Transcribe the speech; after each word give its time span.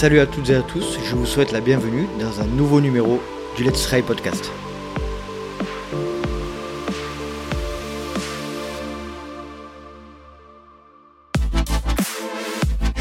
Salut 0.00 0.20
à 0.20 0.24
toutes 0.24 0.48
et 0.48 0.54
à 0.54 0.62
tous, 0.62 0.96
je 1.04 1.14
vous 1.14 1.26
souhaite 1.26 1.52
la 1.52 1.60
bienvenue 1.60 2.06
dans 2.18 2.40
un 2.40 2.46
nouveau 2.46 2.80
numéro 2.80 3.20
du 3.54 3.64
Let's 3.64 3.82
Try 3.82 4.00
Podcast. 4.00 4.50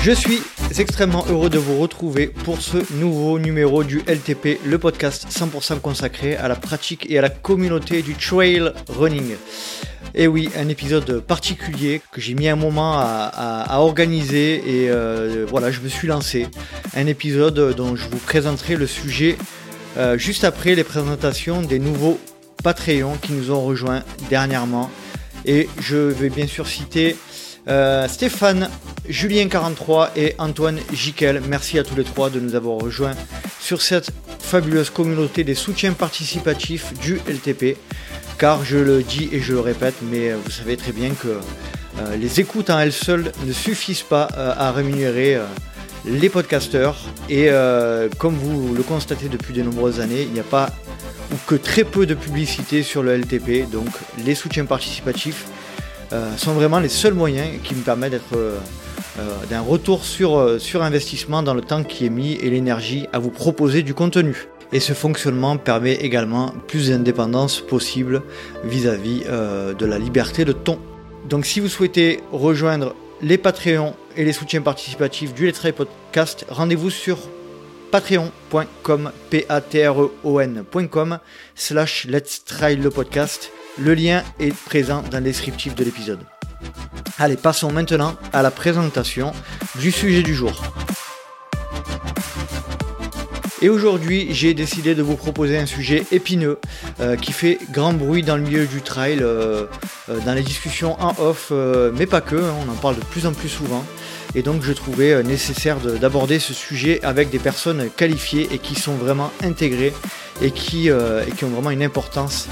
Je 0.01 0.11
suis 0.11 0.41
extrêmement 0.77 1.23
heureux 1.29 1.49
de 1.49 1.57
vous 1.57 1.79
retrouver 1.79 2.27
pour 2.27 2.59
ce 2.59 2.77
nouveau 2.95 3.39
numéro 3.39 3.85
du 3.85 3.99
LTP, 3.99 4.59
le 4.65 4.77
podcast 4.77 5.25
100% 5.29 5.79
consacré 5.79 6.35
à 6.35 6.49
la 6.49 6.55
pratique 6.57 7.09
et 7.09 7.17
à 7.17 7.21
la 7.21 7.29
communauté 7.29 8.01
du 8.01 8.15
trail 8.15 8.73
running. 8.89 9.37
Et 10.15 10.27
oui, 10.27 10.49
un 10.57 10.67
épisode 10.69 11.21
particulier 11.21 12.01
que 12.11 12.19
j'ai 12.19 12.33
mis 12.33 12.47
un 12.47 12.55
moment 12.55 12.93
à, 12.97 13.77
organiser 13.79 14.55
et 14.55 14.89
euh, 14.89 15.45
voilà, 15.47 15.71
je 15.71 15.81
me 15.81 15.87
suis 15.87 16.07
lancé. 16.07 16.47
Un 16.95 17.07
épisode 17.07 17.75
dont 17.75 17.95
je 17.95 18.07
vous 18.09 18.17
présenterai 18.17 18.75
le 18.75 18.87
sujet 18.87 19.37
euh, 19.97 20.17
juste 20.17 20.43
après 20.43 20.75
les 20.75 20.83
présentations 20.83 21.61
des 21.61 21.79
nouveaux 21.79 22.19
Patreons 22.63 23.17
qui 23.21 23.33
nous 23.33 23.51
ont 23.51 23.61
rejoints 23.61 24.03
dernièrement. 24.29 24.89
Et 25.45 25.69
je 25.79 25.95
vais 25.95 26.29
bien 26.29 26.47
sûr 26.47 26.67
citer 26.67 27.15
euh, 27.67 28.07
Stéphane, 28.07 28.69
Julien43 29.09 30.09
et 30.15 30.35
Antoine 30.37 30.79
Jiquel. 30.93 31.41
Merci 31.47 31.77
à 31.77 31.83
tous 31.83 31.95
les 31.95 32.03
trois 32.03 32.29
de 32.29 32.39
nous 32.39 32.55
avoir 32.55 32.77
rejoints 32.77 33.15
sur 33.59 33.81
cette 33.81 34.11
fabuleuse 34.39 34.89
communauté 34.89 35.43
des 35.43 35.55
soutiens 35.55 35.93
participatifs 35.93 36.93
du 36.99 37.21
LTP 37.27 37.77
car 38.37 38.63
je 38.63 38.77
le 38.77 39.03
dis 39.03 39.29
et 39.31 39.41
je 39.41 39.53
le 39.53 39.59
répète, 39.59 39.95
mais 40.01 40.29
euh, 40.31 40.37
vous 40.43 40.51
savez 40.51 40.77
très 40.77 40.93
bien 40.93 41.09
que 41.11 41.27
euh, 41.27 42.15
les 42.15 42.39
écoutes 42.39 42.69
en 42.69 42.79
elles 42.79 42.93
seules 42.93 43.31
ne 43.45 43.51
suffisent 43.51 44.03
pas 44.03 44.23
à 44.23 44.71
rémunérer 44.71 45.37
les 46.05 46.29
podcasteurs. 46.29 46.95
Et 47.29 47.49
comme 48.17 48.35
vous 48.35 48.73
le 48.73 48.83
constatez 48.83 49.27
depuis 49.27 49.53
de 49.53 49.61
nombreuses 49.61 49.99
années, 49.99 50.21
il 50.21 50.31
n'y 50.31 50.39
a 50.39 50.43
pas 50.43 50.69
ou 51.31 51.35
que 51.47 51.55
très 51.55 51.83
peu 51.83 52.05
de 52.05 52.13
publicité 52.13 52.83
sur 52.83 53.03
le 53.03 53.17
LTP. 53.17 53.69
Donc 53.69 53.89
les 54.25 54.35
soutiens 54.35 54.65
participatifs 54.65 55.45
sont 56.37 56.53
vraiment 56.53 56.79
les 56.79 56.89
seuls 56.89 57.13
moyens 57.13 57.47
qui 57.63 57.75
me 57.75 57.81
permettent 57.81 58.11
d'être 58.11 58.59
d'un 59.49 59.61
retour 59.61 60.03
sur, 60.03 60.39
investissement 60.81 61.43
dans 61.43 61.53
le 61.53 61.61
temps 61.61 61.83
qui 61.83 62.05
est 62.05 62.09
mis 62.09 62.33
et 62.33 62.49
l'énergie 62.49 63.07
à 63.13 63.19
vous 63.19 63.31
proposer 63.31 63.83
du 63.83 63.93
contenu 63.93 64.47
et 64.71 64.79
ce 64.79 64.93
fonctionnement 64.93 65.57
permet 65.57 65.95
également 65.95 66.53
plus 66.67 66.89
d'indépendance 66.89 67.61
possible 67.61 68.21
vis-à-vis 68.63 69.23
euh, 69.27 69.73
de 69.73 69.85
la 69.85 69.97
liberté 69.97 70.45
de 70.45 70.51
ton. 70.51 70.79
Donc 71.27 71.45
si 71.45 71.59
vous 71.59 71.67
souhaitez 71.67 72.21
rejoindre 72.31 72.95
les 73.21 73.37
Patreons 73.37 73.95
et 74.15 74.23
les 74.23 74.33
soutiens 74.33 74.61
participatifs 74.61 75.33
du 75.33 75.47
Let's 75.47 75.59
Play 75.59 75.71
Podcast, 75.71 76.45
rendez-vous 76.49 76.89
sur 76.89 77.17
patreon.com 77.91 79.11
p 79.29 79.45
a 79.49 79.61
t 79.61 79.83
r 79.85 80.03
e 80.03 80.11
o 80.23 80.39
n.com 80.39 81.19
slash 81.55 82.05
Let's 82.05 82.43
Try 82.45 82.75
le 82.75 82.89
podcast. 82.89 83.51
Le 83.79 83.93
lien 83.93 84.23
est 84.39 84.53
présent 84.53 85.03
dans 85.09 85.19
le 85.19 85.23
descriptif 85.23 85.73
de 85.73 85.85
l'épisode. 85.85 86.19
Allez, 87.17 87.37
passons 87.37 87.71
maintenant 87.71 88.15
à 88.33 88.41
la 88.41 88.51
présentation 88.51 89.31
du 89.79 89.91
sujet 89.91 90.21
du 90.21 90.35
jour. 90.35 90.61
Et 93.61 93.69
aujourd'hui, 93.69 94.27
j'ai 94.31 94.53
décidé 94.53 94.95
de 94.95 95.01
vous 95.01 95.15
proposer 95.15 95.57
un 95.57 95.65
sujet 95.65 96.05
épineux 96.11 96.59
euh, 96.99 97.15
qui 97.15 97.31
fait 97.31 97.57
grand 97.71 97.93
bruit 97.93 98.23
dans 98.23 98.35
le 98.35 98.43
milieu 98.43 98.65
du 98.65 98.81
trail, 98.81 99.19
euh, 99.21 99.65
euh, 100.09 100.19
dans 100.25 100.33
les 100.33 100.43
discussions 100.43 101.01
en 101.01 101.13
off, 101.17 101.51
mais 101.97 102.05
pas 102.05 102.21
que, 102.21 102.35
hein, 102.35 102.53
on 102.65 102.71
en 102.71 102.75
parle 102.75 102.95
de 102.95 103.03
plus 103.03 103.25
en 103.25 103.33
plus 103.33 103.49
souvent. 103.49 103.85
Et 104.35 104.41
donc 104.43 104.63
je 104.63 104.73
trouvais 104.73 105.23
nécessaire 105.23 105.77
d'aborder 105.77 106.39
ce 106.39 106.53
sujet 106.53 106.99
avec 107.03 107.29
des 107.29 107.39
personnes 107.39 107.89
qualifiées 107.95 108.47
et 108.51 108.59
qui 108.59 108.75
sont 108.75 108.93
vraiment 108.93 109.31
intégrées 109.43 109.93
et 110.41 110.51
qui, 110.51 110.89
qui 111.37 111.45
ont 111.45 111.49
vraiment 111.49 111.71
une 111.71 111.83
importance 111.83 112.47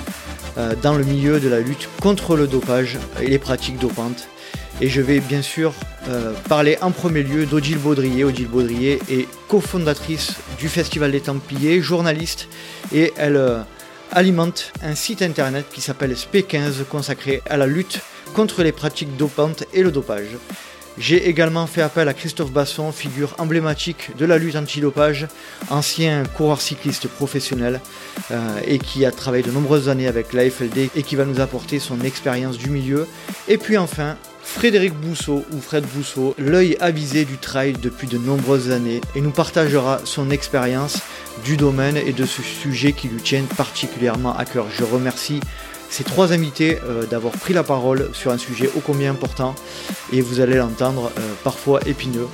dans 0.81 0.95
le 0.95 1.03
milieu 1.03 1.39
de 1.39 1.47
la 1.47 1.59
lutte 1.59 1.87
contre 2.01 2.35
le 2.35 2.47
dopage 2.47 2.97
et 3.21 3.27
les 3.27 3.37
pratiques 3.37 3.77
dopantes. 3.77 4.27
Et 4.79 4.89
je 4.89 5.01
vais 5.01 5.19
bien 5.19 5.41
sûr 5.41 5.73
euh, 6.07 6.33
parler 6.47 6.77
en 6.81 6.91
premier 6.91 7.23
lieu 7.23 7.47
d'Odile 7.47 7.79
Baudrier. 7.79 8.23
Odile 8.23 8.47
Baudrier 8.47 8.99
est 9.09 9.27
cofondatrice 9.47 10.35
du 10.59 10.69
Festival 10.69 11.11
des 11.11 11.21
Templiers, 11.21 11.81
journaliste, 11.81 12.47
et 12.93 13.11
elle 13.17 13.37
euh, 13.37 13.59
alimente 14.11 14.71
un 14.83 14.93
site 14.93 15.23
internet 15.23 15.65
qui 15.73 15.81
s'appelle 15.81 16.13
SP15 16.13 16.85
consacré 16.87 17.41
à 17.49 17.57
la 17.57 17.65
lutte 17.65 18.01
contre 18.35 18.61
les 18.61 18.71
pratiques 18.71 19.17
dopantes 19.17 19.63
et 19.73 19.81
le 19.81 19.91
dopage. 19.91 20.37
J'ai 20.99 21.29
également 21.29 21.67
fait 21.67 21.83
appel 21.83 22.07
à 22.07 22.13
Christophe 22.13 22.51
Basson, 22.51 22.91
figure 22.91 23.35
emblématique 23.37 24.17
de 24.17 24.25
la 24.25 24.39
lutte 24.39 24.55
anti-dopage, 24.55 25.27
ancien 25.69 26.23
coureur 26.25 26.59
cycliste 26.59 27.07
professionnel 27.07 27.81
euh, 28.31 28.59
et 28.65 28.79
qui 28.79 29.05
a 29.05 29.11
travaillé 29.11 29.43
de 29.43 29.51
nombreuses 29.51 29.89
années 29.89 30.07
avec 30.07 30.33
l'AFLD 30.33 30.89
et 30.95 31.03
qui 31.03 31.15
va 31.15 31.25
nous 31.25 31.39
apporter 31.39 31.77
son 31.77 32.01
expérience 32.01 32.57
du 32.57 32.71
milieu. 32.71 33.07
Et 33.47 33.57
puis 33.59 33.77
enfin, 33.77 34.17
Frédéric 34.41 34.93
Bousseau 34.93 35.45
ou 35.51 35.61
Fred 35.61 35.85
Bousseau, 35.85 36.33
l'œil 36.39 36.77
avisé 36.79 37.25
du 37.25 37.37
trail 37.37 37.73
depuis 37.73 38.07
de 38.07 38.17
nombreuses 38.17 38.71
années 38.71 39.01
et 39.13 39.21
nous 39.21 39.29
partagera 39.29 39.99
son 40.03 40.31
expérience 40.31 40.99
du 41.45 41.57
domaine 41.57 41.97
et 41.97 42.13
de 42.13 42.25
ce 42.25 42.41
sujet 42.41 42.93
qui 42.93 43.07
lui 43.07 43.21
tient 43.21 43.43
particulièrement 43.55 44.35
à 44.35 44.45
cœur. 44.45 44.65
Je 44.75 44.83
remercie 44.83 45.41
ces 45.89 46.03
trois 46.03 46.33
invités 46.33 46.79
euh, 46.83 47.05
d'avoir 47.05 47.33
pris 47.33 47.53
la 47.53 47.63
parole 47.63 48.09
sur 48.13 48.31
un 48.31 48.37
sujet 48.37 48.69
ô 48.75 48.79
combien 48.79 49.11
important 49.11 49.55
et 50.11 50.21
vous 50.21 50.39
allez 50.39 50.55
l'entendre 50.55 51.11
euh, 51.17 51.33
parfois 51.43 51.79
épineux. 51.85 52.27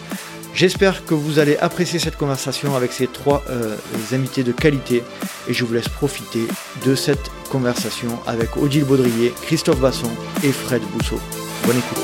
J'espère 0.54 1.04
que 1.06 1.16
vous 1.16 1.40
allez 1.40 1.58
apprécier 1.58 2.00
cette 2.00 2.16
conversation 2.16 2.76
avec 2.76 2.92
ces 2.92 3.08
trois 3.08 3.44
euh, 3.50 3.76
invités 4.12 4.44
de 4.44 4.52
qualité 4.52 5.04
et 5.48 5.54
je 5.54 5.66
vous 5.66 5.74
laisse 5.74 5.90
profiter 5.90 6.48
de 6.86 6.96
cette 6.96 7.32
conversation 7.50 8.20
avec 8.28 8.56
Odile 8.58 8.86
Baudrier, 8.86 9.34
Christophe 9.44 9.80
Basson 9.80 10.12
et 10.44 10.52
Fred 10.52 10.82
Bousseau. 10.94 11.20
Bonne 11.66 11.78
écoute. 11.78 12.04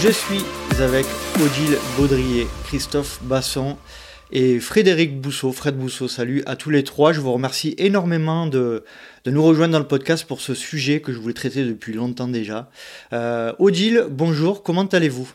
Je 0.00 0.08
suis 0.10 0.44
avec 0.80 1.06
Odile 1.42 1.76
Baudrier, 1.96 2.46
Christophe 2.66 3.18
Basson 3.22 3.76
et 4.32 4.60
Frédéric 4.60 5.20
Bousseau. 5.20 5.52
Fred 5.52 5.76
Bousseau, 5.76 6.08
salut 6.08 6.42
à 6.46 6.56
tous 6.56 6.70
les 6.70 6.84
trois. 6.84 7.12
Je 7.12 7.20
vous 7.20 7.32
remercie 7.32 7.74
énormément 7.78 8.46
de, 8.46 8.84
nous 9.26 9.42
rejoindre 9.42 9.72
dans 9.72 9.78
le 9.78 9.86
podcast 9.86 10.26
pour 10.26 10.40
ce 10.40 10.54
sujet 10.54 11.00
que 11.00 11.12
je 11.12 11.18
voulais 11.18 11.34
traiter 11.34 11.64
depuis 11.64 11.92
longtemps 11.92 12.28
déjà. 12.28 12.70
Euh, 13.12 13.52
Odile, 13.58 14.06
bonjour, 14.10 14.62
comment 14.62 14.86
allez-vous? 14.86 15.30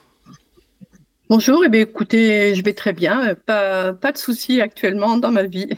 Bonjour, 1.30 1.64
et 1.64 1.68
eh 1.68 1.70
bien, 1.70 1.82
écoutez, 1.82 2.54
je 2.54 2.64
vais 2.64 2.74
très 2.74 2.94
bien, 2.94 3.34
pas, 3.46 3.94
pas 3.94 4.12
de 4.12 4.18
soucis 4.18 4.62
actuellement 4.62 5.18
dans 5.18 5.32
ma 5.32 5.44
vie. 5.44 5.70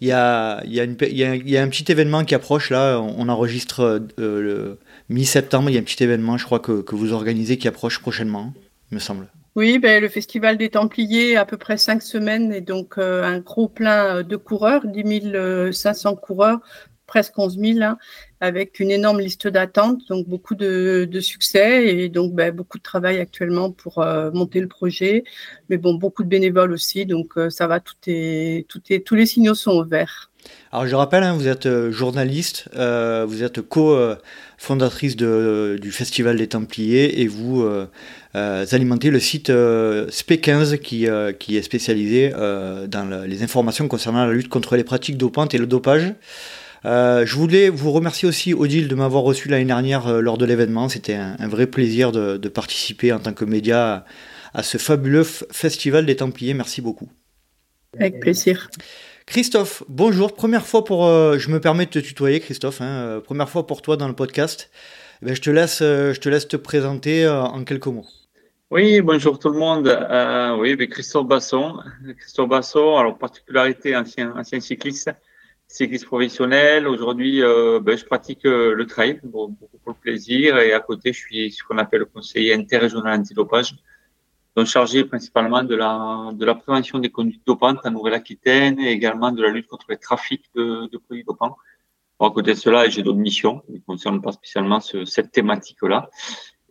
Il 0.00 0.06
y 0.06 0.12
a, 0.12 0.62
il, 0.64 0.74
y 0.74 0.80
a 0.80 0.84
une, 0.84 0.96
il, 1.00 1.48
y 1.48 1.56
a, 1.56 1.62
un 1.62 1.68
petit 1.68 1.90
événement 1.90 2.24
qui 2.24 2.34
approche 2.34 2.70
là, 2.70 3.00
on 3.00 3.28
enregistre 3.28 4.02
euh, 4.18 4.40
le 4.40 4.78
mi-septembre, 5.08 5.70
il 5.70 5.74
y 5.74 5.76
a 5.76 5.80
un 5.80 5.84
petit 5.84 6.04
événement 6.04 6.36
je 6.36 6.44
crois 6.44 6.60
que, 6.60 6.82
que 6.82 6.94
vous 6.94 7.12
organisez 7.12 7.56
qui 7.56 7.66
approche 7.66 7.98
prochainement, 8.00 8.52
me 8.90 8.98
semble. 8.98 9.28
Oui, 9.54 9.78
ben, 9.78 10.00
le 10.00 10.08
Festival 10.08 10.56
des 10.56 10.70
Templiers, 10.70 11.36
à 11.36 11.44
peu 11.44 11.58
près 11.58 11.76
cinq 11.76 12.00
semaines, 12.02 12.54
et 12.54 12.62
donc 12.62 12.96
euh, 12.96 13.22
un 13.22 13.38
gros 13.38 13.68
plein 13.68 14.22
de 14.22 14.36
coureurs, 14.36 14.86
10 14.86 15.72
500 15.72 16.16
coureurs, 16.16 16.60
presque 17.06 17.38
11 17.38 17.58
000, 17.58 17.82
hein, 17.82 17.98
avec 18.40 18.80
une 18.80 18.90
énorme 18.90 19.20
liste 19.20 19.46
d'attente, 19.48 20.00
donc 20.08 20.26
beaucoup 20.26 20.54
de, 20.54 21.06
succès 21.20 21.86
et 21.86 22.08
donc 22.08 22.32
ben, 22.32 22.50
beaucoup 22.50 22.78
de 22.78 22.82
travail 22.82 23.18
actuellement 23.20 23.70
pour 23.70 23.98
euh, 23.98 24.30
monter 24.32 24.58
le 24.58 24.68
projet, 24.68 25.22
mais 25.68 25.76
bon, 25.76 25.94
beaucoup 25.94 26.22
de 26.22 26.28
bénévoles 26.28 26.72
aussi, 26.72 27.04
donc 27.04 27.36
euh, 27.36 27.50
ça 27.50 27.66
va, 27.66 27.80
tout 27.80 27.96
est, 28.06 28.66
tout 28.68 28.80
est, 28.88 29.06
tous 29.06 29.16
les 29.16 29.26
signaux 29.26 29.54
sont 29.54 29.72
au 29.72 29.84
vert. 29.84 30.30
Alors 30.72 30.86
je 30.86 30.94
rappelle, 30.96 31.22
hein, 31.22 31.34
vous 31.34 31.46
êtes 31.46 31.90
journaliste, 31.90 32.68
vous 32.74 33.42
êtes 33.42 33.60
co-fondatrice 33.60 35.14
du 35.14 35.92
Festival 35.92 36.36
des 36.36 36.48
Templiers 36.48 37.20
et 37.20 37.28
vous 37.28 37.62
euh, 37.62 37.86
alimenter 38.34 39.10
le 39.10 39.20
site 39.20 39.50
euh, 39.50 40.06
SP15 40.08 40.78
qui, 40.78 41.06
euh, 41.06 41.32
qui 41.32 41.56
est 41.56 41.62
spécialisé 41.62 42.30
dans 42.30 43.24
les 43.26 43.42
informations 43.42 43.88
concernant 43.88 44.24
la 44.24 44.32
lutte 44.32 44.48
contre 44.48 44.76
les 44.76 44.84
pratiques 44.84 45.16
dopantes 45.16 45.54
et 45.54 45.58
le 45.58 45.66
dopage. 45.66 46.14
je 46.84 47.34
voulais 47.34 47.68
vous 47.68 47.92
remercier 47.92 48.28
aussi, 48.28 48.54
Odile, 48.54 48.88
de 48.88 48.94
m'avoir 48.94 49.22
reçu 49.22 49.48
l'année 49.48 49.64
dernière 49.64 50.20
lors 50.20 50.38
de 50.38 50.46
l'événement. 50.46 50.88
C'était 50.88 51.14
un, 51.14 51.48
vrai 51.48 51.66
plaisir 51.66 52.12
de, 52.12 52.48
participer 52.48 53.12
en 53.12 53.18
tant 53.18 53.32
que 53.32 53.44
média 53.44 54.04
à, 54.54 54.62
ce 54.62 54.78
fabuleux 54.78 55.24
festival 55.24 56.06
des 56.06 56.16
Templiers. 56.16 56.54
Merci 56.54 56.80
beaucoup. 56.80 57.08
Avec 57.98 58.20
plaisir. 58.20 58.70
Christophe, 59.26 59.82
bonjour. 59.88 60.34
Première 60.34 60.66
fois 60.66 60.84
pour. 60.84 61.06
je 61.06 61.50
me 61.50 61.60
permets 61.60 61.84
de 61.84 61.90
te 61.90 61.98
tutoyer, 61.98 62.40
Christophe. 62.40 62.80
Hein, 62.80 63.20
première 63.22 63.50
fois 63.50 63.66
pour 63.66 63.82
toi 63.82 63.96
dans 63.96 64.08
le 64.08 64.14
podcast. 64.14 64.70
Eh 65.22 65.26
ben, 65.26 65.36
je, 65.36 65.40
te 65.40 65.50
laisse, 65.50 65.78
je 65.80 66.18
te 66.18 66.28
laisse 66.28 66.48
te 66.48 66.56
présenter 66.56 67.28
en 67.28 67.62
quelques 67.64 67.86
mots. 67.86 68.06
Oui, 68.74 69.02
bonjour 69.02 69.38
tout 69.38 69.50
le 69.50 69.58
monde. 69.58 69.86
Euh, 69.86 70.56
oui, 70.56 70.88
Christophe 70.88 71.26
Basson. 71.26 71.76
Christophe 72.16 72.48
Basson, 72.48 72.96
alors 72.96 73.18
particularité 73.18 73.94
ancien, 73.94 74.34
ancien 74.34 74.60
cycliste, 74.60 75.10
cycliste 75.68 76.06
professionnel. 76.06 76.88
Aujourd'hui, 76.88 77.42
ben, 77.42 77.98
je 77.98 78.04
pratique 78.06 78.44
le 78.44 78.82
trail 78.86 79.20
beaucoup 79.24 79.68
pour 79.84 79.92
le 79.92 80.00
plaisir 80.00 80.56
et 80.56 80.72
à 80.72 80.80
côté, 80.80 81.12
je 81.12 81.18
suis 81.18 81.52
ce 81.52 81.62
qu'on 81.62 81.76
appelle 81.76 82.00
le 82.00 82.06
conseiller 82.06 82.54
interrégional 82.54 83.20
antidopage 83.20 83.74
donc 84.56 84.68
chargé 84.68 85.04
principalement 85.04 85.62
de 85.62 85.74
la, 85.74 86.30
de 86.32 86.44
la 86.46 86.54
prévention 86.54 86.98
des 86.98 87.10
conduites 87.10 87.46
dopantes 87.46 87.80
en 87.84 87.90
Nouvelle-Aquitaine 87.90 88.80
et 88.80 88.90
également 88.90 89.32
de 89.32 89.42
la 89.42 89.50
lutte 89.50 89.66
contre 89.66 89.84
les 89.90 89.98
trafics 89.98 90.46
de, 90.54 90.88
de 90.90 90.96
produits 90.96 91.24
dopants. 91.24 91.58
Bon, 92.18 92.26
à 92.26 92.30
côté 92.30 92.52
de 92.54 92.58
cela, 92.58 92.88
j'ai 92.88 93.02
d'autres 93.02 93.18
missions 93.18 93.60
qui 93.66 93.72
ne 93.72 93.80
concernent 93.80 94.22
pas 94.22 94.32
spécialement 94.32 94.80
ce, 94.80 95.04
cette 95.04 95.30
thématique-là 95.30 96.08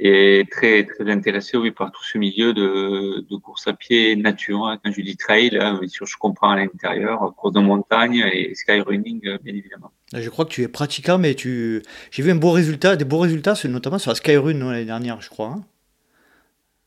et 0.03 0.45
très 0.49 0.83
très 0.83 1.09
intéressé 1.11 1.57
oui 1.57 1.69
par 1.69 1.91
tout 1.91 2.03
ce 2.03 2.17
milieu 2.17 2.53
de, 2.53 3.23
de 3.29 3.35
course 3.37 3.67
à 3.67 3.73
pied 3.73 4.15
nature. 4.15 4.65
Hein. 4.65 4.79
Quand 4.83 4.91
je 4.91 5.01
dis 5.01 5.15
trail, 5.15 5.55
hein, 5.61 5.79
sûr, 5.87 6.07
je 6.07 6.17
comprends 6.17 6.49
à 6.49 6.55
l'intérieur, 6.57 7.33
course 7.37 7.53
de 7.53 7.59
montagne 7.59 8.27
et 8.33 8.55
skyrunning, 8.55 9.21
bien 9.21 9.55
évidemment. 9.55 9.91
Je 10.13 10.29
crois 10.29 10.45
que 10.45 10.49
tu 10.49 10.63
es 10.63 10.67
pratiquant, 10.67 11.19
mais 11.19 11.35
tu, 11.35 11.83
j'ai 12.09 12.23
vu 12.23 12.31
un 12.31 12.35
beau 12.35 12.51
résultat, 12.51 12.95
des 12.95 13.05
beaux 13.05 13.19
résultats, 13.19 13.53
notamment 13.65 13.99
sur 13.99 14.09
la 14.09 14.15
skyrun 14.15 14.53
l'année 14.53 14.85
dernière, 14.85 15.21
je 15.21 15.29
crois. 15.29 15.55
Hein. 15.55 15.63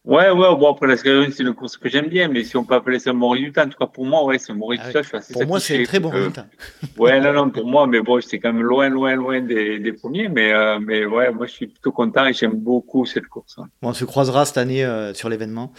Ouais, 0.04 0.28
ouais, 0.28 0.56
bon, 0.56 0.70
après 0.70 0.86
la 0.86 0.98
Skyrun, 0.98 1.30
c'est 1.30 1.44
une 1.44 1.54
course 1.54 1.78
que 1.78 1.88
j'aime 1.88 2.08
bien, 2.08 2.28
mais 2.28 2.44
si 2.44 2.58
on 2.58 2.64
peut 2.64 2.74
appeler 2.74 2.98
ça 2.98 3.10
un 3.10 3.14
bon 3.14 3.30
résultat, 3.30 3.64
en 3.64 3.70
tout 3.70 3.78
cas 3.78 3.86
pour 3.86 4.04
moi, 4.04 4.22
ouais, 4.26 4.38
c'est 4.38 4.52
un 4.52 4.56
bon 4.56 4.68
ah 4.68 4.76
résultat. 4.76 5.00
je 5.00 5.08
suis 5.08 5.16
assez 5.16 5.32
pour 5.32 5.46
moi, 5.46 5.60
c'est 5.60 5.80
un 5.80 5.84
très 5.84 5.98
bon 5.98 6.10
résultat. 6.10 6.46
ouais, 6.98 7.18
non, 7.20 7.32
non, 7.32 7.48
pour 7.48 7.66
moi, 7.66 7.86
mais 7.86 8.02
bon, 8.02 8.20
c'est 8.20 8.38
quand 8.38 8.52
même 8.52 8.62
loin, 8.62 8.90
loin, 8.90 9.14
loin 9.14 9.40
des, 9.40 9.78
des 9.78 9.92
premiers, 9.94 10.28
mais, 10.28 10.52
euh, 10.52 10.78
mais 10.78 11.06
ouais, 11.06 11.32
moi, 11.32 11.46
je 11.46 11.52
suis 11.52 11.68
plutôt 11.68 11.90
content 11.90 12.26
et 12.26 12.34
j'aime 12.34 12.52
beaucoup 12.52 13.06
cette 13.06 13.28
course. 13.28 13.54
Hein. 13.56 13.68
Bon, 13.80 13.88
on 13.88 13.92
se 13.94 14.04
croisera 14.04 14.44
cette 14.44 14.58
année 14.58 14.84
euh, 14.84 15.14
sur 15.14 15.30
l'événement. 15.30 15.72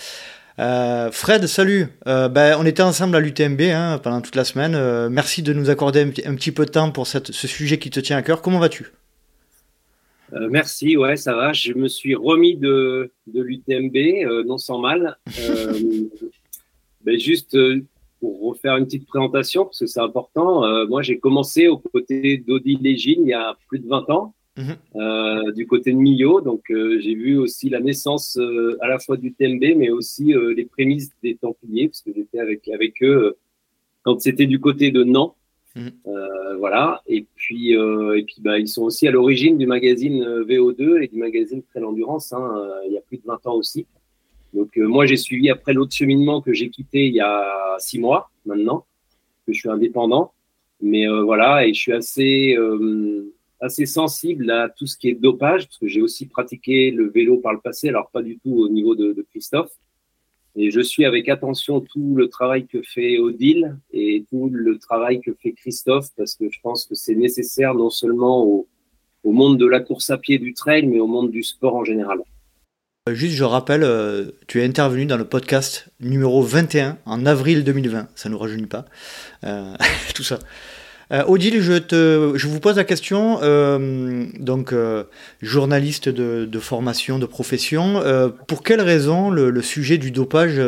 Euh, 0.58 1.12
Fred, 1.12 1.46
salut. 1.46 1.90
Ben, 2.06 2.58
on 2.58 2.66
était 2.66 2.82
ensemble 2.82 3.16
à 3.16 3.20
l'UTMB 3.20 3.62
hein, 3.62 4.00
pendant 4.02 4.22
toute 4.22 4.36
la 4.36 4.46
semaine. 4.46 5.08
Merci 5.10 5.44
de 5.44 5.54
nous 5.54 5.70
accorder 5.70 6.02
un, 6.02 6.32
un, 6.32 6.36
petit 6.36 6.52
peu 6.52 6.66
de 6.66 6.72
temps 6.72 6.90
pour 6.90 7.06
cette, 7.06 7.32
ce 7.32 7.48
sujet 7.48 7.78
qui 7.78 7.92
te 7.92 8.00
tient 8.00 8.18
à 8.18 8.24
cœur. 8.24 8.42
Comment 8.42 8.58
vas-tu? 8.58 8.88
Euh, 10.36 10.50
merci, 10.50 10.98
ouais, 10.98 11.16
ça 11.16 11.36
va. 11.36 11.54
Je 11.54 11.74
me 11.74 11.88
suis 11.88 12.16
remis 12.16 12.56
de, 12.56 13.12
de 13.28 13.42
l'UTMB, 13.42 13.96
euh, 13.96 14.44
non 14.44 14.58
sans 14.58 14.80
mal. 14.80 15.18
Euh, 15.40 15.74
mais 17.06 17.20
juste 17.20 17.58
pour 18.20 18.42
refaire 18.50 18.76
une 18.78 18.86
petite 18.86 19.08
présentation, 19.08 19.66
parce 19.66 19.80
que 19.80 19.86
c'est 19.86 20.00
important, 20.00 20.88
moi 20.88 21.02
j'ai 21.02 21.20
commencé 21.20 21.68
aux 21.68 21.78
côtés 21.78 22.38
d'Audi 22.38 22.78
Légine 22.78 23.22
il 23.24 23.30
y 23.30 23.34
a 23.34 23.56
plus 23.68 23.78
de 23.78 23.88
20 23.88 24.10
ans, 24.10 24.34
mhm. 24.58 25.52
du 25.54 25.68
côté 25.68 25.92
de 25.92 25.98
Millau. 25.98 26.42
Donc 26.42 26.64
j'ai 26.70 27.14
vu 27.14 27.38
aussi 27.38 27.70
la 27.70 27.82
naissance 27.82 28.40
à 28.80 28.88
la 28.88 28.98
fois 29.00 29.18
du 29.18 29.34
TMB, 29.34 29.78
mais 29.78 29.92
aussi 29.92 30.34
les 30.56 30.66
prémices 30.66 31.12
des 31.22 31.36
Templiers, 31.36 31.90
parce 31.90 32.02
que 32.02 32.12
j'étais 32.16 32.40
avec, 32.40 32.68
avec 32.70 33.04
eux 33.04 33.36
quand 34.04 34.20
c'était 34.22 34.48
du 34.48 34.60
côté 34.60 34.92
de 34.92 35.04
Nantes. 35.04 35.36
Mhm. 35.76 35.92
Euh, 36.08 36.58
voilà. 36.58 37.02
Et 37.08 37.26
puis, 37.36 37.76
euh, 37.76 38.18
et 38.18 38.24
puis 38.24 38.38
bah, 38.40 38.58
ils 38.58 38.68
sont 38.68 38.84
aussi 38.84 39.08
à 39.08 39.12
l'origine 39.12 39.58
du 39.58 39.68
magazine 39.68 40.24
euh, 40.24 40.46
VO2 40.46 41.04
et 41.04 41.08
du 41.08 41.18
magazine 41.18 41.62
Trail 41.64 41.84
Endurance, 41.84 42.32
hein, 42.34 42.72
il 42.88 42.94
y 42.94 42.98
a 42.98 43.02
plus 43.02 43.18
de 43.18 43.24
20 43.26 43.46
ans 43.48 43.56
aussi. 43.56 43.86
Donc, 44.54 44.78
moi, 44.78 45.06
j'ai 45.06 45.18
suivi 45.18 45.50
après 45.50 45.74
l'autre 45.74 45.94
cheminement 45.94 46.42
que 46.42 46.54
j'ai 46.54 46.70
quitté 46.70 47.08
il 47.08 47.14
y 47.14 47.20
a 47.20 47.76
six 47.78 48.00
mois 48.00 48.32
maintenant, 48.46 48.86
que 49.46 49.52
je 49.52 49.60
suis 49.60 49.70
indépendant. 49.70 50.32
Mais 50.82 51.06
voilà, 51.08 51.68
et 51.68 51.74
je 51.74 51.80
suis 51.80 51.92
assez, 51.92 52.56
assez 53.60 53.86
sensible 53.86 54.50
à 54.50 54.70
tout 54.70 54.88
ce 54.88 54.96
qui 54.96 55.10
est 55.10 55.14
dopage, 55.14 55.66
parce 55.66 55.78
que 55.78 55.88
j'ai 55.88 56.02
aussi 56.02 56.28
pratiqué 56.28 56.92
le 56.92 57.10
vélo 57.10 57.36
par 57.38 57.52
le 57.52 57.60
passé, 57.60 57.90
alors 57.90 58.10
pas 58.12 58.22
du 58.22 58.38
tout 58.38 58.54
au 58.54 58.70
niveau 58.70 58.96
de, 58.96 59.12
de 59.12 59.26
Christophe. 59.30 59.72
Et 60.58 60.72
je 60.72 60.80
suis 60.80 61.04
avec 61.04 61.28
attention 61.28 61.82
tout 61.82 62.16
le 62.16 62.30
travail 62.30 62.66
que 62.66 62.82
fait 62.82 63.20
Odile 63.20 63.78
et 63.92 64.26
tout 64.30 64.50
le 64.50 64.78
travail 64.80 65.20
que 65.20 65.34
fait 65.34 65.52
Christophe, 65.52 66.08
parce 66.16 66.36
que 66.36 66.50
je 66.50 66.60
pense 66.62 66.86
que 66.86 66.96
c'est 66.96 67.16
nécessaire 67.16 67.74
non 67.74 67.90
seulement 67.90 68.44
au, 68.44 68.68
monde 69.26 69.58
de 69.58 69.66
la 69.66 69.80
course 69.80 70.12
à 70.12 70.18
pied 70.18 70.38
du 70.38 70.54
trail, 70.54 70.86
mais 70.86 71.00
au 71.00 71.08
monde 71.08 71.32
du 71.32 71.44
sport 71.44 71.76
en 71.76 71.84
général. 71.84 72.20
Euh, 73.10 73.16
juste, 73.16 73.34
je 73.34 73.44
rappelle, 73.44 73.84
euh, 73.84 74.32
tu 74.48 74.62
es 74.62 74.66
intervenu 74.66 75.06
dans 75.06 75.18
le 75.18 75.26
podcast 75.26 75.90
numéro 76.00 76.42
21 76.42 77.00
en 77.06 77.26
avril 77.26 77.64
2020. 77.64 78.08
Ça 78.16 78.30
ne 78.30 78.34
nous 78.34 78.40
rajeunit 78.40 78.68
pas. 78.68 78.86
Euh, 79.44 79.76
tout 80.16 80.24
ça. 80.24 80.40
Euh, 81.12 81.24
Odile, 81.28 81.62
je, 81.62 81.74
te, 81.74 82.34
je 82.36 82.48
vous 82.48 82.60
pose 82.60 82.78
la 82.78 82.84
question, 82.84 83.40
euh, 83.42 84.26
donc 84.40 84.74
euh, 84.74 85.04
journaliste 85.42 86.10
de, 86.10 86.60
formation, 86.60 87.20
de 87.20 87.26
profession, 87.26 88.02
euh, 88.02 88.30
pour 88.30 88.64
quelle 88.64 88.82
raison 88.82 89.30
le, 89.30 89.52
le, 89.52 89.62
sujet 89.62 89.98
du 89.98 90.12
dopage 90.12 90.60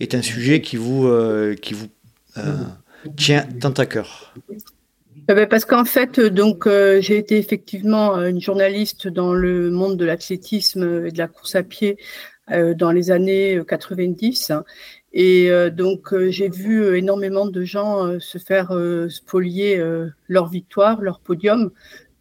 est 0.00 0.14
un 0.14 0.22
sujet 0.22 0.60
qui 0.60 0.76
vous, 0.76 1.10
qui 1.60 1.74
vous 1.74 1.88
tient 3.16 3.46
tant 3.60 3.70
à 3.70 3.86
cœur? 3.86 4.34
Eh 5.28 5.34
ben, 5.34 5.46
parce 5.46 5.64
qu'en 5.64 5.84
fait, 5.84 6.20
donc 6.20 6.66
j'ai 6.66 7.18
été 7.18 7.36
effectivement 7.36 8.16
une 8.24 8.40
journaliste 8.40 9.08
dans 9.08 9.34
le 9.34 9.70
monde 9.70 9.96
de 9.96 10.04
l'athlétisme 10.04 11.06
et 11.06 11.10
de 11.10 11.18
la 11.18 11.28
course 11.28 11.54
à 11.54 11.62
pied 11.62 11.98
dans 12.48 12.92
les 12.92 13.10
années 13.10 13.60
90 13.66 14.52
et 15.18 15.50
euh, 15.50 15.70
donc, 15.70 16.12
euh, 16.12 16.30
j'ai 16.30 16.50
vu 16.50 16.82
euh, 16.82 16.98
énormément 16.98 17.46
de 17.46 17.64
gens 17.64 18.20
se 18.20 18.36
faire 18.36 18.78
spolier 19.08 19.82
leur 20.28 20.48
victoire, 20.48 21.00
leur 21.00 21.20
podium 21.20 21.70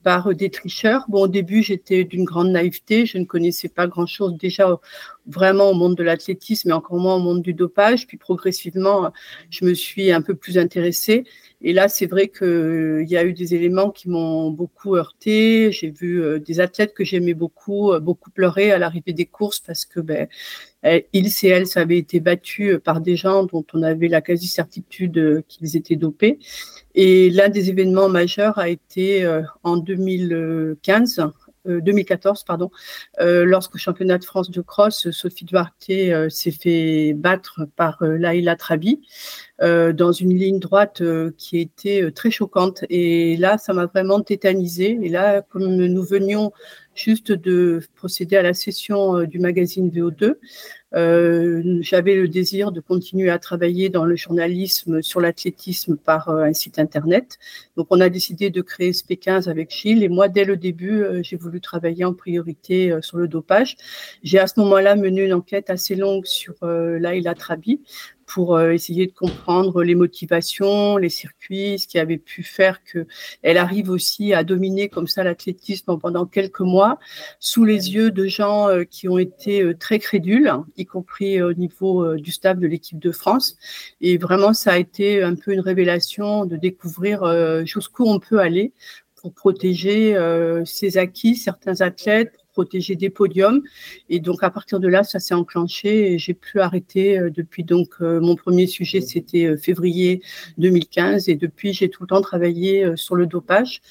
par 0.02 0.34
des 0.34 0.50
tricheurs. 0.50 1.04
Bon, 1.10 1.24
au 1.24 1.28
début, 1.28 1.62
j'étais 1.62 2.06
d'une 2.06 2.24
grande 2.24 2.52
naïveté. 2.52 3.06
Je 3.06 3.18
ne 3.18 3.26
connaissais 3.26 3.68
pas 3.68 3.88
grand-chose 3.88 4.38
déjà 4.38 4.80
vraiment 5.28 5.72
au 5.72 5.74
monde 5.74 5.96
de 5.98 6.04
l'athlétisme 6.04 6.70
et 6.70 6.74
encore 6.74 6.98
moins 6.98 7.16
au 7.16 7.20
monde 7.20 7.42
du 7.42 7.54
dopage. 7.54 8.08
Puis 8.08 8.18
progressivement, 8.18 9.12
je 9.50 9.66
me 9.66 9.74
suis 9.74 10.14
un 10.14 10.22
peu 10.22 10.34
plus 10.36 10.58
intéressée. 10.58 11.26
Et 11.68 11.74
là, 11.74 11.90
c'est 11.90 12.06
vrai 12.06 12.28
qu'il 12.28 13.06
y 13.10 13.18
a 13.18 13.26
eu 13.26 13.34
des 13.34 13.56
éléments 13.56 13.90
qui 13.90 14.08
m'ont 14.08 14.52
beaucoup 14.52 14.96
heurté. 14.96 15.72
J'ai 15.72 15.90
vu 15.90 16.40
des 16.40 16.60
athlètes 16.60 16.94
que 16.94 17.04
j'aimais 17.04 17.34
beaucoup, 17.34 17.92
beaucoup 18.00 18.30
pleurer 18.30 18.72
à 18.72 18.78
l'arrivée 18.78 19.14
des 19.14 19.26
courses 19.26 19.60
parce 19.60 19.84
que 19.84 20.00
ben, 20.00 20.28
ils 21.12 21.28
et 21.44 21.48
elles 21.48 21.68
avaient 21.76 21.98
été 21.98 22.20
battus 22.20 22.80
par 22.84 23.02
des 23.02 23.16
gens 23.16 23.46
dont 23.46 23.66
on 23.74 23.82
avait 23.82 24.08
la 24.08 24.22
quasi-certitude 24.22 25.44
qu'ils 25.48 25.76
étaient 25.76 25.96
dopés. 25.96 26.40
Et 26.96 27.30
l'un 27.30 27.50
des 27.50 27.70
événements 27.70 28.08
majeurs 28.08 28.58
a 28.58 28.70
été 28.70 29.26
euh, 29.26 29.42
en 29.64 29.76
2015, 29.76 31.22
2014, 31.66 32.40
euh, 32.40 32.44
pardon, 32.48 32.72
euh, 33.20 33.44
lorsque 33.44 33.76
au 33.76 33.78
championnat 33.78 34.18
de 34.18 34.24
France 34.24 34.50
de 34.50 34.62
cross, 34.62 35.12
Sophie 35.12 35.44
Duarte 35.44 35.92
s'est 36.30 36.52
fait 36.52 37.14
battre 37.14 37.68
par 37.76 38.02
Laila 38.02 38.56
Trabi 38.56 39.02
dans 39.62 40.12
une 40.12 40.34
ligne 40.38 40.60
droite 40.60 41.02
qui 41.38 41.60
était 41.60 42.12
très 42.12 42.32
choquante. 42.32 42.84
Et 42.90 43.38
là, 43.38 43.58
ça 43.58 43.74
m'a 43.74 43.86
vraiment 43.86 44.22
tétanisé. 44.22 44.98
Et 45.02 45.10
là, 45.10 45.42
comme 45.42 45.76
nous 45.76 46.04
venions 46.04 46.52
juste 46.94 47.32
de 47.32 47.82
procéder 47.96 48.38
à 48.38 48.42
la 48.42 48.54
session 48.54 49.24
du 49.24 49.40
magazine 49.40 49.90
VO2, 49.90 50.36
euh, 50.96 51.80
j'avais 51.82 52.16
le 52.16 52.28
désir 52.30 52.72
de 52.72 52.80
continuer 52.80 53.30
à 53.30 53.38
travailler 53.38 53.90
dans 53.90 54.06
le 54.06 54.16
journalisme 54.16 55.02
sur 55.02 55.20
l'athlétisme 55.20 55.98
par 55.98 56.30
euh, 56.30 56.44
un 56.44 56.54
site 56.54 56.80
internet. 56.80 57.38
Donc, 57.76 57.88
on 57.90 58.00
a 58.00 58.08
décidé 58.10 58.50
de 58.50 58.62
créer 58.62 58.92
SP15 58.92 59.50
avec 59.50 59.72
Gilles. 59.72 60.04
Et 60.04 60.10
moi, 60.10 60.30
dès 60.30 60.46
le 60.46 60.56
début, 60.56 61.04
euh, 61.04 61.22
j'ai 61.22 61.36
voulu 61.36 61.60
travailler 61.60 62.06
en 62.06 62.14
priorité 62.14 62.98
sur 63.02 63.18
le 63.18 63.28
dopage. 63.28 63.76
J'ai 64.24 64.40
à 64.40 64.48
ce 64.48 64.60
moment-là 64.62 64.96
mené 64.96 65.26
une 65.26 65.34
enquête 65.34 65.70
assez 65.70 65.96
longue 65.96 66.26
sur 66.26 66.56
Laila 66.62 67.34
Trabi 67.34 67.82
pour 68.26 68.56
euh, 68.56 68.72
essayer 68.72 69.08
de 69.08 69.12
comprendre 69.12 69.84
les 69.84 69.96
motivations, 69.96 70.98
les 70.98 71.10
circuits, 71.10 71.80
ce 71.80 71.88
qui 71.88 72.00
avait 72.00 72.18
pu 72.18 72.44
faire 72.44 72.84
que 72.84 73.08
elle 73.44 73.58
arrive 73.58 73.90
aussi 73.90 74.34
à 74.34 74.44
dominer 74.44 74.90
comme 74.90 75.08
ça 75.08 75.24
l'athlétisme 75.24 75.98
pendant 76.00 76.26
quelques 76.26 76.62
mois 76.62 77.00
sous 77.40 77.66
les 77.66 77.94
yeux 77.94 78.12
de 78.12 78.26
gens 78.26 78.70
euh, 78.70 78.84
qui 78.84 79.08
ont 79.08 79.18
été 79.18 79.62
euh, 79.62 79.76
très 79.78 80.00
crédules, 80.00 80.52
y 80.78 80.86
compris 80.86 81.42
au 81.42 81.54
niveau 81.54 82.16
du 82.16 82.32
staff 82.32 82.58
de 82.58 82.68
l'équipe 82.68 83.00
de 83.00 83.12
France. 83.12 83.58
Et 84.02 84.18
vraiment, 84.18 84.54
ça 84.54 84.74
a 84.74 84.78
été 84.78 85.24
un 85.24 85.36
peu 85.36 85.52
une 85.52 85.60
révélation 85.60 86.46
de 86.46 86.56
découvrir 86.56 87.66
jusqu'où 87.66 88.06
on 88.06 88.20
peut 88.20 88.40
aller 88.40 88.74
pour 89.16 89.34
protéger 89.34 90.16
ses 90.66 90.98
acquis, 90.98 91.36
certains 91.36 91.82
athlètes, 91.82 92.45
protéger 92.56 92.96
des 92.96 93.10
podiums. 93.10 93.62
Et 94.10 94.22
donc, 94.22 94.42
à 94.42 94.50
partir 94.50 94.80
de 94.80 94.88
là, 94.88 95.04
ça 95.04 95.20
s'est 95.20 95.34
enclenché 95.34 96.14
et 96.14 96.18
j'ai 96.18 96.34
pu 96.34 96.62
arrêter 96.62 97.20
euh, 97.20 97.30
depuis. 97.30 97.66
Donc, 97.66 97.90
euh, 98.00 98.22
mon 98.22 98.36
premier 98.36 98.66
sujet, 98.66 99.02
c'était 99.02 99.46
euh, 99.46 99.58
février 99.58 100.22
2015. 100.58 101.28
Et 101.28 101.36
depuis, 101.36 101.74
j'ai 101.74 101.90
tout 101.90 102.04
le 102.04 102.08
temps 102.08 102.22
travaillé 102.22 102.96
sur 102.96 103.16
le 103.16 103.26
dopage. 103.26 103.82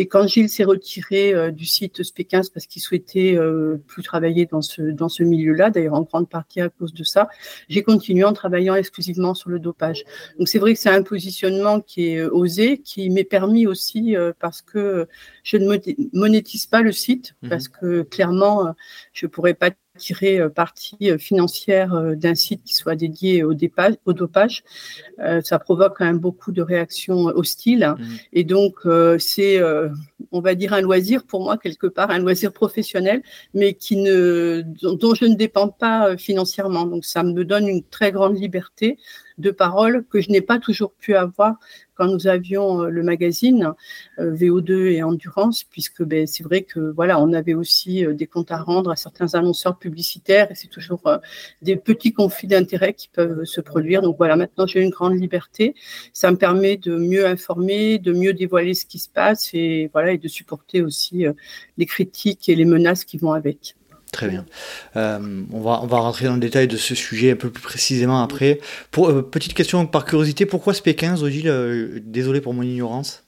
Et 0.00 0.06
quand 0.06 0.28
Gilles 0.28 0.48
s'est 0.48 0.62
retiré 0.62 1.34
euh, 1.34 1.50
du 1.50 1.66
site 1.66 2.00
SP15 2.00 2.52
parce 2.52 2.68
qu'il 2.68 2.80
souhaitait 2.80 3.34
euh, 3.36 3.82
plus 3.88 4.04
travailler 4.04 4.46
dans 4.46 4.62
ce, 4.62 4.80
dans 4.80 5.08
ce 5.08 5.24
milieu-là, 5.24 5.70
d'ailleurs 5.70 5.94
en 5.94 6.02
grande 6.02 6.28
partie 6.28 6.60
à 6.60 6.68
cause 6.68 6.94
de 6.94 7.02
ça, 7.02 7.28
j'ai 7.68 7.82
continué 7.82 8.22
en 8.22 8.32
travaillant 8.32 8.76
exclusivement 8.76 9.34
sur 9.34 9.50
le 9.50 9.58
dopage. 9.58 10.04
Donc 10.38 10.46
c'est 10.46 10.60
vrai 10.60 10.74
que 10.74 10.78
c'est 10.78 10.88
un 10.88 11.02
positionnement 11.02 11.80
qui 11.80 12.10
est 12.10 12.18
euh, 12.18 12.30
osé, 12.30 12.78
qui 12.78 13.10
m'est 13.10 13.24
permis 13.24 13.66
aussi 13.66 14.14
parce 14.38 14.62
que 14.62 15.08
je 15.42 15.56
ne 15.56 15.66
monétise 16.12 16.66
pas 16.66 16.80
le 16.80 16.92
site, 16.92 17.34
mmh 17.42 17.48
parce 17.48 17.66
que 17.66 18.02
clairement, 18.02 18.74
je 19.12 19.26
pourrais 19.26 19.54
pas 19.54 19.70
tirer 19.98 20.48
partie 20.50 21.18
financière 21.18 22.16
d'un 22.16 22.34
site 22.34 22.62
qui 22.64 22.74
soit 22.74 22.94
dédié 22.94 23.42
au, 23.44 23.54
au 24.04 24.12
dopage. 24.12 24.64
ça 25.42 25.58
provoque 25.58 25.96
quand 25.98 26.04
même 26.04 26.18
beaucoup 26.18 26.52
de 26.52 26.62
réactions 26.62 27.26
hostiles. 27.26 27.94
Mmh. 27.98 28.04
Et 28.32 28.44
donc, 28.44 28.74
c'est, 29.18 29.60
on 30.32 30.40
va 30.40 30.54
dire, 30.54 30.72
un 30.72 30.80
loisir 30.80 31.24
pour 31.24 31.42
moi, 31.42 31.58
quelque 31.58 31.86
part, 31.86 32.10
un 32.10 32.18
loisir 32.18 32.52
professionnel, 32.52 33.22
mais 33.54 33.74
qui 33.74 33.96
ne, 33.96 34.62
dont 34.82 35.14
je 35.14 35.24
ne 35.24 35.34
dépends 35.34 35.68
pas 35.68 36.16
financièrement. 36.16 36.86
Donc, 36.86 37.04
ça 37.04 37.22
me 37.22 37.44
donne 37.44 37.68
une 37.68 37.82
très 37.82 38.12
grande 38.12 38.38
liberté 38.38 38.98
de 39.38 39.50
parole 39.50 40.04
que 40.10 40.20
je 40.20 40.30
n'ai 40.30 40.40
pas 40.40 40.58
toujours 40.58 40.92
pu 40.92 41.14
avoir 41.14 41.56
quand 41.98 42.06
nous 42.06 42.28
avions 42.28 42.84
euh, 42.84 42.88
le 42.88 43.02
magazine 43.02 43.72
euh, 44.18 44.32
VO2 44.32 44.92
et 44.92 45.02
Endurance, 45.02 45.64
puisque 45.64 46.04
ben, 46.04 46.26
c'est 46.26 46.44
vrai 46.44 46.62
que 46.62 46.78
voilà, 46.78 47.20
on 47.20 47.32
avait 47.32 47.54
aussi 47.54 48.06
euh, 48.06 48.14
des 48.14 48.26
comptes 48.26 48.52
à 48.52 48.58
rendre 48.58 48.90
à 48.90 48.96
certains 48.96 49.34
annonceurs 49.34 49.78
publicitaires 49.78 50.50
et 50.50 50.54
c'est 50.54 50.68
toujours 50.68 51.02
des 51.62 51.76
petits 51.76 52.12
conflits 52.12 52.48
d'intérêts 52.48 52.94
qui 52.94 53.08
peuvent 53.08 53.44
se 53.44 53.60
produire. 53.60 54.00
Donc 54.02 54.16
voilà, 54.16 54.36
maintenant 54.36 54.66
j'ai 54.66 54.80
une 54.80 54.90
grande 54.90 55.18
liberté. 55.20 55.74
Ça 56.12 56.30
me 56.30 56.36
permet 56.36 56.76
de 56.76 56.96
mieux 56.96 57.26
informer, 57.26 57.98
de 57.98 58.12
mieux 58.12 58.32
dévoiler 58.32 58.74
ce 58.74 58.86
qui 58.86 58.98
se 58.98 59.08
passe 59.08 59.50
et 59.54 59.90
voilà 59.92 60.12
et 60.12 60.18
de 60.18 60.28
supporter 60.28 60.82
aussi 60.82 61.24
les 61.76 61.86
critiques 61.86 62.48
et 62.48 62.54
les 62.54 62.64
menaces 62.64 63.04
qui 63.04 63.18
vont 63.18 63.32
avec. 63.32 63.77
Très 64.12 64.28
bien. 64.28 64.46
Euh, 64.96 65.44
on, 65.52 65.60
va, 65.60 65.80
on 65.82 65.86
va 65.86 65.98
rentrer 65.98 66.26
dans 66.26 66.34
le 66.34 66.40
détail 66.40 66.66
de 66.66 66.76
ce 66.76 66.94
sujet 66.94 67.32
un 67.32 67.36
peu 67.36 67.50
plus 67.50 67.62
précisément 67.62 68.22
après. 68.22 68.60
Euh, 68.98 69.22
petite 69.22 69.54
question 69.54 69.86
par 69.86 70.04
curiosité, 70.04 70.46
pourquoi 70.46 70.72
SP15, 70.72 71.22
Odile? 71.22 71.48
Euh, 71.48 72.00
Désolé 72.02 72.40
pour 72.40 72.54
mon 72.54 72.62
ignorance 72.62 73.27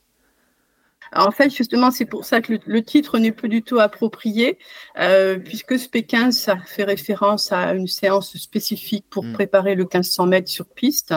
en 1.13 1.31
fait, 1.33 1.51
justement, 1.51 1.91
c'est 1.91 2.05
pour 2.05 2.25
ça 2.25 2.41
que 2.41 2.55
le, 2.65 2.83
titre 2.83 3.19
n'est 3.19 3.33
plus 3.33 3.49
du 3.49 3.63
tout 3.63 3.81
approprié, 3.81 4.59
euh, 4.99 5.39
puisque 5.39 5.79
ce 5.79 5.89
P15, 5.89 6.33
ça 6.33 6.57
fait 6.65 6.85
référence 6.85 7.53
à 7.53 7.75
une 7.75 7.89
séance 7.89 8.37
spécifique 8.37 9.05
pour 9.11 9.25
hmm. 9.25 9.33
préparer 9.33 9.75
le 9.75 9.85
1500 9.85 10.27
mètres 10.27 10.49
sur 10.49 10.67
piste. 10.67 11.15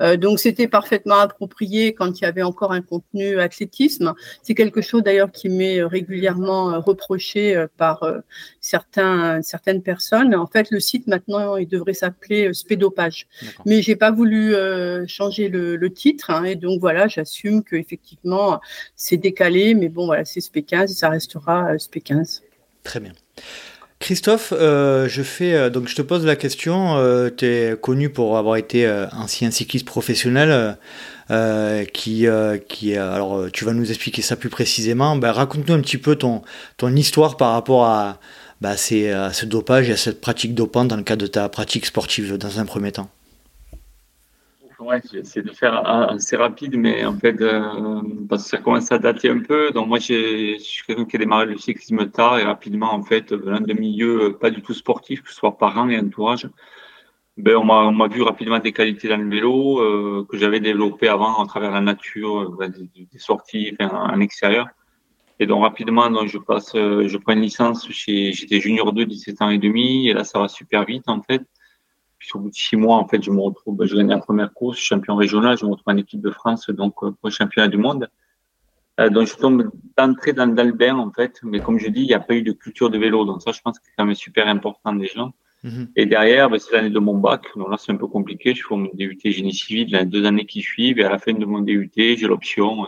Euh, 0.00 0.16
donc, 0.16 0.38
c'était 0.38 0.66
parfaitement 0.66 1.18
approprié 1.18 1.92
quand 1.92 2.18
il 2.18 2.24
y 2.24 2.26
avait 2.26 2.42
encore 2.42 2.72
un 2.72 2.80
contenu 2.80 3.38
athlétisme. 3.38 4.14
C'est 4.42 4.54
quelque 4.54 4.80
chose 4.80 5.02
d'ailleurs 5.02 5.30
qui 5.30 5.50
m'est 5.50 5.82
régulièrement 5.82 6.80
reproché 6.80 7.54
euh, 7.54 7.66
par 7.76 8.02
euh, 8.02 8.20
certains, 8.60 9.42
certaines 9.42 9.82
personnes. 9.82 10.34
En 10.34 10.46
fait, 10.46 10.70
le 10.70 10.80
site 10.80 11.06
maintenant, 11.06 11.56
il 11.56 11.68
devrait 11.68 11.94
s'appeler 11.94 12.54
Spédopage. 12.54 13.26
Mais 13.66 13.82
j'ai 13.82 13.96
pas 13.96 14.10
voulu 14.10 14.54
changer 15.06 15.48
le, 15.48 15.76
le 15.76 15.92
titre, 15.92 16.30
hein, 16.30 16.44
et 16.44 16.54
donc 16.54 16.80
voilà, 16.80 17.08
j'assume 17.08 17.62
que 17.62 17.76
effectivement, 17.76 18.60
c'est 18.96 19.16
des 19.16 19.33
calé, 19.34 19.74
mais 19.74 19.88
bon, 19.88 20.06
voilà, 20.06 20.24
c'est 20.24 20.40
SP15 20.40 20.84
et 20.84 20.86
ça 20.88 21.08
restera 21.08 21.70
euh, 21.70 21.76
SP15. 21.76 22.40
Très 22.82 23.00
bien. 23.00 23.12
Christophe, 23.98 24.52
euh, 24.56 25.08
je 25.08 25.22
fais 25.22 25.54
euh, 25.54 25.70
donc 25.70 25.88
je 25.88 25.94
te 25.94 26.02
pose 26.02 26.26
la 26.26 26.36
question. 26.36 26.96
tu 27.36 27.46
es 27.46 27.76
connu 27.80 28.10
pour 28.10 28.36
avoir 28.36 28.56
été 28.56 28.88
ancien 29.12 29.50
cycliste 29.50 29.86
professionnel. 29.86 30.76
qui, 31.92 32.26
qui, 32.68 32.96
alors, 32.96 33.50
tu 33.52 33.64
vas 33.64 33.72
nous 33.72 33.90
expliquer 33.90 34.22
ça 34.22 34.36
plus 34.36 34.50
précisément. 34.50 35.16
Ben, 35.16 35.32
raconte-nous 35.32 35.74
un 35.74 35.80
petit 35.80 35.98
peu 35.98 36.16
ton, 36.16 36.42
ton 36.76 36.94
histoire 36.94 37.36
par 37.36 37.52
rapport 37.52 37.84
à, 37.84 38.20
bah, 38.60 38.70
à 38.70 38.76
ce 39.32 39.46
dopage 39.46 39.88
et 39.88 39.92
à 39.92 39.96
cette 39.96 40.20
pratique 40.20 40.54
dopante 40.54 40.88
dans 40.88 40.96
le 40.96 41.02
cadre 41.02 41.22
de 41.22 41.26
ta 41.26 41.48
pratique 41.48 41.86
sportive 41.86 42.36
dans 42.36 42.60
un 42.60 42.66
premier 42.66 42.92
temps. 42.92 43.08
Ouais, 44.84 45.00
j'essaie 45.10 45.40
de 45.40 45.50
faire 45.50 45.88
assez 45.88 46.36
rapide, 46.36 46.76
mais 46.76 47.06
en 47.06 47.16
fait, 47.16 47.40
euh, 47.40 48.02
parce 48.28 48.44
que 48.44 48.50
ça 48.50 48.58
commence 48.58 48.92
à 48.92 48.98
dater 48.98 49.30
un 49.30 49.40
peu. 49.40 49.70
Donc 49.70 49.88
moi, 49.88 49.98
je 49.98 50.58
suis 50.58 50.84
quelqu'un 50.86 51.06
qui 51.06 51.16
a 51.16 51.18
démarré 51.20 51.46
le 51.46 51.56
cyclisme 51.56 52.10
tard 52.10 52.38
et 52.38 52.42
rapidement, 52.42 52.92
en 52.92 53.02
fait, 53.02 53.32
venant 53.32 53.60
de 53.60 53.72
milieu 53.72 54.36
pas 54.38 54.50
du 54.50 54.60
tout 54.60 54.74
sportif, 54.74 55.22
que 55.22 55.30
ce 55.30 55.36
soit 55.36 55.56
parents 55.56 55.88
et 55.88 55.98
entourage, 55.98 56.50
ben, 57.38 57.56
on 57.56 57.92
m'a 57.92 58.08
vu 58.08 58.20
rapidement 58.22 58.58
des 58.58 58.72
qualités 58.72 59.08
dans 59.08 59.16
le 59.16 59.28
vélo 59.28 59.80
euh, 59.80 60.26
que 60.28 60.36
j'avais 60.36 60.60
développées 60.60 61.08
avant 61.08 61.42
à 61.42 61.46
travers 61.46 61.70
la 61.70 61.80
nature, 61.80 62.54
euh, 62.60 62.68
des, 62.68 63.18
sorties 63.18 63.74
en 63.80 64.20
extérieur. 64.20 64.66
Et 65.40 65.46
donc 65.46 65.62
rapidement, 65.62 66.10
donc 66.10 66.28
je 66.28 66.38
passe, 66.38 66.72
je 66.74 67.16
prends 67.16 67.32
une 67.32 67.40
licence 67.40 67.90
chez, 67.90 68.32
j'étais 68.32 68.60
junior 68.60 68.92
2, 68.92 69.06
17 69.06 69.42
ans 69.42 69.50
et 69.50 69.58
demi, 69.58 70.08
et 70.08 70.12
là 70.12 70.24
ça 70.24 70.38
va 70.38 70.48
super 70.48 70.84
vite 70.84 71.08
en 71.08 71.22
fait. 71.22 71.42
Puis 72.24 72.32
au 72.36 72.40
bout 72.40 72.48
de 72.48 72.54
six 72.54 72.76
mois, 72.76 72.96
en 72.96 73.06
fait, 73.06 73.22
je 73.22 73.30
me 73.30 73.40
retrouve, 73.40 73.84
je 73.84 73.96
gagne 73.96 74.08
la 74.08 74.18
première 74.18 74.52
course, 74.54 74.78
champion 74.78 75.14
régional, 75.14 75.58
je 75.58 75.66
me 75.66 75.72
retrouve 75.72 75.92
en 75.92 75.98
équipe 75.98 76.22
de 76.22 76.30
France, 76.30 76.70
donc 76.70 76.94
euh, 77.02 77.10
pour 77.10 77.28
le 77.28 77.30
championnat 77.30 77.68
du 77.68 77.76
monde. 77.76 78.08
Euh, 78.98 79.10
donc 79.10 79.26
je 79.26 79.34
tombe 79.34 79.70
d'entrée 79.98 80.32
dans, 80.32 80.46
le 80.46 80.72
bain, 80.72 80.96
en 80.96 81.12
fait, 81.12 81.38
mais 81.42 81.60
comme 81.60 81.78
je 81.78 81.88
dis, 81.88 82.00
il 82.00 82.06
n'y 82.06 82.14
a 82.14 82.20
pas 82.20 82.34
eu 82.34 82.42
de 82.42 82.52
culture 82.52 82.88
de 82.88 82.96
vélo, 82.96 83.26
donc 83.26 83.42
ça, 83.42 83.52
je 83.52 83.60
pense 83.60 83.78
que 83.78 83.84
c'est 83.84 83.92
quand 83.98 84.06
même 84.06 84.14
super 84.14 84.48
important 84.48 84.94
déjà. 84.94 85.28
Mhm. 85.64 85.88
Et 85.96 86.06
derrière, 86.06 86.48
ben, 86.48 86.58
c'est 86.58 86.72
l'année 86.72 86.90
de 86.90 86.98
mon 86.98 87.18
bac, 87.18 87.42
donc 87.56 87.70
là 87.70 87.76
c'est 87.78 87.92
un 87.92 87.96
peu 87.96 88.06
compliqué. 88.06 88.54
Je 88.54 88.64
fais 88.66 88.74
mon 88.74 88.88
DUT 88.94 89.18
génie 89.22 89.52
civil 89.52 89.88
les 89.92 90.06
deux 90.06 90.24
années 90.24 90.46
qui 90.46 90.62
suivent, 90.62 90.98
et 90.98 91.04
à 91.04 91.10
la 91.10 91.18
fin 91.18 91.34
de 91.34 91.44
mon 91.44 91.60
DUT, 91.60 91.90
j'ai 91.94 92.26
l'option. 92.26 92.86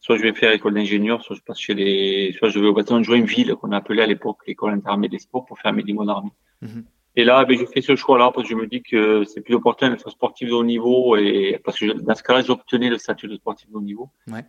Soit 0.00 0.16
je 0.16 0.22
vais 0.22 0.32
faire 0.32 0.52
école 0.52 0.74
d'ingénieur, 0.74 1.22
soit 1.22 1.36
je 1.36 1.42
passe 1.42 1.58
chez 1.58 1.74
les, 1.74 2.34
soit 2.38 2.48
je 2.48 2.58
vais 2.58 2.66
au 2.66 2.74
bâtiment 2.74 2.98
de 2.98 3.04
Joinville, 3.04 3.54
qu'on 3.54 3.72
appelait 3.72 4.02
à 4.02 4.06
l'époque 4.06 4.38
l'école 4.46 4.72
intermédiaire 4.72 5.18
des 5.18 5.22
sports, 5.22 5.44
pour 5.44 5.58
faire 5.58 5.72
mes 5.72 5.82
limons 5.82 6.04
d'armée. 6.04 6.32
Mhm. 6.62 6.84
Et 7.16 7.24
là, 7.24 7.44
ben, 7.46 7.58
j'ai 7.58 7.66
fait 7.66 7.80
ce 7.80 7.96
choix-là 7.96 8.30
parce 8.32 8.46
que 8.46 8.54
je 8.54 8.58
me 8.58 8.66
dis 8.66 8.82
que 8.82 9.24
c'est 9.24 9.40
plus 9.40 9.54
opportun 9.54 9.88
d'être 9.88 10.10
sportif 10.10 10.48
de 10.50 10.54
haut 10.54 10.64
niveau 10.64 11.16
et 11.16 11.58
parce 11.64 11.78
que 11.78 11.92
dans 11.92 12.14
ce 12.14 12.22
cas-là, 12.22 12.42
j'obtenais 12.42 12.90
le 12.90 12.98
statut 12.98 13.26
de 13.26 13.36
sportif 13.36 13.70
de 13.70 13.76
haut 13.76 13.80
niveau. 13.80 14.10
Ouais. 14.30 14.44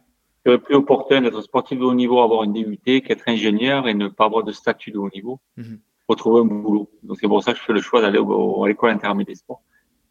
C'est 0.45 0.57
plus 0.57 0.75
opportun 0.75 1.21
d'être 1.21 1.41
sportif 1.41 1.79
de 1.79 1.85
haut 1.85 1.93
niveau, 1.93 2.19
avoir 2.19 2.43
une 2.43 2.53
DUT, 2.53 3.01
qu'être 3.01 3.27
ingénieur 3.27 3.87
et 3.87 3.93
ne 3.93 4.09
pas 4.09 4.25
avoir 4.25 4.43
de 4.43 4.51
statut 4.51 4.91
de 4.91 4.97
haut 4.97 5.09
niveau 5.09 5.39
mm-hmm. 5.57 5.79
pour 6.05 6.15
trouver 6.17 6.41
un 6.41 6.45
boulot. 6.45 6.89
Donc 7.03 7.17
c'est 7.21 7.27
pour 7.27 7.41
ça 7.41 7.53
que 7.53 7.59
je 7.59 7.63
fais 7.63 7.73
le 7.73 7.81
choix 7.81 8.01
d'aller 8.01 8.19
à 8.19 8.67
l'école 8.67 8.91
intermédiaire 8.91 9.33
des 9.33 9.39
sports. 9.39 9.61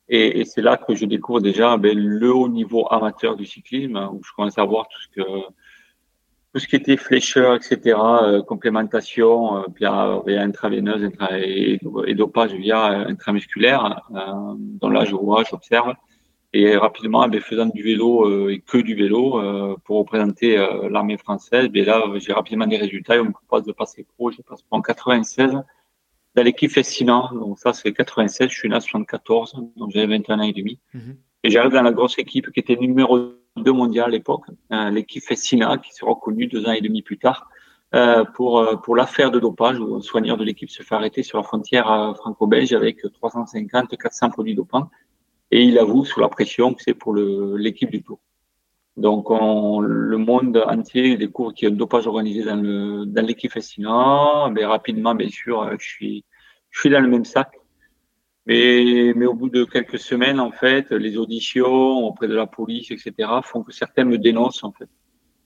Et, 0.09 0.41
et 0.41 0.45
c'est 0.47 0.63
là 0.63 0.79
que 0.79 0.95
je 0.95 1.05
découvre 1.05 1.41
déjà 1.41 1.77
ben, 1.77 1.99
le 1.99 2.35
haut 2.35 2.49
niveau 2.49 2.87
amateur 2.91 3.37
du 3.37 3.45
cyclisme, 3.45 3.97
où 4.13 4.23
je 4.25 4.33
commence 4.35 4.57
à 4.57 4.65
voir 4.65 4.89
tout 4.89 5.01
ce 5.03 5.09
que 5.09 5.29
tout 6.57 6.61
ce 6.61 6.69
qui 6.69 6.77
était 6.77 6.97
flécheur, 6.97 7.55
etc., 7.55 7.99
euh, 7.99 8.43
complémentation 8.43 9.59
euh, 9.59 9.63
via, 9.79 10.23
via 10.27 10.41
intraveineuse 10.41 11.11
et, 11.33 11.79
et, 12.07 12.15
dopage 12.15 12.55
via 12.55 12.93
euh, 12.93 13.09
intramusculaire. 13.09 14.01
Euh, 14.15 14.55
donc 14.57 14.91
là, 14.95 15.05
je 15.05 15.15
vois, 15.15 15.45
j'observe. 15.45 15.93
Et 16.55 16.75
rapidement, 16.79 17.29
ben, 17.29 17.43
faisant 17.43 17.67
du 17.67 17.83
vélo 17.83 18.49
et 18.49 18.61
que 18.67 18.79
du 18.79 18.95
vélo 18.95 19.39
pour 19.85 19.99
représenter 19.99 20.57
l'armée 20.89 21.19
française, 21.19 21.69
ben 21.69 21.85
là, 21.85 22.03
j'ai 22.17 22.33
rapidement 22.33 22.67
des 22.67 22.79
résultats 22.79 23.17
et 23.17 23.21
on 23.21 23.27
me 23.27 23.33
propose 23.33 23.65
de 23.65 23.73
passer 23.73 24.07
pro. 24.17 24.31
Je 24.31 24.41
passe 24.41 24.65
en 24.71 24.81
96 24.81 25.53
dans 26.35 26.43
l'équipe 26.43 26.71
fascinant. 26.71 27.29
Donc 27.35 27.59
ça, 27.59 27.75
c'est 27.75 27.93
96. 27.93 28.49
Je 28.49 28.55
suis 28.55 28.69
là 28.71 28.81
74, 28.81 29.57
donc 29.77 29.91
j'avais 29.91 30.07
21 30.07 30.39
ans 30.39 30.43
et 30.45 30.55
demi. 30.55 30.79
Mhm. 30.95 31.17
Et 31.43 31.51
j'arrive 31.51 31.73
dans 31.73 31.83
la 31.83 31.93
grosse 31.93 32.19
équipe 32.19 32.51
qui 32.51 32.61
était 32.61 32.77
numéro 32.77 33.37
deux 33.57 33.73
mondiales 33.73 34.07
à 34.07 34.11
l'époque, 34.11 34.45
euh, 34.73 34.91
l'équipe 34.91 35.23
Fessina, 35.23 35.79
qui 35.79 35.93
sera 35.95 36.15
connue 36.15 36.47
deux 36.47 36.67
ans 36.67 36.73
et 36.73 36.81
demi 36.81 37.03
plus 37.03 37.19
tard, 37.19 37.49
euh, 37.95 38.25
pour, 38.25 38.59
euh, 38.59 38.77
pour 38.77 38.97
l'affaire 38.97 39.31
de 39.31 39.39
dopage 39.39 39.79
où 39.79 39.97
un 39.97 40.01
soigneur 40.01 40.37
de 40.37 40.45
l'équipe 40.45 40.71
se 40.71 40.83
fait 40.83 40.95
arrêter 40.95 41.23
sur 41.23 41.39
la 41.39 41.45
frontière 41.45 42.15
franco-belge 42.17 42.73
avec 42.73 43.01
350, 43.13 43.97
400 43.97 44.31
produits 44.31 44.55
dopants. 44.55 44.91
Et 45.51 45.63
il 45.63 45.79
avoue 45.79 46.05
sous 46.05 46.21
la 46.21 46.29
pression 46.29 46.75
que 46.75 46.83
c'est 46.83 46.95
pour 46.95 47.15
l'équipe 47.15 47.91
du 47.91 48.03
Tour. 48.03 48.19
Donc, 48.97 49.31
on, 49.31 49.81
le 49.81 50.17
monde 50.17 50.65
entier 50.67 51.17
découvre 51.17 51.53
qu'il 51.53 51.69
y 51.69 51.71
a 51.71 51.75
un 51.75 51.77
dopage 51.77 52.07
organisé 52.07 52.43
dans, 52.43 52.57
le, 52.57 53.05
dans 53.07 53.25
l'équipe 53.25 53.53
Fessina. 53.53 54.51
Mais 54.51 54.65
rapidement, 54.65 55.15
bien 55.15 55.29
sûr, 55.29 55.71
je 55.79 55.87
suis, 55.87 56.25
je 56.71 56.81
suis 56.81 56.91
dans 56.91 57.01
le 57.01 57.09
même 57.09 57.25
sac. 57.25 57.51
Mais, 58.47 59.13
mais 59.17 59.27
au 59.27 59.35
bout 59.35 59.49
de 59.51 59.65
quelques 59.65 59.99
semaines, 59.99 60.39
en 60.39 60.53
fait, 60.53 60.91
les 60.93 61.19
auditions 61.19 62.07
auprès 62.07 62.29
de 62.29 62.35
la 62.35 62.47
police, 62.47 62.91
etc., 62.93 63.13
font 63.43 63.63
que 63.63 63.73
certains 63.73 64.05
me 64.05 64.19
dénoncent, 64.19 64.63
en 64.63 64.73
fait. 64.73 64.89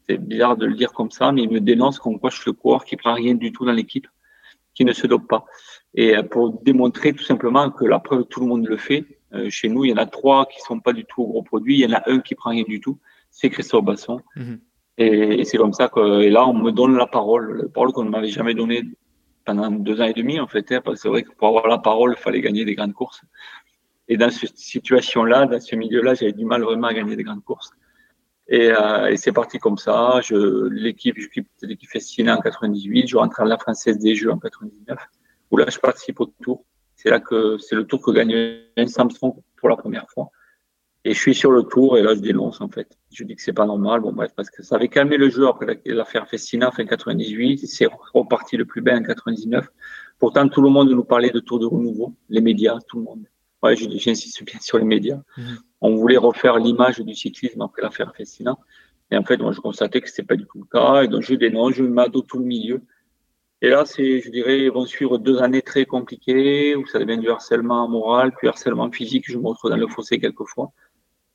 C'est 0.07 0.19
bizarre 0.19 0.57
de 0.57 0.66
le 0.66 0.75
dire 0.75 0.92
comme 0.92 1.11
ça, 1.11 1.33
mais 1.33 1.42
ils 1.45 1.50
me 1.50 1.61
dénoncent 1.61 1.99
comme 1.99 2.19
quoi 2.19 2.30
je 2.30 2.37
suis 2.37 2.50
le 2.50 2.52
coureur 2.52 2.85
qui 2.85 2.97
prend 2.97 3.14
rien 3.14 3.35
du 3.35 3.52
tout 3.52 3.64
dans 3.64 3.73
l'équipe, 3.73 4.07
qui 4.75 4.85
ne 4.85 4.92
se 4.92 5.07
dope 5.07 5.26
pas. 5.28 5.45
Et 5.95 6.16
euh, 6.16 6.23
pour 6.23 6.62
démontrer 6.62 7.12
tout 7.12 7.25
simplement 7.25 7.71
que 7.71 7.85
la 7.85 8.00
preuve, 8.00 8.25
tout 8.26 8.40
le 8.40 8.47
monde 8.47 8.66
le 8.66 8.76
fait. 8.76 9.04
Euh, 9.33 9.49
chez 9.49 9.69
nous, 9.69 9.85
il 9.85 9.90
y 9.90 9.92
en 9.92 9.97
a 9.97 10.07
trois 10.07 10.47
qui 10.47 10.61
sont 10.61 10.80
pas 10.80 10.92
du 10.92 11.04
tout 11.04 11.23
au 11.23 11.26
gros 11.26 11.42
produit. 11.42 11.78
Il 11.78 11.80
y 11.80 11.87
en 11.87 11.97
a 11.97 12.02
un 12.07 12.21
qui 12.21 12.35
prend 12.35 12.50
rien 12.50 12.64
du 12.66 12.80
tout. 12.80 12.99
C'est 13.30 13.49
Christophe 13.49 13.85
Basson. 13.85 14.21
Mhm. 14.37 14.61
Et, 14.99 15.40
et 15.40 15.45
c'est 15.45 15.57
comme 15.57 15.73
ça 15.73 15.88
que, 15.88 16.21
et 16.21 16.30
là, 16.30 16.47
on 16.47 16.54
me 16.54 16.71
donne 16.73 16.97
la 16.97 17.07
parole, 17.07 17.62
la 17.62 17.69
parole 17.69 17.92
qu'on 17.92 18.04
ne 18.04 18.11
m'avait 18.11 18.28
jamais 18.28 18.54
donnée 18.54 18.83
pendant 19.44 19.70
deux 19.70 20.00
ans 20.00 20.06
et 20.06 20.12
demi, 20.12 20.38
en 20.40 20.47
fait, 20.47 20.70
hein, 20.73 20.82
c'est 20.94 21.09
vrai 21.09 21.23
que 21.23 21.32
pour 21.32 21.49
avoir 21.49 21.66
la 21.66 21.78
parole, 21.78 22.14
il 22.18 22.23
fallait 22.23 22.40
gagner 22.40 22.64
des 22.64 22.75
grandes 22.75 22.94
courses. 22.94 23.23
Et 24.09 24.16
dans 24.16 24.30
cette 24.30 24.59
situation-là, 24.59 25.47
dans 25.47 25.61
ce 25.61 25.76
milieu-là, 25.76 26.14
j'avais 26.14 26.32
du 26.32 26.44
mal 26.44 26.62
vraiment 26.62 26.88
à 26.88 26.94
gagner 26.94 27.16
des 27.16 27.23
grandes 27.23 27.44
courses. 27.44 27.70
Et, 28.49 28.70
euh, 28.73 29.14
c'est 29.16 29.32
parti 29.32 29.59
comme 29.59 29.78
ça. 29.78 30.20
L'équipe, 30.30 31.16
je 31.16 31.28
l'équipe 31.62 31.88
Festina 31.88 32.37
en 32.37 32.40
98. 32.40 33.06
Je 33.06 33.16
rentre 33.16 33.40
à 33.40 33.44
la 33.44 33.56
Française 33.56 33.99
des 33.99 34.16
Jeux 34.16 34.32
en 34.32 34.38
99, 34.38 34.99
où 35.52 35.56
là, 35.56 35.66
je 35.70 35.78
participe 35.78 36.20
au 36.20 36.26
tour. 36.42 36.64
C'est 36.97 37.11
là 37.11 37.20
que 37.20 37.56
c'est 37.59 37.76
le 37.76 37.85
tour 37.85 38.02
que 38.02 38.11
gagne 38.11 38.59
Vincent 38.76 39.09
Samson 39.09 39.42
pour 39.56 39.68
la 39.68 39.76
première 39.76 40.06
fois. 40.11 40.30
Et 41.04 41.14
je 41.14 41.19
suis 41.19 41.35
sur 41.35 41.50
le 41.50 41.62
tour 41.62 41.97
et 41.97 42.02
là 42.02 42.14
je 42.14 42.21
dénonce 42.21 42.61
en 42.61 42.69
fait. 42.69 42.99
Je 43.12 43.25
dis 43.25 43.35
que 43.35 43.42
c'est 43.42 43.54
pas 43.54 43.66
normal. 43.66 44.00
Bon 44.00 44.12
bref, 44.12 44.33
parce 44.37 44.50
que 44.50 44.62
ça 44.62 44.76
avait 44.76 44.88
calmé 44.88 45.16
le 45.16 45.30
jeu 45.30 45.47
après 45.47 45.80
l'affaire 45.87 46.28
Festina 46.28 46.71
fin 46.71 46.85
98. 46.85 47.66
C'est 47.66 47.88
reparti 48.12 48.57
le 48.57 48.66
plus 48.66 48.83
bas 48.83 48.97
en 48.97 49.02
99 49.02 49.66
Pourtant, 50.21 50.47
tout 50.49 50.61
le 50.61 50.69
monde 50.69 50.90
nous 50.90 51.02
parlait 51.02 51.30
de 51.30 51.40
tour 51.40 51.59
de 51.59 51.64
renouveau, 51.64 52.14
les 52.28 52.42
médias, 52.42 52.78
tout 52.87 52.99
le 52.99 53.04
monde. 53.04 53.25
Ouais, 53.62 53.75
j'insiste 53.75 54.45
bien 54.45 54.61
sur 54.61 54.78
les 54.78 54.85
médias. 54.85 55.21
Mhm. 55.38 55.59
On 55.80 55.95
voulait 55.95 56.19
refaire 56.19 56.59
l'image 56.59 57.00
du 57.00 57.14
cyclisme 57.14 57.62
après 57.62 57.80
l'affaire 57.80 58.14
Festina. 58.14 58.57
Et 59.11 59.16
en 59.16 59.25
fait, 59.25 59.38
moi, 59.38 59.52
je 59.52 59.61
constatais 59.61 60.00
que 60.02 60.09
c'était 60.09 60.23
pas 60.23 60.37
du 60.37 60.45
tout 60.45 60.59
le 60.59 60.66
cas. 60.71 61.02
Et 61.02 61.09
donc, 61.09 61.23
je 61.23 61.35
dénonce, 61.35 61.73
je 61.73 61.85
m'ado 61.85 62.21
tout 62.21 62.38
le 62.38 62.45
milieu. 62.45 62.83
Et 63.62 63.71
là, 63.71 63.85
c'est, 63.87 64.21
je 64.21 64.30
dirais, 64.30 64.69
vont 64.69 64.85
suivre 64.85 65.16
deux 65.16 65.38
années 65.38 65.62
très 65.62 65.87
compliquées 65.87 66.76
où 66.76 66.87
ça 66.87 66.99
devient 66.99 67.19
du 67.19 67.30
harcèlement 67.30 67.88
moral, 67.88 68.33
puis 68.37 68.47
harcèlement 68.47 68.90
physique. 68.90 69.25
Je 69.26 69.38
me 69.38 69.49
retrouve 69.49 69.71
dans 69.71 69.76
le 69.76 69.88
fossé 69.88 70.19
quelquefois. 70.19 70.73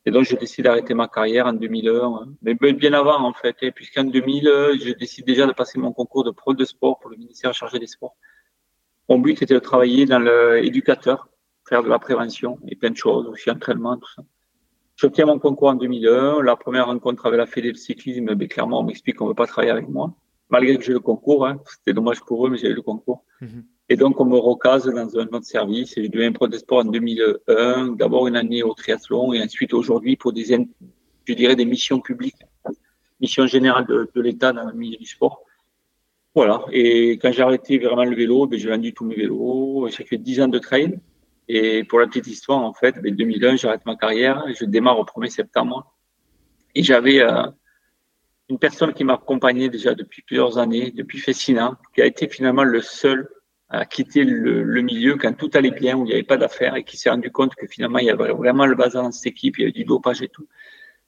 Et 0.06 0.12
donc, 0.12 0.24
je 0.24 0.36
décide 0.36 0.66
d'arrêter 0.66 0.94
ma 0.94 1.08
carrière 1.08 1.48
en 1.48 1.54
2001, 1.54 2.28
mais 2.44 2.54
bien 2.54 2.94
avant, 2.94 3.20
en 3.24 3.34
fait, 3.34 3.56
hein, 3.64 3.70
puisqu'en 3.74 4.04
2000, 4.04 4.44
je 4.80 4.94
décide 4.94 5.26
déjà 5.26 5.48
de 5.48 5.52
passer 5.52 5.80
mon 5.80 5.92
concours 5.92 6.24
de 6.24 6.32
pro 6.32 6.54
de 6.54 6.64
sport 6.64 7.00
pour 7.00 7.10
le 7.10 7.18
ministère 7.18 7.54
chargé 7.54 7.80
des 7.80 7.88
sports. 7.88 8.16
Mon 9.10 9.20
but 9.20 9.42
était 9.42 9.54
de 9.54 9.60
travailler 9.60 10.06
dans 10.06 10.20
l'éducateur, 10.20 11.30
faire 11.68 11.84
de 11.84 11.90
la 11.90 12.00
prévention 12.00 12.60
et 12.68 12.76
plein 12.76 12.92
de 12.92 12.98
choses, 12.98 13.28
aussi 13.28 13.50
entraînement, 13.50 13.98
tout 13.98 14.12
ça. 14.16 14.24
J'obtiens 14.96 15.26
mon 15.26 15.40
concours 15.40 15.70
en 15.70 15.76
2001. 15.76 16.42
La 16.42 16.56
première 16.56 16.86
rencontre 16.86 17.26
avec 17.26 17.38
la 17.38 17.46
Fédé 17.46 17.72
de 17.72 17.78
cyclisme, 17.78 18.34
mais 18.36 18.48
clairement, 18.48 18.80
on 18.80 18.84
m'explique 18.84 19.18
qu'on 19.18 19.26
ne 19.26 19.30
veut 19.30 19.36
pas 19.36 19.48
travailler 19.48 19.72
avec 19.72 19.90
moi. 19.90 20.14
Malgré 20.50 20.78
que 20.78 20.84
j'ai 20.84 20.94
le 20.94 21.00
concours, 21.00 21.46
hein. 21.46 21.60
c'était 21.66 21.94
dommage 21.94 22.22
pour 22.22 22.46
eux, 22.46 22.50
mais 22.50 22.58
j'ai 22.58 22.70
eu 22.70 22.74
le 22.74 22.82
concours. 22.82 23.26
Mhm. 23.42 23.66
Et 23.88 23.98
donc, 23.98 24.20
on 24.20 24.26
me 24.26 24.38
recase 24.38 24.86
dans 24.86 25.18
un 25.18 25.28
autre 25.28 25.46
service. 25.46 25.94
J'ai 25.96 26.10
devenu 26.10 26.34
pro 26.34 26.48
de 26.48 26.58
sport 26.58 26.80
en 26.80 26.86
2001. 26.86 27.90
D'abord 27.90 28.28
une 28.28 28.36
année 28.36 28.64
au 28.64 28.74
triathlon 28.74 29.34
et 29.34 29.42
ensuite 29.42 29.74
aujourd'hui 29.74 30.16
pour 30.16 30.34
des, 30.34 30.58
je 31.26 31.34
dirais, 31.34 31.56
des 31.56 31.66
missions 31.66 32.02
publiques, 32.02 32.42
missions 33.20 33.46
générales 33.46 33.86
de, 33.86 34.22
l'État 34.22 34.54
dans 34.54 34.66
le 34.66 34.74
milieu 34.74 34.98
du 34.98 35.06
sport. 35.06 35.44
Voilà. 36.34 36.66
Et 36.72 37.12
quand 37.14 37.32
j'ai 37.32 37.44
arrêté 37.44 37.78
vraiment 37.78 38.06
le 38.06 38.16
vélo, 38.16 38.48
ben, 38.48 38.58
j'ai 38.58 38.70
vendu 38.70 38.92
tous 38.94 39.06
mes 39.06 39.16
vélos. 39.16 39.88
J'ai 39.96 40.04
fait 40.04 40.18
10 40.18 40.42
ans 40.42 40.48
de 40.48 40.60
trail. 40.60 41.00
Et 41.48 41.84
pour 41.84 42.00
la 42.00 42.08
petite 42.08 42.26
histoire, 42.26 42.60
en 42.60 42.74
fait, 42.74 43.00
ben, 43.00 43.16
2001, 43.16 43.58
j'arrête 43.58 43.86
ma 43.86 43.96
carrière. 43.96 44.44
Je 44.60 44.66
démarre 44.66 45.00
au 45.00 45.06
1er 45.06 45.30
septembre. 45.30 45.96
Et 46.74 46.82
j'avais 46.82 47.22
euh, 47.22 47.44
une 48.50 48.58
personne 48.58 48.94
qui 48.94 49.04
m'a 49.04 49.14
accompagné 49.14 49.70
déjà 49.70 49.94
depuis 49.94 50.24
plusieurs 50.24 50.58
années, 50.58 50.90
depuis 50.90 51.20
Fessina, 51.20 51.80
qui 51.94 52.02
a 52.02 52.08
été 52.08 52.28
finalement 52.28 52.64
le 52.64 52.82
seul 52.82 53.30
à 53.70 53.86
quitter 53.86 54.24
le, 54.24 54.64
le, 54.64 54.82
milieu 54.82 55.18
quand 55.18 55.34
tout 55.34 55.50
allait 55.54 55.72
bien, 55.72 55.98
où 55.98 56.04
il 56.06 56.08
n'y 56.08 56.14
avait 56.14 56.24
pas 56.24 56.38
d'affaires, 56.38 56.76
et 56.76 56.84
qui 56.84 56.98
s'est 56.98 57.10
rendu 57.10 57.32
compte 57.32 57.56
que 57.56 57.68
finalement, 57.68 58.00
il 58.00 58.06
y 58.06 58.10
avait 58.10 58.32
vraiment 58.32 58.66
le 58.66 58.76
bazar 58.76 59.04
dans 59.04 59.12
cette 59.12 59.28
équipe, 59.28 59.58
il 59.58 59.62
y 59.62 59.64
avait 59.64 59.72
du 59.72 59.86
dopage 59.86 60.22
et 60.22 60.30
tout. 60.30 60.48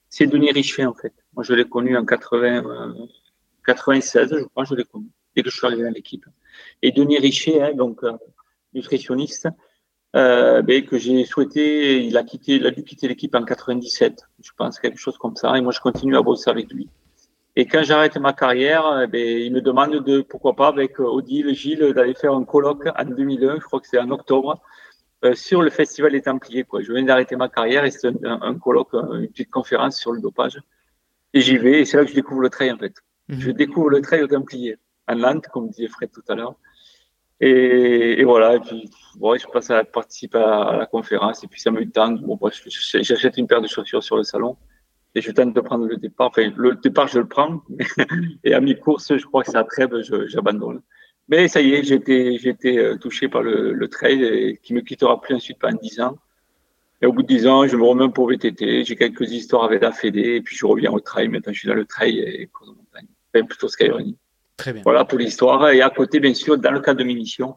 C'est 0.10 0.28
Denis 0.28 0.52
Richet, 0.52 0.86
en 0.86 0.94
fait. 0.94 1.14
Moi, 1.34 1.44
je 1.44 1.54
l'ai 1.54 1.66
connu 1.66 1.96
en 1.98 2.06
80, 2.06 2.96
96, 3.66 4.34
euh, 4.34 4.40
je 4.40 4.44
crois, 4.46 4.64
je 4.64 4.74
l'ai 4.74 4.86
connu, 4.86 5.08
dès 5.36 5.44
que 5.44 5.50
je 5.50 5.58
suis 5.58 5.68
arrivé 5.68 5.84
dans 5.84 5.92
l'équipe. 5.92 6.26
Et 6.82 6.92
Denis 6.92 7.20
Richet, 7.20 7.62
hein, 7.62 7.74
donc, 7.74 8.04
euh, 8.04 8.14
nutritionniste, 8.74 9.50
euh, 10.16 10.62
ben, 10.62 10.86
que 10.86 10.98
j'ai 10.98 11.26
souhaité, 11.26 12.04
il 12.06 12.18
a 12.18 12.24
quitté, 12.24 12.56
il 12.56 12.66
a 12.66 12.72
dû 12.72 12.84
quitter 12.84 13.08
l'équipe 13.08 13.36
en 13.36 13.44
97, 13.44 14.24
je 14.42 14.52
pense, 14.58 14.80
quelque 14.80 14.98
chose 14.98 15.18
comme 15.18 15.36
ça, 15.36 15.56
et 15.58 15.62
moi, 15.62 15.74
je 15.74 15.80
continue 15.80 16.16
à 16.16 16.22
bosser 16.22 16.50
avec 16.50 16.72
lui. 16.72 16.90
Et 17.60 17.66
quand 17.66 17.82
j'arrête 17.82 18.16
ma 18.18 18.34
carrière, 18.34 19.02
eh 19.04 19.08
ben, 19.08 19.20
il 19.20 19.52
me 19.52 19.62
demande 19.62 20.04
de, 20.04 20.22
pourquoi 20.22 20.56
pas, 20.56 20.68
avec 20.68 21.00
Odile, 21.00 21.56
Gilles, 21.56 21.92
d'aller 21.92 22.14
faire 22.14 22.34
un 22.34 22.44
colloque 22.44 22.88
en 22.96 23.06
2001, 23.06 23.56
je 23.56 23.62
crois 23.62 23.80
que 23.80 23.88
c'est 23.88 23.98
en 23.98 24.12
octobre, 24.12 24.62
euh, 25.26 25.34
sur 25.34 25.64
le 25.64 25.72
Festival 25.72 26.12
des 26.12 26.22
Templiers. 26.22 26.66
Quoi. 26.66 26.84
Je 26.84 26.94
viens 26.94 27.02
d'arrêter 27.02 27.36
ma 27.36 27.50
carrière 27.50 27.84
et 27.84 27.90
c'est 27.90 28.12
un, 28.24 28.60
colloque, 28.60 28.94
une 28.94 29.28
petite 29.30 29.50
conférence 29.50 29.98
sur 29.98 30.12
le 30.12 30.22
dopage. 30.22 30.62
Et 31.34 31.42
j'y 31.42 31.58
vais 31.58 31.82
et 31.82 31.86
c'est 31.86 31.98
là 31.98 32.04
que 32.04 32.12
je 32.12 32.16
découvre 32.16 32.42
le 32.42 32.52
trail 32.52 32.72
en 32.72 32.78
fait. 32.78 32.94
Mhm. 33.28 33.40
Je 33.40 33.50
découvre 33.50 33.90
le 33.90 34.02
trail 34.02 34.22
aux 34.22 34.28
Templiers, 34.28 34.78
en 35.08 35.16
Nantes, 35.16 35.48
comme 35.48 35.70
disait 35.70 35.88
Fred 35.88 36.12
tout 36.12 36.22
à 36.28 36.36
l'heure. 36.36 36.54
Et, 37.40 38.22
et, 38.22 38.24
voilà, 38.24 38.58
et 38.58 38.60
puis 38.60 38.88
bon, 39.16 39.36
je 39.36 39.48
passe 39.48 39.72
à 39.72 39.84
participer 39.84 40.38
à, 40.38 40.76
la 40.78 40.86
conférence 40.86 41.44
et 41.44 41.48
puis 41.48 41.60
ça 41.60 41.72
me 41.72 41.84
tente. 41.90 42.22
Bon, 42.22 42.38
j'achète 43.02 43.38
une 43.38 43.48
paire 43.48 43.62
de 43.64 43.68
chaussures 43.68 44.04
sur 44.04 44.16
le 44.16 44.24
salon 44.24 44.58
et 45.16 45.22
je 45.22 45.32
tente 45.32 45.54
de 45.54 45.62
prendre 45.62 45.86
le 45.86 45.98
départ. 45.98 46.28
Enfin, 46.28 46.52
le 46.56 46.76
départ, 46.76 47.08
je 47.08 47.20
le 47.20 47.28
prends. 47.28 47.64
et 48.44 48.54
à 48.54 48.62
mi-course, 48.62 49.18
je 49.18 49.26
crois 49.26 49.44
que 49.44 49.52
c'est 49.52 49.58
à 49.58 49.64
Trèbes, 49.64 49.96
j'abandonne. 50.28 50.82
Mais 51.30 51.48
ça 51.48 51.62
y 51.62 51.74
est, 51.74 51.84
j'étais, 51.84 52.38
j'étais 52.38 52.78
euh, 52.78 52.98
touché 52.98 53.28
par 53.28 53.44
le, 53.44 53.74
le 53.74 53.88
trail 53.90 54.24
et 54.24 54.58
qui 54.64 54.74
me 54.74 54.82
quittera 54.82 55.20
plus 55.20 55.36
ensuite 55.36 55.60
pendant 55.60 55.78
10 55.82 56.00
ans. 56.02 56.18
Et 57.02 57.06
au 57.06 57.14
bout 57.14 57.22
de 57.22 57.28
10 57.28 57.48
ans, 57.48 57.68
je 57.68 57.76
me 57.76 57.84
remets 57.84 58.10
pour 58.10 58.30
VTT. 58.30 58.84
J'ai 58.84 58.96
quelques 58.96 59.32
histoires 59.32 59.66
avec 59.66 59.82
la 59.82 59.92
Fédé 59.92 60.36
et 60.36 60.42
puis 60.42 60.56
je 60.56 60.66
reviens 60.66 60.92
au 60.92 61.00
trail. 61.00 61.28
Maintenant, 61.28 61.54
je 61.54 61.60
suis 61.60 61.68
dans 61.68 61.76
le 61.76 61.86
trail 61.86 62.20
et 62.20 62.48
course 62.48 62.72
de 62.72 62.76
montagne. 62.76 63.08
Enfin, 63.34 63.46
plutôt 63.46 63.68
skyrunning. 63.68 64.16
Très 64.56 64.74
bien. 64.74 64.82
Voilà 64.84 65.06
pour 65.06 65.20
l'histoire. 65.20 65.70
Et 65.70 65.82
à 65.82 65.90
côté, 65.90 66.20
bien 66.20 66.34
sûr, 66.34 66.58
dans 66.58 66.72
le 66.72 66.80
cadre 66.80 67.00
de 67.00 67.04
mes 67.04 67.14
missions, 67.14 67.56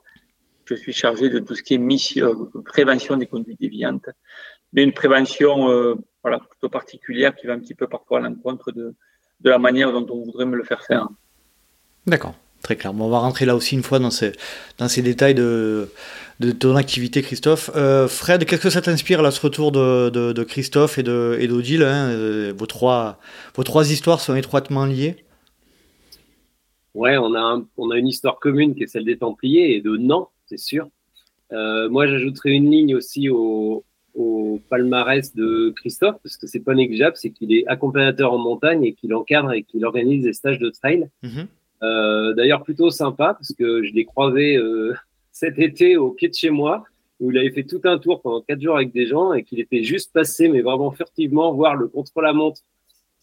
je 0.67 0.75
suis 0.75 0.93
chargé 0.93 1.31
de 1.31 1.39
tout 1.39 1.55
ce 1.55 1.63
qui 1.63 1.75
est 1.75 1.79
mission, 1.79 2.51
prévention 2.65 3.17
des 3.17 3.27
conduites 3.27 3.61
déviantes. 3.61 4.11
Mais 4.73 4.85
une 4.85 4.93
prévention 4.93 5.71
euh, 5.71 5.95
voilà, 6.23 6.39
plutôt 6.39 6.69
particulière 6.69 7.35
qui 7.35 7.47
va 7.47 7.55
un 7.55 7.59
petit 7.59 7.75
peu 7.75 7.87
parfois 7.87 8.19
à 8.19 8.21
l'encontre 8.23 8.73
de, 8.73 8.95
de 9.41 9.51
la 9.51 9.59
manière 9.59 9.93
dont 9.93 10.07
on 10.11 10.25
voudrait 10.25 10.47
me 10.47 10.57
le 10.57 10.65
faire 10.65 10.83
faire. 10.85 11.09
D'accord, 12.07 12.35
très 12.63 12.77
clair. 12.77 12.93
on 12.95 13.09
va 13.09 13.19
rentrer 13.19 13.47
là 13.47 13.57
aussi 13.57 13.75
une 13.75 13.83
fois 13.83 13.99
dans 13.99 14.11
ces, 14.11 14.33
dans 14.79 14.89
ces 14.89 15.03
détails 15.03 15.35
de, 15.35 15.89
de 16.41 16.51
ton 16.51 16.77
activité, 16.77 17.23
Christophe. 17.23 17.71
Euh, 17.77 18.09
Fred, 18.09 18.45
qu'est-ce 18.45 18.63
que 18.63 18.71
ça 18.71 18.83
t'inspire 18.83 19.23
là, 19.23 19.31
ce 19.31 19.41
retour 19.41 19.73
de, 19.73 20.11
de, 20.11 20.43
Christophe 20.45 20.99
et 20.99 21.03
d'Odile 21.03 21.83
hein, 21.83 22.11
euh, 22.11 22.53
vos, 22.57 22.67
trois, 22.67 23.19
vos 23.55 23.63
trois 23.63 23.91
histoires 23.91 24.21
sont 24.21 24.35
étroitement 24.35 24.87
liées? 24.87 25.25
Ouais, 26.95 27.17
on 27.19 27.35
a, 27.35 27.63
on 27.77 27.91
a 27.91 27.97
une 27.97 28.09
histoire 28.09 28.41
commune 28.41 28.75
qui 28.75 28.83
est 28.83 28.89
celle 28.89 29.05
des 29.05 29.17
Templiers 29.19 29.77
et 29.77 29.81
de 29.81 29.97
Nantes, 29.97 30.31
c'est 30.47 30.59
sûr. 30.59 30.89
Euh, 31.53 31.89
moi, 31.89 32.07
j'ajouterais 32.07 32.51
une 32.51 32.71
ligne 32.71 32.95
aussi 32.95 33.29
au, 33.29 33.85
au 34.21 34.61
palmarès 34.69 35.35
de 35.35 35.73
Christophe, 35.77 36.17
parce 36.23 36.37
que 36.37 36.47
c'est 36.47 36.61
pas 36.61 36.75
négligeable, 36.75 37.17
c'est 37.17 37.31
qu'il 37.31 37.53
est 37.53 37.67
accompagnateur 37.67 38.33
en 38.33 38.39
montagne 38.39 38.85
et 38.85 38.93
qu'il 38.93 39.15
encadre 39.15 39.53
et 39.53 39.63
qu'il 39.63 39.85
organise 39.85 40.25
des 40.25 40.33
stages 40.33 40.59
de 40.59 40.71
trail. 40.71 41.09
Mhm. 41.23 41.47
Euh, 41.83 42.35
D'ailleurs, 42.35 42.63
plutôt 42.63 42.91
sympa, 42.91 43.35
parce 43.35 43.53
que 43.55 43.83
je 43.83 43.93
l'ai 43.93 44.05
croisé 44.05 44.57
euh, 44.57 44.95
cet 45.33 45.59
été 45.59 45.97
au 45.97 46.11
pied 46.11 46.29
de 46.29 46.35
chez 46.35 46.51
moi, 46.51 46.85
où 47.21 47.31
il 47.31 47.39
avait 47.39 47.51
fait 47.51 47.65
tout 47.65 47.81
un 47.85 47.99
tour 47.99 48.21
pendant 48.23 48.41
quatre 48.41 48.61
jours 48.61 48.77
avec 48.77 48.93
des 48.93 49.07
gens 49.07 49.33
et 49.33 49.43
qu'il 49.43 49.61
était 49.61 49.83
juste 49.83 50.13
passé, 50.13 50.49
mais 50.49 50.61
vraiment 50.63 50.91
furtivement, 50.91 51.53
voir 51.53 51.77
le 51.77 51.89
contre-la-montre, 51.89 52.61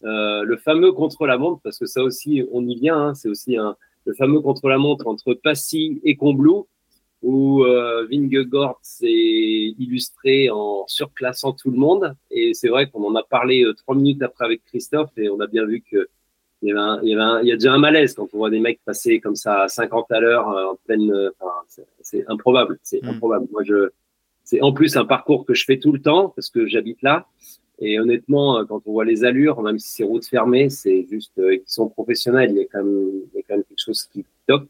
euh, 0.04 0.42
le 0.42 0.56
fameux 0.56 0.92
contre-la-montre, 0.92 1.60
parce 1.62 1.78
que 1.78 1.86
ça 1.86 2.02
aussi, 2.02 2.44
on 2.52 2.66
y 2.66 2.76
vient, 2.76 2.98
hein, 2.98 3.14
c'est 3.14 3.28
aussi 3.28 3.56
un, 3.56 3.76
le 4.04 4.14
fameux 4.14 4.40
contre-la-montre 4.40 5.06
entre 5.06 5.34
Passy 5.34 6.00
et 6.04 6.16
Combloux, 6.16 6.66
où 7.22 7.64
euh, 7.64 8.06
Vingegaard 8.10 8.78
s'est 8.82 9.08
illustré 9.08 10.50
en 10.50 10.84
surclassant 10.86 11.52
tout 11.52 11.70
le 11.70 11.76
monde. 11.76 12.14
Et 12.30 12.54
c'est 12.54 12.68
vrai 12.68 12.88
qu'on 12.88 13.04
en 13.04 13.14
a 13.16 13.22
parlé 13.22 13.64
euh, 13.64 13.74
trois 13.74 13.94
minutes 13.94 14.22
après 14.22 14.44
avec 14.44 14.64
Christophe 14.64 15.10
et 15.16 15.28
on 15.28 15.40
a 15.40 15.46
bien 15.46 15.64
vu 15.64 15.82
que 15.82 16.08
il 16.62 16.68
y, 16.68 16.72
avait 16.72 16.80
un, 16.80 17.00
il, 17.02 17.08
y 17.10 17.12
avait 17.14 17.22
un, 17.22 17.40
il 17.40 17.48
y 17.48 17.52
a 17.52 17.54
déjà 17.54 17.72
un 17.72 17.78
malaise 17.78 18.14
quand 18.14 18.28
on 18.32 18.38
voit 18.38 18.50
des 18.50 18.58
mecs 18.58 18.80
passer 18.84 19.20
comme 19.20 19.36
ça 19.36 19.62
à 19.62 19.68
50 19.68 20.10
à 20.10 20.20
l'heure 20.20 20.48
euh, 20.48 20.72
en 20.72 20.76
pleine. 20.86 21.10
Euh, 21.12 21.30
enfin, 21.38 21.84
c'est 22.00 22.24
improbable. 22.28 22.78
C'est 22.82 23.02
mm. 23.02 23.08
improbable. 23.08 23.46
Moi, 23.52 23.62
je, 23.64 23.90
c'est 24.42 24.60
en 24.60 24.72
plus 24.72 24.96
un 24.96 25.04
parcours 25.04 25.46
que 25.46 25.54
je 25.54 25.64
fais 25.64 25.78
tout 25.78 25.92
le 25.92 26.00
temps 26.00 26.30
parce 26.30 26.50
que 26.50 26.66
j'habite 26.66 27.02
là. 27.02 27.26
Et 27.80 28.00
honnêtement, 28.00 28.64
quand 28.66 28.82
on 28.86 28.92
voit 28.92 29.04
les 29.04 29.22
allures, 29.22 29.62
même 29.62 29.78
si 29.78 29.88
c'est 29.88 30.02
route 30.02 30.26
fermée, 30.26 30.68
c'est 30.68 31.06
juste 31.08 31.32
qu'ils 31.34 31.62
sont 31.66 31.88
professionnels. 31.88 32.50
Il 32.50 32.56
y 32.56 32.62
a 32.62 32.64
quand 32.64 32.82
même, 32.82 33.22
il 33.32 33.36
y 33.36 33.38
a 33.38 33.42
quand 33.46 33.54
même 33.54 33.62
quelque 33.62 33.84
chose 33.84 34.02
qui 34.12 34.24
top. 34.48 34.64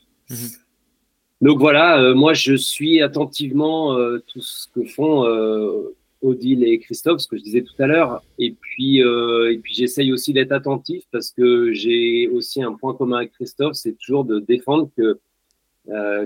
Donc 1.40 1.59
voilà, 1.61 2.01
euh, 2.03 2.14
moi 2.14 2.35
je 2.35 2.55
suis 2.55 3.01
attentivement 3.01 3.96
euh, 3.96 4.18
tout 4.27 4.40
ce 4.40 4.66
que 4.74 4.85
font 4.85 5.24
euh, 5.24 5.94
Odile 6.20 6.64
et 6.64 6.81
Christophe, 6.81 7.20
ce 7.20 7.29
que 7.29 7.37
je 7.37 7.42
disais 7.44 7.62
tout 7.62 7.81
à 7.81 7.87
l'heure. 7.87 8.22
Et 8.40 8.57
puis, 8.61 9.05
euh, 9.05 9.53
et 9.53 9.59
puis 9.59 9.72
j'essaye 9.72 10.12
aussi 10.12 10.33
d'être 10.33 10.51
attentif 10.51 11.05
parce 11.12 11.31
que 11.31 11.72
j'ai 11.72 12.29
aussi 12.29 12.61
un 12.61 12.72
point 12.72 12.92
commun 12.94 13.18
avec 13.18 13.33
Christophe, 13.33 13.74
c'est 13.74 13.92
toujours 13.92 14.24
de 14.24 14.40
défendre 14.40 14.90
que 14.96 15.18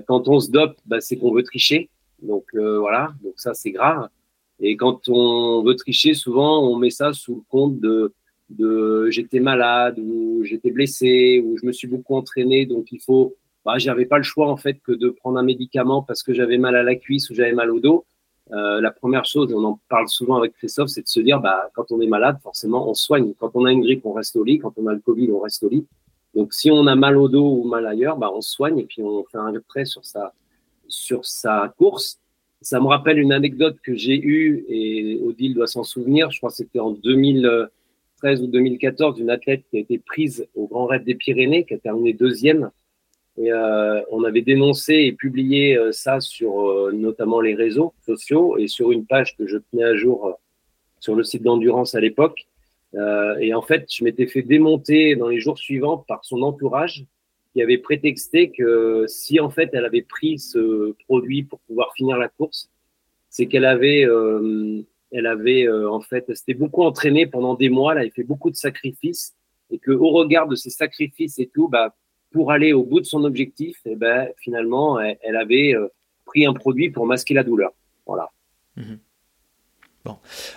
quand 0.08 0.26
on 0.26 0.40
se 0.40 0.50
dope, 0.50 0.76
bah, 0.86 1.00
c'est 1.00 1.16
qu'on 1.16 1.32
veut 1.32 1.44
tricher. 1.44 1.88
Donc 2.20 2.46
voilà, 2.54 3.14
donc 3.22 3.34
ça 3.36 3.54
c'est 3.54 3.70
grave. 3.70 4.08
Et 4.58 4.76
quand 4.76 5.08
on 5.08 5.62
veut 5.62 5.76
tricher, 5.76 6.14
souvent 6.14 6.68
on 6.68 6.76
met 6.76 6.90
ça 6.90 7.12
sous 7.12 7.36
le 7.36 7.42
compte 7.48 7.78
de, 7.78 8.12
de 8.50 9.08
j'étais 9.10 9.38
malade 9.40 10.00
ou 10.00 10.42
j'étais 10.42 10.72
blessé 10.72 11.40
ou 11.44 11.56
je 11.58 11.66
me 11.66 11.72
suis 11.72 11.86
beaucoup 11.86 12.16
entraîné, 12.16 12.66
donc 12.66 12.90
il 12.90 13.00
faut 13.00 13.36
bah, 13.64 13.78
j'avais 13.78 14.06
pas 14.06 14.18
le 14.18 14.24
choix 14.24 14.48
en 14.48 14.56
fait 14.56 14.80
que 14.80 14.92
de 14.92 15.10
prendre 15.10 15.38
un 15.38 15.42
médicament 15.42 16.02
parce 16.02 16.22
que 16.22 16.32
j'avais 16.34 16.58
mal 16.58 16.74
à 16.76 16.82
la 16.82 16.96
cuisse 16.96 17.30
ou 17.30 17.34
j'avais 17.34 17.52
mal 17.52 17.70
au 17.70 17.80
dos. 17.80 18.04
Euh, 18.50 18.80
la 18.80 18.90
première 18.90 19.24
chose, 19.24 19.52
on 19.54 19.64
en 19.64 19.80
parle 19.88 20.08
souvent 20.08 20.36
avec 20.36 20.52
Christophe, 20.54 20.88
c'est 20.88 21.02
de 21.02 21.08
se 21.08 21.20
dire, 21.20 21.40
bah, 21.40 21.70
quand 21.74 21.92
on 21.92 22.00
est 22.00 22.06
malade, 22.06 22.38
forcément, 22.42 22.88
on 22.88 22.94
soigne. 22.94 23.34
Quand 23.38 23.52
on 23.54 23.64
a 23.64 23.72
une 23.72 23.82
grippe, 23.82 24.04
on 24.04 24.12
reste 24.12 24.36
au 24.36 24.44
lit. 24.44 24.58
Quand 24.58 24.72
on 24.76 24.86
a 24.88 24.92
le 24.92 24.98
Covid, 24.98 25.30
on 25.32 25.40
reste 25.40 25.62
au 25.62 25.68
lit. 25.68 25.86
Donc, 26.34 26.52
si 26.52 26.70
on 26.70 26.86
a 26.86 26.94
mal 26.94 27.16
au 27.16 27.28
dos 27.28 27.60
ou 27.60 27.64
mal 27.64 27.86
ailleurs, 27.86 28.16
bah, 28.16 28.30
on 28.34 28.40
soigne 28.40 28.80
et 28.80 28.84
puis 28.84 29.02
on 29.02 29.24
fait 29.24 29.38
un 29.38 29.52
retrait 29.52 29.84
sur 29.84 30.04
sa, 30.04 30.32
sur 30.88 31.24
sa 31.24 31.72
course. 31.78 32.18
Ça 32.60 32.80
me 32.80 32.86
rappelle 32.86 33.18
une 33.18 33.32
anecdote 33.32 33.78
que 33.82 33.94
j'ai 33.94 34.20
eue 34.20 34.64
et 34.68 35.20
Odile 35.24 35.54
doit 35.54 35.66
s'en 35.66 35.82
souvenir. 35.84 36.30
Je 36.30 36.38
crois 36.38 36.50
que 36.50 36.56
c'était 36.56 36.78
en 36.78 36.92
2013 36.92 38.42
ou 38.42 38.46
2014 38.46 39.16
d'une 39.16 39.30
athlète 39.30 39.62
qui 39.70 39.76
a 39.78 39.80
été 39.80 39.98
prise 39.98 40.46
au 40.54 40.66
Grand 40.66 40.86
Raid 40.86 41.04
des 41.04 41.14
Pyrénées, 41.14 41.64
qui 41.64 41.74
a 41.74 41.78
terminé 41.78 42.12
deuxième 42.12 42.70
Et 43.38 43.50
on 44.10 44.24
avait 44.24 44.42
dénoncé 44.42 44.92
et 44.92 45.12
publié 45.12 45.78
ça 45.90 46.20
sur 46.20 46.92
notamment 46.92 47.40
les 47.40 47.54
réseaux 47.54 47.94
sociaux 48.04 48.58
et 48.58 48.68
sur 48.68 48.92
une 48.92 49.06
page 49.06 49.36
que 49.38 49.46
je 49.46 49.56
tenais 49.56 49.84
à 49.84 49.94
jour 49.94 50.38
sur 51.00 51.14
le 51.14 51.24
site 51.24 51.42
d'endurance 51.42 51.94
à 51.94 52.00
l'époque. 52.00 52.46
et 53.40 53.54
en 53.54 53.62
fait, 53.62 53.86
je 53.90 54.04
m'étais 54.04 54.26
fait 54.26 54.42
démonter 54.42 55.16
dans 55.16 55.28
les 55.28 55.40
jours 55.40 55.58
suivants 55.58 55.96
par 55.96 56.24
son 56.26 56.42
entourage 56.42 57.06
qui 57.52 57.62
avait 57.62 57.78
prétexté 57.78 58.50
que 58.50 59.04
si 59.08 59.38
en 59.40 59.50
fait 59.50 59.70
elle 59.72 59.84
avait 59.84 60.02
pris 60.02 60.38
ce 60.38 60.92
produit 61.06 61.42
pour 61.42 61.60
pouvoir 61.60 61.92
finir 61.94 62.16
la 62.16 62.28
course, 62.28 62.70
c'est 63.28 63.46
qu'elle 63.46 63.64
avait, 63.64 64.04
euh, 64.04 64.82
elle 65.10 65.26
avait 65.26 65.66
euh, 65.66 65.90
en 65.90 66.00
fait, 66.00 66.24
c'était 66.34 66.54
beaucoup 66.54 66.82
entraînée 66.82 67.26
pendant 67.26 67.54
des 67.54 67.68
mois, 67.68 67.92
elle 67.92 68.00
avait 68.00 68.10
fait 68.10 68.24
beaucoup 68.24 68.50
de 68.50 68.56
sacrifices 68.56 69.34
et 69.70 69.78
que 69.78 69.90
au 69.90 70.10
regard 70.10 70.48
de 70.48 70.54
ces 70.54 70.70
sacrifices 70.70 71.38
et 71.38 71.46
tout, 71.46 71.68
bah, 71.68 71.94
pour 72.32 72.52
aller 72.52 72.72
au 72.72 72.84
bout 72.84 73.00
de 73.00 73.06
son 73.06 73.24
objectif, 73.24 73.76
eh 73.84 73.96
ben 73.96 74.28
finalement, 74.38 75.00
elle, 75.00 75.36
avait 75.36 75.74
euh, 75.74 75.88
pris 76.24 76.46
un 76.46 76.52
produit 76.52 76.90
pour 76.90 77.06
masquer 77.06 77.34
la 77.34 77.44
douleur. 77.44 77.72
Voilà. 78.06 78.30
Mhm. 78.76 78.98
Bon, 80.04 80.16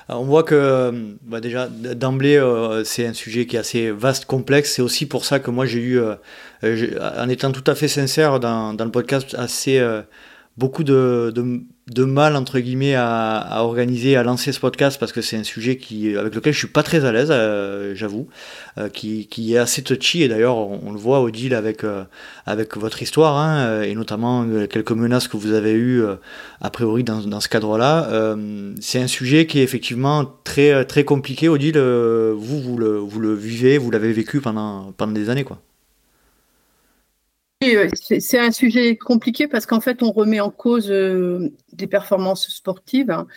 on 0.09 0.23
voit 0.23 0.41
que 0.41 1.17
bah 1.21 1.39
déjà 1.39 1.67
d'emblée 1.67 2.41
c'est 2.83 3.05
un 3.05 3.13
sujet 3.13 3.45
qui 3.45 3.57
est 3.57 3.59
assez 3.59 3.91
vaste, 3.91 4.25
complexe. 4.25 4.73
C'est 4.73 4.81
aussi 4.81 5.05
pour 5.05 5.23
ça 5.23 5.39
que 5.39 5.51
moi 5.51 5.67
j'ai 5.67 5.81
eu, 5.81 5.99
en 6.63 7.29
étant 7.29 7.51
tout 7.51 7.63
à 7.67 7.75
fait 7.75 7.87
sincère 7.87 8.39
dans, 8.39 8.75
le 8.75 8.89
podcast, 8.89 9.35
assez 9.37 9.79
beaucoup 10.57 10.83
de, 10.83 11.31
mal 12.03 12.35
entre 12.35 12.59
guillemets 12.59 12.95
à, 12.95 13.37
à, 13.37 13.61
organiser, 13.61 14.15
à 14.15 14.23
lancer 14.23 14.51
ce 14.51 14.59
podcast 14.59 14.99
parce 14.99 15.11
que 15.11 15.21
c'est 15.21 15.37
un 15.37 15.43
sujet 15.43 15.77
qui 15.77 16.17
avec 16.17 16.33
lequel 16.33 16.53
je 16.53 16.57
suis 16.57 16.67
pas 16.67 16.83
très 16.83 17.05
à 17.05 17.11
l'aise, 17.11 17.29
euh, 17.31 17.93
j'avoue, 17.95 18.27
euh, 18.77 18.89
qui, 18.89 19.27
qui 19.27 19.53
est 19.53 19.57
assez 19.57 19.83
touchy 19.83 20.23
et 20.23 20.27
d'ailleurs 20.27 20.57
on, 20.57 20.91
le 20.91 20.97
voit 20.97 21.19
au 21.19 21.29
deal 21.29 21.53
avec 21.53 21.83
euh, 21.83 22.03
avec 22.45 22.75
votre 22.77 23.01
histoire 23.01 23.37
hein, 23.37 23.83
et 23.83 23.93
notamment 23.93 24.47
quelques 24.67 24.91
menaces 24.91 25.27
que 25.27 25.37
vous 25.37 25.53
avez 25.53 25.73
eues 25.73 26.03
a 26.61 26.69
priori 26.69 27.03
dans, 27.03 27.21
dans 27.21 27.39
ce 27.39 27.49
cadre-là. 27.49 28.35
c'est 28.81 29.01
un 29.01 29.07
sujet 29.07 29.45
qui 29.45 29.59
est 29.59 29.63
effectivement 29.63 30.25
très 30.43 30.85
très 30.85 31.03
compliqué 31.03 31.47
au 31.49 31.57
deal. 31.57 31.77
vous 31.77 32.61
vous 32.61 32.77
le 32.77 32.97
vous 32.97 33.19
le 33.19 33.33
vivez, 33.35 33.77
vous 33.77 33.91
l'avez 33.91 34.11
vécu 34.11 34.41
pendant 34.41 34.91
pendant 34.97 35.13
des 35.13 35.29
années 35.29 35.43
quoi. 35.43 35.59
C'est 37.61 38.37
un 38.39 38.51
sujet 38.51 38.97
compliqué 38.97 39.47
parce 39.47 39.65
qu'en 39.65 39.79
fait, 39.79 40.03
on 40.03 40.11
remet 40.11 40.39
en 40.39 40.51
cause 40.51 40.91
euh, 40.91 41.51
des 41.71 41.87
performances 41.87 42.49
sportives. 42.49 43.09
Hein. 43.09 43.27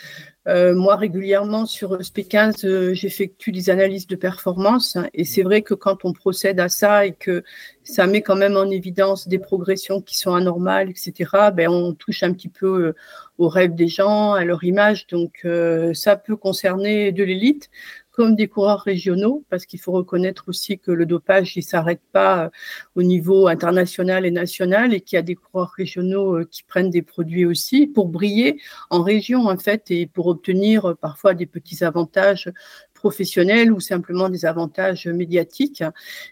Euh, 0.48 0.74
moi, 0.74 0.96
régulièrement 0.96 1.66
sur 1.66 1.98
SP15, 1.98 2.66
euh, 2.66 2.94
j'effectue 2.94 3.52
des 3.52 3.70
analyses 3.70 4.07
de 4.07 4.16
performance 4.16 4.96
hein, 4.96 5.07
et 5.14 5.24
c'est 5.24 5.42
vrai 5.42 5.62
que 5.62 5.74
quand 5.74 6.04
on 6.04 6.12
procède 6.12 6.59
à 6.59 6.68
ça 6.68 7.07
et 7.07 7.12
que 7.12 7.44
ça 7.85 8.07
met 8.07 8.22
quand 8.22 8.37
même 8.37 8.57
en 8.57 8.64
évidence 8.70 9.28
des 9.28 9.38
progressions 9.38 10.00
qui 10.00 10.16
sont 10.16 10.35
anormales, 10.35 10.90
etc., 10.90 11.50
ben, 11.54 11.68
on 11.68 11.94
touche 11.94 12.22
un 12.22 12.33
petit 12.33 12.48
peu 12.48 12.94
aux 13.38 13.48
rêves 13.48 13.74
des 13.74 13.88
gens, 13.88 14.33
à 14.33 14.44
leur 14.44 14.64
image. 14.64 15.07
Donc, 15.07 15.46
ça 15.94 16.16
peut 16.16 16.37
concerner 16.37 17.12
de 17.12 17.24
l'élite 17.24 17.70
comme 18.18 18.35
des 18.35 18.48
coureurs 18.48 18.81
régionaux, 18.81 19.44
parce 19.48 19.64
qu'il 19.64 19.78
faut 19.78 19.92
reconnaître 19.92 20.48
aussi 20.48 20.76
que 20.76 20.90
le 20.90 21.07
dopage, 21.07 21.57
il 21.57 21.62
s'arrête 21.62 22.00
pas 22.11 22.46
euh, 22.46 22.48
au 22.96 23.04
niveau 23.04 23.46
international 23.46 24.26
et 24.26 24.33
national, 24.33 24.92
et 24.92 25.00
qu'il 25.00 25.14
y 25.14 25.20
a 25.20 25.22
des 25.22 25.37
coureurs 25.37 25.70
régionaux 25.70 26.38
euh, 26.38 26.44
qui 26.44 26.64
prennent 26.64 26.90
des 26.90 27.02
produits 27.02 27.44
aussi 27.44 27.87
pour 27.87 28.09
briller 28.09 28.61
en 28.90 29.04
région, 29.04 29.46
en 29.46 29.57
fait, 29.57 29.92
et 29.92 30.09
pour 30.09 30.26
obtenir 30.26 30.85
euh, 30.87 30.94
parfois 30.96 31.35
des 31.35 31.46
petits 31.46 31.85
avantages 31.85 32.50
professionnels 32.98 33.72
ou 33.72 33.78
simplement 33.80 34.28
des 34.28 34.44
avantages 34.44 35.06
médiatiques. 35.06 35.84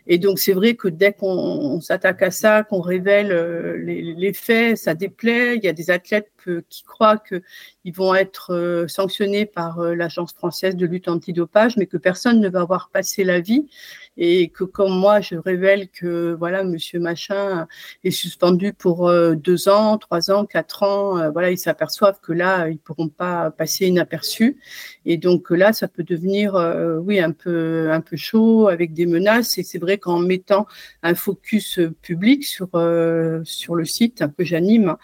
Et 0.09 0.19
donc, 0.19 0.41
c'est 0.41 0.53
vrai 0.53 0.75
que 0.75 0.89
dès 0.89 1.13
qu'on 1.13 1.81
s'attaque 1.81 2.23
à 2.23 2.33
ça, 2.33 2.65
qu'on 2.65 2.81
révèle 2.81 3.31
euh, 3.31 3.77
les, 3.79 4.33
faits, 4.33 4.77
ça 4.77 4.95
déplaît. 4.95 5.57
Il 5.57 5.65
y 5.65 5.69
a 5.69 5.73
des 5.73 5.91
athlètes 5.91 6.31
qui 6.69 6.83
croient 6.85 7.19
qu'ils 7.19 7.95
vont 7.95 8.15
être 8.15 8.53
euh, 8.53 8.89
sanctionnés 8.89 9.47
par 9.47 9.81
euh, 9.81 9.95
l'Agence 9.95 10.33
française 10.33 10.77
de 10.77 10.87
lutte 10.87 11.09
antidopage, 11.09 11.77
mais 11.77 11.87
que 11.87 11.97
personne 11.97 12.41
ne 12.41 12.49
va 12.49 12.61
avoir 12.61 12.91
passé 12.91 13.25
la 13.25 13.41
vie 13.41 13.69
et 14.17 14.49
que 14.49 14.65
comme 14.65 14.99
moi, 14.99 15.21
je 15.21 15.37
révèle 15.37 15.89
que 15.89 16.35
voilà, 16.39 16.65
Monsieur 16.65 17.01
Machin 17.01 17.67
est 18.05 18.11
suspendu 18.11 18.73
pour 18.73 19.11
deux 19.35 19.69
ans, 19.69 19.99
trois 19.99 20.31
ans, 20.31 20.47
quatre 20.47 20.83
ans, 20.83 21.31
voilà, 21.31 21.51
ils 21.51 21.59
s'aperçoivent 21.59 22.21
que 22.21 22.33
là, 22.33 22.69
ils 22.69 22.79
pourront 22.79 23.09
pas 23.09 23.51
passer 23.51 23.87
inaperçus. 23.87 24.57
Et 25.05 25.19
donc 25.19 25.51
là, 25.51 25.73
ça 25.73 25.89
peut 25.89 26.03
devenir 26.03 26.55
euh, 26.55 26.99
oui, 26.99 27.21
un 27.21 27.33
peu, 27.33 27.91
un 27.91 28.01
peu 28.01 28.17
chaud, 28.17 28.69
avec 28.69 28.93
des 28.93 29.07
menaces. 29.07 29.59
Et 29.59 29.63
c'est 29.63 29.79
vrai 29.79 29.99
qu'en 29.99 30.19
mettant 30.19 30.67
un 31.03 31.15
focus 31.15 31.81
public 32.03 32.45
sur, 32.45 32.69
euh, 32.75 33.41
sur 33.45 33.75
le 33.75 33.85
site 33.85 34.25
que 34.37 34.45
j'anime, 34.45 34.97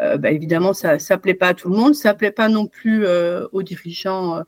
euh, 0.00 0.16
bah, 0.16 0.30
évidemment, 0.30 0.72
ça 0.72 0.94
ne 0.94 1.16
plaît 1.16 1.34
pas 1.34 1.48
à 1.48 1.54
tout 1.54 1.68
le 1.68 1.76
monde. 1.76 1.94
Ça 1.94 2.14
plaît 2.14 2.30
pas 2.30 2.48
non 2.48 2.66
plus 2.66 3.06
aux 3.52 3.62
dirigeants 3.62 4.42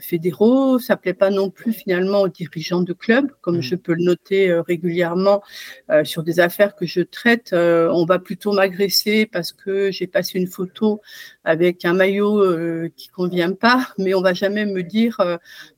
fédéraux, 0.00 0.78
ça 0.78 0.96
plaît 0.96 1.14
pas 1.14 1.30
non 1.30 1.50
plus 1.50 1.72
finalement 1.72 2.22
aux 2.22 2.28
dirigeants 2.28 2.82
de 2.82 2.92
clubs, 2.92 3.30
comme 3.40 3.58
mmh. 3.58 3.62
je 3.62 3.74
peux 3.76 3.94
le 3.94 4.04
noter 4.04 4.50
euh, 4.50 4.62
régulièrement 4.62 5.42
euh, 5.90 6.04
sur 6.04 6.22
des 6.22 6.40
affaires 6.40 6.74
que 6.74 6.86
je 6.86 7.00
traite. 7.00 7.52
Euh, 7.52 7.88
on 7.92 8.04
va 8.04 8.18
plutôt 8.18 8.52
m'agresser 8.52 9.26
parce 9.26 9.52
que 9.52 9.90
j'ai 9.90 10.06
passé 10.06 10.38
une 10.38 10.46
photo 10.46 11.00
avec 11.44 11.84
un 11.84 11.92
maillot 11.92 12.88
qui 12.96 13.08
convient 13.08 13.52
pas, 13.52 13.88
mais 13.98 14.14
on 14.14 14.22
va 14.22 14.32
jamais 14.32 14.64
me 14.64 14.82
dire 14.82 15.20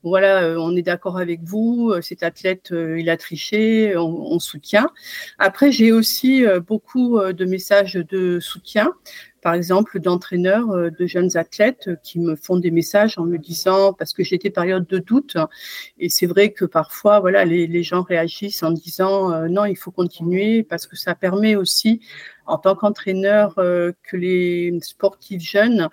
voilà, 0.02 0.56
on 0.58 0.76
est 0.76 0.82
d'accord 0.82 1.16
avec 1.16 1.42
vous, 1.42 1.94
cet 2.02 2.22
athlète 2.22 2.70
il 2.70 3.08
a 3.08 3.16
triché, 3.16 3.96
on, 3.96 4.32
on 4.32 4.38
soutient. 4.38 4.88
Après, 5.38 5.72
j'ai 5.72 5.90
aussi 5.90 6.44
beaucoup 6.66 7.18
de 7.18 7.44
messages 7.46 7.94
de 7.94 8.40
soutien 8.40 8.92
par 9.44 9.52
exemple, 9.52 10.00
d'entraîneurs, 10.00 10.70
euh, 10.70 10.88
de 10.88 11.06
jeunes 11.06 11.36
athlètes 11.36 11.90
qui 12.02 12.18
me 12.18 12.34
font 12.34 12.56
des 12.56 12.70
messages 12.70 13.18
en 13.18 13.26
me 13.26 13.36
disant, 13.36 13.92
parce 13.92 14.14
que 14.14 14.24
j'étais 14.24 14.48
période 14.48 14.86
de 14.86 14.96
doute, 14.96 15.36
et 15.98 16.08
c'est 16.08 16.24
vrai 16.24 16.52
que 16.52 16.64
parfois, 16.64 17.20
voilà, 17.20 17.44
les, 17.44 17.82
gens 17.82 18.02
réagissent 18.02 18.62
en 18.62 18.70
disant, 18.70 19.32
euh, 19.34 19.48
non, 19.48 19.66
il 19.66 19.76
faut 19.76 19.90
continuer, 19.90 20.62
parce 20.62 20.86
que 20.86 20.96
ça 20.96 21.14
permet 21.14 21.56
aussi 21.56 22.00
en 22.46 22.56
tant 22.56 22.74
qu'entraîneur 22.74 23.58
euh, 23.58 23.92
que 24.02 24.16
les 24.16 24.78
sportifs 24.80 25.42
jeunes 25.42 25.90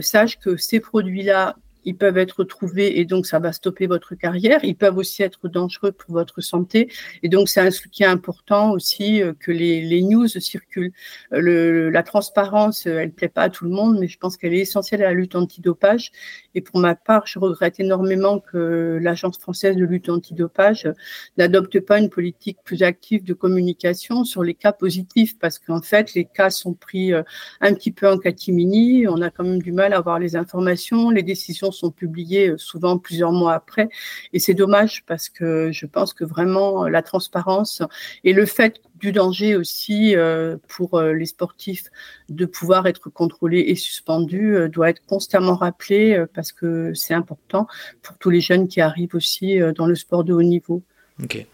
sachent 0.00 0.38
que 0.38 0.56
ces 0.56 0.80
produits-là 0.80 1.56
ils 1.84 1.96
peuvent 1.96 2.18
être 2.18 2.44
trouvés 2.44 2.98
et 2.98 3.04
donc 3.04 3.26
ça 3.26 3.38
va 3.38 3.52
stopper 3.52 3.86
votre 3.86 4.14
carrière. 4.14 4.60
Ils 4.64 4.76
peuvent 4.76 4.96
aussi 4.96 5.22
être 5.22 5.48
dangereux 5.48 5.92
pour 5.92 6.12
votre 6.12 6.40
santé 6.40 6.90
et 7.22 7.28
donc 7.28 7.48
c'est 7.48 7.60
un 7.60 7.70
soutien 7.70 8.10
important 8.10 8.72
aussi 8.72 9.22
euh, 9.22 9.32
que 9.38 9.52
les, 9.52 9.82
les 9.82 10.02
news 10.02 10.28
circulent. 10.28 10.92
Euh, 11.32 11.40
le, 11.40 11.90
la 11.90 12.02
transparence, 12.02 12.86
euh, 12.86 12.98
elle 12.98 13.12
plaît 13.12 13.28
pas 13.28 13.42
à 13.42 13.50
tout 13.50 13.64
le 13.64 13.70
monde, 13.70 13.98
mais 13.98 14.08
je 14.08 14.18
pense 14.18 14.36
qu'elle 14.36 14.54
est 14.54 14.60
essentielle 14.60 15.02
à 15.02 15.06
la 15.06 15.14
lutte 15.14 15.34
antidopage. 15.34 16.12
Et 16.54 16.60
pour 16.60 16.80
ma 16.80 16.94
part, 16.94 17.26
je 17.26 17.38
regrette 17.38 17.80
énormément 17.80 18.38
que 18.40 18.98
l'Agence 19.00 19.38
française 19.38 19.76
de 19.76 19.84
lutte 19.84 20.08
antidopage 20.08 20.88
n'adopte 21.36 21.80
pas 21.80 21.98
une 21.98 22.10
politique 22.10 22.58
plus 22.64 22.82
active 22.82 23.24
de 23.24 23.34
communication 23.34 24.24
sur 24.24 24.42
les 24.42 24.54
cas 24.54 24.72
positifs 24.72 25.38
parce 25.38 25.58
qu'en 25.58 25.82
fait, 25.82 26.14
les 26.14 26.24
cas 26.24 26.50
sont 26.50 26.74
pris 26.74 27.12
un 27.12 27.74
petit 27.74 27.90
peu 27.90 28.08
en 28.08 28.18
catimini. 28.18 29.06
On 29.08 29.20
a 29.20 29.30
quand 29.30 29.44
même 29.44 29.62
du 29.62 29.72
mal 29.72 29.92
à 29.92 29.98
avoir 29.98 30.18
les 30.18 30.36
informations. 30.36 31.10
Les 31.10 31.22
décisions 31.22 31.72
sont 31.74 31.90
publiés 31.90 32.50
euh, 32.50 32.58
souvent 32.58 32.98
plusieurs 32.98 33.32
mois 33.32 33.54
après. 33.54 33.88
Et 34.32 34.38
c'est 34.38 34.54
dommage 34.54 35.04
parce 35.06 35.28
que 35.28 35.70
je 35.72 35.86
pense 35.86 36.12
que 36.12 36.24
vraiment 36.24 36.84
euh, 36.84 36.88
la 36.88 37.02
transparence 37.02 37.82
et 38.24 38.32
le 38.32 38.46
fait 38.46 38.80
du 38.96 39.12
danger 39.12 39.56
aussi 39.56 40.16
euh, 40.16 40.56
pour 40.68 41.00
les 41.02 41.26
sportifs 41.26 41.84
de 42.28 42.46
pouvoir 42.46 42.86
être 42.86 43.10
contrôlés 43.10 43.64
et 43.68 43.74
suspendus 43.74 44.56
doit 44.70 44.90
être 44.90 45.04
constamment 45.06 45.56
rappelé 45.56 46.24
parce 46.32 46.52
que 46.52 46.94
c'est 46.94 47.12
important 47.12 47.66
pour 48.02 48.16
tous 48.16 48.30
les 48.30 48.40
jeunes 48.40 48.68
qui 48.68 48.80
arrivent 48.80 49.14
aussi 49.14 49.58
dans 49.76 49.86
le 49.86 49.94
sport 49.94 50.24
de 50.24 50.32
haut 50.32 50.42
niveau. 50.42 50.82
Ok. 51.22 51.44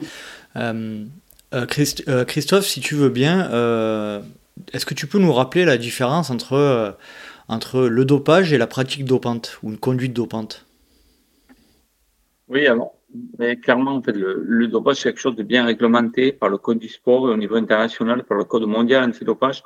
Christophe, 1.67 2.67
si 2.67 2.81
tu 2.81 2.95
veux 2.95 3.09
bien, 3.09 3.49
est-ce 4.73 4.87
que 4.87 4.95
tu 4.95 5.07
peux 5.07 5.19
nous 5.19 5.33
rappeler 5.33 5.65
la 5.65 5.79
différence 5.79 6.31
entre 6.31 6.97
entre 7.51 7.89
le 7.89 8.05
dopage 8.05 8.53
et 8.53 8.59
la 8.59 8.69
pratique 8.69 9.05
dopante 9.05 9.59
ou 9.63 9.71
une 9.71 9.79
conduite 9.79 10.13
dopante 10.13 10.67
Oui, 12.49 12.65
alors, 12.67 12.95
mais 13.39 13.57
clairement, 13.57 13.97
en 13.97 14.03
fait, 14.03 14.13
le, 14.13 14.69
dopage, 14.69 14.97
c'est 14.97 15.09
quelque 15.11 15.21
chose 15.21 15.35
de 15.35 15.43
bien 15.43 15.65
réglementé 15.65 16.31
par 16.31 16.49
le 16.49 16.59
Code 16.59 16.79
du 16.79 16.89
sport 16.89 17.29
et 17.29 17.33
au 17.33 17.37
niveau 17.37 17.57
international, 17.57 18.23
par 18.23 18.39
le 18.39 18.45
Code 18.45 18.67
mondial 18.67 19.03
antidopage. 19.03 19.65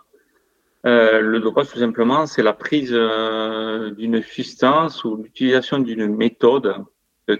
Euh, 0.86 1.20
le 1.20 1.40
dopage, 1.40 1.68
tout 1.70 1.78
simplement, 1.78 2.26
c'est 2.26 2.42
la 2.42 2.54
prise 2.54 2.92
euh, 2.92 3.90
d'une 3.90 4.22
substance 4.22 5.04
ou 5.04 5.16
l'utilisation 5.16 5.78
d'une 5.78 6.06
méthode, 6.06 6.74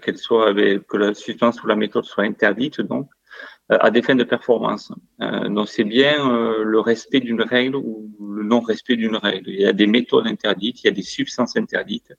qu'elle 0.03 0.19
soit, 0.19 0.53
que 0.55 0.97
la 0.97 1.15
substance 1.15 1.63
ou 1.63 1.67
la 1.67 1.77
méthode 1.77 2.05
soit 2.05 2.25
interdite, 2.25 2.83
donc, 2.83 3.09
euh, 3.09 3.24
à 3.69 3.91
des 3.91 4.03
fins 4.03 4.15
de 4.15 4.25
performance. 4.25 4.93
Euh, 5.21 5.49
donc 5.49 5.69
c'est 5.69 5.85
bien 5.85 6.31
euh, 6.31 6.65
le 6.65 6.81
respect 6.81 7.21
d'une 7.21 7.43
règle 7.43 7.77
ou 7.77 8.11
le 8.21 8.43
non-respect 8.43 8.97
d'une 8.97 9.17
règle. 9.17 9.49
Il 9.49 9.61
y 9.61 9.67
a 9.67 9.73
des 9.73 9.87
méthodes 9.87 10.27
interdites, 10.27 10.83
il 10.83 10.87
y 10.87 10.91
a 10.91 10.93
des 10.93 11.03
substances 11.03 11.57
interdites, 11.57 12.13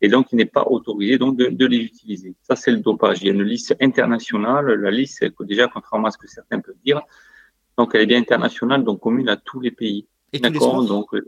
et 0.00 0.08
donc 0.08 0.28
il 0.32 0.36
n'est 0.36 0.44
pas 0.44 0.64
autorisé 0.68 1.18
donc 1.18 1.36
de, 1.36 1.46
de, 1.46 1.66
les 1.66 1.78
utiliser. 1.78 2.34
Ça 2.42 2.54
c'est 2.54 2.70
le 2.70 2.78
dopage. 2.78 3.22
Il 3.22 3.26
y 3.26 3.30
a 3.30 3.32
une 3.32 3.42
liste 3.42 3.74
internationale. 3.80 4.66
La 4.74 4.90
liste, 4.90 5.24
déjà 5.40 5.66
contrairement 5.66 6.08
à 6.08 6.10
ce 6.12 6.18
que 6.18 6.28
certains 6.28 6.60
peuvent 6.60 6.82
dire, 6.84 7.02
Donc, 7.76 7.94
elle 7.94 8.02
est 8.02 8.06
bien 8.06 8.18
internationale, 8.18 8.84
donc 8.84 9.00
commune 9.00 9.28
à 9.28 9.36
tous 9.36 9.60
les 9.60 9.70
pays. 9.70 10.06
Et 10.32 10.40
tous 10.40 10.50
les 10.50 10.58
sports? 10.58 10.84
donc, 10.84 11.14
euh, 11.14 11.26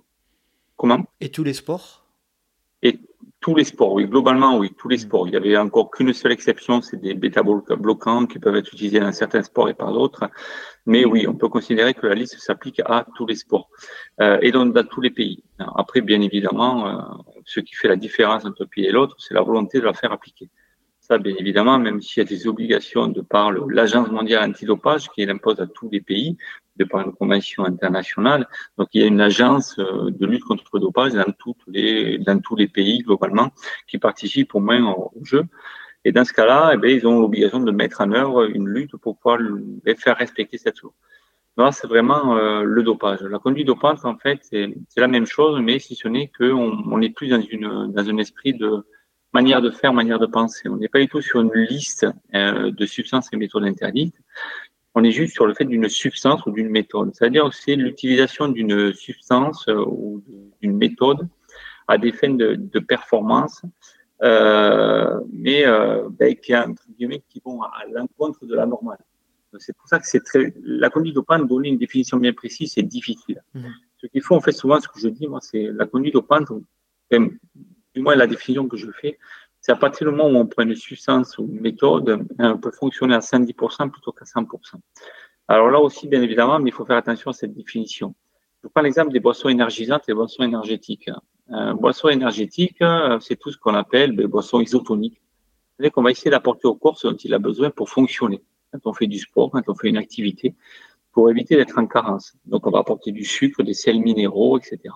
Comment? 0.76 1.04
Et 1.20 1.30
tous 1.30 1.44
les 1.44 1.54
sports? 1.54 2.06
Et 2.82 3.00
tous 3.46 3.54
les 3.54 3.62
sports, 3.62 3.92
oui. 3.92 4.06
Globalement, 4.08 4.58
oui, 4.58 4.72
tous 4.76 4.88
les 4.88 4.96
mm. 4.96 5.06
sports. 5.06 5.28
Il 5.28 5.34
y 5.34 5.36
avait 5.36 5.56
encore 5.56 5.92
qu'une 5.92 6.12
seule 6.12 6.32
exception, 6.32 6.82
c'est 6.82 6.96
des 6.96 7.14
bêta-bloquants 7.14 8.26
qui 8.26 8.40
peuvent 8.40 8.56
être 8.56 8.72
utilisés 8.72 8.98
dans 8.98 9.12
certains 9.12 9.44
sports 9.44 9.68
et 9.68 9.74
par 9.74 9.92
d'autres. 9.92 10.28
Mais 10.84 11.04
oui, 11.04 11.28
on 11.28 11.34
peut 11.34 11.48
considérer 11.48 11.94
que 11.94 12.08
la 12.08 12.16
liste 12.16 12.36
s'applique 12.40 12.80
à 12.84 13.06
tous 13.14 13.24
les 13.24 13.36
sports 13.36 13.68
euh, 14.20 14.38
et 14.42 14.50
donc 14.50 14.74
dans 14.74 14.82
tous 14.82 15.00
les 15.00 15.10
pays. 15.10 15.44
Après, 15.76 16.00
bien 16.00 16.20
évidemment, 16.22 16.88
euh, 16.88 17.02
ce 17.44 17.60
qui 17.60 17.76
fait 17.76 17.86
la 17.86 17.94
différence 17.94 18.44
entre 18.44 18.64
un 18.64 18.66
pays 18.66 18.86
et 18.86 18.90
l'autre, 18.90 19.14
c'est 19.20 19.34
la 19.34 19.42
volonté 19.42 19.78
de 19.78 19.84
la 19.84 19.94
faire 19.94 20.10
appliquer. 20.10 20.50
Ça, 20.98 21.18
bien 21.18 21.36
évidemment, 21.38 21.78
même 21.78 22.02
s'il 22.02 22.24
y 22.24 22.26
a 22.26 22.28
des 22.28 22.48
obligations 22.48 23.06
de 23.06 23.20
par 23.20 23.52
l'Agence 23.52 24.10
mondiale 24.10 24.50
antidopage 24.50 25.08
qui 25.10 25.24
l'impose 25.24 25.60
à 25.60 25.68
tous 25.68 25.88
les 25.88 26.00
pays, 26.00 26.36
de 26.78 26.84
par 26.84 27.06
une 27.06 27.12
convention 27.12 27.64
internationale. 27.64 28.46
Donc, 28.78 28.88
il 28.92 29.00
y 29.00 29.04
a 29.04 29.06
une 29.06 29.20
agence 29.20 29.78
euh, 29.78 30.10
de 30.10 30.26
lutte 30.26 30.44
contre 30.44 30.64
le 30.74 30.80
dopage 30.80 31.12
dans, 31.12 31.32
toutes 31.38 31.62
les, 31.66 32.18
dans 32.18 32.38
tous 32.38 32.56
les 32.56 32.68
pays 32.68 32.98
globalement 32.98 33.50
qui 33.86 33.98
participent 33.98 34.54
au 34.54 34.60
moins 34.60 34.82
au, 34.92 35.12
jeu. 35.22 35.44
Et 36.04 36.12
dans 36.12 36.24
ce 36.24 36.32
cas-là, 36.32 36.72
eh 36.74 36.76
bien, 36.76 36.90
ils 36.90 37.06
ont 37.06 37.20
l'obligation 37.20 37.60
de 37.60 37.72
mettre 37.72 38.00
en 38.00 38.12
œuvre 38.12 38.44
une 38.44 38.68
lutte 38.68 38.96
pour 38.96 39.16
pouvoir 39.16 39.38
les 39.84 39.96
faire 39.96 40.16
respecter 40.16 40.58
cette 40.58 40.80
loi. 40.80 40.92
Là, 41.56 41.72
c'est 41.72 41.86
vraiment 41.86 42.36
euh, 42.36 42.62
le 42.62 42.82
dopage. 42.82 43.22
La 43.22 43.38
conduite 43.38 43.66
dopage, 43.66 43.98
en 44.04 44.16
fait, 44.18 44.40
c'est 44.42 44.68
la 44.96 45.08
même 45.08 45.26
chose, 45.26 45.58
mais 45.60 45.78
si 45.78 45.94
ce 45.94 46.06
n'est 46.06 46.30
qu'on 46.38 46.82
on 46.86 47.00
est 47.00 47.14
plus 47.14 47.28
dans, 47.28 47.40
une, 47.40 47.92
dans 47.92 48.08
un 48.08 48.18
esprit 48.18 48.52
de 48.52 48.84
manière 49.32 49.60
de 49.60 49.70
faire, 49.70 49.92
manière 49.92 50.18
de 50.18 50.26
penser. 50.26 50.68
On 50.68 50.76
n'est 50.76 50.88
pas 50.88 50.98
du 50.98 51.08
tout 51.08 51.20
sur 51.20 51.40
une 51.40 51.52
liste 51.52 52.06
euh, 52.34 52.70
de 52.70 52.86
substances 52.86 53.28
et 53.32 53.36
méthodes 53.36 53.64
interdites. 53.64 54.16
On 54.96 55.04
est 55.04 55.12
juste 55.12 55.34
sur 55.34 55.46
le 55.46 55.54
fait 55.54 55.66
d'une 55.66 55.88
substance 55.88 56.44
ou 56.46 56.50
d'une 56.50 56.70
méthode. 56.70 57.14
C'est-à-dire 57.14 57.48
que 57.50 57.54
c'est 57.54 57.76
l'utilisation 57.76 58.48
d'une 58.48 58.92
substance 58.92 59.68
euh, 59.68 59.84
ou 59.86 60.22
d'une 60.60 60.76
méthode 60.76 61.28
à 61.86 61.98
des 61.98 62.10
fins 62.10 62.34
de, 62.34 62.54
de 62.56 62.78
performance, 62.80 63.62
euh, 64.22 65.20
mais 65.32 65.64
ben, 66.18 66.34
qui, 66.34 66.56
entre 66.56 66.82
guillemets, 66.96 67.22
qui 67.28 67.40
vont 67.44 67.62
à 67.62 67.84
l'encontre 67.92 68.44
de 68.44 68.54
la 68.56 68.66
normale. 68.66 68.98
C'est 69.58 69.76
pour 69.76 69.88
ça 69.88 69.98
que 69.98 70.06
c'est 70.06 70.24
très. 70.24 70.52
La 70.64 70.90
conduite 70.90 71.14
dopante, 71.14 71.46
donner 71.46 71.68
une 71.68 71.78
définition 71.78 72.16
bien 72.16 72.32
précise, 72.32 72.72
c'est 72.72 72.82
difficile. 72.82 73.42
Mmh. 73.54 73.60
Ce 73.98 74.06
qu'il 74.06 74.22
faut, 74.22 74.34
en 74.34 74.40
fait, 74.40 74.52
souvent, 74.52 74.80
ce 74.80 74.88
que 74.88 74.98
je 74.98 75.08
dis, 75.08 75.28
moi, 75.28 75.40
c'est 75.40 75.68
la 75.72 75.86
conduite 75.86 76.14
dopante, 76.14 76.48
du 77.10 78.02
moins 78.02 78.16
la 78.16 78.26
définition 78.26 78.68
que 78.68 78.76
je 78.76 78.90
fais, 78.90 79.18
c'est 79.66 79.72
à 79.72 79.76
partir 79.76 80.08
du 80.08 80.14
moment 80.14 80.28
où 80.28 80.40
on 80.40 80.46
prend 80.46 80.62
une 80.62 80.76
substance 80.76 81.38
ou 81.38 81.42
une 81.42 81.60
méthode, 81.60 82.24
on 82.38 82.56
peut 82.56 82.70
fonctionner 82.70 83.16
à 83.16 83.18
110% 83.18 83.90
plutôt 83.90 84.12
qu'à 84.12 84.24
100%. 84.24 84.46
Alors 85.48 85.70
là 85.70 85.80
aussi, 85.80 86.06
bien 86.06 86.22
évidemment, 86.22 86.60
mais 86.60 86.70
il 86.70 86.72
faut 86.72 86.84
faire 86.84 86.98
attention 86.98 87.30
à 87.30 87.32
cette 87.32 87.52
définition. 87.52 88.14
Je 88.62 88.68
prends 88.68 88.82
l'exemple 88.82 89.10
des 89.10 89.18
boissons 89.18 89.48
énergisantes 89.48 90.02
et 90.06 90.12
des 90.12 90.14
boissons 90.14 90.44
énergétiques. 90.44 91.10
Euh, 91.50 91.74
boissons 91.74 92.10
énergétiques, 92.10 92.80
euh, 92.80 93.18
c'est 93.18 93.34
tout 93.34 93.50
ce 93.50 93.58
qu'on 93.58 93.74
appelle 93.74 94.14
des 94.14 94.28
boissons 94.28 94.60
isotoniques. 94.60 95.20
C'est-à-dire 95.74 95.90
qu'on 95.90 96.02
va 96.04 96.12
essayer 96.12 96.30
d'apporter 96.30 96.68
au 96.68 96.76
corps 96.76 96.96
ce 96.96 97.08
dont 97.08 97.16
il 97.16 97.34
a 97.34 97.40
besoin 97.40 97.70
pour 97.70 97.90
fonctionner. 97.90 98.44
Quand 98.70 98.88
on 98.88 98.92
fait 98.92 99.08
du 99.08 99.18
sport, 99.18 99.50
quand 99.50 99.68
on 99.68 99.74
fait 99.74 99.88
une 99.88 99.96
activité, 99.96 100.54
pour 101.10 101.28
éviter 101.28 101.56
d'être 101.56 101.76
en 101.76 101.88
carence. 101.88 102.36
Donc, 102.44 102.68
on 102.68 102.70
va 102.70 102.78
apporter 102.78 103.10
du 103.10 103.24
sucre, 103.24 103.64
des 103.64 103.74
sels 103.74 103.98
minéraux, 103.98 104.58
etc. 104.58 104.94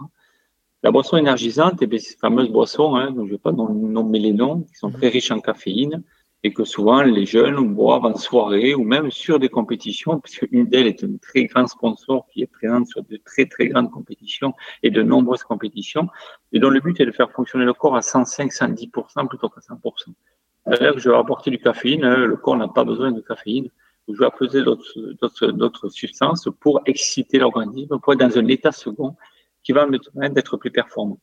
La 0.82 0.90
boisson 0.90 1.18
énergisante, 1.18 1.82
et 1.82 1.88
eh 1.90 1.98
ces 1.98 2.16
fameuses 2.16 2.48
boissons, 2.48 2.96
hein, 2.96 3.12
je 3.14 3.20
ne 3.20 3.28
vais 3.28 3.38
pas 3.38 3.52
nommer 3.52 4.18
les 4.18 4.32
noms, 4.32 4.62
qui 4.62 4.74
sont 4.76 4.90
très 4.90 5.08
riches 5.08 5.30
en 5.30 5.40
caféine 5.40 6.02
et 6.42 6.54
que 6.54 6.64
souvent 6.64 7.02
les 7.02 7.26
jeunes 7.26 7.74
boivent 7.74 8.06
en 8.06 8.16
soirée 8.16 8.74
ou 8.74 8.82
même 8.82 9.10
sur 9.10 9.38
des 9.38 9.50
compétitions, 9.50 10.20
puisque 10.20 10.46
une 10.50 10.66
d'elles 10.66 10.86
est 10.86 11.04
un 11.04 11.18
très 11.20 11.44
grand 11.44 11.66
sponsor 11.66 12.26
qui 12.32 12.40
est 12.40 12.46
présente 12.46 12.86
sur 12.86 13.02
de 13.02 13.18
très 13.18 13.44
très 13.44 13.68
grandes 13.68 13.90
compétitions 13.90 14.54
et 14.82 14.90
de 14.90 15.02
nombreuses 15.02 15.42
compétitions, 15.42 16.08
et 16.52 16.58
dont 16.58 16.70
le 16.70 16.80
but 16.80 16.98
est 16.98 17.04
de 17.04 17.12
faire 17.12 17.30
fonctionner 17.30 17.66
le 17.66 17.74
corps 17.74 17.94
à 17.94 18.00
105-110% 18.00 19.28
plutôt 19.28 19.50
qu'à 19.50 19.60
100%. 19.60 20.14
C'est-à-dire 20.66 20.94
que 20.94 21.00
je 21.00 21.10
vais 21.10 21.16
apporter 21.16 21.50
du 21.50 21.58
caféine, 21.58 22.04
hein, 22.04 22.24
le 22.24 22.36
corps 22.36 22.56
n'a 22.56 22.68
pas 22.68 22.84
besoin 22.84 23.12
de 23.12 23.20
caféine, 23.20 23.68
je 24.08 24.18
vais 24.18 24.26
apposer 24.26 24.62
d'autres 24.62 25.88
substances 25.90 26.48
pour 26.58 26.80
exciter 26.86 27.38
l'organisme, 27.38 27.98
pour 28.00 28.14
être 28.14 28.20
dans 28.20 28.38
un 28.38 28.46
état 28.46 28.72
second 28.72 29.14
qui 29.62 29.73
va 29.73 29.87
me 29.87 29.99
permettre 29.99 30.35
d'être 30.35 30.57
plus 30.57 30.70
performant. 30.70 31.18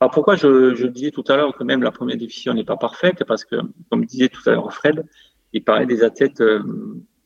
Alors 0.00 0.10
pourquoi 0.10 0.34
je, 0.36 0.74
je, 0.74 0.86
disais 0.86 1.10
tout 1.10 1.24
à 1.28 1.36
l'heure 1.36 1.56
que 1.56 1.62
même 1.62 1.82
la 1.82 1.92
première 1.92 2.16
définition 2.16 2.54
n'est 2.54 2.64
pas 2.64 2.76
parfaite? 2.76 3.24
Parce 3.24 3.44
que, 3.44 3.56
comme 3.90 4.04
disait 4.04 4.28
tout 4.28 4.42
à 4.46 4.52
l'heure 4.52 4.72
Fred, 4.72 5.06
il 5.52 5.62
parlait 5.62 5.86
des 5.86 6.02
athlètes 6.02 6.40
euh, 6.40 6.62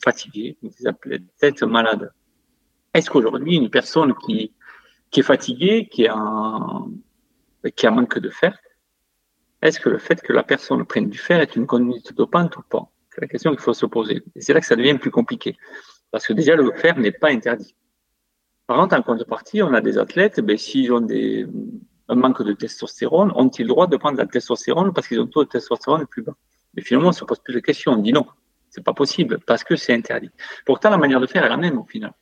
fatigués, 0.05 0.59
des 0.63 0.87
athlètes 0.87 1.63
malades. 1.63 2.13
Est-ce 2.93 3.11
qu'aujourd'hui, 3.11 3.57
une 3.57 3.71
personne 3.71 4.15
qui, 4.27 4.53
qui 5.11 5.21
est 5.21 5.23
fatiguée, 5.23 5.89
qui 5.91 6.07
a, 6.07 6.17
un, 6.17 6.91
qui 7.75 7.87
a 7.87 7.91
manque 7.91 8.19
de 8.19 8.31
fer, 8.31 8.59
est-ce 9.63 9.81
que 9.81 9.89
le 9.89 9.99
fait 9.99 10.21
que 10.21 10.33
la 10.33 10.43
personne 10.43 10.85
prenne 10.85 11.09
du 11.09 11.19
fer 11.19 11.41
est 11.41 11.57
une 11.57 11.67
conduite 11.67 12.15
dopante 12.15 12.57
ou 12.59 12.63
pas? 12.63 12.91
C'est 13.11 13.23
la 13.23 13.27
question 13.29 13.51
qu'il 13.53 13.61
faut 13.61 13.73
se 13.73 13.87
poser. 13.87 14.23
Et 14.35 14.41
c'est 14.43 14.53
là 14.53 14.61
que 14.61 14.67
ça 14.67 14.77
devient 14.77 14.99
plus 14.99 15.11
compliqué. 15.11 15.57
Parce 16.11 16.27
que 16.27 16.35
déjà, 16.35 16.55
le 16.55 16.71
fer 16.73 16.99
n'est 16.99 17.13
pas 17.13 17.31
interdit. 17.31 17.75
Par 18.67 18.79
contre, 18.79 18.97
en 18.97 19.03
contrepartie, 19.03 19.63
on 19.63 19.73
a 19.75 19.81
des 19.81 19.99
athlètes, 19.99 20.41
ben, 20.41 20.57
s'ils 20.57 20.93
ont 20.93 21.01
des, 21.01 21.47
un 22.09 22.15
manque 22.15 22.43
de 22.43 22.53
testostérone, 22.53 23.33
ont-ils 23.35 23.63
le 23.63 23.69
droit 23.69 23.87
de 23.87 23.97
prendre 23.97 24.19
la 24.19 24.27
testostérone 24.27 24.93
parce 24.93 25.09
qu'ils 25.09 25.21
ont 25.21 25.27
taux 25.27 25.45
de 25.45 25.49
testostérone 25.49 26.07
plus 26.07 26.23
bas? 26.23 26.35
Mais 26.75 26.83
finalement, 26.83 27.09
on 27.09 27.13
se 27.13 27.25
pose 27.25 27.39
plus 27.39 27.55
de 27.55 27.61
questions. 27.61 27.93
On 27.93 27.99
dit 27.99 28.13
non, 28.13 28.27
c'est 28.71 28.85
pas 28.85 28.93
possible 28.93 29.39
parce 29.47 29.65
que 29.65 29.77
c'est 29.77 29.95
interdit. 29.95 30.31
Pourtant, 30.65 30.91
la 30.91 30.99
manière 30.99 31.21
de 31.21 31.27
faire 31.27 31.45
est 31.45 31.49
la 31.49 31.57
même 31.57 31.79
au 31.79 31.85
final. 31.85 32.13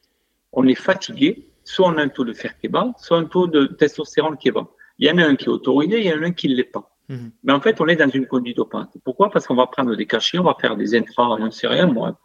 On 0.53 0.67
est 0.69 0.75
fatigué, 0.75 1.49
soit 1.65 1.89
on 1.89 1.97
a 1.97 2.03
un 2.03 2.09
taux 2.09 2.25
de 2.25 2.33
fer 2.33 2.59
qui 2.59 2.67
est 2.67 2.71
bas, 2.71 2.93
soit 2.99 3.19
un 3.19 3.25
taux 3.25 3.47
de 3.47 3.67
testostérone 3.67 4.37
qui 4.37 4.49
est 4.49 4.53
bas. 4.53 4.69
Il 4.99 5.09
y 5.09 5.11
en 5.11 5.19
a 5.19 5.25
un 5.25 5.35
qui 5.35 5.47
est 5.47 5.49
autorisé, 5.49 5.99
il 5.99 6.07
y 6.07 6.13
en 6.13 6.23
a 6.23 6.27
un 6.27 6.33
qui 6.33 6.49
ne 6.49 6.55
l'est 6.55 6.65
pas. 6.65 6.91
Mhm. 7.09 7.33
Mais 7.43 7.53
en 7.53 7.61
fait, 7.61 7.81
on 7.81 7.89
est 7.89 7.97
dans 7.97 8.09
une 8.09 8.27
conduite 8.27 8.57
dopante. 8.57 8.97
Pourquoi? 9.05 9.31
Parce 9.31 9.47
qu'on 9.47 9.57
va 9.57 9.67
prendre 9.67 9.95
des 9.97 10.07
cachets, 10.07 10.39
on 10.39 10.45
va 10.45 10.57
faire 10.61 10.77
des 10.77 10.95
intra, 10.95 11.37
j'en 11.39 11.51
sais 11.51 11.67
rien, 11.67 11.87
moi, 11.87 12.19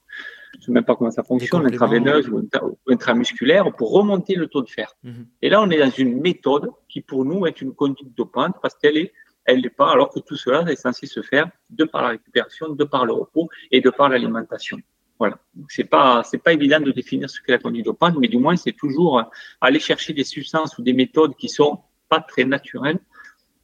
je 0.54 0.58
ne 0.58 0.64
sais 0.64 0.72
même 0.72 0.84
pas 0.84 0.96
comment 0.96 1.12
ça 1.12 1.24
fonctionne, 1.24 1.66
intraveineuse 1.66 2.28
ou 2.30 2.48
intramusculaire, 2.88 3.72
pour 3.76 3.92
remonter 3.92 4.36
le 4.36 4.48
taux 4.48 4.62
de 4.62 4.70
fer. 4.70 4.94
Mhm. 5.04 5.28
Et 5.42 5.50
là, 5.50 5.62
on 5.62 5.70
est 5.70 5.78
dans 5.78 5.90
une 5.90 6.20
méthode 6.20 6.70
qui, 6.88 7.02
pour 7.02 7.26
nous, 7.26 7.46
est 7.46 7.62
une 7.62 7.74
conduite 7.74 8.16
dopante 8.16 8.56
parce 8.62 8.76
qu'elle 8.76 8.98
est, 8.98 9.14
elle 9.46 9.62
n'est 9.62 9.70
pas, 9.70 9.92
alors 9.92 10.10
que 10.10 10.20
tout 10.20 10.36
cela 10.36 10.70
est 10.72 10.76
censé 10.76 11.06
se 11.06 11.22
faire 11.22 11.50
de 11.70 11.84
par 11.84 12.02
la 12.02 12.10
récupération, 12.10 12.70
de 12.70 12.84
par 12.84 13.06
le 13.06 13.14
repos 13.14 13.50
et 13.72 13.82
de 13.82 13.90
par 13.90 14.10
l'alimentation. 14.10 14.78
Voilà. 15.18 15.38
C'est 15.68 15.84
pas, 15.84 16.24
c'est 16.24 16.38
pas 16.38 16.54
évident 16.54 16.80
de 16.80 16.92
définir 16.92 17.30
ce 17.30 17.42
qu'est 17.42 17.52
la 17.52 17.58
conduite 17.60 17.86
dopante, 17.86 18.16
mais 18.18 18.28
du 18.28 18.38
moins, 18.38 18.56
c'est 18.56 18.72
toujours 18.72 19.24
aller 19.60 19.80
chercher 19.80 20.14
des 20.14 20.24
substances 20.24 20.78
ou 20.78 20.82
des 20.82 20.94
méthodes 20.94 21.36
qui 21.36 21.50
sont 21.50 21.80
pas 22.08 22.22
très 22.22 22.46
naturelles 22.46 23.00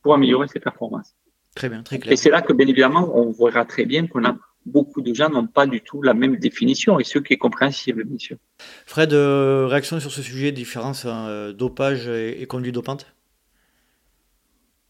pour 0.01 0.13
améliorer 0.13 0.47
ses 0.47 0.59
performances. 0.59 1.15
Très 1.55 1.69
bien, 1.69 1.81
très 1.81 1.99
clair. 1.99 2.11
Et 2.11 2.17
c'est 2.17 2.29
là 2.29 2.41
que, 2.41 2.51
bien 2.51 2.67
évidemment, 2.67 3.17
on 3.17 3.31
verra 3.31 3.63
très 3.63 3.85
bien 3.85 4.07
qu'on 4.07 4.25
a 4.25 4.35
beaucoup 4.65 5.01
de 5.01 5.13
gens 5.13 5.29
n'ont 5.29 5.47
pas 5.47 5.67
du 5.67 5.81
tout 5.81 6.01
la 6.01 6.13
même 6.13 6.37
définition 6.37 6.99
et 6.99 7.03
ce 7.03 7.19
qui 7.19 7.33
est 7.33 7.37
compréhensible, 7.37 8.03
bien 8.03 8.17
sûr. 8.17 8.37
Fred, 8.85 9.13
euh, 9.13 9.67
réaction 9.67 9.99
sur 9.99 10.11
ce 10.11 10.21
sujet, 10.21 10.51
différence 10.51 11.05
euh, 11.07 11.53
dopage 11.53 12.07
et, 12.07 12.45
conduite 12.47 12.73
dopante? 12.73 13.07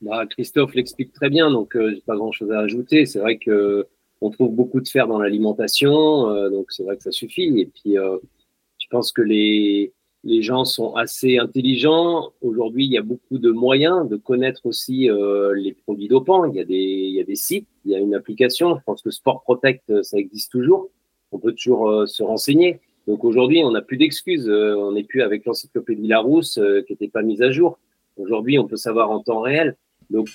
Bah, 0.02 0.26
Christophe 0.28 0.74
l'explique 0.76 1.14
très 1.14 1.30
bien, 1.30 1.52
donc 1.52 1.76
euh, 1.76 1.92
j'ai 1.94 2.02
pas 2.02 2.16
grand-chose 2.16 2.52
à 2.52 2.60
ajouter. 2.60 3.06
C'est 3.06 3.20
vrai 3.20 3.38
que 3.38 3.88
on 4.22 4.30
trouve 4.30 4.54
beaucoup 4.54 4.80
de 4.80 4.88
fer 4.88 5.08
dans 5.08 5.20
l'alimentation, 5.20 6.50
donc 6.50 6.72
c'est 6.72 6.84
vrai 6.84 6.96
que 6.96 7.04
ça 7.04 7.12
suffit. 7.12 7.60
Et 7.60 7.66
puis, 7.66 7.96
je 7.96 8.88
pense 8.90 9.12
que 9.12 9.22
les, 9.22 9.92
les 10.26 10.42
gens 10.42 10.66
sont 10.66 10.96
assez 10.96 11.38
intelligents. 11.38 12.34
Aujourd'hui, 12.42 12.86
il 12.86 12.92
y 12.92 12.98
a 12.98 13.04
beaucoup 13.04 13.38
de 13.38 13.52
moyens 13.52 14.10
de 14.10 14.18
connaître 14.18 14.66
aussi 14.66 15.10
euh, 15.10 15.54
les 15.56 15.74
produits 15.74 16.08
dopants. 16.08 16.46
Il 16.46 16.56
y, 16.56 16.60
a 16.60 16.66
des, 16.66 16.74
il 16.74 17.14
y 17.14 17.22
a 17.22 17.24
des 17.24 17.36
sites, 17.36 17.68
il 17.86 17.92
y 17.92 17.96
a 17.96 18.00
une 18.00 18.16
application. 18.16 18.76
Je 18.76 18.84
pense 18.84 19.04
que 19.04 19.12
Sport 19.12 19.44
Protect, 19.44 19.88
euh, 19.92 20.02
ça 20.02 20.18
existe 20.18 20.52
toujours. 20.52 20.90
On 21.32 21.38
peut 21.38 21.54
toujours 21.54 21.90
euh, 21.90 22.06
se 22.08 22.24
renseigner. 22.24 22.80
Donc 23.08 23.24
aujourd'hui, 23.24 23.64
on 23.64 23.72
n'a 23.72 23.84
plus 23.84 23.98
d'excuses. 23.98 24.50
on 24.50 24.94
n'est 24.94 25.04
plus 25.04 25.22
avec 25.22 25.46
l'encyclopédie 25.46 26.08
Larousse 26.08 26.60
qui 26.88 26.94
n'était 26.94 27.08
pas 27.08 27.22
mise 27.22 27.44
à 27.44 27.52
jour. 27.52 27.78
Aujourd'hui, 28.18 28.58
on 28.58 28.66
peut 28.66 28.78
savoir 28.78 29.12
en 29.12 29.20
temps 29.20 29.42
réel. 29.42 29.76
Donc 30.10 30.30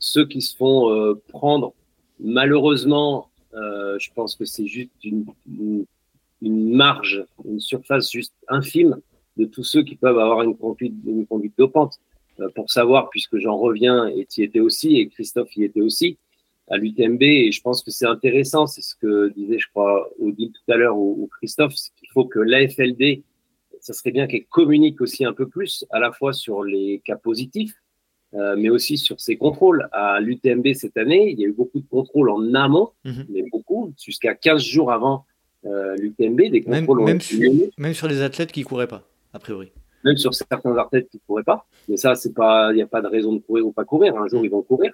ceux 0.00 0.26
qui 0.26 0.42
se 0.42 0.56
font 0.56 1.16
prendre, 1.28 1.74
malheureusement, 2.18 3.28
je 3.52 4.08
pense 4.16 4.34
que 4.34 4.44
c'est 4.44 4.66
juste 4.66 4.90
une, 5.04 5.26
une 5.48 5.86
une 6.42 6.74
marge, 6.74 7.24
une 7.44 7.60
surface 7.60 8.10
juste 8.10 8.34
infime 8.48 8.96
de 9.36 9.44
tous 9.44 9.64
ceux 9.64 9.82
qui 9.82 9.96
peuvent 9.96 10.18
avoir 10.18 10.42
une 10.42 10.56
conduite, 10.56 10.94
une 11.06 11.26
conduite 11.26 11.54
dopante. 11.58 11.98
Euh, 12.40 12.48
pour 12.54 12.70
savoir, 12.70 13.08
puisque 13.08 13.38
j'en 13.38 13.56
reviens, 13.56 14.08
et 14.08 14.26
tu 14.26 14.42
y 14.42 14.44
étais 14.44 14.60
aussi, 14.60 14.96
et 14.96 15.08
Christophe 15.08 15.56
y 15.56 15.64
était 15.64 15.80
aussi, 15.80 16.18
à 16.68 16.76
l'UTMB, 16.76 17.22
et 17.22 17.52
je 17.52 17.62
pense 17.62 17.82
que 17.82 17.90
c'est 17.90 18.06
intéressant, 18.06 18.66
c'est 18.66 18.82
ce 18.82 18.94
que 18.94 19.32
disait, 19.34 19.58
je 19.58 19.68
crois, 19.70 20.10
Odile 20.18 20.52
tout 20.52 20.72
à 20.72 20.76
l'heure, 20.76 20.98
ou, 20.98 21.28
Christophe, 21.38 21.74
c'est 21.76 21.94
qu'il 21.94 22.10
faut 22.10 22.26
que 22.26 22.38
l'AFLD, 22.38 23.22
ça 23.80 23.94
serait 23.94 24.10
bien 24.10 24.26
qu'elle 24.26 24.44
communique 24.46 25.00
aussi 25.00 25.24
un 25.24 25.32
peu 25.32 25.48
plus, 25.48 25.86
à 25.90 25.98
la 25.98 26.12
fois 26.12 26.34
sur 26.34 26.62
les 26.62 27.00
cas 27.04 27.16
positifs, 27.16 27.74
euh, 28.34 28.54
mais 28.58 28.68
aussi 28.68 28.98
sur 28.98 29.18
ses 29.18 29.36
contrôles. 29.36 29.88
À 29.92 30.20
l'UTMB 30.20 30.74
cette 30.74 30.98
année, 30.98 31.30
il 31.30 31.40
y 31.40 31.44
a 31.44 31.48
eu 31.48 31.52
beaucoup 31.52 31.80
de 31.80 31.86
contrôles 31.88 32.28
en 32.28 32.52
amont, 32.52 32.90
mhm. 33.04 33.26
mais 33.30 33.44
beaucoup, 33.50 33.94
jusqu'à 33.98 34.34
15 34.34 34.62
jours 34.62 34.92
avant 34.92 35.24
l'UTMB, 35.98 36.50
des 36.50 36.62
contrôles 36.62 37.04
même, 37.04 37.20
sur, 37.20 37.40
même 37.78 37.94
sur 37.94 38.08
les 38.08 38.22
athlètes 38.22 38.52
qui 38.52 38.62
couraient 38.62 38.86
pas, 38.86 39.02
a 39.32 39.38
priori. 39.38 39.72
Même 40.04 40.16
sur 40.16 40.34
certains 40.34 40.76
athlètes 40.76 41.08
qui 41.10 41.20
couraient 41.26 41.42
pas. 41.42 41.66
Mais 41.88 41.96
ça, 41.96 42.14
c'est 42.14 42.32
pas, 42.32 42.70
il 42.72 42.76
n'y 42.76 42.82
a 42.82 42.86
pas 42.86 43.02
de 43.02 43.08
raison 43.08 43.32
de 43.32 43.40
courir 43.40 43.66
ou 43.66 43.72
pas 43.72 43.84
courir. 43.84 44.16
Un 44.16 44.28
jour, 44.28 44.44
ils 44.44 44.50
vont 44.50 44.62
courir. 44.62 44.92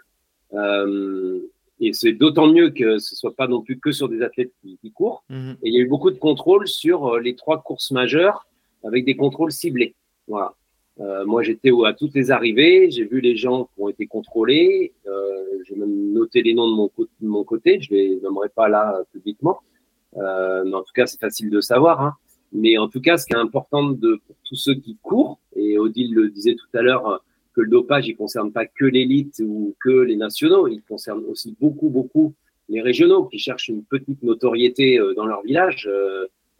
et 1.80 1.92
c'est 1.92 2.12
d'autant 2.12 2.46
mieux 2.46 2.70
que 2.70 2.98
ce 2.98 3.14
soit 3.14 3.34
pas 3.34 3.48
non 3.48 3.60
plus 3.60 3.78
que 3.78 3.92
sur 3.92 4.08
des 4.08 4.22
athlètes 4.22 4.52
qui, 4.62 4.90
courent. 4.92 5.24
Mhm. 5.28 5.56
Et 5.62 5.68
il 5.68 5.74
y 5.74 5.78
a 5.78 5.80
eu 5.80 5.88
beaucoup 5.88 6.10
de 6.10 6.18
contrôles 6.18 6.66
sur 6.66 7.18
les 7.18 7.36
trois 7.36 7.62
courses 7.62 7.90
majeures 7.90 8.46
avec 8.84 9.04
des 9.04 9.16
contrôles 9.16 9.52
ciblés. 9.52 9.94
Voilà. 10.26 10.54
Euh, 11.00 11.24
moi, 11.24 11.42
j'étais 11.42 11.70
à 11.86 11.92
toutes 11.94 12.14
les 12.14 12.30
arrivées, 12.30 12.90
j'ai 12.90 13.04
vu 13.04 13.20
les 13.20 13.36
gens 13.36 13.64
qui 13.64 13.80
ont 13.80 13.88
été 13.88 14.06
contrôlés, 14.06 14.92
euh, 15.06 15.44
j'ai 15.64 15.74
même 15.74 16.12
noté 16.12 16.42
les 16.42 16.54
noms 16.54 16.68
de 16.68 16.74
mon, 16.74 16.90
de 16.98 17.26
mon 17.26 17.44
côté, 17.44 17.80
je 17.80 17.94
les 17.94 18.20
nommerai 18.20 18.50
pas 18.50 18.68
là 18.68 18.96
euh, 18.98 19.04
publiquement, 19.10 19.60
euh, 19.60 19.71
mais 20.16 20.74
en 20.74 20.82
tout 20.82 20.92
cas, 20.94 21.06
c'est 21.06 21.20
facile 21.20 21.50
de 21.50 21.60
savoir. 21.60 22.00
Hein. 22.00 22.14
Mais 22.52 22.76
en 22.76 22.88
tout 22.88 23.00
cas, 23.00 23.16
ce 23.16 23.26
qui 23.26 23.32
est 23.32 23.38
important 23.38 23.90
de, 23.90 24.20
pour 24.26 24.36
tous 24.44 24.56
ceux 24.56 24.74
qui 24.74 24.98
courent, 25.02 25.38
et 25.56 25.78
Odile 25.78 26.14
le 26.14 26.28
disait 26.28 26.54
tout 26.54 26.76
à 26.76 26.82
l'heure, 26.82 27.24
que 27.54 27.60
le 27.60 27.68
dopage, 27.68 28.08
il 28.08 28.16
concerne 28.16 28.52
pas 28.52 28.66
que 28.66 28.84
l'élite 28.84 29.42
ou 29.44 29.74
que 29.80 29.90
les 29.90 30.16
nationaux, 30.16 30.68
il 30.68 30.82
concerne 30.82 31.22
aussi 31.28 31.54
beaucoup, 31.60 31.90
beaucoup 31.90 32.34
les 32.68 32.80
régionaux 32.80 33.24
qui 33.24 33.38
cherchent 33.38 33.68
une 33.68 33.84
petite 33.84 34.22
notoriété 34.22 34.98
dans 35.16 35.26
leur 35.26 35.42
village 35.42 35.88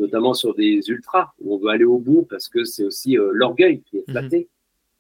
notamment 0.03 0.35
sur 0.35 0.55
des 0.55 0.81
ultras 0.89 1.33
où 1.41 1.55
on 1.55 1.59
veut 1.59 1.69
aller 1.69 1.85
au 1.85 1.99
bout 1.99 2.27
parce 2.29 2.49
que 2.49 2.65
c'est 2.65 2.85
aussi 2.85 3.19
euh, 3.19 3.31
l'orgueil 3.33 3.83
qui 3.83 3.99
est 3.99 4.11
flatté. 4.11 4.49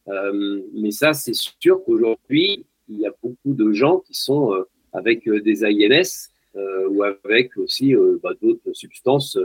Mhm. 0.06 0.14
Euh, 0.14 0.62
mais 0.74 0.90
ça, 0.90 1.12
c'est 1.12 1.34
sûr 1.34 1.82
qu'aujourd'hui, 1.84 2.64
il 2.88 2.98
y 2.98 3.06
a 3.06 3.12
beaucoup 3.22 3.54
de 3.54 3.72
gens 3.72 4.00
qui 4.00 4.14
sont 4.14 4.52
euh, 4.52 4.62
avec 4.92 5.28
des 5.28 5.64
INS 5.64 6.30
ou 6.54 7.02
avec 7.02 7.56
aussi 7.56 7.94
bah, 8.22 8.32
d'autres 8.40 8.72
substances, 8.72 9.38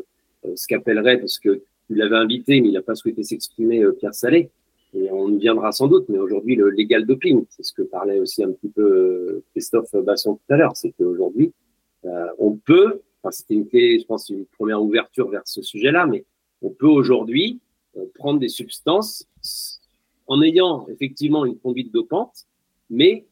ce 0.43 0.67
qu'appellerait, 0.67 1.20
parce 1.20 1.39
que 1.39 1.62
tu 1.88 1.96
l'avais 1.96 2.17
invité, 2.17 2.60
mais 2.62 2.67
il 2.67 2.74
n'a 2.74 2.82
pas 2.82 2.96
souhaité 2.96 3.24
s'exprimer, 3.24 3.84
Pierre 3.98 4.13
Salé, 4.13 4.50
et 4.93 5.10
on 5.12 5.30
y 5.30 5.38
viendra 5.38 5.72
sans 5.72 5.88
doute, 5.88 6.10
mais 6.10 6.17
aujourd'hui, 6.17 6.56
le 6.56 6.70
légal 6.70 7.06
doping, 7.06 7.46
c'est 7.50 7.63
ce 7.63 7.74
que 7.74 7.82
parlait 7.82 8.20
aussi 8.20 8.43
un 8.43 8.52
petit 8.52 8.70
peu 8.70 9.41
Christophe 9.52 9.96
Basson 9.96 10.36
tout 10.36 10.54
à 10.54 10.58
l'heure, 10.58 10.76
c'est 10.76 10.91
qu'aujourd'hui, 10.98 11.54
on 12.38 12.58
peut 12.58 13.02
c'était 13.32 13.56
une 13.56 13.67
je 13.72 14.06
pense, 14.06 14.30
une 14.30 14.46
première 14.46 14.82
ouverture 14.82 15.30
vers 15.30 15.41
ce 15.46 15.62
sujet-là, 15.62 16.06
mais 16.06 16.26
on 16.62 16.70
peut 16.70 16.88
aujourd'hui 16.88 17.60
euh, 17.98 18.06
prendre 18.15 18.39
des 18.39 18.50
substances 18.50 19.28
en 20.28 20.41
ayant 20.41 20.88
effectivement 20.89 21.46
une 21.46 21.58
conduite 21.58 21.91
dopante, 21.91 22.46
mais 22.89 23.26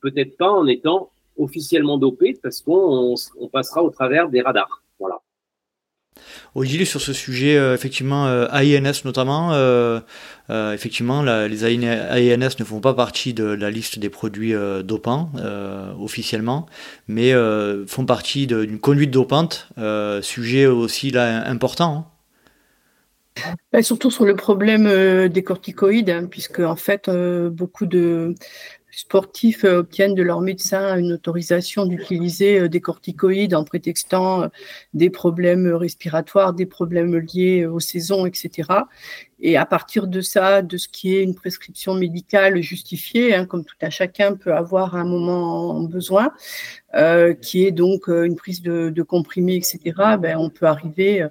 peut-être 0.00 0.36
pas 0.36 0.50
en 0.50 0.66
étant 0.66 1.10
officiellement 1.36 1.98
dopé 1.98 2.38
parce 2.42 2.60
qu'on 2.60 3.16
passera 3.52 3.82
au 3.82 3.90
travers 3.90 4.28
des 4.28 4.40
radars. 4.40 4.82
Voilà. 4.98 5.20
Odile, 6.54 6.86
sur 6.86 7.00
ce 7.00 7.12
sujet, 7.12 7.56
euh, 7.56 7.74
effectivement, 7.74 8.26
euh, 8.26 8.46
AINS 8.52 9.04
notamment, 9.04 9.50
euh, 9.52 10.00
effectivement, 10.48 11.22
les 11.22 11.64
AINS 11.64 12.58
ne 12.58 12.64
font 12.64 12.80
pas 12.80 12.94
partie 12.94 13.34
de 13.34 13.44
la 13.44 13.70
liste 13.70 13.98
des 13.98 14.10
produits 14.10 14.54
dopants 14.84 15.30
officiellement, 16.00 16.66
mais 17.08 17.32
font 17.86 18.06
partie 18.06 18.46
d'une 18.46 18.78
conduite 18.78 19.10
dopante, 19.10 19.68
sujet 20.22 20.66
aussi 20.66 21.10
là 21.10 21.48
important. 21.48 21.92
Hein. 21.96 22.10
Bah, 23.72 23.82
surtout 23.82 24.12
sur 24.12 24.24
le 24.26 24.36
problème 24.36 25.28
des 25.28 25.42
corticoïdes, 25.42 26.10
hein, 26.10 26.26
puisque 26.30 26.60
en 26.60 26.76
fait, 26.76 27.10
beaucoup 27.50 27.86
de, 27.86 28.34
sportifs 28.96 29.64
euh, 29.64 29.78
obtiennent 29.78 30.14
de 30.14 30.22
leur 30.22 30.40
médecin 30.40 30.96
une 30.96 31.12
autorisation 31.12 31.86
d'utiliser 31.86 32.60
euh, 32.60 32.68
des 32.68 32.80
corticoïdes 32.80 33.54
en 33.54 33.64
prétextant 33.64 34.42
euh, 34.42 34.48
des 34.94 35.10
problèmes 35.10 35.66
respiratoires, 35.68 36.52
des 36.52 36.66
problèmes 36.66 37.16
liés 37.16 37.66
aux 37.66 37.80
saisons, 37.80 38.26
etc. 38.26 38.68
Et 39.40 39.56
à 39.56 39.66
partir 39.66 40.06
de 40.06 40.20
ça, 40.20 40.62
de 40.62 40.76
ce 40.76 40.88
qui 40.88 41.16
est 41.16 41.22
une 41.22 41.34
prescription 41.34 41.94
médicale 41.94 42.62
justifiée, 42.62 43.34
hein, 43.34 43.46
comme 43.46 43.64
tout 43.64 43.74
un 43.82 43.90
chacun 43.90 44.34
peut 44.36 44.54
avoir 44.54 44.94
à 44.94 45.00
un 45.00 45.04
moment 45.04 45.82
besoin, 45.82 46.32
qui 47.42 47.66
est 47.66 47.72
donc 47.72 48.06
une 48.06 48.36
prise 48.36 48.62
de, 48.62 48.88
de 48.88 49.02
comprimés, 49.02 49.56
etc., 49.56 49.80
ben, 50.18 50.36
on 50.38 50.48
peut 50.48 50.66
arriver 50.66 51.26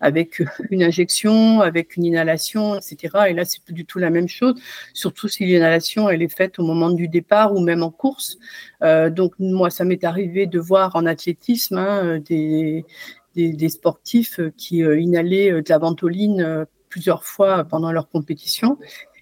avec 0.00 0.42
une 0.70 0.82
injection, 0.82 1.60
avec 1.60 1.96
une 1.96 2.04
inhalation, 2.04 2.76
etc. 2.76 3.26
Et 3.28 3.32
là, 3.32 3.44
c'est 3.44 3.62
plus 3.62 3.74
du 3.74 3.84
tout 3.84 3.98
la 3.98 4.10
même 4.10 4.28
chose, 4.28 4.54
surtout 4.94 5.28
si 5.28 5.46
l'inhalation, 5.46 6.08
elle 6.08 6.22
est 6.22 6.34
faite 6.34 6.58
au 6.58 6.64
moment 6.64 6.90
du 6.90 7.08
départ 7.08 7.54
ou 7.54 7.60
même 7.60 7.82
en 7.82 7.90
course. 7.90 8.38
Euh, 8.82 9.10
donc, 9.10 9.34
moi, 9.38 9.70
ça 9.70 9.84
m'est 9.84 10.04
arrivé 10.04 10.46
de 10.46 10.58
voir 10.58 10.96
en 10.96 11.06
athlétisme 11.06 11.78
hein, 11.78 12.18
des, 12.18 12.84
des, 13.34 13.52
des, 13.52 13.68
sportifs 13.68 14.40
qui 14.56 14.78
inhalaient 14.78 15.50
de 15.50 15.68
la 15.68 15.78
ventoline 15.78 16.66
plusieurs 16.88 17.24
fois 17.24 17.64
pendant 17.64 17.92
leur 17.92 18.08
compétition. 18.08 18.78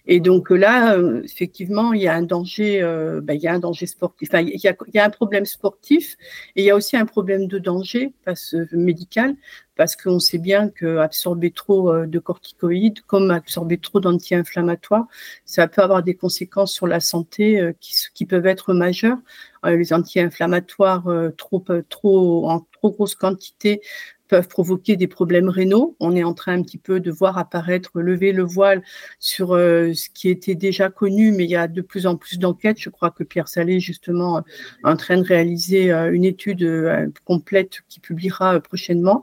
Et 0.07 0.21
donc 0.21 0.51
là, 0.51 0.95
euh, 0.95 1.23
effectivement, 1.25 1.93
il 1.93 2.03
y 2.03 2.09
a 2.09 2.15
un 2.15 2.23
danger, 2.23 2.83
euh, 2.83 3.21
ben, 3.21 3.35
il 3.35 3.41
y 3.41 3.49
a 3.49 3.53
un 3.53 3.59
danger 3.59 3.87
sportif. 3.87 4.29
Enfin, 4.31 4.41
il, 4.41 4.61
y 4.61 4.99
a, 4.99 5.05
un 5.05 5.11
problème 5.11 5.45
sportif 5.45 6.17
et 6.55 6.63
il 6.63 6.65
y 6.65 6.71
a 6.71 6.77
aussi 6.77 6.97
un 6.97 7.07
problème 7.07 7.49
de 7.49 7.59
danger 7.59 8.13
parce, 8.25 8.55
médical 8.73 9.35
parce 9.75 9.95
qu'on 9.95 10.21
sait 10.21 10.39
bien 10.39 10.71
que 10.71 10.99
absorber 10.99 11.51
trop 11.51 11.93
euh, 11.93 12.07
de 12.07 12.19
corticoïdes, 12.19 13.01
comme 13.03 13.31
absorber 13.31 13.79
trop 13.79 14.01
d'anti-inflammatoires, 14.01 15.07
ça 15.45 15.67
peut 15.69 15.83
avoir 15.83 16.03
des 16.03 16.15
conséquences 16.15 16.73
sur 16.73 16.87
la 16.87 17.01
santé 17.01 17.73
qui, 17.81 17.95
qui 18.15 18.27
peuvent 18.27 18.47
être 18.47 18.73
majeures. 18.75 19.19
les 19.65 19.93
anti-inflammatoires 19.93 21.05
trop, 21.37 21.65
trop 21.89 22.49
en 22.49 22.61
trop 22.61 22.93
grosse 22.93 23.15
quantité 23.15 23.81
peuvent 24.29 24.49
provoquer 24.49 24.97
des 24.97 25.07
problèmes 25.07 25.49
rénaux. 25.49 25.97
On 26.01 26.15
est 26.17 26.25
en 26.25 26.35
train 26.35 26.55
un 26.55 26.63
petit 26.63 26.79
peu 26.79 27.01
de 27.01 27.11
voir 27.11 27.39
apparaître, 27.39 28.01
lever 28.01 28.33
le 28.33 28.43
voile 28.43 28.83
sur 29.19 29.55
euh, 29.55 29.93
ce 29.95 30.09
qui 30.11 30.29
était 30.29 30.55
déjà 30.55 30.91
connu, 30.91 31.33
mais 31.33 31.45
il 31.45 31.51
y 31.51 31.57
a 31.57 31.69
de 31.69 31.81
plus 31.81 32.07
en 32.07 32.17
plus 32.17 32.39
d'enquêtes. 32.39 32.79
Je 32.81 32.91
crois 32.91 33.11
que 33.11 33.25
Pierre 33.25 33.49
Salé, 33.49 33.81
justement, 33.81 34.41
est 34.41 34.43
en 34.85 34.97
train 34.97 35.17
de 35.19 35.27
réaliser 35.27 35.93
euh, 35.93 36.13
une 36.13 36.25
étude 36.25 36.63
euh, 36.63 37.09
complète 37.25 37.83
qui 37.89 38.01
publiera 38.01 38.59
prochainement 38.61 39.23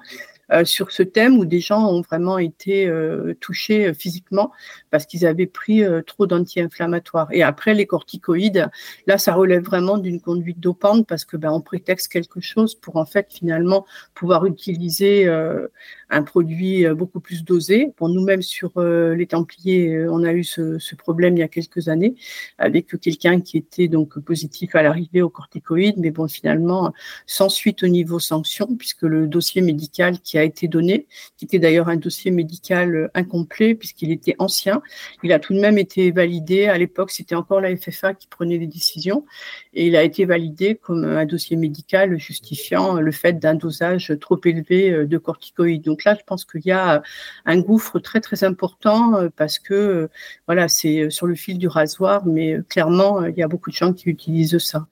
euh, 0.51 0.65
sur 0.65 0.91
ce 0.91 1.03
thème 1.03 1.37
où 1.39 1.45
des 1.45 1.61
gens 1.61 1.89
ont 1.89 2.01
vraiment 2.01 2.37
été 2.37 2.85
euh, 2.85 3.33
touchés 3.39 3.87
euh, 3.87 3.93
physiquement 3.93 4.51
parce 4.93 5.07
qu'ils 5.07 5.25
avaient 5.25 5.47
pris 5.47 5.81
trop 6.05 6.27
d'anti-inflammatoires. 6.27 7.27
Et 7.31 7.41
après, 7.41 7.73
les 7.73 7.87
corticoïdes, 7.87 8.69
là, 9.07 9.17
ça 9.17 9.33
relève 9.33 9.63
vraiment 9.63 9.97
d'une 9.97 10.21
conduite 10.21 10.59
dopante 10.59 11.07
parce 11.07 11.25
que 11.25 11.35
ben, 11.35 11.51
on 11.51 11.61
prétexte 11.61 12.09
quelque 12.09 12.41
chose 12.41 12.75
pour 12.75 12.97
en 12.97 13.05
fait 13.07 13.25
finalement 13.33 13.87
pouvoir 14.13 14.45
utiliser 14.45 15.27
un 15.27 16.21
produit 16.21 16.85
beaucoup 16.93 17.19
plus 17.19 17.43
dosé. 17.43 17.91
Pour 17.95 18.07
nous-mêmes 18.09 18.43
sur 18.43 18.79
les 18.79 19.25
Templiers, 19.25 20.07
on 20.09 20.23
a 20.23 20.31
eu 20.31 20.43
ce, 20.43 20.77
ce, 20.77 20.95
problème 20.95 21.35
il 21.37 21.39
y 21.39 21.43
a 21.43 21.47
quelques 21.47 21.87
années 21.87 22.13
avec 22.59 22.99
quelqu'un 23.01 23.41
qui 23.41 23.57
était 23.57 23.87
donc 23.87 24.19
positif 24.19 24.75
à 24.75 24.83
l'arrivée 24.83 25.23
aux 25.23 25.29
corticoïdes, 25.29 25.97
mais 25.97 26.11
bon, 26.11 26.27
finalement, 26.27 26.93
sans 27.25 27.49
suite 27.49 27.81
au 27.81 27.87
niveau 27.87 28.19
sanction, 28.19 28.67
puisque 28.77 29.01
le 29.01 29.25
dossier 29.25 29.63
médical 29.63 30.19
qui 30.19 30.37
a 30.37 30.43
été 30.43 30.67
donné, 30.67 31.07
qui 31.37 31.45
était 31.45 31.59
d'ailleurs 31.59 31.89
un 31.89 31.95
dossier 31.95 32.29
médical 32.29 32.95
euh, 32.95 33.07
incomplet 33.15 33.75
puisqu'il 33.75 34.11
était 34.11 34.35
ancien. 34.39 34.81
Il 35.23 35.31
a 35.33 35.39
tout 35.39 35.53
de 35.53 35.59
même 35.59 35.77
été 35.77 36.11
validé. 36.11 36.67
À 36.67 36.77
l'époque, 36.77 37.11
c'était 37.11 37.35
encore 37.35 37.61
la 37.61 37.75
FFA 37.75 38.13
qui 38.13 38.27
prenait 38.27 38.57
les 38.57 38.67
décisions 38.67 39.25
et 39.73 39.87
il 39.87 39.95
a 39.95 40.03
été 40.03 40.25
validé 40.25 40.75
comme 40.75 41.03
un 41.03 41.25
dossier 41.25 41.57
médical 41.57 42.19
justifiant 42.19 42.99
le 42.99 43.11
fait 43.11 43.33
d'un 43.33 43.55
dosage 43.55 44.13
trop 44.19 44.39
élevé 44.45 44.91
euh, 44.91 45.05
de 45.05 45.17
corticoïdes. 45.17 45.83
Donc 45.83 46.03
là, 46.03 46.15
je 46.15 46.23
pense 46.25 46.45
qu'il 46.45 46.65
y 46.65 46.71
a 46.71 47.01
un 47.45 47.59
gouffre 47.59 47.99
très 47.99 48.21
très 48.21 48.43
important 48.43 49.15
euh, 49.15 49.29
parce 49.35 49.59
que 49.59 50.09
voilà, 50.47 50.67
c'est 50.67 51.09
sur 51.09 51.27
le 51.27 51.35
fil 51.35 51.57
du 51.57 51.67
rasoir, 51.67 52.25
mais 52.25 52.57
clairement, 52.69 53.25
il 53.25 53.35
y 53.35 53.43
a 53.43 53.47
beaucoup 53.47 53.69
de 53.69 53.75
gens 53.75 53.93
qui 53.93 54.09
utilisent 54.09 54.57
ça. 54.57 54.87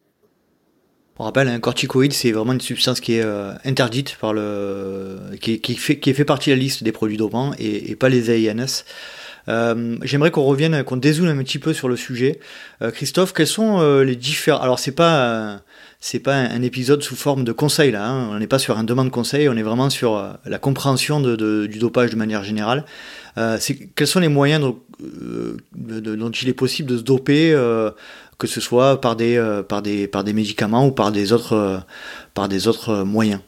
On 1.22 1.24
rappelle, 1.26 1.50
un 1.50 1.60
corticoïde, 1.60 2.14
c'est 2.14 2.32
vraiment 2.32 2.54
une 2.54 2.62
substance 2.62 3.00
qui 3.00 3.14
est 3.14 3.24
euh, 3.24 3.54
interdite 3.64 4.18
par 4.20 4.34
le, 4.34 5.20
qui, 5.40 5.76
fait, 5.76 6.00
qui 6.00 6.16
fait 6.16 6.26
partie 6.26 6.50
de 6.50 6.56
la 6.56 6.60
liste 6.60 6.84
des 6.84 6.92
produits 6.92 7.18
dopants 7.18 7.54
et, 7.60 7.96
pas 7.96 8.10
les 8.10 8.32
AINS. 8.32 8.86
Euh, 9.50 9.98
J'aimerais 10.04 10.32
qu'on 10.32 10.44
revienne, 10.44 10.84
qu'on 10.84 10.98
dézoome 10.98 11.28
un 11.28 11.44
petit 11.44 11.60
peu 11.60 11.74
sur 11.74 11.90
le 11.90 11.96
sujet. 11.96 12.40
Euh, 12.82 12.92
Christophe, 12.92 13.34
quels 13.34 13.48
sont 13.48 13.80
euh, 13.80 14.04
les 14.04 14.16
différents 14.16 14.62
Alors 14.62 14.80
c'est 14.80 14.92
pas 14.92 15.62
c'est 16.00 16.20
pas 16.20 16.36
un, 16.36 16.62
épisode 16.62 17.04
sous 17.04 17.16
forme 17.16 17.44
de 17.44 17.52
conseil 17.52 17.92
là. 17.92 18.08
Hein. 18.08 18.30
On 18.32 18.40
n'est 18.40 18.48
pas 18.48 18.60
sur 18.60 18.78
un 18.78 18.84
demande 18.84 19.08
de 19.08 19.12
conseil. 19.12 19.50
On 19.50 19.56
est 19.56 19.64
vraiment 19.64 19.90
sur 19.90 20.38
la 20.46 20.58
compréhension 20.58 21.22
du 21.22 21.80
dopage 21.80 22.12
de 22.12 22.16
manière 22.16 22.44
générale. 22.44 22.86
quels 23.96 24.08
sont 24.08 24.20
les 24.20 24.28
moyens 24.28 24.62
dont 24.62 26.32
il 26.32 26.50
est 26.50 26.54
possible 26.54 26.90
de 26.90 26.98
se 26.98 27.04
doper 27.04 27.56
que 28.40 28.48
ce 28.48 28.60
soit 28.60 29.00
par 29.00 29.16
des, 29.16 29.62
par 29.68 29.84
des, 29.84 30.08
par 30.08 30.24
des 30.24 30.34
médicaments 30.34 30.88
ou 30.88 30.92
par 30.92 31.12
des 31.12 31.34
autres, 31.34 31.84
par 32.34 32.50
des 32.50 32.68
autres 32.68 33.04
moyens? 33.04 33.42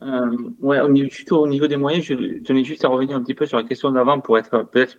Ouais, 0.00 0.80
au 0.80 0.88
niveau, 0.88 1.10
au 1.30 1.48
niveau 1.48 1.66
des 1.66 1.76
moyens, 1.76 2.04
je 2.04 2.42
tenais 2.42 2.64
juste 2.64 2.84
à 2.84 2.88
revenir 2.88 3.16
un 3.16 3.22
petit 3.22 3.34
peu 3.34 3.46
sur 3.46 3.56
la 3.56 3.64
question 3.64 3.90
d'avant 3.90 4.20
pour 4.20 4.38
être 4.38 4.68
peut-être 4.70 4.96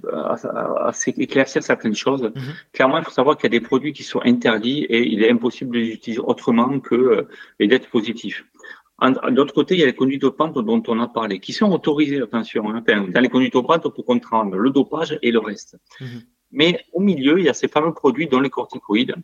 assez 0.82 1.14
éclaircir 1.18 1.62
certaines 1.64 1.96
choses. 1.96 2.24
Mhm. 2.24 2.54
Clairement, 2.74 2.98
il 2.98 3.04
faut 3.04 3.12
savoir 3.12 3.38
qu'il 3.38 3.52
y 3.52 3.56
a 3.56 3.60
des 3.60 3.66
produits 3.66 3.94
qui 3.94 4.04
sont 4.04 4.22
interdits 4.24 4.84
et 4.90 5.06
il 5.08 5.24
est 5.24 5.32
impossible 5.32 5.76
de 5.76 5.80
les 5.80 5.90
utiliser 5.90 6.22
autrement 6.22 6.80
que 6.80 7.28
les 7.60 7.68
dettes 7.68 7.90
positifs. 7.90 8.46
D'autre 9.30 9.54
côté, 9.54 9.76
il 9.76 9.80
y 9.80 9.84
a 9.84 9.86
les 9.86 9.94
conduites 9.94 10.22
dopantes 10.22 10.58
dont 10.58 10.82
on 10.88 11.00
a 11.00 11.08
parlé, 11.08 11.40
qui 11.40 11.54
sont 11.54 11.72
autorisées, 11.72 12.20
attention. 12.20 12.70
Hein. 12.72 12.84
dans 12.88 13.22
les 13.22 13.30
conduites 13.30 13.54
dopantes, 13.54 13.84
peut 13.84 14.02
comprendre 14.02 14.56
le 14.56 14.70
dopage 14.72 15.20
et 15.22 15.32
le 15.32 15.40
reste. 15.40 15.78
Mhm. 16.02 16.22
Mais 16.52 16.80
au 16.94 17.02
milieu, 17.02 17.40
il 17.40 17.46
y 17.46 17.50
a 17.50 17.54
ces 17.54 17.68
fameux 17.68 17.94
produits, 17.94 18.28
dont 18.28 18.40
les 18.40 18.50
corticoïdes, 18.50 19.16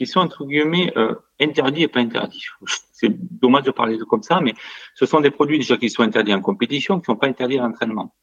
qui 0.00 0.06
sont 0.06 0.20
entre 0.20 0.46
guillemets 0.46 0.90
euh, 0.96 1.14
interdits 1.38 1.82
et 1.82 1.88
pas 1.88 2.00
interdits. 2.00 2.46
C'est 2.92 3.10
dommage 3.10 3.64
de 3.64 3.70
parler 3.70 3.98
de 3.98 4.04
comme 4.04 4.22
ça, 4.22 4.40
mais 4.40 4.54
ce 4.94 5.04
sont 5.04 5.20
des 5.20 5.30
produits 5.30 5.58
déjà 5.58 5.76
qui 5.76 5.90
sont 5.90 6.02
interdits 6.02 6.32
en 6.32 6.40
compétition, 6.40 6.94
qui 6.94 7.02
ne 7.10 7.14
sont 7.14 7.16
pas 7.16 7.26
interdits 7.26 7.58
à 7.58 7.64
l'entraînement. 7.64 8.14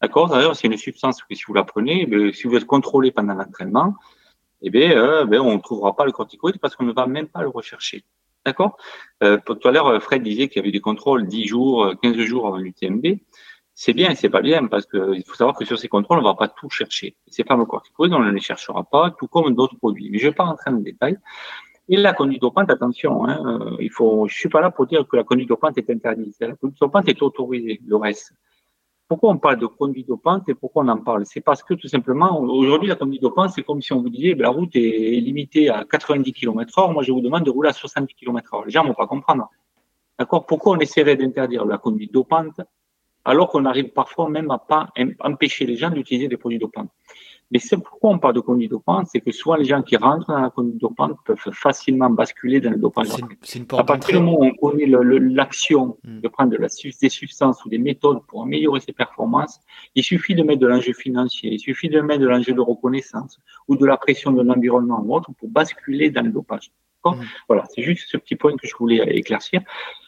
D'accord? 0.00 0.28
D'ailleurs, 0.30 0.56
c'est 0.56 0.66
une 0.66 0.78
substance 0.78 1.22
que 1.22 1.34
si 1.34 1.42
vous 1.46 1.52
la 1.52 1.64
prenez, 1.64 2.08
eh 2.10 2.32
si 2.32 2.46
vous 2.46 2.56
êtes 2.56 2.64
contrôlé 2.64 3.10
pendant 3.10 3.34
l'entraînement, 3.34 3.96
eh 4.62 4.70
bien, 4.70 4.92
euh, 4.92 5.26
ben, 5.26 5.40
on 5.42 5.56
ne 5.56 5.60
trouvera 5.60 5.94
pas 5.94 6.06
le 6.06 6.12
corticoïde 6.12 6.58
parce 6.58 6.74
qu'on 6.74 6.84
ne 6.84 6.92
va 6.94 7.06
même 7.06 7.28
pas 7.28 7.42
le 7.42 7.48
rechercher. 7.48 8.02
D'accord? 8.46 8.78
Euh, 9.22 9.38
Tout 9.44 9.58
à 9.64 9.70
l'heure, 9.70 10.02
Fred 10.02 10.22
disait 10.22 10.48
qu'il 10.48 10.60
y 10.60 10.64
avait 10.64 10.72
des 10.72 10.80
contrôles 10.80 11.26
10 11.26 11.46
jours, 11.46 11.92
15 12.00 12.16
jours 12.16 12.46
avant 12.46 12.56
l'UTMB. 12.56 13.18
C'est 13.78 13.92
bien 13.92 14.14
c'est 14.14 14.30
pas 14.30 14.40
bien 14.40 14.66
parce 14.68 14.86
qu'il 14.86 15.22
faut 15.26 15.34
savoir 15.34 15.54
que 15.54 15.66
sur 15.66 15.78
ces 15.78 15.88
contrôles, 15.88 16.20
on 16.20 16.22
va 16.22 16.32
pas 16.34 16.48
tout 16.48 16.70
chercher. 16.70 17.14
Ces 17.28 17.44
corticoïdes, 17.44 18.14
on 18.14 18.20
ne 18.20 18.30
les 18.30 18.40
cherchera 18.40 18.84
pas, 18.84 19.14
tout 19.18 19.28
comme 19.28 19.54
d'autres 19.54 19.76
produits. 19.76 20.08
Mais 20.10 20.18
je 20.18 20.28
vais 20.28 20.34
pas 20.34 20.44
rentrer 20.44 20.70
dans 20.70 20.78
le 20.78 20.82
détail. 20.82 21.18
Et 21.90 21.98
la 21.98 22.14
conduite 22.14 22.40
dopante, 22.40 22.70
attention, 22.70 23.26
hein, 23.26 23.38
euh, 23.44 23.76
il 23.78 23.90
faut, 23.90 24.26
je 24.28 24.34
suis 24.34 24.48
pas 24.48 24.62
là 24.62 24.70
pour 24.70 24.86
dire 24.86 25.06
que 25.06 25.14
la 25.16 25.24
conduite 25.24 25.50
dopante 25.50 25.76
est 25.76 25.90
interdite. 25.90 26.34
La 26.40 26.56
conduite 26.56 26.80
dopante 26.80 27.06
est 27.10 27.20
autorisée, 27.20 27.82
le 27.86 27.96
reste. 27.96 28.32
Pourquoi 29.08 29.30
on 29.30 29.36
parle 29.36 29.58
de 29.58 29.66
conduite 29.66 30.08
dopante 30.08 30.48
et 30.48 30.54
pourquoi 30.54 30.82
on 30.82 30.88
en 30.88 30.96
parle? 30.96 31.26
C'est 31.26 31.42
parce 31.42 31.62
que 31.62 31.74
tout 31.74 31.86
simplement, 31.86 32.40
aujourd'hui, 32.40 32.88
la 32.88 32.96
conduite 32.96 33.20
dopante, 33.20 33.50
c'est 33.50 33.62
comme 33.62 33.82
si 33.82 33.92
on 33.92 34.00
vous 34.00 34.08
disait, 34.08 34.34
ben, 34.34 34.44
la 34.44 34.48
route 34.48 34.74
est 34.74 35.20
limitée 35.20 35.68
à 35.68 35.84
90 35.84 36.32
km 36.32 36.78
heure, 36.78 36.92
moi 36.92 37.02
je 37.02 37.12
vous 37.12 37.20
demande 37.20 37.44
de 37.44 37.50
rouler 37.50 37.68
à 37.68 37.74
70 37.74 38.14
km 38.14 38.54
heure. 38.54 38.64
Les 38.64 38.70
gens 38.70 38.84
vont 38.84 38.94
pas 38.94 39.06
comprendre. 39.06 39.50
D'accord? 40.18 40.46
Pourquoi 40.46 40.76
on 40.76 40.78
essaierait 40.78 41.16
d'interdire 41.16 41.66
la 41.66 41.76
conduite 41.76 42.10
dopante 42.10 42.58
alors 43.26 43.48
qu'on 43.50 43.64
arrive 43.64 43.90
parfois 43.90 44.28
même 44.28 44.50
à 44.50 44.58
pas 44.58 44.88
empêcher 45.20 45.66
les 45.66 45.76
gens 45.76 45.90
d'utiliser 45.90 46.28
des 46.28 46.36
produits 46.36 46.58
dopants 46.58 46.88
mais 47.50 47.58
c'est 47.60 47.76
pourquoi 47.76 48.10
on 48.10 48.18
parle 48.18 48.34
de 48.34 48.40
conduite 48.40 48.70
dopante, 48.70 49.06
c'est 49.10 49.20
que 49.20 49.30
souvent 49.30 49.54
les 49.54 49.64
gens 49.64 49.82
qui 49.82 49.96
rentrent 49.96 50.26
dans 50.26 50.40
la 50.40 50.50
conduite 50.50 50.78
dopante 50.78 51.16
peuvent 51.24 51.38
facilement 51.52 52.10
basculer 52.10 52.60
dans 52.60 52.70
le 52.70 52.78
dopage. 52.78 53.08
C'est 53.42 53.58
une 53.60 53.66
à 53.78 53.84
partir 53.84 54.18
du 54.18 54.24
moment 54.24 54.40
où 54.40 54.44
on 54.44 54.70
connaît 54.70 54.86
l'action 54.86 55.96
hmm. 56.02 56.20
de 56.20 56.28
prendre 56.28 56.50
de 56.50 56.56
la, 56.56 56.66
des 56.66 57.08
substances 57.08 57.64
ou 57.64 57.68
des 57.68 57.78
méthodes 57.78 58.20
pour 58.26 58.42
améliorer 58.42 58.80
ses 58.80 58.92
performances, 58.92 59.60
il 59.94 60.02
suffit 60.02 60.34
de 60.34 60.42
mettre 60.42 60.60
de 60.60 60.66
l'enjeu 60.66 60.92
financier, 60.92 61.52
il 61.52 61.60
suffit 61.60 61.88
de 61.88 62.00
mettre 62.00 62.20
de 62.20 62.28
l'enjeu 62.28 62.52
de 62.52 62.60
reconnaissance 62.60 63.38
ou 63.68 63.76
de 63.76 63.86
la 63.86 63.96
pression 63.96 64.32
de 64.32 64.42
l'environnement 64.42 65.00
ou 65.04 65.14
autre 65.14 65.30
pour 65.38 65.48
basculer 65.48 66.10
dans 66.10 66.22
le 66.22 66.30
dopage. 66.30 66.72
Hmm. 67.04 67.22
Voilà, 67.46 67.64
c'est 67.72 67.82
juste 67.82 68.08
ce 68.08 68.16
petit 68.16 68.34
point 68.34 68.56
que 68.56 68.66
je 68.66 68.74
voulais 68.74 68.96
éclaircir. 69.16 69.60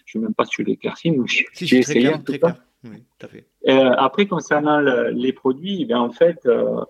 Je 0.04 0.18
ne 0.18 0.22
sais 0.22 0.26
même 0.26 0.34
pas 0.34 0.44
si 0.44 0.54
je 0.58 0.62
l'ai 0.62 0.72
éclairci, 0.72 1.12
mais 1.12 1.24
j'ai 1.28 1.78
essayé. 1.78 2.10
Clair. 2.24 2.56
Oui, 2.84 3.04
tout 3.18 3.26
à 3.26 3.28
fait. 3.28 3.46
Euh, 3.68 3.92
après, 3.98 4.26
concernant 4.26 4.80
les 4.80 5.32
produits, 5.32 5.86
eh 5.88 5.94
en 5.94 6.10
fait, 6.10 6.44
euh, 6.46 6.84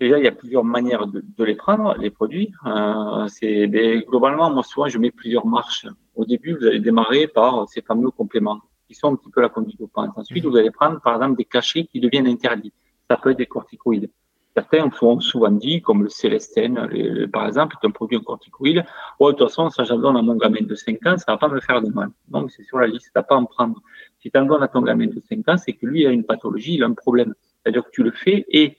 Déjà, 0.00 0.16
il 0.16 0.24
y 0.24 0.28
a 0.28 0.32
plusieurs 0.32 0.64
manières 0.64 1.06
de, 1.06 1.22
de 1.36 1.44
les 1.44 1.54
prendre, 1.54 1.94
les 1.98 2.08
produits. 2.08 2.50
Euh, 2.64 3.28
c'est 3.28 3.68
globalement, 4.08 4.50
moi 4.50 4.62
souvent, 4.62 4.88
je 4.88 4.96
mets 4.96 5.10
plusieurs 5.10 5.44
marches. 5.44 5.86
Au 6.14 6.24
début, 6.24 6.54
vous 6.54 6.64
allez 6.64 6.80
démarrer 6.80 7.26
par 7.26 7.68
ces 7.68 7.82
fameux 7.82 8.10
compléments 8.10 8.60
qui 8.88 8.94
sont 8.94 9.12
un 9.12 9.16
petit 9.16 9.30
peu 9.30 9.42
la 9.42 9.50
conduite 9.50 9.78
dopante. 9.78 10.12
Ensuite, 10.16 10.46
vous 10.46 10.56
allez 10.56 10.70
prendre, 10.70 11.02
par 11.02 11.16
exemple, 11.16 11.36
des 11.36 11.44
cachets 11.44 11.84
qui 11.84 12.00
deviennent 12.00 12.26
interdits. 12.26 12.72
Ça 13.10 13.18
peut 13.18 13.32
être 13.32 13.36
des 13.36 13.46
corticoïdes. 13.46 14.10
Certains 14.56 14.90
ont 15.02 15.20
souvent 15.20 15.50
dit, 15.50 15.82
comme 15.82 16.02
le 16.02 16.08
Célestène, 16.08 17.28
par 17.30 17.46
exemple, 17.46 17.76
est 17.80 17.86
un 17.86 17.90
produit 17.90 18.16
en 18.16 18.22
corticoïde. 18.22 18.84
Oh, 19.18 19.30
de 19.30 19.36
toute 19.36 19.48
façon, 19.48 19.68
ça, 19.68 19.84
j'en 19.84 19.98
donne 19.98 20.16
à 20.16 20.22
mon 20.22 20.36
gamin 20.36 20.62
de 20.62 20.74
5 20.74 21.06
ans, 21.06 21.18
ça 21.18 21.32
va 21.32 21.36
pas 21.36 21.48
me 21.48 21.60
faire 21.60 21.82
de 21.82 21.90
mal. 21.90 22.10
Donc, 22.28 22.50
c'est 22.50 22.64
sur 22.64 22.78
la 22.78 22.86
liste, 22.86 23.10
t'as 23.14 23.22
pas 23.22 23.36
à 23.36 23.38
en 23.38 23.44
prendre. 23.44 23.80
Si 24.22 24.30
tu 24.30 24.38
en 24.38 24.44
donnes 24.44 24.62
à 24.62 24.68
ton 24.68 24.82
gamin 24.82 25.06
de 25.06 25.20
5 25.28 25.48
ans, 25.48 25.56
c'est 25.56 25.72
que 25.72 25.86
lui, 25.86 26.06
a 26.06 26.10
une 26.10 26.24
pathologie, 26.24 26.74
il 26.74 26.82
a 26.82 26.86
un 26.86 26.94
problème. 26.94 27.34
C'est-à-dire 27.62 27.84
que 27.84 27.90
tu 27.90 28.02
le 28.02 28.10
fais 28.10 28.44
et 28.48 28.76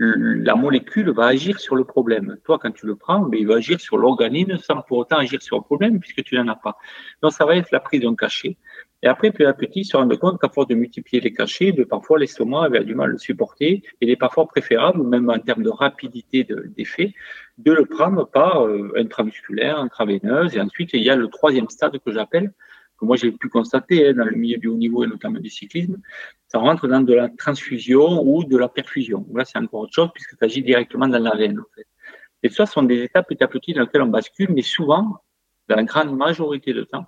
la 0.00 0.54
molécule 0.54 1.10
va 1.10 1.26
agir 1.26 1.60
sur 1.60 1.76
le 1.76 1.84
problème. 1.84 2.38
Toi, 2.44 2.58
quand 2.58 2.70
tu 2.70 2.86
le 2.86 2.96
prends, 2.96 3.26
mais 3.28 3.40
il 3.40 3.46
va 3.46 3.56
agir 3.56 3.78
sur 3.78 3.98
l'organisme 3.98 4.56
sans 4.56 4.80
pour 4.80 4.98
autant 4.98 5.18
agir 5.18 5.42
sur 5.42 5.56
le 5.56 5.62
problème 5.62 6.00
puisque 6.00 6.22
tu 6.22 6.36
n'en 6.36 6.48
as 6.48 6.56
pas. 6.56 6.78
Donc, 7.22 7.32
ça 7.32 7.44
va 7.44 7.56
être 7.56 7.70
la 7.70 7.80
prise 7.80 8.00
d'un 8.00 8.14
cachet. 8.14 8.56
Et 9.02 9.06
après, 9.06 9.30
petit 9.30 9.44
à 9.44 9.52
petit, 9.52 9.84
se 9.84 9.96
rendre 9.96 10.16
compte 10.16 10.40
qu'à 10.40 10.48
force 10.48 10.68
de 10.68 10.74
multiplier 10.74 11.20
les 11.20 11.32
cachets, 11.32 11.72
de 11.72 11.84
parfois 11.84 12.18
l'estomac 12.18 12.64
avait 12.64 12.84
du 12.84 12.94
mal 12.94 13.10
à 13.10 13.12
le 13.12 13.18
supporter. 13.18 13.82
Il 14.00 14.08
est 14.08 14.16
parfois 14.16 14.46
préférable, 14.46 15.02
même 15.02 15.28
en 15.28 15.38
termes 15.38 15.62
de 15.62 15.70
rapidité 15.70 16.46
d'effet, 16.76 17.14
de, 17.58 17.72
le 17.72 17.84
prendre 17.84 18.26
par 18.26 18.66
euh, 18.66 18.92
intramusculaire, 18.96 19.78
intraveineuse. 19.78 20.56
Et 20.56 20.60
ensuite, 20.60 20.90
il 20.94 21.02
y 21.02 21.10
a 21.10 21.16
le 21.16 21.28
troisième 21.28 21.68
stade 21.68 21.98
que 21.98 22.10
j'appelle, 22.10 22.52
que 23.00 23.04
moi 23.06 23.16
j'ai 23.16 23.32
pu 23.32 23.48
constater 23.48 24.08
hein, 24.08 24.14
dans 24.14 24.24
le 24.24 24.36
milieu 24.36 24.58
du 24.58 24.68
haut 24.68 24.76
niveau 24.76 25.02
et 25.02 25.06
notamment 25.06 25.40
du 25.40 25.50
cyclisme, 25.50 25.96
ça 26.46 26.58
rentre 26.58 26.86
dans 26.86 27.00
de 27.00 27.14
la 27.14 27.28
transfusion 27.28 28.22
ou 28.22 28.44
de 28.44 28.56
la 28.56 28.68
perfusion. 28.68 29.26
Là, 29.34 29.44
c'est 29.44 29.58
encore 29.58 29.80
autre 29.80 29.94
chose 29.94 30.10
puisque 30.14 30.32
ça 30.32 30.44
agit 30.44 30.62
directement 30.62 31.08
dans 31.08 31.18
la 31.18 31.34
veine. 31.34 31.58
En 31.58 31.64
fait. 31.74 31.86
Et 32.42 32.48
ça 32.48 32.66
sont 32.66 32.82
des 32.82 33.02
étapes 33.02 33.28
petit 33.28 33.42
à 33.42 33.48
petit 33.48 33.72
dans 33.72 33.82
lesquelles 33.82 34.02
on 34.02 34.06
bascule, 34.08 34.50
mais 34.52 34.62
souvent, 34.62 35.18
dans 35.68 35.76
la 35.76 35.84
grande 35.84 36.16
majorité 36.16 36.72
de 36.72 36.84
temps, 36.84 37.06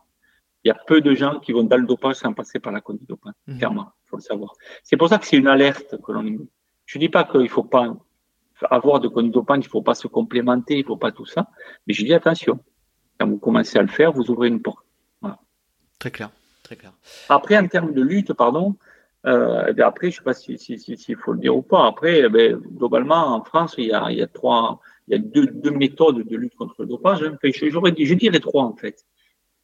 il 0.64 0.68
y 0.68 0.70
a 0.70 0.78
peu 0.86 1.00
de 1.00 1.14
gens 1.14 1.40
qui 1.40 1.52
vont 1.52 1.64
dans 1.64 1.76
le 1.76 1.86
dopage 1.86 2.16
sans 2.16 2.32
passer 2.32 2.60
par 2.60 2.72
la 2.72 2.80
conduite 2.80 3.08
dopage, 3.08 3.34
mmh. 3.46 3.58
clairement, 3.58 3.92
il 4.04 4.08
faut 4.08 4.16
le 4.16 4.22
savoir. 4.22 4.52
C'est 4.82 4.96
pour 4.96 5.08
ça 5.08 5.18
que 5.18 5.26
c'est 5.26 5.36
une 5.36 5.48
alerte 5.48 6.00
que 6.00 6.12
l'on 6.12 6.24
émet. 6.24 6.46
Je 6.86 6.98
dis 6.98 7.08
pas 7.08 7.24
qu'il 7.24 7.40
ne 7.40 7.48
faut 7.48 7.64
pas 7.64 7.86
avoir 8.70 9.00
de 9.00 9.08
dopage, 9.08 9.58
il 9.58 9.66
ne 9.66 9.70
faut 9.70 9.82
pas 9.82 9.94
se 9.94 10.06
complémenter, 10.06 10.74
il 10.74 10.82
ne 10.82 10.86
faut 10.86 10.96
pas 10.96 11.10
tout 11.10 11.26
ça, 11.26 11.48
mais 11.86 11.94
je 11.94 12.04
dis 12.04 12.14
attention. 12.14 12.60
Quand 13.18 13.26
vous 13.26 13.38
commencez 13.38 13.78
à 13.78 13.82
le 13.82 13.88
faire, 13.88 14.12
vous 14.12 14.30
ouvrez 14.30 14.48
une 14.48 14.62
porte. 14.62 14.86
Très 16.02 16.10
clair, 16.10 16.30
très 16.64 16.74
clair. 16.74 16.92
Après, 17.28 17.56
en 17.56 17.68
termes 17.68 17.92
de 17.92 18.02
lutte, 18.02 18.32
pardon, 18.32 18.74
euh, 19.24 19.72
eh 19.72 19.82
après, 19.82 20.10
je 20.10 20.16
ne 20.16 20.18
sais 20.18 20.24
pas 20.24 20.34
s'il 20.34 20.58
si, 20.58 20.76
si, 20.76 20.96
si, 20.96 21.14
faut 21.14 21.32
le 21.32 21.38
dire 21.38 21.56
ou 21.56 21.62
pas. 21.62 21.86
Après, 21.86 22.22
eh 22.24 22.54
globalement, 22.76 23.36
en 23.36 23.44
France, 23.44 23.76
il 23.78 23.84
y 23.84 23.92
a, 23.92 24.10
il 24.10 24.18
y 24.18 24.22
a 24.22 24.26
trois, 24.26 24.80
il 25.06 25.12
y 25.12 25.16
a 25.16 25.20
deux, 25.20 25.46
deux 25.46 25.70
méthodes 25.70 26.26
de 26.26 26.36
lutte 26.36 26.56
contre 26.56 26.74
le 26.80 26.86
dopage. 26.86 27.22
Enfin, 27.22 27.36
je 27.52 28.14
dirais 28.14 28.40
trois 28.40 28.64
en 28.64 28.74
fait. 28.74 29.04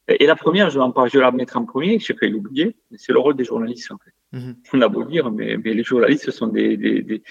Et 0.07 0.25
la 0.27 0.37
première, 0.37 0.69
je 0.69 0.79
vais, 0.79 0.85
en, 0.85 1.07
je 1.07 1.17
vais 1.17 1.25
la 1.25 1.31
mettre 1.31 1.57
en 1.57 1.65
premier, 1.65 1.99
je 1.99 2.13
vais 2.13 2.29
l'oublier, 2.29 2.77
c'est 2.95 3.11
le 3.11 3.19
rôle 3.19 3.35
des 3.35 3.43
journalistes 3.43 3.91
en 3.91 3.97
fait. 3.97 4.13
Mm-hmm. 4.37 4.55
On 4.75 4.81
a 4.81 4.87
beau 4.87 5.03
dire, 5.03 5.29
mais, 5.29 5.57
mais, 5.57 5.73
les 5.73 5.83
journalistes 5.83 6.31
sont 6.31 6.47
des, 6.47 6.77
des, 6.77 7.01
des, 7.01 7.21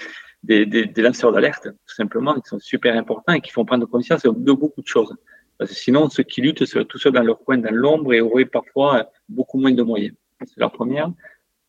des, 0.67 0.85
des 0.85 1.03
lanceurs 1.03 1.33
d'alerte, 1.33 1.65
tout 1.65 1.95
simplement, 1.95 2.35
qui 2.35 2.47
sont 2.47 2.59
super 2.59 2.95
importants 2.95 3.33
et 3.33 3.41
qui 3.41 3.53
font 3.53 3.65
prendre 3.65 3.87
conscience 3.87 4.23
de 4.25 4.53
beaucoup 4.53 4.83
de 4.83 4.87
choses. 4.87 5.15
Parce 5.59 5.71
que 5.71 5.77
sinon, 5.77 6.09
ceux 6.09 6.23
qui 6.23 6.41
luttent 6.41 6.65
seraient 6.65 6.85
tout 6.85 6.99
seuls 6.99 7.13
dans 7.13 7.23
leur 7.23 7.41
coin, 7.41 7.59
dans 7.59 7.75
l'ombre, 7.75 8.15
et 8.15 8.21
auraient 8.21 8.45
parfois 8.45 9.11
beaucoup 9.29 9.59
moins 9.59 9.73
de 9.73 9.83
moyens. 9.83 10.15
C'est 10.47 10.61
la 10.61 10.69
première. 10.69 11.11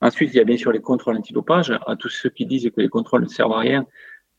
Ensuite, 0.02 0.34
il 0.34 0.38
y 0.38 0.40
a 0.40 0.44
bien 0.44 0.58
sûr 0.58 0.72
les 0.72 0.80
contrôles 0.80 1.18
antidopage. 1.18 1.78
À 1.88 1.96
tous 1.96 2.10
ceux 2.10 2.30
qui 2.30 2.46
disent 2.46 2.70
que 2.70 2.82
les 2.82 2.90
contrôles 2.90 3.24
ne 3.24 3.28
servent 3.28 3.54
à 3.54 3.60
rien, 3.60 3.86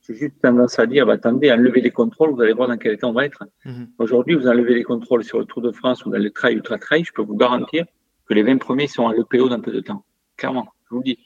j'ai 0.06 0.14
juste 0.14 0.40
tendance 0.40 0.78
à 0.78 0.86
dire, 0.86 1.06
bah, 1.06 1.14
attendez, 1.14 1.52
enlevez 1.52 1.80
les 1.80 1.90
contrôles, 1.90 2.30
vous 2.30 2.40
allez 2.40 2.52
voir 2.52 2.68
dans 2.68 2.78
quel 2.78 2.92
état 2.92 3.06
on 3.06 3.12
va 3.12 3.26
être. 3.26 3.44
Mhm. 3.64 3.90
Aujourd'hui, 3.98 4.34
vous 4.34 4.46
enlevez 4.46 4.74
les 4.74 4.84
contrôles 4.84 5.24
sur 5.24 5.38
le 5.38 5.44
Tour 5.44 5.62
de 5.62 5.72
France 5.72 6.04
ou 6.06 6.10
dans 6.10 6.18
le 6.18 6.30
trail 6.30 6.54
ultra 6.54 6.78
trail, 6.78 7.04
je 7.04 7.12
peux 7.12 7.22
vous 7.22 7.36
garantir 7.36 7.84
que 8.26 8.34
les 8.34 8.42
20 8.42 8.58
premiers 8.58 8.86
sont 8.86 9.08
à 9.08 9.12
l'EPO 9.12 9.48
dans 9.48 9.60
peu 9.60 9.72
de 9.72 9.80
temps. 9.80 10.04
Clairement, 10.36 10.68
je 10.84 10.90
vous 10.90 10.98
le 10.98 11.04
dis. 11.04 11.18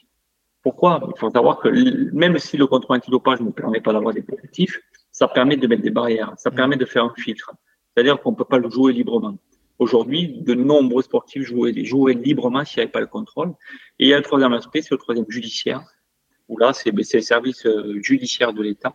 Pourquoi? 0.61 0.99
Il 1.15 1.19
faut 1.19 1.29
savoir 1.29 1.59
que 1.59 1.69
même 2.13 2.37
si 2.39 2.57
le 2.57 2.67
contrôle 2.67 2.97
antidopage 2.97 3.39
ne 3.39 3.51
permet 3.51 3.79
pas 3.79 3.93
d'avoir 3.93 4.13
des 4.13 4.25
objectifs, 4.31 4.81
ça 5.11 5.27
permet 5.27 5.55
de 5.55 5.67
mettre 5.67 5.83
des 5.83 5.91
barrières, 5.91 6.33
ça 6.37 6.49
mhm. 6.49 6.55
permet 6.55 6.75
de 6.75 6.85
faire 6.85 7.05
un 7.05 7.13
filtre. 7.15 7.53
C'est-à-dire 7.95 8.21
qu'on 8.21 8.31
ne 8.31 8.35
peut 8.35 8.45
pas 8.45 8.57
le 8.57 8.69
jouer 8.69 8.91
librement. 8.93 9.37
Aujourd'hui, 9.79 10.41
de 10.41 10.53
nombreux 10.53 11.03
sportifs 11.03 11.43
jouaient, 11.43 11.71
librement 11.71 12.63
s'il 12.63 12.79
n'y 12.79 12.83
avait 12.83 12.91
pas 12.91 12.99
le 12.99 13.07
contrôle. 13.07 13.53
Et 13.99 14.05
il 14.05 14.07
y 14.07 14.13
a 14.13 14.17
le 14.17 14.23
troisième 14.23 14.53
aspect, 14.53 14.81
c'est 14.81 14.91
le 14.91 14.97
troisième 14.97 15.25
judiciaire, 15.29 15.83
où 16.47 16.57
là, 16.57 16.73
c'est 16.73 16.91
ben, 16.91 17.03
le 17.13 17.21
service 17.21 17.65
euh, 17.65 17.99
judiciaire 18.01 18.53
de 18.53 18.61
l'État. 18.61 18.93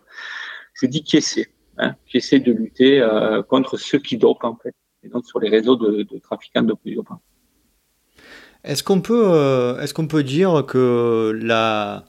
Je 0.73 0.85
dis 0.87 1.03
qui 1.03 1.17
essaie, 1.17 1.49
hein, 1.77 1.95
qui 2.07 2.17
essaie 2.17 2.39
de 2.39 2.51
lutter 2.51 2.99
euh, 2.99 3.43
contre 3.43 3.77
ceux 3.77 3.99
qui 3.99 4.17
dopent, 4.17 4.43
en 4.43 4.55
fait, 4.55 4.73
et 5.03 5.09
donc 5.09 5.25
sur 5.25 5.39
les 5.39 5.49
réseaux 5.49 5.75
de, 5.75 6.03
trafiquants 6.19 6.63
de 6.63 6.75
dopants. 6.95 7.21
Est-ce 8.63 8.83
qu'on 8.83 9.01
peut, 9.01 9.25
euh, 9.27 9.79
est-ce 9.81 9.93
qu'on 9.93 10.07
peut 10.07 10.23
dire 10.23 10.65
que 10.67 11.39
la, 11.41 12.05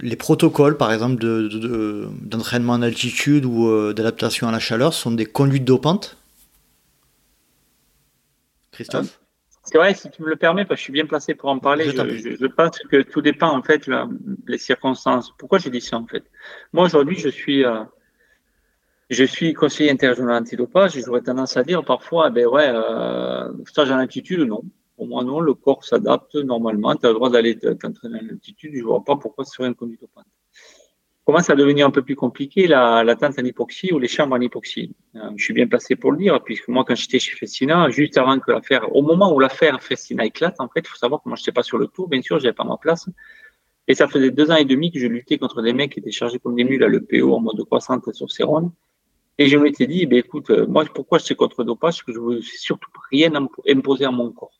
les 0.00 0.16
protocoles, 0.16 0.76
par 0.76 0.92
exemple, 0.92 1.16
d'entraînement 2.22 2.74
en 2.74 2.82
altitude 2.82 3.44
ou 3.44 3.68
euh, 3.68 3.94
d'adaptation 3.94 4.48
à 4.48 4.52
la 4.52 4.58
chaleur 4.58 4.92
sont 4.92 5.10
des 5.10 5.24
conduites 5.26 5.64
dopantes 5.64 6.18
Christophe 8.72 9.20
C'est 9.64 9.78
vrai, 9.78 9.94
si 9.94 10.10
tu 10.10 10.22
me 10.22 10.28
le 10.28 10.36
permets, 10.36 10.66
parce 10.66 10.76
que 10.76 10.80
je 10.80 10.84
suis 10.84 10.92
bien 10.92 11.06
placé 11.06 11.34
pour 11.34 11.48
en 11.48 11.58
parler. 11.58 11.86
Je, 11.86 12.46
pense 12.46 12.78
que 12.90 13.00
tout 13.02 13.22
dépend, 13.22 13.56
en 13.56 13.62
fait, 13.62 13.88
les 14.46 14.58
circonstances. 14.58 15.32
Pourquoi 15.38 15.58
j'ai 15.58 15.70
dit 15.70 15.80
ça, 15.80 15.96
en 15.96 16.06
fait? 16.06 16.24
Moi, 16.74 16.84
aujourd'hui, 16.84 17.16
je 17.16 17.30
suis, 17.30 17.64
euh, 17.64 17.82
je 19.08 19.24
suis 19.24 19.54
conseiller 19.54 19.90
interrégional 19.90 20.42
antidopage 20.42 20.94
et 20.98 21.02
j'aurais 21.02 21.22
tendance 21.22 21.56
à 21.56 21.62
dire 21.62 21.82
parfois, 21.84 22.28
ben 22.28 22.46
ouais, 22.46 22.68
euh, 22.68 23.50
stage 23.64 23.90
en 23.90 23.96
altitude, 23.96 24.40
non. 24.40 24.62
Pour 24.96 25.06
moi, 25.06 25.22
non, 25.24 25.40
le 25.40 25.54
corps 25.54 25.84
s'adapte 25.84 26.34
normalement. 26.36 26.94
Tu 26.96 27.04
as 27.06 27.10
le 27.10 27.14
droit 27.14 27.30
d'aller 27.30 27.58
t'entraîner 27.58 28.20
en 28.20 28.28
altitude. 28.30 28.72
Je 28.74 28.80
ne 28.80 28.84
vois 28.84 29.04
pas 29.04 29.16
pourquoi 29.16 29.44
ce 29.44 29.54
serait 29.54 29.68
une 29.68 29.74
conduite 29.74 30.00
dopante. 30.00 30.24
commence 31.26 31.50
à 31.50 31.54
devenir 31.54 31.86
un 31.86 31.90
peu 31.90 32.02
plus 32.02 32.16
compliqué 32.16 32.66
la, 32.66 33.04
la 33.04 33.14
tente 33.14 33.38
en 33.38 33.44
hypoxie 33.44 33.92
ou 33.92 33.98
les 33.98 34.08
chambres 34.08 34.36
en 34.36 34.40
hypoxie. 34.40 34.94
Euh, 35.16 35.30
je 35.36 35.44
suis 35.44 35.52
bien 35.52 35.66
placé 35.66 35.96
pour 35.96 36.12
le 36.12 36.18
dire, 36.18 36.42
puisque 36.42 36.68
moi, 36.68 36.84
quand 36.86 36.94
j'étais 36.94 37.18
chez 37.18 37.36
Festina, 37.36 37.90
juste 37.90 38.16
avant 38.16 38.38
que 38.38 38.50
l'affaire, 38.52 38.94
au 38.96 39.02
moment 39.02 39.34
où 39.34 39.38
l'affaire 39.38 39.82
Festina 39.82 40.24
éclate, 40.24 40.56
en 40.60 40.68
fait, 40.68 40.80
il 40.80 40.88
faut 40.88 40.96
savoir 40.96 41.22
que 41.22 41.28
moi, 41.28 41.36
je 41.36 41.42
n'étais 41.42 41.52
pas 41.52 41.62
sur 41.62 41.76
le 41.76 41.88
tour, 41.88 42.08
bien 42.08 42.22
sûr, 42.22 42.38
j'avais 42.38 42.54
pas 42.54 42.64
ma 42.64 42.78
place. 42.78 43.06
Et 43.88 43.94
ça 43.94 44.08
faisait 44.08 44.30
deux 44.30 44.50
ans 44.50 44.56
et 44.56 44.64
demi 44.64 44.90
que 44.90 44.98
je 44.98 45.06
luttais 45.06 45.38
contre 45.38 45.62
des 45.62 45.72
mecs 45.72 45.92
qui 45.92 46.00
étaient 46.00 46.10
chargés 46.10 46.38
comme 46.38 46.56
des 46.56 46.64
mules 46.64 46.82
à 46.82 46.88
l'EPO 46.88 47.34
en 47.34 47.40
mode 47.40 47.62
croissante 47.64 48.12
sur 48.14 48.30
Cérone. 48.32 48.72
Et 49.38 49.48
je 49.48 49.58
m'étais 49.58 49.86
dit, 49.86 50.06
ben, 50.06 50.18
écoute, 50.18 50.50
euh, 50.50 50.66
moi, 50.66 50.84
pourquoi 50.92 51.18
je 51.18 51.24
suis 51.24 51.36
contre 51.36 51.62
dopage? 51.62 51.96
Parce 51.96 52.02
que 52.02 52.12
je 52.12 52.18
veux 52.18 52.40
surtout 52.40 52.90
rien 53.10 53.30
imposer 53.68 54.06
à 54.06 54.10
mon 54.10 54.32
corps. 54.32 54.58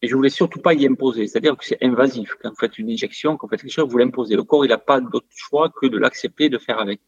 Et 0.00 0.08
je 0.08 0.14
voulais 0.14 0.30
surtout 0.30 0.60
pas 0.60 0.74
y 0.74 0.86
imposer. 0.86 1.26
C'est-à-dire 1.26 1.56
que 1.56 1.64
c'est 1.64 1.82
invasif. 1.82 2.34
Quand 2.40 2.50
vous 2.50 2.56
faites 2.56 2.78
une 2.78 2.90
injection, 2.90 3.36
quand 3.36 3.46
vous 3.46 3.50
faites 3.50 3.62
quelque 3.62 3.72
chose, 3.72 3.88
vous 3.90 3.98
l'imposez. 3.98 4.36
Le 4.36 4.44
corps, 4.44 4.64
il 4.64 4.68
n'a 4.68 4.78
pas 4.78 5.00
d'autre 5.00 5.26
choix 5.34 5.70
que 5.70 5.86
de 5.86 5.98
l'accepter, 5.98 6.48
de 6.48 6.58
faire 6.58 6.78
avec. 6.78 7.00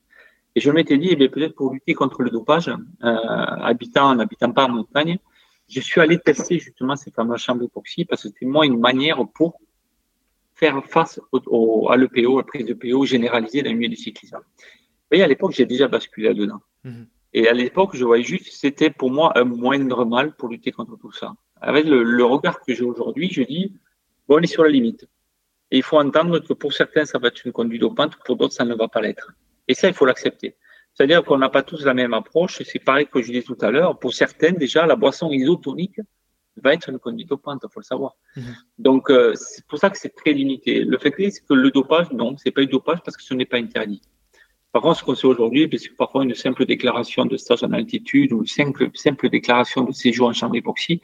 Et 0.57 0.61
je 0.61 0.71
m'étais 0.71 0.99
dit, 0.99 1.09
eh 1.11 1.29
peut-être 1.29 1.55
pour 1.55 1.73
lutter 1.73 1.95
contre 1.95 2.23
le 2.23 2.31
dopage, 2.31 2.69
euh, 2.69 2.77
habitant, 3.03 4.15
n'habitant 4.17 4.51
pas 4.51 4.65
en 4.65 4.71
montagne, 4.71 5.19
je 5.69 5.81
suis 5.81 6.01
allé 6.01 6.19
tester 6.19 6.59
justement 6.59 6.97
ces 6.97 7.13
fameuses 7.13 7.41
chambres 7.41 7.61
d'époxy 7.61 8.05
parce 8.05 8.25
que 8.25 8.29
c'était 8.29 8.47
moi 8.47 8.67
une 8.67 8.81
manière 8.81 9.25
pour 9.29 9.61
faire 10.55 10.85
face 10.85 11.21
au, 11.31 11.89
à 11.89 11.97
l'EPO, 11.97 12.39
à 12.39 12.41
la 12.41 12.47
prise 12.47 12.67
d'EPO 12.67 13.07
généralisée 13.07 13.63
dans 13.63 13.71
le 13.71 13.77
milieu 13.77 13.91
du 13.91 13.97
cyclisme. 13.97 14.37
Vous 14.37 15.13
voyez, 15.13 15.23
à 15.23 15.29
l'époque, 15.29 15.53
j'ai 15.53 15.67
déjà 15.67 15.87
basculé 15.87 16.29
là-dedans. 16.29 16.61
Mmh. 16.83 17.03
Et 17.33 17.49
à 17.49 17.53
l'époque, 17.53 17.91
je 17.95 18.05
voyais 18.05 18.25
juste, 18.25 18.49
c'était 18.51 18.91
pour 18.91 19.11
moi 19.13 19.33
un 19.39 19.45
moindre 19.45 20.05
mal 20.05 20.35
pour 20.35 20.49
lutter 20.49 20.73
contre 20.73 20.97
tout 20.99 21.13
ça 21.13 21.35
avec 21.61 21.87
le, 21.87 22.25
regard 22.25 22.61
que 22.61 22.75
j'ai 22.75 22.85
aujourd'hui, 22.85 23.31
je 23.31 23.43
dis, 23.43 23.75
bon, 24.29 24.37
on 24.37 24.41
est 24.41 24.47
sur 24.47 24.63
la 24.63 24.71
limite. 24.71 25.07
Et 25.71 25.79
il 25.79 25.83
faut 25.83 25.99
entendre 25.99 26.39
que 26.41 26.53
pour 26.53 26.73
certains, 26.73 27.05
ça 27.05 27.19
va 27.19 27.29
être 27.29 27.45
une 27.47 27.53
conduite 27.53 27.81
dopante, 27.81 28.17
pour 28.25 28.37
d'autres, 28.37 28.55
ça 28.55 28.65
ne 28.65 28.75
va 28.75 28.89
pas 28.89 29.01
l'être. 29.01 29.33
Et 29.69 29.75
ça, 29.75 29.89
il 29.89 29.95
faut 29.95 30.07
l'accepter. 30.07 30.57
C'est-à-dire 30.95 31.23
qu'on 31.25 31.39
n'a 31.39 31.49
pas 31.49 31.63
tous 31.63 31.85
la 31.85 31.95
même 31.95 32.15
approche. 32.15 32.63
C'est 32.65 32.81
pareil 32.81 33.07
que 33.07 33.23
je 33.23 33.29
disais 33.29 33.43
tout 33.43 33.57
à 33.61 33.71
l'heure. 33.71 33.99
Pour 33.99 34.13
certaines, 34.13 34.57
déjà, 34.57 34.87
la 34.87 34.97
boisson 34.97 35.31
isotonique 35.31 36.01
va 36.57 36.75
être 36.75 36.91
une 36.91 36.99
conduite 36.99 37.29
dopante, 37.29 37.61
il 37.63 37.73
faut 37.73 37.81
le 37.81 37.85
savoir. 37.85 38.17
Mhm. 38.37 38.57
Donc, 38.79 39.11
euh, 39.11 39.35
c'est 39.35 39.65
pour 39.67 39.79
ça 39.79 39.89
que 39.89 39.99
c'est 39.99 40.15
très 40.15 40.33
limité. 40.33 40.85
Le 40.85 40.99
fait 40.99 41.15
est, 41.21 41.31
c'est 41.31 41.47
que 41.47 41.55
le 41.55 41.71
dopage, 41.71 42.11
non, 42.11 42.37
c'est 42.37 42.51
pas 42.51 42.63
du 42.63 42.67
dopage 42.67 42.99
parce 43.05 43.17
que 43.17 43.23
ce 43.23 43.35
n'est 43.35 43.47
pas 43.47 43.59
interdit. 43.59 44.03
Par 44.73 44.83
contre, 44.83 44.99
ce 44.99 45.05
qu'on 45.05 45.15
sait 45.15 45.27
aujourd'hui, 45.27 45.69
c'est 45.73 45.89
que 45.89 45.97
parfois 45.97 46.25
une 46.25 46.35
simple 46.35 46.65
déclaration 46.65 47.25
de 47.25 47.37
stage 47.37 47.65
en 47.65 47.73
altitude 47.73 48.33
ou 48.33 48.41
une 48.41 48.47
simple, 48.47 48.91
simple 48.95 49.29
déclaration 49.29 49.83
de 49.83 49.93
séjour 49.93 50.29
en 50.29 50.33
chambre 50.33 50.53
d'époxy 50.53 51.01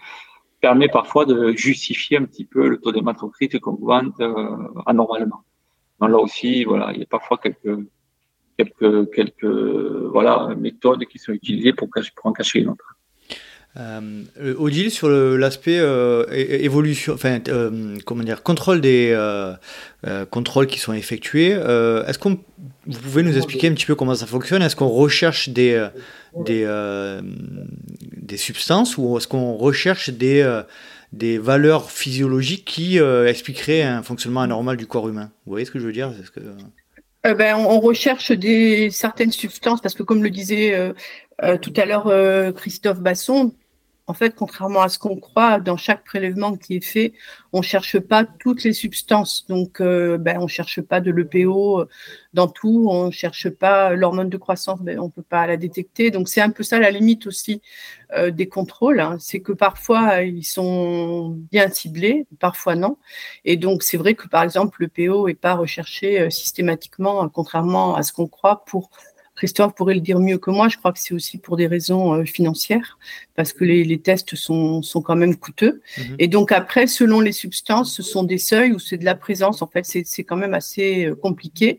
permet 0.66 0.88
parfois 0.88 1.24
de 1.26 1.52
justifier 1.52 2.16
un 2.18 2.24
petit 2.24 2.44
peu 2.44 2.66
le 2.68 2.78
taux 2.80 2.90
d'hématocrite 2.90 3.60
qu'on 3.60 3.76
vante 3.76 4.18
euh, 4.20 4.82
anormalement. 4.84 5.44
Donc 6.00 6.10
là 6.10 6.18
aussi, 6.18 6.64
voilà, 6.64 6.86
il 6.92 6.98
y 6.98 7.02
a 7.04 7.06
parfois 7.06 7.38
quelques 7.38 7.78
quelques 8.58 9.12
quelques 9.16 9.54
voilà 10.16 10.34
méthodes 10.56 11.04
qui 11.04 11.18
sont 11.20 11.32
utilisées 11.40 11.72
pour, 11.72 11.88
pour 12.16 12.26
en 12.26 12.32
cacher 12.32 12.58
une 12.62 12.70
autre. 12.70 12.95
Euh, 13.78 14.54
Odile, 14.56 14.90
sur 14.90 15.08
l'aspect 15.08 15.78
euh, 15.78 16.24
évolution, 16.30 17.16
euh, 17.24 17.96
comment 18.06 18.22
dire, 18.22 18.42
contrôle 18.42 18.80
des 18.80 19.10
euh, 19.12 19.52
euh, 20.06 20.24
contrôles 20.24 20.66
qui 20.66 20.78
sont 20.78 20.94
effectués, 20.94 21.50
est-ce 21.50 22.18
qu'on, 22.18 22.38
vous 22.86 22.98
pouvez 23.00 23.22
nous 23.22 23.36
expliquer 23.36 23.68
un 23.68 23.74
petit 23.74 23.86
peu 23.86 23.94
comment 23.94 24.14
ça 24.14 24.26
fonctionne? 24.26 24.62
Est-ce 24.62 24.76
qu'on 24.76 24.88
recherche 24.88 25.50
des 25.50 25.86
des, 26.44 26.66
substances 28.36 28.96
ou 28.96 29.18
est-ce 29.18 29.28
qu'on 29.28 29.54
recherche 29.54 30.10
des 30.10 30.62
des 31.12 31.38
valeurs 31.38 31.90
physiologiques 31.90 32.64
qui 32.64 32.98
expliqueraient 32.98 33.82
un 33.82 34.02
fonctionnement 34.02 34.40
anormal 34.40 34.76
du 34.76 34.86
corps 34.86 35.08
humain? 35.08 35.30
Vous 35.44 35.52
voyez 35.52 35.66
ce 35.66 35.70
que 35.70 35.78
je 35.78 35.86
veux 35.86 35.92
dire? 35.92 36.12
Ben, 37.24 37.56
on 37.56 37.80
recherche 37.80 38.30
des 38.30 38.90
certaines 38.90 39.32
substances 39.32 39.80
parce 39.80 39.94
que 39.94 40.02
comme 40.02 40.22
le 40.22 40.30
disait 40.30 40.94
tout 41.60 41.72
à 41.76 41.84
l'heure 41.84 42.54
Christophe 42.54 43.00
Basson, 43.00 43.52
en 44.08 44.14
fait, 44.14 44.34
contrairement 44.36 44.82
à 44.82 44.88
ce 44.88 44.98
qu'on 44.98 45.16
croit, 45.16 45.58
dans 45.58 45.76
chaque 45.76 46.04
prélèvement 46.04 46.56
qui 46.56 46.76
est 46.76 46.84
fait, 46.84 47.12
on 47.52 47.60
cherche 47.60 47.98
pas 47.98 48.24
toutes 48.24 48.62
les 48.62 48.72
substances. 48.72 49.46
Donc, 49.48 49.80
euh, 49.80 50.16
ben, 50.16 50.38
on 50.40 50.46
cherche 50.46 50.80
pas 50.80 51.00
de 51.00 51.10
l'EPO 51.10 51.80
euh, 51.80 51.88
dans 52.32 52.46
tout, 52.46 52.86
on 52.88 53.10
cherche 53.10 53.48
pas 53.50 53.94
l'hormone 53.94 54.28
de 54.28 54.36
croissance, 54.36 54.80
ben, 54.80 55.00
on 55.00 55.10
peut 55.10 55.22
pas 55.22 55.46
la 55.48 55.56
détecter. 55.56 56.12
Donc, 56.12 56.28
c'est 56.28 56.40
un 56.40 56.50
peu 56.50 56.62
ça 56.62 56.78
la 56.78 56.92
limite 56.92 57.26
aussi 57.26 57.62
euh, 58.12 58.30
des 58.30 58.46
contrôles. 58.48 59.00
Hein. 59.00 59.16
C'est 59.18 59.40
que 59.40 59.52
parfois, 59.52 60.22
ils 60.22 60.44
sont 60.44 61.30
bien 61.50 61.68
ciblés, 61.68 62.26
parfois 62.38 62.76
non. 62.76 62.98
Et 63.44 63.56
donc, 63.56 63.82
c'est 63.82 63.96
vrai 63.96 64.14
que, 64.14 64.28
par 64.28 64.44
exemple, 64.44 64.82
l'EPO 64.82 65.26
est 65.28 65.34
pas 65.34 65.54
recherché 65.54 66.30
systématiquement, 66.30 67.28
contrairement 67.28 67.96
à 67.96 68.04
ce 68.04 68.12
qu'on 68.12 68.28
croit, 68.28 68.64
pour 68.66 68.90
Christophe 69.36 69.74
pourrait 69.74 69.94
le 69.94 70.00
dire 70.00 70.18
mieux 70.18 70.38
que 70.38 70.50
moi. 70.50 70.68
Je 70.68 70.78
crois 70.78 70.92
que 70.92 70.98
c'est 70.98 71.14
aussi 71.14 71.38
pour 71.38 71.56
des 71.56 71.66
raisons 71.66 72.14
euh, 72.14 72.24
financières, 72.24 72.98
parce 73.34 73.52
que 73.52 73.64
les, 73.64 73.98
tests 73.98 74.34
sont, 74.34 74.82
sont, 74.82 75.02
quand 75.02 75.14
même 75.14 75.36
coûteux. 75.36 75.82
Mhm. 75.98 76.16
Et 76.18 76.26
donc 76.26 76.52
après, 76.52 76.86
selon 76.86 77.20
les 77.20 77.32
substances, 77.32 77.94
ce 77.94 78.02
sont 78.02 78.24
des 78.24 78.38
seuils 78.38 78.72
ou 78.72 78.78
c'est 78.78 78.96
de 78.96 79.04
la 79.04 79.14
présence. 79.14 79.62
En 79.62 79.66
fait, 79.66 79.84
c'est 79.84 80.24
quand 80.24 80.36
même 80.36 80.54
assez 80.54 81.04
euh, 81.04 81.14
compliqué. 81.14 81.78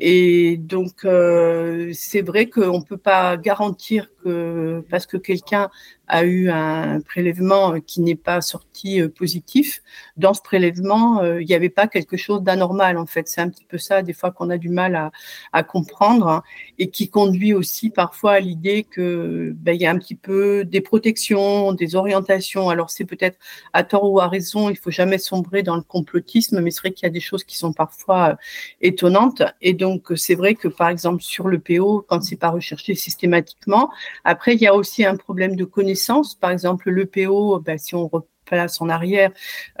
Et 0.00 0.56
donc, 0.56 1.04
euh, 1.04 1.90
c'est 1.92 2.22
vrai 2.22 2.46
qu'on 2.46 2.78
ne 2.78 2.84
peut 2.84 2.96
pas 2.96 3.36
garantir 3.36 4.08
que 4.24 4.82
parce 4.90 5.06
que 5.06 5.18
quelqu'un 5.18 5.70
a 6.08 6.24
eu 6.24 6.50
un 6.50 7.00
prélèvement 7.00 7.80
qui 7.80 8.00
n'est 8.00 8.14
pas 8.14 8.40
sorti 8.40 9.00
euh, 9.00 9.08
positif, 9.08 9.82
dans 10.16 10.34
ce 10.34 10.40
prélèvement, 10.40 11.20
euh, 11.22 11.42
il 11.42 11.46
n'y 11.46 11.54
avait 11.54 11.68
pas 11.68 11.88
quelque 11.88 12.16
chose 12.16 12.42
d'anormal 12.42 12.96
en 12.96 13.06
fait. 13.06 13.28
C'est 13.28 13.40
un 13.40 13.48
petit 13.48 13.64
peu 13.64 13.78
ça 13.78 14.02
des 14.02 14.12
fois 14.12 14.30
qu'on 14.30 14.50
a 14.50 14.58
du 14.58 14.68
mal 14.68 15.10
à, 15.52 15.62
comprendre 15.62 16.28
hein, 16.28 16.42
et 16.78 16.90
qui 16.90 17.08
conduit 17.08 17.54
aussi 17.54 17.90
parfois 17.90 18.32
à 18.32 18.40
l'idée 18.40 18.84
que 18.84 19.52
ben, 19.56 19.74
il 19.74 19.80
y 19.80 19.86
a 19.86 19.90
un 19.90 19.98
petit 19.98 20.14
peu 20.14 20.64
des 20.64 20.80
protections, 20.80 21.72
des 21.72 21.96
orientations. 21.96 22.68
Alors 22.68 22.90
c'est 22.90 23.04
peut-être 23.04 23.38
à 23.72 23.82
tort 23.82 24.10
ou 24.10 24.20
à 24.20 24.28
raison, 24.28 24.70
il 24.70 24.76
faut 24.76 24.90
jamais 24.90 25.18
sombrer 25.18 25.62
dans 25.62 25.76
le 25.76 25.82
complotisme, 25.82 26.60
mais 26.60 26.70
c'est 26.70 26.80
vrai 26.80 26.92
qu'il 26.92 27.06
y 27.06 27.10
a 27.10 27.12
des 27.12 27.20
choses 27.20 27.44
qui 27.44 27.56
sont 27.56 27.72
parfois 27.72 28.30
euh, 28.30 28.34
étonnantes. 28.80 29.42
Et 29.60 29.72
donc 29.74 30.12
c'est 30.16 30.34
vrai 30.34 30.54
que 30.54 30.68
par 30.68 30.88
exemple 30.88 31.22
sur 31.22 31.48
le 31.48 31.58
PO, 31.58 32.04
quand 32.08 32.22
c'est 32.22 32.36
pas 32.36 32.50
recherché 32.50 32.94
systématiquement, 32.94 33.90
après 34.24 34.54
il 34.54 34.60
y 34.60 34.66
a 34.66 34.74
aussi 34.74 35.04
un 35.04 35.16
problème 35.16 35.56
de 35.56 35.64
connaissance 35.64 35.95
par 36.34 36.50
exemple, 36.50 36.90
l'EPO, 36.90 37.60
ben, 37.60 37.78
si 37.78 37.94
on 37.94 38.10
place 38.46 38.80
en 38.80 38.88
arrière, 38.88 39.30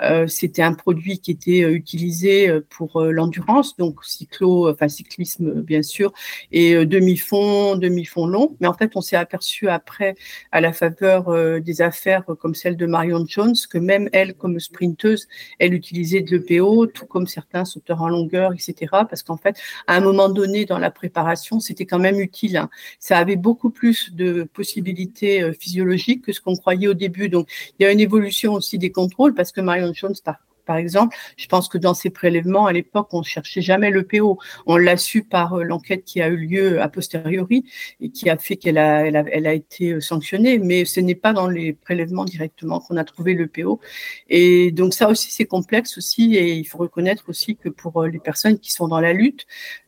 euh, 0.02 0.26
c'était 0.26 0.62
un 0.62 0.74
produit 0.74 1.18
qui 1.18 1.30
était 1.30 1.62
euh, 1.62 1.70
utilisé 1.70 2.50
euh, 2.50 2.60
pour 2.68 3.00
l'endurance, 3.02 3.76
donc 3.76 4.04
cyclo, 4.04 4.70
enfin 4.70 4.88
cyclisme 4.88 5.62
bien 5.62 5.82
sûr, 5.82 6.12
et 6.52 6.84
demi-fond, 6.84 7.76
demi-fond 7.76 8.26
long. 8.26 8.56
Mais 8.60 8.66
en 8.66 8.74
fait, 8.74 8.92
on 8.96 9.00
s'est 9.00 9.16
aperçu 9.16 9.68
après, 9.68 10.14
à 10.52 10.60
la 10.60 10.72
faveur 10.72 11.60
des 11.60 11.80
affaires 11.80 12.24
comme 12.40 12.54
celle 12.54 12.76
de 12.76 12.86
Marion 12.86 13.24
Jones, 13.26 13.54
que 13.70 13.78
même 13.78 14.08
elle, 14.12 14.34
comme 14.34 14.58
sprinteuse, 14.58 15.28
elle 15.58 15.72
utilisait 15.72 16.20
de 16.20 16.36
l'EPO, 16.36 16.86
tout 16.86 17.06
comme 17.06 17.26
certains 17.26 17.64
sauteurs 17.64 18.02
en 18.02 18.08
longueur, 18.08 18.52
etc. 18.52 18.74
Parce 19.08 19.22
qu'en 19.22 19.36
fait, 19.36 19.56
à 19.86 19.94
un 19.94 20.00
moment 20.00 20.28
donné 20.28 20.64
dans 20.64 20.78
la 20.78 20.90
préparation, 20.90 21.60
c'était 21.60 21.86
quand 21.86 22.00
même 22.00 22.20
utile. 22.20 22.56
Hein. 22.56 22.68
Ça 22.98 23.18
avait 23.18 23.36
beaucoup 23.36 23.70
plus 23.70 24.12
de 24.12 24.42
possibilités 24.52 25.52
physiologiques 25.58 26.24
que 26.24 26.32
ce 26.32 26.40
qu'on 26.40 26.56
croyait 26.56 26.88
au 26.88 26.94
début. 26.94 27.28
Donc, 27.28 27.48
il 27.78 27.84
y 27.84 27.86
a 27.86 27.92
une 27.92 28.00
évolution 28.00 28.55
aussi 28.56 28.78
des 28.78 28.90
contrôles 28.90 29.34
parce 29.34 29.52
que 29.52 29.60
Marion 29.60 29.92
Jones, 29.94 30.14
par, 30.24 30.36
par 30.66 30.76
exemple, 30.76 31.16
je 31.36 31.46
pense 31.46 31.68
que 31.68 31.78
dans 31.78 31.94
ses 31.94 32.10
prélèvements, 32.10 32.66
à 32.66 32.72
l'époque, 32.72 33.08
on 33.12 33.20
ne 33.20 33.24
cherchait 33.24 33.62
jamais 33.62 33.90
le 33.90 34.02
PO. 34.02 34.38
On 34.66 34.76
l'a 34.76 34.96
su 34.96 35.22
par 35.22 35.54
euh, 35.54 35.62
l'enquête 35.62 36.04
qui 36.04 36.20
a 36.20 36.28
eu 36.28 36.36
lieu 36.36 36.82
a 36.82 36.88
posteriori 36.88 37.64
et 38.00 38.10
qui 38.10 38.28
a 38.28 38.36
fait 38.36 38.56
qu'elle 38.56 38.76
a, 38.78 38.98
a, 38.98 39.04
elle 39.06 39.46
a, 39.46 39.54
été 39.54 39.92
euh, 39.92 40.00
sanctionnée, 40.00 40.58
mais 40.58 40.84
ce 40.84 41.00
n'est 41.00 41.14
pas 41.14 41.32
dans 41.32 41.46
les 41.48 41.72
prélèvements 41.72 42.24
directement 42.24 42.80
qu'on 42.80 42.96
a 42.96 43.04
trouvé 43.04 43.34
le 43.34 43.46
PO. 43.46 43.80
Et 44.28 44.72
donc 44.72 44.92
ça 44.92 45.08
aussi, 45.08 45.30
c'est 45.30 45.46
complexe 45.46 45.96
aussi 45.96 46.34
et 46.34 46.54
il 46.54 46.64
faut 46.64 46.78
reconnaître 46.78 47.28
aussi 47.28 47.56
que 47.56 47.68
pour 47.68 48.02
euh, 48.02 48.08
les 48.08 48.18
personnes 48.18 48.58
qui 48.58 48.72
sont 48.72 48.88
dans 48.88 49.00
la 49.00 49.12
lutte, 49.12 49.46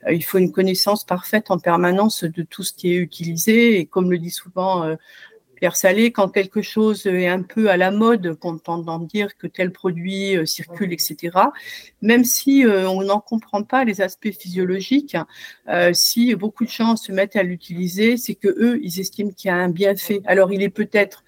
il 0.09 0.25
faut 0.25 0.39
une 0.39 0.53
connaissance 0.53 1.05
parfaite 1.05 1.51
en 1.51 1.59
permanence 1.59 2.23
de 2.23 2.43
tout 2.43 2.62
ce 2.62 2.73
qui 2.73 2.95
est 2.95 2.97
utilisé 2.97 3.81
et 3.81 3.87
comme 3.87 4.11
le 4.11 4.19
dit 4.19 4.31
souvent 4.31 4.97
Pierre 5.59 5.74
Salé, 5.74 6.12
quand 6.12 6.28
quelque 6.28 6.62
chose 6.62 7.04
est 7.06 7.26
un 7.26 7.42
peu 7.42 7.68
à 7.68 7.76
la 7.76 7.90
mode, 7.90 8.34
qu'on 8.38 8.54
entend 8.54 9.00
dire 9.00 9.36
que 9.36 9.48
tel 9.48 9.72
produit 9.72 10.36
euh, 10.36 10.46
circule, 10.46 10.92
etc., 10.92 11.36
même 12.00 12.22
si 12.22 12.64
euh, 12.64 12.88
on 12.88 13.02
n'en 13.02 13.18
comprend 13.18 13.64
pas 13.64 13.84
les 13.84 14.00
aspects 14.00 14.30
physiologiques, 14.30 15.16
euh, 15.68 15.90
si 15.92 16.32
beaucoup 16.36 16.64
de 16.64 16.70
gens 16.70 16.94
se 16.94 17.11
mettent 17.11 17.34
à 17.34 17.42
l'utiliser, 17.42 18.16
c'est 18.16 18.36
que 18.36 18.46
eux, 18.48 18.78
ils 18.84 19.00
estiment 19.00 19.32
qu'il 19.32 19.48
y 19.48 19.50
a 19.50 19.56
un 19.56 19.68
bienfait. 19.68 20.20
Alors, 20.26 20.52
il 20.52 20.62
est 20.62 20.68
peut-être 20.68 21.24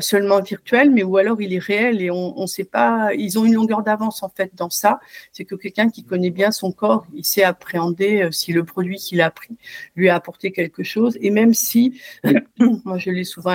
seulement 0.00 0.40
virtuel, 0.40 0.90
mais 0.90 1.02
ou 1.02 1.16
alors 1.16 1.40
il 1.40 1.52
est 1.52 1.58
réel 1.58 2.02
et 2.02 2.10
on 2.10 2.40
ne 2.40 2.46
sait 2.46 2.64
pas. 2.64 3.12
Ils 3.14 3.38
ont 3.38 3.44
une 3.44 3.54
longueur 3.54 3.82
d'avance 3.82 4.22
en 4.22 4.28
fait 4.28 4.52
dans 4.54 4.70
ça. 4.70 5.00
C'est 5.32 5.44
que 5.44 5.54
quelqu'un 5.54 5.90
qui 5.90 6.04
connaît 6.04 6.30
bien 6.30 6.50
son 6.50 6.72
corps, 6.72 7.06
il 7.14 7.24
sait 7.24 7.42
appréhender 7.42 8.28
si 8.30 8.52
le 8.52 8.64
produit 8.64 8.96
qu'il 8.96 9.20
a 9.20 9.30
pris 9.30 9.56
lui 9.96 10.08
a 10.08 10.14
apporté 10.14 10.52
quelque 10.52 10.82
chose. 10.82 11.18
Et 11.20 11.30
même 11.30 11.54
si, 11.54 12.00
moi 12.84 12.98
je 12.98 13.10
l'ai 13.10 13.24
souvent 13.24 13.54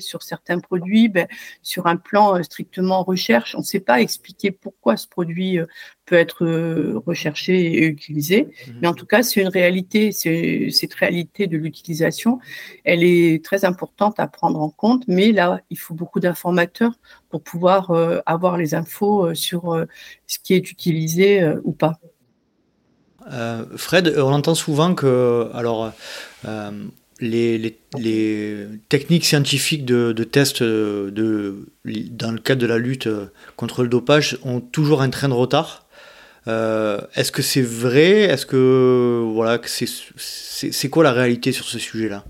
sur 0.00 0.22
certains 0.22 0.58
produits, 0.60 1.08
ben, 1.08 1.26
sur 1.62 1.86
un 1.86 1.96
plan 1.96 2.36
euh, 2.36 2.42
strictement 2.42 3.02
recherche, 3.02 3.54
on 3.54 3.58
ne 3.58 3.64
sait 3.64 3.80
pas 3.80 4.00
expliquer 4.00 4.50
pourquoi 4.50 4.96
ce 4.96 5.08
produit 5.08 5.58
euh, 5.58 5.66
peut 6.06 6.14
être 6.14 6.44
euh, 6.44 7.02
recherché 7.04 7.60
et 7.60 7.84
utilisé. 7.84 8.44
Mhm. 8.44 8.74
Mais 8.80 8.88
en 8.88 8.94
tout 8.94 9.04
cas, 9.04 9.22
c'est 9.22 9.40
une 9.42 9.48
réalité. 9.48 10.12
Cette 10.12 10.94
réalité 10.94 11.46
de 11.48 11.58
l'utilisation, 11.58 12.38
elle 12.84 13.02
est 13.02 13.44
très 13.44 13.64
importante 13.64 14.18
à 14.18 14.28
prendre 14.28 14.60
en 14.60 14.70
compte. 14.70 15.02
Mais 15.08 15.32
là, 15.32 15.60
il 15.68 15.78
faut 15.78 15.94
beaucoup 15.94 16.20
d'informateurs 16.20 16.92
pour 17.28 17.42
pouvoir 17.42 17.90
euh, 17.90 18.20
avoir 18.24 18.56
les 18.56 18.74
infos 18.74 19.34
sur 19.34 19.84
ce 20.26 20.38
qui 20.42 20.54
est 20.54 20.70
utilisé 20.70 21.44
ou 21.64 21.72
pas. 21.72 21.98
Fred, 23.76 24.14
on 24.18 24.32
entend 24.32 24.54
souvent 24.54 24.94
que, 24.94 25.50
alors, 25.52 25.92
les, 27.20 27.76
techniques 28.88 29.24
scientifiques 29.24 29.84
de, 29.84 30.12
de 30.12 30.24
tests 30.24 30.62
de, 30.62 31.66
dans 31.84 32.30
le 32.30 32.38
cadre 32.38 32.60
de 32.60 32.66
la 32.66 32.78
lutte 32.78 33.08
contre 33.56 33.82
le 33.82 33.88
dopage 33.88 34.38
ont 34.44 34.60
toujours 34.60 35.02
un 35.02 35.10
train 35.10 35.28
de 35.28 35.34
retard. 35.34 35.85
Euh, 36.48 37.00
est-ce 37.14 37.32
que 37.32 37.42
c'est 37.42 37.62
vrai? 37.62 38.20
Est-ce 38.22 38.46
que 38.46 39.22
voilà, 39.32 39.60
c'est 39.64 40.90
quoi 40.90 41.02
la 41.02 41.12
réalité 41.12 41.52
sur 41.52 41.64
ce 41.64 41.78
sujet-là? 41.78 42.24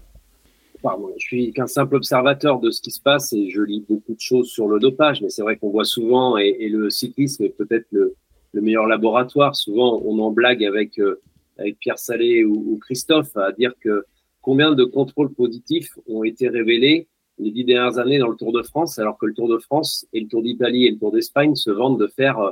Je 1.19 1.25
suis 1.25 1.53
qu'un 1.53 1.67
simple 1.67 1.97
observateur 1.97 2.61
de 2.61 2.71
ce 2.71 2.81
qui 2.81 2.91
se 2.91 3.01
passe 3.01 3.33
et 3.33 3.51
je 3.51 3.61
lis 3.63 3.85
beaucoup 3.89 4.15
de 4.15 4.21
choses 4.21 4.49
sur 4.49 4.69
le 4.69 4.79
dopage, 4.79 5.21
mais 5.21 5.31
c'est 5.31 5.43
vrai 5.43 5.57
qu'on 5.57 5.71
voit 5.71 5.85
souvent 5.85 6.37
et, 6.37 6.69
le 6.69 6.91
cyclisme 6.91 7.45
est 7.45 7.57
peut-être 7.57 7.87
le, 7.91 8.15
meilleur 8.55 8.87
laboratoire. 8.87 9.55
Souvent, 9.55 10.01
on 10.05 10.19
en 10.19 10.31
blague 10.31 10.65
avec 10.65 10.99
euh, 10.99 11.21
avec 11.59 11.79
Pierre 11.79 11.99
Salé 11.99 12.45
ou, 12.45 12.79
Christophe 12.81 13.37
à 13.37 13.53
dire 13.53 13.73
que 13.81 14.05
combien 14.41 14.73
de 14.73 14.85
contrôles 14.85 15.33
positifs 15.33 15.99
ont 16.07 16.25
été 16.25 16.49
révélés 16.49 17.09
les 17.39 17.51
dix 17.51 17.65
dernières 17.65 17.99
années 17.99 18.19
dans 18.19 18.29
le 18.29 18.37
Tour 18.37 18.53
de 18.53 18.63
France, 18.63 18.99
alors 18.99 19.19
que 19.19 19.27
le 19.27 19.35
Tour 19.35 19.49
de 19.49 19.59
France 19.59 20.07
et 20.13 20.21
le 20.21 20.29
Tour 20.29 20.43
d'Italie 20.43 20.87
et 20.87 20.91
le 20.91 20.99
Tour 20.99 21.13
d'Espagne 21.13 21.55
se 21.55 21.71
vendent 21.71 22.01
de 22.01 22.07
faire 22.07 22.39
euh, 22.39 22.51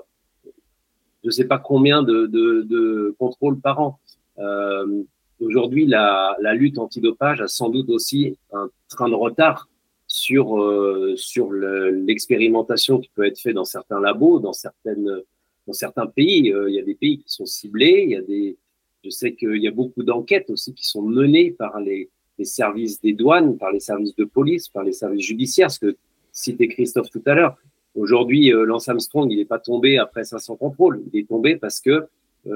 je 1.24 1.28
ne 1.28 1.32
sais 1.32 1.46
pas 1.46 1.58
combien 1.58 2.02
de, 2.02 2.26
de, 2.26 2.62
de 2.62 3.16
contrôles 3.18 3.58
par 3.58 3.80
an. 3.80 3.98
Euh, 4.38 5.04
Aujourd'hui, 5.40 5.86
la, 5.86 6.36
la, 6.40 6.54
lutte 6.54 6.78
antidopage 6.78 7.40
a 7.40 7.48
sans 7.48 7.68
doute 7.68 7.90
aussi 7.90 8.38
un 8.52 8.70
train 8.88 9.08
de 9.08 9.14
retard 9.14 9.68
sur, 10.06 10.60
euh, 10.60 11.14
sur 11.16 11.52
l'expérimentation 11.52 13.00
qui 13.00 13.10
peut 13.14 13.26
être 13.26 13.38
faite 13.38 13.54
dans 13.54 13.64
certains 13.64 14.00
labos, 14.00 14.38
dans, 14.38 14.52
certaines, 14.52 15.22
dans 15.66 15.72
certains 15.72 16.06
pays. 16.06 16.52
Euh, 16.52 16.70
il 16.70 16.76
y 16.76 16.78
a 16.78 16.84
des 16.84 16.94
pays 16.94 17.18
qui 17.18 17.28
sont 17.28 17.46
ciblés. 17.46 18.04
Il 18.04 18.10
y 18.10 18.16
a 18.16 18.22
des, 18.22 18.56
je 19.02 19.10
sais 19.10 19.34
qu'il 19.34 19.56
y 19.56 19.66
a 19.66 19.72
beaucoup 19.72 20.04
d'enquêtes 20.04 20.50
aussi 20.50 20.72
qui 20.72 20.86
sont 20.86 21.02
menées 21.02 21.50
par 21.50 21.80
les, 21.80 22.08
les 22.38 22.44
services 22.44 23.00
des 23.00 23.12
douanes, 23.12 23.58
par 23.58 23.72
les 23.72 23.80
services 23.80 24.14
de 24.14 24.24
police, 24.24 24.68
par 24.68 24.84
les 24.84 24.92
services 24.92 25.26
judiciaires, 25.26 25.70
ce 25.70 25.80
que 25.80 25.96
citait 26.30 26.68
Christophe 26.68 27.10
tout 27.10 27.22
à 27.26 27.34
l'heure. 27.34 27.56
Aujourd'hui, 27.94 28.52
euh, 28.52 28.64
Lance 28.64 28.88
Armstrong, 28.88 29.30
il 29.30 29.38
n'est 29.38 29.44
pas 29.44 29.58
tombé 29.58 29.98
après 29.98 30.24
500 30.24 30.56
contrôles. 30.56 31.02
Il 31.12 31.20
est 31.20 31.28
tombé 31.28 31.56
parce 31.56 31.80
que 31.80 31.90
euh, 31.90 32.06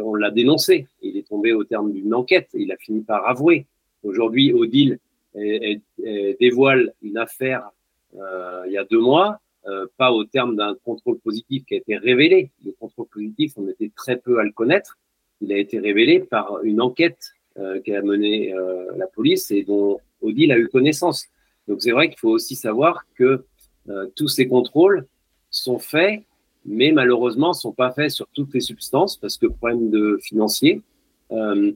on 0.05 0.15
l'a 0.15 0.31
dénoncé. 0.31 0.87
Il 1.03 1.17
est 1.17 1.27
tombé 1.27 1.53
au 1.53 1.65
terme 1.65 1.93
d'une 1.93 2.15
enquête. 2.15 2.49
Il 2.55 2.73
a 2.73 2.77
fini 2.77 3.01
par 3.03 3.29
avouer. 3.29 3.67
Aujourd'hui, 4.03 4.53
Odile 4.53 4.99
dévoile 6.41 6.93
une 7.03 7.19
affaire 7.19 7.71
euh, 8.17 8.65
il 8.67 8.73
y 8.73 8.79
a 8.79 8.85
deux 8.85 9.01
mois, 9.01 9.41
euh, 9.67 9.87
pas 9.97 10.13
au 10.13 10.25
terme 10.25 10.57
d'un 10.57 10.75
contrôle 10.85 11.19
positif 11.19 11.65
qui 11.67 11.75
a 11.75 11.79
été 11.79 11.97
révélé. 11.97 12.51
Le 12.65 12.73
contrôle 12.73 13.07
positif, 13.07 13.53
on 13.57 13.69
était 13.69 13.91
très 13.95 14.17
peu 14.17 14.39
à 14.39 14.45
le 14.45 14.53
connaître. 14.53 14.99
Il 15.41 15.53
a 15.53 15.59
été 15.59 15.79
révélé 15.79 16.21
par 16.21 16.63
une 16.65 16.81
enquête 16.81 17.33
euh, 17.59 17.81
qu'a 17.81 18.03
menée 18.03 18.55
la 18.97 19.07
police 19.07 19.51
et 19.51 19.63
dont 19.63 20.01
Odile 20.23 20.53
a 20.53 20.59
eu 20.59 20.69
connaissance. 20.69 21.27
Donc 21.67 21.83
c'est 21.83 21.93
vrai 21.93 22.09
qu'il 22.09 22.19
faut 22.19 22.31
aussi 22.31 22.57
savoir 22.57 23.05
que 23.15 23.45
tous 24.17 24.29
ces 24.29 24.47
contrôles 24.47 25.07
sont 25.51 25.79
faits, 25.79 26.23
mais 26.65 26.93
malheureusement 26.93 27.53
sont 27.53 27.73
pas 27.73 27.93
faits 27.93 28.11
sur 28.11 28.29
toutes 28.35 28.53
les 28.55 28.61
substances 28.61 29.17
parce 29.17 29.37
que 29.37 29.47
problème 29.47 29.91
de 29.91 30.19
financier, 30.23 30.83
euh, 31.33 31.73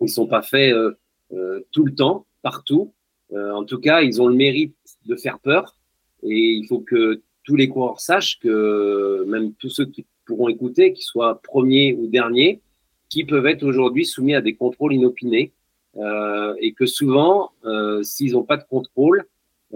ils 0.00 0.08
sont 0.08 0.26
pas 0.26 0.42
faits 0.42 0.72
euh, 0.72 0.92
euh, 1.32 1.60
tout 1.72 1.84
le 1.84 1.94
temps, 1.94 2.26
partout. 2.42 2.92
Euh, 3.32 3.52
en 3.52 3.64
tout 3.64 3.78
cas, 3.78 4.02
ils 4.02 4.20
ont 4.22 4.28
le 4.28 4.34
mérite 4.34 4.76
de 5.06 5.16
faire 5.16 5.38
peur 5.38 5.76
et 6.22 6.52
il 6.52 6.66
faut 6.66 6.80
que 6.80 7.22
tous 7.44 7.56
les 7.56 7.68
coureurs 7.68 8.00
sachent 8.00 8.38
que 8.38 9.24
même 9.26 9.52
tous 9.54 9.70
ceux 9.70 9.86
qui 9.86 10.04
pourront 10.24 10.48
écouter, 10.48 10.92
qu'ils 10.92 11.04
soient 11.04 11.40
premiers 11.42 11.94
ou 11.94 12.06
derniers, 12.08 12.60
qui 13.08 13.24
peuvent 13.24 13.46
être 13.46 13.62
aujourd'hui 13.62 14.04
soumis 14.04 14.34
à 14.34 14.40
des 14.40 14.54
contrôles 14.54 14.94
inopinés 14.94 15.52
euh, 15.96 16.54
et 16.60 16.72
que 16.72 16.86
souvent, 16.86 17.52
euh, 17.64 18.02
s'ils 18.02 18.32
n'ont 18.32 18.42
pas 18.42 18.56
de 18.56 18.64
contrôle, 18.64 19.24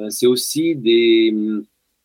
c'est 0.08 0.26
aussi 0.26 0.76
des 0.76 1.34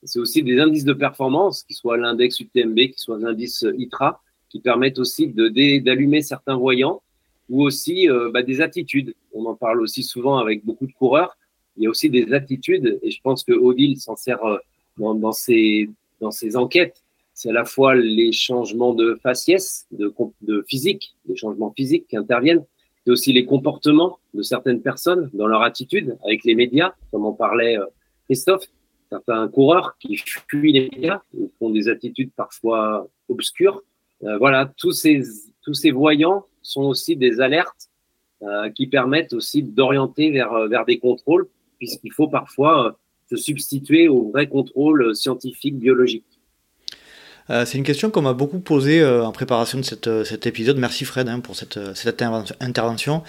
c'est 0.05 0.19
aussi 0.19 0.43
des 0.43 0.59
indices 0.59 0.85
de 0.85 0.93
performance, 0.93 1.63
qui 1.63 1.73
soient 1.73 1.97
l'index 1.97 2.39
UTMB, 2.39 2.75
qui 2.75 2.99
soient 2.99 3.19
l'indice 3.19 3.65
ITRA, 3.77 4.21
qui 4.49 4.59
permettent 4.59 4.99
aussi 4.99 5.27
d'allumer 5.27 6.21
certains 6.21 6.55
voyants 6.55 7.01
ou 7.49 7.63
aussi 7.63 8.09
euh, 8.09 8.31
bah, 8.31 8.43
des 8.43 8.61
attitudes. 8.61 9.13
On 9.33 9.45
en 9.45 9.55
parle 9.55 9.81
aussi 9.81 10.03
souvent 10.03 10.37
avec 10.37 10.65
beaucoup 10.65 10.87
de 10.87 10.93
coureurs. 10.93 11.37
Il 11.77 11.83
y 11.83 11.87
a 11.87 11.89
aussi 11.89 12.09
des 12.09 12.33
attitudes 12.33 12.99
et 13.01 13.11
je 13.11 13.21
pense 13.21 13.43
que 13.43 13.51
Odile 13.51 13.99
s'en 13.99 14.15
sert 14.15 14.43
euh, 14.45 14.57
dans, 14.97 15.31
ses, 15.31 15.89
dans 16.21 16.31
ses 16.31 16.55
enquêtes. 16.55 17.03
C'est 17.33 17.49
à 17.49 17.53
la 17.53 17.65
fois 17.65 17.95
les 17.95 18.31
changements 18.31 18.93
de 18.93 19.19
faciès, 19.21 19.87
de, 19.91 20.63
physique, 20.67 21.15
les 21.27 21.35
changements 21.35 21.73
physiques 21.75 22.07
qui 22.07 22.15
interviennent, 22.15 22.63
c'est 23.03 23.11
aussi 23.11 23.33
les 23.33 23.45
comportements 23.45 24.19
de 24.33 24.41
certaines 24.41 24.81
personnes 24.81 25.29
dans 25.33 25.47
leur 25.47 25.61
attitude 25.61 26.17
avec 26.23 26.45
les 26.45 26.55
médias, 26.55 26.93
comme 27.11 27.25
en 27.25 27.33
parlait 27.33 27.77
euh, 27.77 27.85
Christophe 29.15 29.25
certains 29.25 29.47
coureurs 29.49 29.95
qui 29.99 30.17
fuient 30.17 30.71
les 30.71 30.89
médias, 30.89 31.21
qui 31.31 31.49
font 31.59 31.69
des 31.69 31.87
attitudes 31.87 32.31
parfois 32.35 33.07
obscures. 33.29 33.81
Euh, 34.23 34.37
voilà, 34.37 34.71
tous 34.77 34.91
ces, 34.91 35.91
voyants 35.91 36.45
sont 36.61 36.83
aussi 36.83 37.15
des 37.15 37.41
alertes 37.41 37.89
euh, 38.41 38.69
qui 38.69 38.87
permettent 38.87 39.33
aussi 39.33 39.63
d'orienter 39.63 40.41
euh, 40.41 40.67
vers 40.67 40.85
des 40.85 40.99
contrôles, 40.99 41.47
puisqu'il 41.77 42.11
faut 42.11 42.27
parfois 42.27 42.97
se 43.29 43.35
substituer 43.35 44.07
aux 44.07 44.29
vrais 44.29 44.47
contrôles 44.47 45.15
scientifiques, 45.15 45.77
biologiques. 45.77 46.34
C'est 47.47 47.77
une 47.77 47.83
question 47.83 48.09
qu'on 48.09 48.23
m'a 48.23 48.33
beaucoup 48.33 48.59
posée 48.59 49.05
en 49.05 49.31
préparation 49.31 49.77
de 49.77 49.83
cette, 49.83 50.23
cet 50.23 50.47
épisode. 50.47 50.77
Merci 50.77 51.05
Fred 51.05 51.29
hein, 51.29 51.39
pour 51.39 51.55
cette, 51.55 51.77
intervention. 52.59 53.23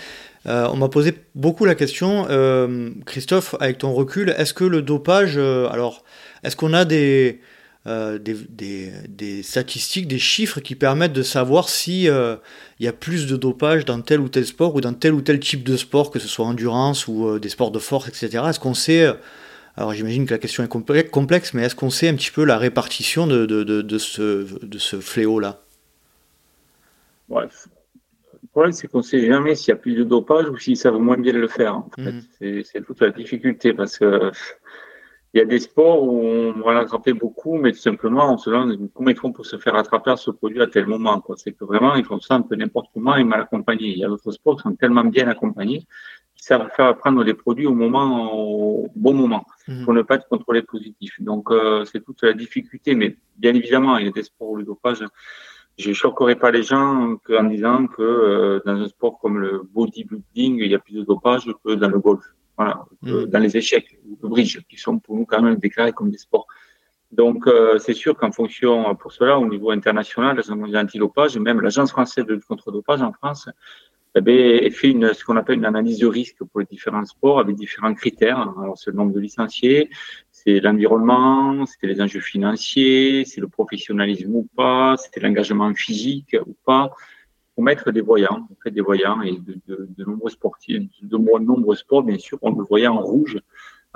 Euh, 0.47 0.69
on 0.73 0.77
m'a 0.77 0.89
posé 0.89 1.14
beaucoup 1.35 1.64
la 1.64 1.75
question, 1.75 2.27
euh, 2.31 2.91
Christophe, 3.05 3.57
avec 3.61 3.79
ton 3.79 3.93
recul, 3.93 4.35
est-ce 4.39 4.55
que 4.55 4.64
le 4.64 4.81
dopage, 4.81 5.35
euh, 5.37 5.69
alors, 5.71 6.05
est-ce 6.45 6.55
qu'on 6.55 6.73
a 6.73 6.85
des, 6.85 7.41
des, 7.87 9.43
statistiques, 9.43 10.07
des 10.07 10.19
chiffres 10.19 10.61
qui 10.61 10.77
permettent 10.77 11.12
de 11.12 11.23
savoir 11.23 11.69
si 11.69 12.05
il 12.05 12.39
y 12.85 12.89
a 12.89 12.93
plus 12.93 13.27
de 13.27 13.37
dopage 13.37 13.85
dans 13.85 14.01
tel 14.01 14.21
ou 14.21 14.29
tel 14.29 14.47
sport 14.47 14.75
ou 14.75 14.81
dans 14.81 14.93
tel 14.93 15.14
ou 15.14 15.21
tel 15.21 15.41
type 15.41 15.64
de 15.64 15.77
sport, 15.77 16.11
que 16.11 16.19
ce 16.19 16.29
soit 16.29 16.45
endurance 16.45 17.09
ou 17.09 17.39
des 17.39 17.49
sports 17.49 17.71
de 17.71 17.79
force, 17.79 18.09
etc. 18.09 18.45
Est-ce 18.49 18.61
qu'on 18.61 18.75
sait, 18.75 19.09
alors 19.77 19.93
j'imagine 19.93 20.27
que 20.27 20.33
la 20.33 20.39
question 20.39 20.64
est 20.64 21.11
complexe, 21.11 21.55
mais 21.55 21.64
est-ce 21.64 21.74
qu'on 21.74 21.91
sait 21.91 22.09
un 22.09 22.14
petit 22.14 22.31
peu 22.31 22.45
la 22.45 22.57
répartition 22.59 23.27
de, 23.27 23.45
de, 23.45 23.99
ce, 23.99 24.64
de 24.64 24.79
ce 24.79 25.01
fléau-là? 25.01 25.61
Problème, 28.53 28.72
c'est 28.72 28.89
qu'on 28.89 28.99
ne 28.99 29.03
sait 29.03 29.27
jamais 29.27 29.55
s'il 29.55 29.68
y 29.68 29.72
a 29.72 29.77
plus 29.77 29.95
de 29.95 30.03
dopage 30.03 30.49
ou 30.49 30.57
s'ils 30.57 30.79
savent 30.79 30.99
moins 30.99 31.18
bien 31.18 31.35
le 31.35 31.47
faire. 31.47 31.83
Mhm. 31.99 32.22
C'est 32.41 32.87
toute 32.87 33.01
la 33.03 33.11
difficulté 33.11 33.74
parce 33.74 33.99
que 33.99 34.31
il 35.35 35.41
y 35.41 35.43
a 35.43 35.45
des 35.45 35.59
sports 35.59 36.03
où 36.03 36.22
on 36.22 36.53
va 36.62 36.72
l'attraper 36.72 37.12
beaucoup, 37.12 37.59
mais 37.59 37.72
tout 37.72 37.79
simplement, 37.79 38.33
on 38.33 38.39
se 38.39 38.49
demande 38.49 38.79
comment 38.95 39.11
ils 39.11 39.16
font 39.16 39.33
pour 39.33 39.45
se 39.45 39.59
faire 39.59 39.74
attraper 39.74 40.12
à 40.12 40.16
ce 40.16 40.31
produit 40.31 40.62
à 40.62 40.66
tel 40.66 40.87
moment. 40.87 41.22
C'est 41.37 41.53
que 41.53 41.66
vraiment, 41.66 41.95
ils 41.97 42.07
font 42.07 42.18
ça 42.20 42.37
un 42.37 42.41
peu 42.41 42.57
n'importe 42.57 42.87
comment 42.95 43.16
et 43.16 43.24
mal 43.24 43.43
accompagnés. 43.43 43.89
Il 43.89 43.99
y 43.99 44.05
a 44.05 44.09
d'autres 44.09 44.31
sports 44.31 44.57
qui 44.57 44.62
sont 44.62 44.74
tellement 44.74 45.05
bien 45.05 45.29
accompagnés 45.29 45.87
savent 46.47 46.71
faire 46.77 46.97
prendre 46.97 47.25
des 47.25 47.35
produits 47.35 47.67
au 47.67 47.75
moment, 47.75 48.33
au 48.33 48.89
bon 48.95 49.15
moment, 49.15 49.45
mhm. 49.67 49.85
pour 49.85 49.95
ne 49.95 50.03
pas 50.03 50.15
être 50.17 50.29
contrôlé 50.29 50.63
positif. 50.63 51.21
Donc, 51.21 51.51
euh, 51.51 51.85
c'est 51.85 52.03
toute 52.05 52.23
la 52.23 52.33
difficulté. 52.33 52.95
Mais 52.95 53.17
bien 53.37 53.55
évidemment, 53.55 53.97
il 53.99 54.07
y 54.07 54.09
a 54.09 54.13
des 54.13 54.23
sports 54.23 54.51
où 54.51 54.57
le 54.57 54.65
dopage 54.65 55.03
je 55.79 55.93
choquerai 55.93 56.37
pas 56.37 56.51
les 56.51 56.63
gens 56.63 57.19
en 57.29 57.45
disant 57.45 57.87
que 57.87 58.03
euh, 58.03 58.61
dans 58.65 58.77
un 58.81 58.89
sport 58.89 59.19
comme 59.19 59.39
le 59.39 59.63
bodybuilding, 59.75 60.61
il 60.65 60.71
y 60.71 60.75
a 60.75 60.79
plus 60.79 60.95
de 60.95 61.03
dopage 61.03 61.47
que 61.63 61.75
dans 61.75 61.89
le 61.89 61.99
golf, 61.99 62.25
voilà, 62.57 62.85
mm. 63.03 63.25
dans 63.27 63.39
les 63.39 63.57
échecs 63.59 63.99
ou 64.07 64.17
le 64.23 64.29
bridge, 64.31 64.59
qui 64.71 64.79
sont 64.79 64.99
pour 64.99 65.17
nous 65.17 65.27
quand 65.27 65.43
même 65.43 65.57
déclarés 65.57 65.93
comme 65.93 66.11
des 66.11 66.17
sports. 66.17 66.47
Donc, 67.13 67.47
euh, 67.47 67.79
c'est 67.79 67.93
sûr 67.93 68.17
qu'en 68.17 68.33
fonction, 68.33 68.95
pour 68.95 69.13
cela, 69.13 69.39
au 69.39 69.47
niveau 69.47 69.71
international, 69.71 70.37
l'Agence 70.37 70.75
anti-dopage, 70.75 71.39
même 71.39 71.61
l'Agence 71.61 71.91
française 71.91 72.25
de 72.25 72.35
lutte 72.35 72.47
contre 72.47 72.71
le 72.71 72.79
dopage 72.79 73.03
en 73.03 73.13
France, 73.13 73.49
eh 74.17 74.21
bien, 74.23 74.71
fait 74.71 74.91
une, 74.91 75.12
ce 75.12 75.25
qu'on 75.25 75.37
appelle 75.37 75.59
une 75.59 75.64
analyse 75.64 75.99
de 75.99 76.07
risque 76.07 76.43
pour 76.45 76.61
les 76.61 76.67
différents 76.67 77.05
sports 77.05 77.39
avec 77.39 77.57
différents 77.57 77.95
critères. 77.95 78.39
Alors, 78.62 78.79
c'est 78.79 78.91
le 78.91 78.97
nombre 78.97 79.12
de 79.12 79.21
licenciés, 79.21 79.91
c'est 80.31 80.61
l'environnement, 80.61 81.67
c'était 81.67 81.87
les 81.87 82.01
enjeux 82.01 82.21
financiers, 82.21 83.25
c'est 83.25 83.41
le 83.41 83.49
professionnalisme 83.49 84.35
ou 84.35 84.49
pas, 84.57 84.97
c'était 84.97 85.21
l'engagement 85.21 85.73
physique 85.75 86.37
ou 86.47 86.55
pas. 86.64 86.91
Pour 87.55 87.64
mettre 87.64 87.91
des 87.91 88.03
voyants, 88.03 88.47
on 88.51 88.57
fait 88.62 88.71
des 88.71 88.83
voyants 88.83 89.23
et 89.23 89.39
de 89.39 90.05
nombreux 90.05 90.31
sportifs, 90.31 90.91
de 91.03 91.17
nombreux 91.17 91.77
sports, 91.77 92.03
bien 92.03 92.19
sûr, 92.19 92.39
on 92.43 92.51
le 92.51 92.64
voyait 92.64 92.87
en 92.87 93.01
rouge 93.01 93.39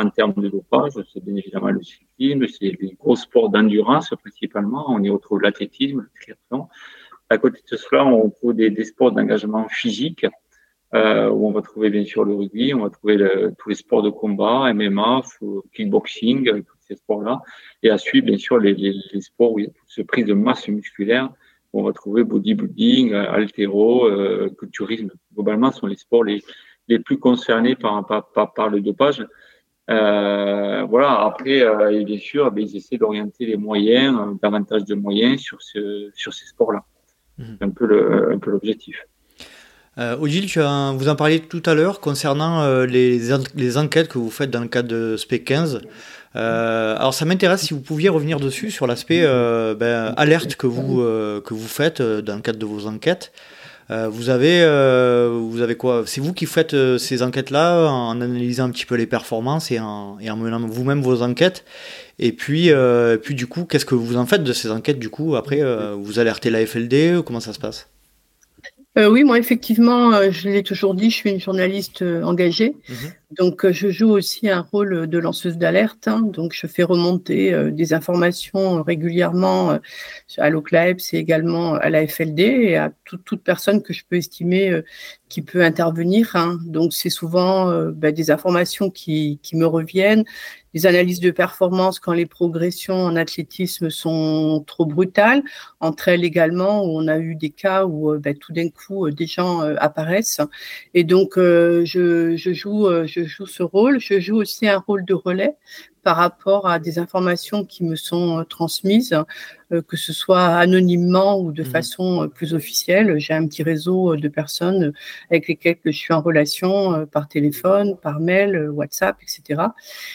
en 0.00 0.10
termes 0.10 0.34
de 0.34 0.48
dopage. 0.48 0.92
C'est 1.12 1.22
bien 1.22 1.36
évidemment 1.36 1.70
le 1.70 1.82
cyclisme, 1.82 2.46
c'est 2.48 2.76
les 2.80 2.96
gros 2.98 3.16
sports 3.16 3.50
d'endurance 3.50 4.10
principalement. 4.22 4.86
On 4.88 5.02
y 5.02 5.10
retrouve 5.10 5.42
l'athlétisme, 5.42 6.00
le 6.00 6.10
triathlon. 6.20 6.68
À 7.30 7.38
côté 7.38 7.60
de 7.70 7.76
cela, 7.76 8.04
on 8.04 8.28
trouve 8.30 8.54
des, 8.54 8.70
des 8.70 8.84
sports 8.84 9.12
d'engagement 9.12 9.68
physique, 9.68 10.26
euh, 10.94 11.30
où 11.30 11.46
on 11.46 11.52
va 11.52 11.62
trouver 11.62 11.88
bien 11.88 12.04
sûr 12.04 12.24
le 12.24 12.34
rugby, 12.34 12.74
on 12.74 12.80
va 12.80 12.90
trouver 12.90 13.16
le, 13.16 13.54
tous 13.56 13.68
les 13.68 13.76
sports 13.76 14.02
de 14.02 14.10
combat, 14.10 14.72
MMA, 14.74 15.22
kickboxing, 15.72 16.62
tous 16.62 16.76
ces 16.80 16.96
sports-là. 16.96 17.40
Et 17.82 17.90
à 17.90 17.98
suivre, 17.98 18.26
bien 18.26 18.38
sûr, 18.38 18.58
les, 18.58 18.74
les, 18.74 18.94
les, 19.12 19.20
sports 19.20 19.52
où 19.52 19.60
il 19.60 19.66
y 19.66 19.68
a 19.68 19.70
toute 19.70 19.88
ce 19.88 20.02
prise 20.02 20.26
de 20.26 20.34
masse 20.34 20.68
musculaire. 20.68 21.30
Où 21.72 21.80
on 21.80 21.84
va 21.84 21.92
trouver 21.92 22.24
bodybuilding, 22.24 23.14
altéro, 23.14 24.06
euh, 24.08 24.50
culturisme. 24.58 25.12
Globalement, 25.32 25.70
ce 25.70 25.78
sont 25.78 25.86
les 25.86 25.94
sports 25.94 26.24
les, 26.24 26.42
les 26.88 26.98
plus 26.98 27.18
concernés 27.18 27.76
par, 27.76 28.04
par, 28.34 28.52
par, 28.52 28.68
le 28.68 28.80
dopage. 28.80 29.24
Euh, 29.88 30.84
voilà. 30.84 31.20
Après, 31.20 31.62
euh, 31.62 31.90
et 31.90 32.04
bien 32.04 32.18
sûr, 32.18 32.50
ben, 32.50 32.64
ils 32.66 32.76
essaient 32.76 32.98
d'orienter 32.98 33.46
les 33.46 33.56
moyens, 33.56 34.18
euh, 34.18 34.34
davantage 34.42 34.84
de 34.84 34.94
moyens 34.94 35.40
sur 35.40 35.62
ce, 35.62 36.10
sur 36.14 36.34
ces 36.34 36.46
sports-là. 36.46 36.84
C'est 37.58 37.64
un 37.64 37.70
peu 37.70 37.86
l'objectif. 38.46 38.96
Euh, 39.98 40.16
Odile, 40.16 40.46
tu 40.46 40.60
vous 40.60 41.08
en 41.08 41.16
parliez 41.16 41.40
tout 41.40 41.62
à 41.66 41.74
l'heure 41.74 42.00
concernant 42.00 42.62
euh, 42.62 42.86
les, 42.86 43.20
les, 43.56 43.76
enquêtes 43.76 44.08
que 44.08 44.18
vous 44.18 44.30
faites 44.30 44.50
dans 44.50 44.60
le 44.60 44.68
cadre 44.68 44.88
de 44.88 45.16
SP 45.18 45.42
15. 45.44 45.82
Euh, 46.36 46.96
alors 46.96 47.12
ça 47.12 47.24
m'intéresse 47.24 47.62
si 47.62 47.74
vous 47.74 47.80
pouviez 47.80 48.08
revenir 48.08 48.38
dessus 48.38 48.70
sur 48.70 48.86
l'aspect 48.86 49.22
ben, 49.22 50.14
alerte 50.16 50.54
que 50.54 50.66
vous, 50.66 50.98
que 50.98 51.54
vous 51.54 51.68
faites 51.68 52.00
dans 52.00 52.36
le 52.36 52.40
cadre 52.40 52.58
de 52.58 52.66
vos 52.66 52.86
enquêtes. 52.86 53.32
Vous 54.10 54.30
avez, 54.30 54.60
vous 55.30 55.60
avez 55.60 55.74
quoi? 55.74 56.04
C'est 56.06 56.20
vous 56.20 56.32
qui 56.32 56.46
faites 56.46 56.76
ces 56.98 57.22
enquêtes-là 57.22 57.88
en 57.88 58.20
analysant 58.20 58.64
un 58.64 58.70
petit 58.70 58.86
peu 58.86 58.94
les 58.94 59.06
performances 59.06 59.70
et 59.70 59.80
en, 59.80 60.18
et 60.20 60.30
en 60.30 60.36
menant 60.36 60.60
vous-même 60.60 61.02
vos 61.02 61.22
enquêtes. 61.22 61.64
Et 62.18 62.32
puis, 62.32 62.70
puis 63.22 63.34
du 63.34 63.46
coup, 63.46 63.64
qu'est-ce 63.64 63.84
que 63.84 63.94
vous 63.94 64.16
en 64.16 64.26
faites 64.26 64.44
de 64.44 64.52
ces 64.52 64.70
enquêtes 64.70 64.98
Du 64.98 65.10
coup, 65.10 65.34
après, 65.36 65.60
vous 65.94 66.18
alertez 66.18 66.50
la 66.50 66.64
FLD 66.64 67.22
Comment 67.24 67.40
ça 67.40 67.52
se 67.52 67.58
passe? 67.58 67.88
Euh, 68.98 69.08
oui, 69.08 69.24
moi, 69.24 69.38
effectivement, 69.38 70.12
euh, 70.12 70.30
je 70.30 70.48
l'ai 70.48 70.62
toujours 70.62 70.94
dit, 70.94 71.10
je 71.10 71.16
suis 71.16 71.30
une 71.30 71.40
journaliste 71.40 72.02
euh, 72.02 72.22
engagée. 72.22 72.74
Mmh. 72.88 72.94
Donc, 73.38 73.64
euh, 73.64 73.72
je 73.72 73.90
joue 73.90 74.10
aussi 74.10 74.48
un 74.48 74.60
rôle 74.60 75.06
de 75.06 75.18
lanceuse 75.18 75.56
d'alerte. 75.56 76.08
Hein, 76.08 76.20
donc, 76.20 76.52
je 76.52 76.66
fais 76.66 76.82
remonter 76.82 77.54
euh, 77.54 77.70
des 77.70 77.92
informations 77.92 78.82
régulièrement 78.82 79.78
à 80.38 80.50
l'OCLAEPS 80.50 81.14
et 81.14 81.18
également 81.18 81.74
à 81.74 81.90
la 81.90 82.06
FLD 82.06 82.40
et 82.40 82.76
à 82.76 82.92
tout, 83.04 83.18
toute 83.18 83.42
personne 83.42 83.82
que 83.82 83.92
je 83.92 84.02
peux 84.08 84.16
estimer 84.16 84.82
qui 85.28 85.42
peut 85.42 85.62
intervenir. 85.62 86.34
Hein. 86.34 86.58
Donc, 86.64 86.92
c'est 86.92 87.10
souvent 87.10 87.72
bah, 87.92 88.10
des 88.10 88.30
informations 88.32 88.90
qui, 88.90 89.38
me 89.52 89.66
reviennent, 89.66 90.24
des 90.74 90.86
analyses 90.86 91.20
de 91.20 91.30
performance 91.30 91.98
quand 91.98 92.12
les 92.12 92.26
progressions 92.26 92.94
en 92.94 93.16
athlétisme 93.16 93.90
sont 93.90 94.62
trop 94.66 94.86
brutales, 94.86 95.42
entre 95.80 96.08
elles 96.08 96.24
également 96.24 96.84
où 96.84 96.98
on 96.98 97.08
a 97.08 97.18
eu 97.18 97.34
des 97.34 97.50
cas 97.50 97.86
où 97.86 98.16
bah, 98.18 98.34
tout 98.34 98.52
d'un 98.52 98.68
coup 98.68 99.10
des 99.10 99.26
gens 99.26 99.60
apparaissent. 99.78 100.40
Et 100.94 101.04
donc 101.04 101.32
je, 101.36 102.34
joue, 102.36 102.88
joue 103.24 103.46
ce 103.46 103.62
rôle. 103.62 104.00
Je 104.00 104.20
joue 104.20 104.36
aussi 104.36 104.68
un 104.68 104.78
rôle 104.78 105.04
de 105.04 105.14
relais 105.14 105.56
par 106.02 106.16
rapport 106.16 106.66
à 106.66 106.78
des 106.78 106.98
informations 106.98 107.64
qui 107.64 107.84
me 107.84 107.94
sont 107.94 108.40
euh, 108.40 108.44
transmises, 108.44 109.16
euh, 109.72 109.82
que 109.82 109.96
ce 109.96 110.12
soit 110.12 110.46
anonymement 110.46 111.38
ou 111.38 111.52
de 111.52 111.62
mmh. 111.62 111.66
façon 111.66 112.22
euh, 112.22 112.26
plus 112.26 112.54
officielle. 112.54 113.18
J'ai 113.18 113.34
un 113.34 113.46
petit 113.46 113.62
réseau 113.62 114.16
de 114.16 114.28
personnes 114.28 114.92
avec 115.30 115.48
lesquelles 115.48 115.76
je 115.84 115.90
suis 115.90 116.14
en 116.14 116.22
relation 116.22 117.06
par 117.06 117.28
téléphone, 117.28 117.96
par 117.96 118.20
mail, 118.20 118.70
WhatsApp, 118.70 119.16
etc. 119.22 119.62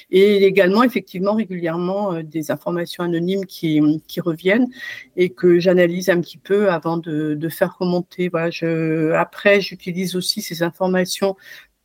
Et 0.10 0.46
également, 0.46 0.84
effectivement, 0.84 1.36
régulièrement 1.36 2.22
des 2.24 2.52
informations 2.52 3.04
anonymes 3.04 3.46
qui, 3.46 3.82
qui 4.08 4.22
reviennent 4.22 4.68
et 5.16 5.30
que 5.30 5.60
j'analyse 5.60 6.10
un 6.10 6.22
petit 6.22 6.38
peu 6.38 6.70
avant 6.70 6.98
de, 6.98 7.36
de 7.36 7.50
faire 7.50 7.78
remonter. 7.80 8.30
Voilà, 8.30 8.50
je, 8.50 9.12
après, 9.14 9.62
j'utilise 9.62 10.16
aussi 10.16 10.42
ces 10.42 10.64
informations 10.64 11.36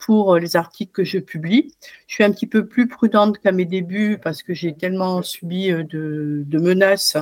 pour 0.01 0.35
euh, 0.35 0.41
les 0.41 0.57
articles 0.57 0.91
que 0.91 1.05
je 1.05 1.19
publie. 1.19 1.75
Je 2.09 2.15
suis 2.15 2.25
un 2.25 2.33
petit 2.33 2.47
peu 2.47 2.67
plus 2.67 2.89
prudente 2.89 3.39
qu'à 3.39 3.53
mes 3.53 3.67
débuts 3.67 4.19
parce 4.21 4.43
que 4.43 4.55
j'ai 4.55 4.75
tellement 4.75 5.23
subi 5.23 5.71
euh, 5.71 5.85
de, 5.85 6.43
de, 6.47 6.59
menaces 6.59 7.17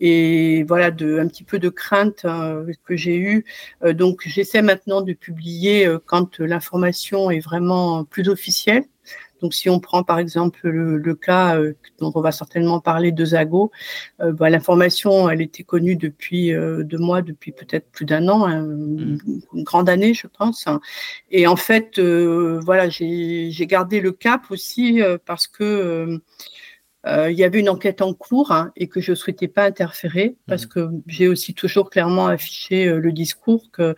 et 0.00 0.64
voilà 0.64 0.90
de 0.90 1.18
un 1.20 1.28
petit 1.28 1.44
peu 1.44 1.58
de 1.58 1.68
crainte 1.68 2.24
euh, 2.24 2.72
que 2.84 2.96
j'ai 2.96 3.16
eu. 3.16 3.44
donc 3.92 4.22
j'essaie 4.26 4.62
maintenant 4.62 5.02
de 5.02 5.12
publier 5.12 5.88
quand 6.06 6.40
l'information 6.40 7.30
est 7.30 7.40
vraiment 7.40 8.04
plus 8.04 8.28
officielle. 8.28 8.84
Donc, 9.40 9.54
si 9.54 9.68
on 9.68 9.80
prend 9.80 10.02
par 10.02 10.18
exemple 10.18 10.68
le, 10.68 10.96
le 10.96 11.14
cas 11.14 11.58
euh, 11.58 11.74
dont 11.98 12.12
on 12.14 12.20
va 12.20 12.32
certainement 12.32 12.80
parler 12.80 13.12
de 13.12 13.24
Zago, 13.24 13.70
euh, 14.20 14.32
bah, 14.32 14.50
l'information, 14.50 15.28
elle 15.28 15.42
était 15.42 15.62
connue 15.62 15.96
depuis 15.96 16.52
euh, 16.52 16.82
deux 16.82 16.98
mois, 16.98 17.22
depuis 17.22 17.52
peut-être 17.52 17.90
plus 17.90 18.04
d'un 18.04 18.28
an, 18.28 18.46
hein, 18.46 18.62
mmh. 18.62 19.18
une 19.54 19.62
grande 19.64 19.88
année, 19.88 20.14
je 20.14 20.26
pense. 20.26 20.66
Et 21.30 21.46
en 21.46 21.56
fait, 21.56 21.98
euh, 21.98 22.60
voilà, 22.64 22.88
j'ai 22.88 23.66
gardé 23.66 24.00
le 24.00 24.12
cap 24.12 24.50
aussi 24.50 25.00
parce 25.26 25.46
que 25.46 26.20
euh, 27.06 27.30
il 27.30 27.38
y 27.38 27.44
avait 27.44 27.60
une 27.60 27.68
enquête 27.68 28.00
en 28.00 28.14
cours 28.14 28.50
hein, 28.50 28.72
et 28.76 28.88
que 28.88 29.00
je 29.00 29.14
souhaitais 29.14 29.48
pas 29.48 29.64
interférer 29.64 30.36
parce 30.46 30.64
mmh. 30.64 30.68
que 30.68 30.88
j'ai 31.06 31.28
aussi 31.28 31.52
toujours 31.52 31.90
clairement 31.90 32.28
affiché 32.28 32.86
euh, 32.86 32.98
le 32.98 33.12
discours 33.12 33.70
que 33.72 33.94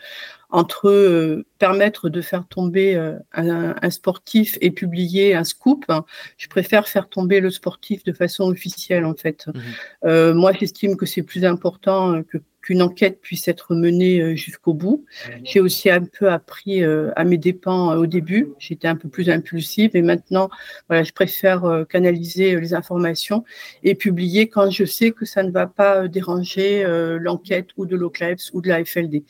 entre 0.51 0.89
euh, 0.89 1.45
permettre 1.59 2.09
de 2.09 2.21
faire 2.21 2.47
tomber 2.47 2.95
euh, 2.95 3.19
un, 3.33 3.75
un, 3.81 3.91
sportif 3.91 4.59
et 4.61 4.71
publier 4.71 5.35
un 5.35 5.45
scoop, 5.45 5.85
hein, 5.89 6.05
je 6.37 6.49
préfère 6.49 6.89
faire 6.89 7.09
tomber 7.09 7.41
le 7.41 7.51
sportif 7.51 8.05
de 8.05 8.13
façon 8.13 8.45
officielle 8.45 9.05
en 9.05 9.15
fait. 9.15 9.47
Mmh. 9.47 9.61
Euh, 10.05 10.35
moi, 10.35 10.53
j'estime 10.53 10.97
que 10.97 11.07
c'est 11.07 11.23
plus 11.23 11.45
important 11.45 12.23
que 12.23 12.39
qu'une 12.67 12.83
enquête 12.83 13.21
puisse 13.21 13.47
être 13.47 13.77
menée 13.77 14.21
euh, 14.21 14.35
jusqu'au 14.35 14.75
bout. 14.75 15.05
J'ai 15.45 15.61
aussi 15.61 15.89
un 15.89 16.03
peu 16.03 16.33
appris 16.33 16.83
euh, 16.83 17.13
à 17.15 17.23
mes 17.23 17.39
dépens 17.39 17.93
euh, 17.93 17.99
au 17.99 18.07
début. 18.07 18.49
J'étais 18.59 18.89
un 18.89 18.97
peu 18.97 19.09
plus 19.09 19.31
impulsive 19.31 19.93
et 19.95 20.03
maintenant, 20.03 20.51
voilà, 20.89 21.05
je 21.05 21.13
préfère 21.13 21.85
canaliser 21.89 22.59
les 22.59 22.75
informations 22.75 23.45
et 23.85 23.95
publier 23.95 24.49
quand 24.49 24.69
je 24.71 24.85
sais 24.85 25.13
que 25.13 25.25
ça 25.25 25.45
ne 25.45 25.53
va 25.53 25.69
pas 25.69 26.09
déranger 26.09 26.85
l'enquête 27.21 27.69
ou 27.77 27.87
de 27.87 27.95
l'OCLAEPS 27.95 28.51
ou 28.53 28.61
de 28.61 28.69
la 28.69 28.85
FLD. 28.85 29.23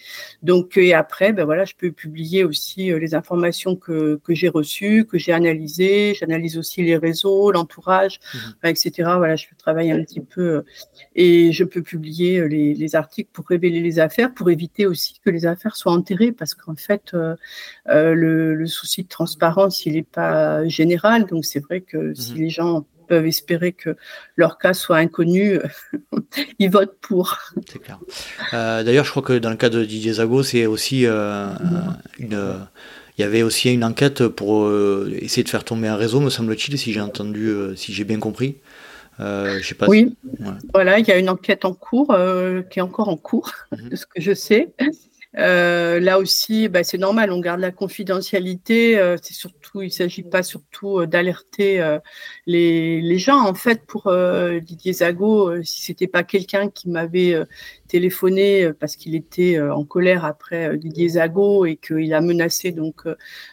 Donc, 0.42 0.78
et 0.78 0.94
après, 0.94 1.32
ben 1.32 1.44
voilà, 1.44 1.64
je 1.64 1.74
peux 1.76 1.92
publier 1.92 2.44
aussi 2.44 2.86
les 2.98 3.14
informations 3.14 3.76
que, 3.76 4.18
que 4.24 4.34
j'ai 4.34 4.48
reçues, 4.48 5.04
que 5.04 5.18
j'ai 5.18 5.32
analysées. 5.32 6.14
J'analyse 6.14 6.56
aussi 6.56 6.82
les 6.82 6.96
réseaux, 6.96 7.50
l'entourage, 7.52 8.18
mmh. 8.62 8.68
etc. 8.68 8.92
Voilà, 9.18 9.36
je 9.36 9.46
travaille 9.58 9.90
un 9.90 10.02
petit 10.02 10.20
peu 10.20 10.64
et 11.14 11.52
je 11.52 11.64
peux 11.64 11.82
publier 11.82 12.48
les, 12.48 12.74
les 12.74 12.96
articles 12.96 13.25
pour 13.32 13.46
révéler 13.46 13.80
les 13.80 13.98
affaires, 13.98 14.32
pour 14.32 14.50
éviter 14.50 14.86
aussi 14.86 15.20
que 15.24 15.30
les 15.30 15.46
affaires 15.46 15.76
soient 15.76 15.92
enterrées, 15.92 16.32
parce 16.32 16.54
qu'en 16.54 16.76
fait, 16.76 17.14
euh, 17.14 17.36
euh, 17.88 18.14
le, 18.14 18.54
le, 18.54 18.66
souci 18.66 19.04
de 19.04 19.08
transparence, 19.08 19.86
il 19.86 19.94
n'est 19.94 20.02
pas 20.02 20.66
général. 20.68 21.26
Donc 21.26 21.44
c'est 21.44 21.60
vrai 21.60 21.80
que 21.80 22.14
si 22.14 22.32
mhm. 22.32 22.38
les 22.38 22.50
gens 22.50 22.86
peuvent 23.08 23.26
espérer 23.26 23.72
que 23.72 23.96
leur 24.36 24.58
cas 24.58 24.74
soit 24.74 24.96
inconnu, 24.96 25.58
ils 26.58 26.70
votent 26.70 26.98
pour. 27.00 27.38
C'est 27.70 27.80
clair. 27.80 27.98
Euh, 28.52 28.82
D'ailleurs, 28.82 29.04
je 29.04 29.10
crois 29.10 29.22
que 29.22 29.38
dans 29.38 29.50
le 29.50 29.56
cas 29.56 29.68
de 29.68 29.84
Didier 29.84 30.14
Zago, 30.14 30.42
c'est 30.42 30.66
aussi 30.66 31.06
euh, 31.06 31.48
une. 32.18 32.40
Il 33.18 33.22
y 33.22 33.24
avait 33.24 33.42
aussi 33.42 33.72
une 33.72 33.82
enquête 33.82 34.28
pour 34.28 34.70
essayer 35.10 35.42
de 35.42 35.48
faire 35.48 35.64
tomber 35.64 35.88
un 35.88 35.96
réseau, 35.96 36.20
me 36.20 36.28
semble-t-il, 36.28 36.76
si 36.76 36.92
j'ai 36.92 37.00
entendu, 37.00 37.50
si 37.74 37.94
j'ai 37.94 38.04
bien 38.04 38.18
compris. 38.18 38.56
Euh, 39.20 39.58
je 39.60 39.66
sais 39.68 39.74
pas 39.74 39.86
oui, 39.88 40.16
si... 40.22 40.42
ouais. 40.42 40.50
voilà, 40.74 40.98
il 40.98 41.06
y 41.08 41.12
a 41.12 41.18
une 41.18 41.30
enquête 41.30 41.64
en 41.64 41.72
cours 41.72 42.10
euh, 42.10 42.62
qui 42.62 42.78
est 42.80 42.82
encore 42.82 43.08
en 43.08 43.16
cours, 43.16 43.50
mm 43.72 43.76
-hmm. 43.76 43.88
de 43.90 43.96
ce 43.96 44.06
que 44.06 44.20
je 44.20 44.34
sais. 44.34 44.68
Euh, 45.38 46.00
là 46.00 46.18
aussi, 46.18 46.68
bah, 46.68 46.82
c'est 46.82 46.98
normal, 46.98 47.30
on 47.30 47.40
garde 47.40 47.60
la 47.60 47.70
confidentialité. 47.70 48.98
Euh, 48.98 49.16
c'est 49.20 49.34
surtout, 49.34 49.82
il 49.82 49.92
s'agit 49.92 50.22
pas 50.22 50.42
surtout 50.42 51.00
euh, 51.00 51.06
d'alerter 51.06 51.96
les, 52.46 53.00
les, 53.00 53.18
gens. 53.18 53.40
En 53.46 53.54
fait, 53.54 53.82
pour 53.86 54.12
Didier 54.62 54.92
Zago, 54.92 55.62
si 55.62 55.82
c'était 55.82 56.06
pas 56.06 56.22
quelqu'un 56.22 56.68
qui 56.68 56.88
m'avait 56.88 57.34
téléphoné 57.88 58.72
parce 58.78 58.96
qu'il 58.96 59.14
était 59.14 59.60
en 59.60 59.84
colère 59.84 60.24
après 60.24 60.76
Didier 60.76 61.10
Zago 61.10 61.66
et 61.66 61.76
qu'il 61.76 62.12
a 62.14 62.20
menacé 62.20 62.72
donc 62.72 63.02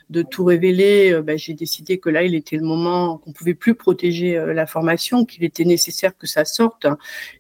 de 0.10 0.22
tout 0.22 0.46
révéler, 0.46 1.20
bah, 1.24 1.38
j'ai 1.38 1.54
décidé 1.54 1.98
que 1.98 2.10
là, 2.10 2.24
il 2.24 2.36
était 2.36 2.58
le 2.58 2.64
moment 2.64 3.18
qu'on 3.18 3.32
pouvait 3.32 3.54
plus 3.54 3.76
protéger 3.76 4.42
l'information, 4.54 5.26
qu'il 5.26 5.44
était 5.44 5.66
nécessaire 5.66 6.18
que 6.18 6.28
ça 6.28 6.46
sorte. 6.46 6.88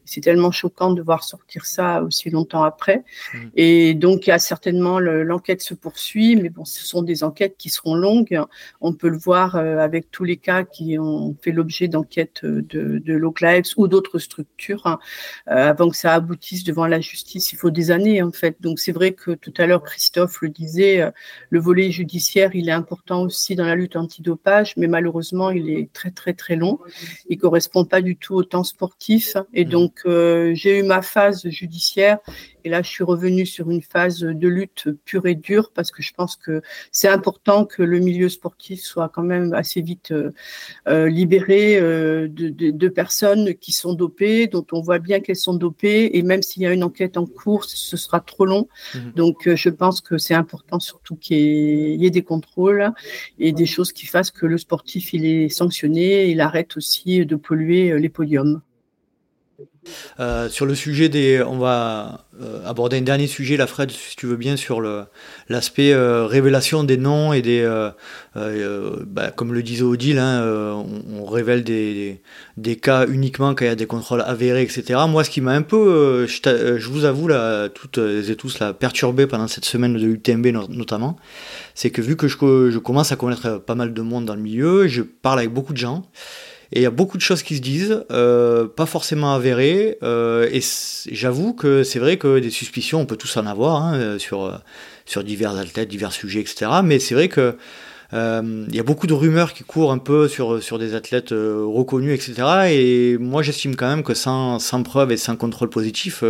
C'est 0.05 0.21
tellement 0.21 0.51
choquant 0.51 0.91
de 0.91 1.01
voir 1.01 1.23
sortir 1.23 1.65
ça 1.65 2.03
aussi 2.03 2.29
longtemps 2.29 2.63
après. 2.63 3.03
Mmh. 3.33 3.37
Et 3.55 3.93
donc, 3.93 4.27
cas, 4.33 4.39
certainement, 4.39 4.99
l'enquête 4.99 5.61
se 5.61 5.73
poursuit, 5.73 6.35
mais 6.35 6.49
bon, 6.49 6.65
ce 6.65 6.85
sont 6.85 7.01
des 7.01 7.23
enquêtes 7.23 7.55
qui 7.57 7.69
seront 7.69 7.95
longues. 7.95 8.41
On 8.81 8.93
peut 8.93 9.09
le 9.09 9.17
voir 9.17 9.55
avec 9.55 10.11
tous 10.11 10.23
les 10.23 10.37
cas 10.37 10.63
qui 10.63 10.97
ont 10.99 11.35
fait 11.41 11.51
l'objet 11.51 11.87
d'enquêtes 11.87 12.45
de, 12.45 12.99
de 12.99 13.13
l'OCLAEX 13.13 13.75
ou 13.77 13.87
d'autres 13.87 14.19
structures. 14.19 14.85
Hein. 14.85 14.99
avant 15.45 15.89
que 15.89 15.97
ça 15.97 16.13
aboutisse 16.13 16.63
devant 16.63 16.87
la 16.87 16.99
justice, 16.99 17.53
il 17.53 17.57
faut 17.57 17.69
des 17.69 17.91
années, 17.91 18.21
en 18.21 18.31
fait. 18.31 18.57
Donc, 18.61 18.79
c'est 18.79 18.91
vrai 18.91 19.13
que 19.13 19.31
tout 19.31 19.53
à 19.57 19.65
l'heure, 19.65 19.83
Christophe 19.83 20.41
le 20.41 20.49
disait, 20.49 21.11
le 21.49 21.59
volet 21.59 21.91
judiciaire, 21.91 22.51
il 22.55 22.69
est 22.69 22.73
important 22.73 23.23
aussi 23.23 23.55
dans 23.55 23.65
la 23.65 23.75
lutte 23.75 23.95
antidopage, 23.95 24.75
mais 24.77 24.87
malheureusement, 24.87 25.51
il 25.51 25.69
est 25.69 25.91
très, 25.93 26.11
très, 26.11 26.33
très 26.33 26.55
long. 26.55 26.79
Il 27.29 27.37
correspond 27.37 27.85
pas 27.85 28.01
du 28.01 28.15
tout 28.15 28.35
au 28.35 28.43
temps 28.43 28.63
sportif. 28.63 29.37
Et 29.53 29.65
mmh. 29.65 29.69
donc, 29.69 30.01
j'ai 30.05 30.79
eu 30.79 30.83
ma 30.83 31.01
phase 31.01 31.47
judiciaire 31.47 32.19
et 32.65 32.69
là, 32.69 32.81
je 32.81 32.89
suis 32.89 33.03
revenue 33.03 33.45
sur 33.45 33.69
une 33.69 33.81
phase 33.81 34.22
de 34.23 34.47
lutte 34.47 34.89
pure 35.05 35.25
et 35.27 35.35
dure 35.35 35.71
parce 35.73 35.91
que 35.91 36.01
je 36.01 36.13
pense 36.13 36.35
que 36.35 36.61
c'est 36.91 37.07
important 37.07 37.65
que 37.65 37.83
le 37.83 37.99
milieu 37.99 38.29
sportif 38.29 38.81
soit 38.81 39.09
quand 39.09 39.23
même 39.23 39.53
assez 39.53 39.81
vite 39.81 40.11
euh, 40.11 40.31
euh, 40.87 41.09
libéré 41.09 41.77
euh, 41.77 42.27
de, 42.29 42.87
personnes 42.87 43.55
qui 43.55 43.71
sont 43.71 43.93
dopées, 43.93 44.47
dont 44.47 44.65
on 44.71 44.81
voit 44.81 44.99
bien 44.99 45.19
qu'elles 45.19 45.35
sont 45.35 45.53
dopées. 45.53 46.11
Et 46.13 46.21
même 46.21 46.41
s'il 46.41 46.63
y 46.63 46.65
a 46.65 46.73
une 46.73 46.83
enquête 46.83 47.17
en 47.17 47.25
cours, 47.25 47.65
ce 47.65 47.97
sera 47.97 48.19
trop 48.19 48.45
long. 48.45 48.67
Mmh. 48.93 48.99
Donc, 49.15 49.49
je 49.53 49.69
pense 49.69 50.01
que 50.01 50.17
c'est 50.17 50.33
important 50.33 50.79
surtout 50.79 51.15
qu'il 51.15 51.37
y, 52.01 52.05
ait 52.05 52.09
des 52.11 52.21
contrôles 52.21 52.91
et 53.39 53.51
des 53.51 53.65
choses 53.65 53.93
qui 53.93 54.05
fassent 54.05 54.31
que 54.31 54.45
le 54.45 54.57
sportif, 54.57 55.13
il 55.13 55.25
est 55.25 55.49
sanctionné. 55.49 56.29
Il 56.29 56.41
arrête 56.41 56.77
aussi 56.77 57.25
de 57.25 57.35
polluer 57.35 57.97
les 57.99 58.09
podiums. 58.09 58.61
Euh, 60.19 60.49
sur 60.49 60.65
le 60.65 60.75
sujet 60.75 61.09
des, 61.09 61.41
on 61.41 61.57
va 61.57 62.25
euh, 62.41 62.65
aborder 62.65 62.97
un 62.97 63.01
dernier 63.01 63.27
sujet, 63.27 63.57
la 63.57 63.67
Fred, 63.67 63.91
si 63.91 64.15
tu 64.15 64.25
veux 64.25 64.35
bien, 64.35 64.55
sur 64.57 64.81
l'aspect 65.49 65.93
euh, 65.93 66.25
révélation 66.25 66.83
des 66.83 66.97
noms 66.97 67.33
et 67.33 67.41
des, 67.41 67.63
bah, 68.35 69.31
comme 69.31 69.53
le 69.53 69.63
disait 69.63 69.83
Odile, 69.83 70.19
hein, 70.19 70.43
on, 71.11 71.25
révèle 71.25 71.63
des, 71.63 72.21
des, 72.57 72.75
cas 72.75 73.07
uniquement 73.07 73.55
quand 73.55 73.65
il 73.65 73.67
y 73.67 73.71
a 73.71 73.75
des 73.75 73.87
contrôles 73.87 74.21
avérés, 74.21 74.63
etc. 74.63 74.99
Moi, 75.07 75.23
ce 75.23 75.29
qui 75.29 75.41
m'a 75.41 75.53
un 75.53 75.61
peu, 75.61 76.27
je, 76.27 76.89
vous 76.89 77.05
avoue 77.05 77.27
là, 77.27 77.69
toutes 77.69 77.97
et 77.97 78.35
tous 78.35 78.59
là, 78.59 78.73
perturbé 78.73 79.27
pendant 79.27 79.47
cette 79.47 79.65
semaine 79.65 79.93
de 79.93 80.05
l'UTMB 80.05 80.47
notamment, 80.69 81.17
c'est 81.75 81.89
que 81.89 82.01
vu 82.01 82.15
que 82.15 82.27
je 82.27 82.77
commence 82.77 83.11
à 83.11 83.15
connaître 83.15 83.57
pas 83.57 83.75
mal 83.75 83.93
de 83.93 84.01
monde 84.01 84.25
dans 84.25 84.35
le 84.35 84.41
milieu, 84.41 84.87
je 84.87 85.01
parle 85.01 85.39
avec 85.39 85.51
beaucoup 85.51 85.73
de 85.73 85.77
gens. 85.77 86.03
Et 86.75 86.79
il 86.79 86.81
y 86.81 86.87
a 86.87 86.91
beaucoup 86.91 87.17
de 87.17 87.21
choses 87.21 87.43
qui 87.43 87.55
se 87.55 87.61
disent, 87.61 88.03
euh, 88.11 88.67
pas 88.67 88.87
forcément 88.87 89.35
avérées. 89.35 89.99
Euh, 90.01 90.49
et 90.51 90.59
j'avoue 91.11 91.53
que 91.53 91.83
c'est 91.83 91.99
vrai 91.99 92.17
que 92.17 92.39
des 92.39 92.49
suspicions, 92.49 92.99
on 92.99 93.05
peut 93.05 93.15
tous 93.15 93.37
en 93.37 93.45
avoir 93.45 93.83
hein, 93.83 93.93
euh, 93.93 94.17
sur, 94.17 94.59
sur 95.05 95.23
divers 95.23 95.55
athlètes, 95.55 95.87
divers 95.87 96.11
sujets, 96.11 96.39
etc. 96.39 96.71
Mais 96.83 96.97
c'est 96.97 97.13
vrai 97.13 97.29
que 97.29 97.55
il 98.11 98.75
y 98.75 98.79
a 98.79 98.83
beaucoup 98.83 99.07
de 99.07 99.13
rumeurs 99.13 99.53
qui 99.53 99.63
courent 99.63 99.91
un 99.91 99.97
peu 99.97 100.27
sur, 100.27 100.61
sur 100.61 100.77
des 100.77 100.93
athlètes 100.93 101.31
reconnus, 101.31 102.13
etc. 102.13 102.67
Et 102.69 103.17
moi, 103.19 103.41
j'estime 103.41 103.75
quand 103.75 103.87
même 103.87 104.03
que 104.03 104.13
sans, 104.13 104.59
sans 104.59 104.83
preuve 104.83 105.11
et 105.11 105.17
sans 105.17 105.35
contrôle 105.35 105.71
positif, 105.71 106.23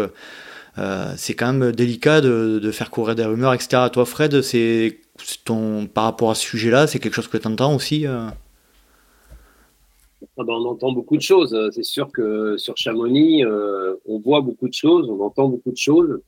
c'est 1.17 1.33
quand 1.33 1.51
même 1.51 1.73
délicat 1.73 2.21
de, 2.21 2.59
de, 2.63 2.71
faire 2.71 2.89
courir 2.89 3.15
des 3.15 3.25
rumeurs, 3.25 3.53
etc. 3.53 3.83
Toi, 3.91 4.05
Fred, 4.05 4.41
c'est 4.41 4.97
ton 5.43 5.85
par 5.85 6.05
rapport 6.05 6.31
à 6.31 6.35
ce 6.35 6.43
sujet-là, 6.43 6.87
c'est 6.87 6.99
quelque 6.99 7.15
chose 7.15 7.27
que 7.27 7.37
tu 7.37 7.49
entends 7.49 7.75
aussi 7.75 8.05
ah 10.35 10.43
ben, 10.43 10.53
on 10.53 10.65
entend 10.65 10.91
beaucoup 10.91 11.15
de 11.15 11.21
choses. 11.21 11.55
C'est 11.73 11.83
sûr 11.83 12.11
que 12.11 12.57
sur 12.57 12.75
Chamonix, 12.75 13.45
euh, 13.45 13.95
on 14.05 14.17
voit 14.17 14.41
beaucoup 14.41 14.67
de 14.67 14.73
choses, 14.73 15.07
on 15.07 15.19
entend 15.21 15.47
beaucoup 15.47 15.71
de 15.71 15.77
choses. 15.77 16.21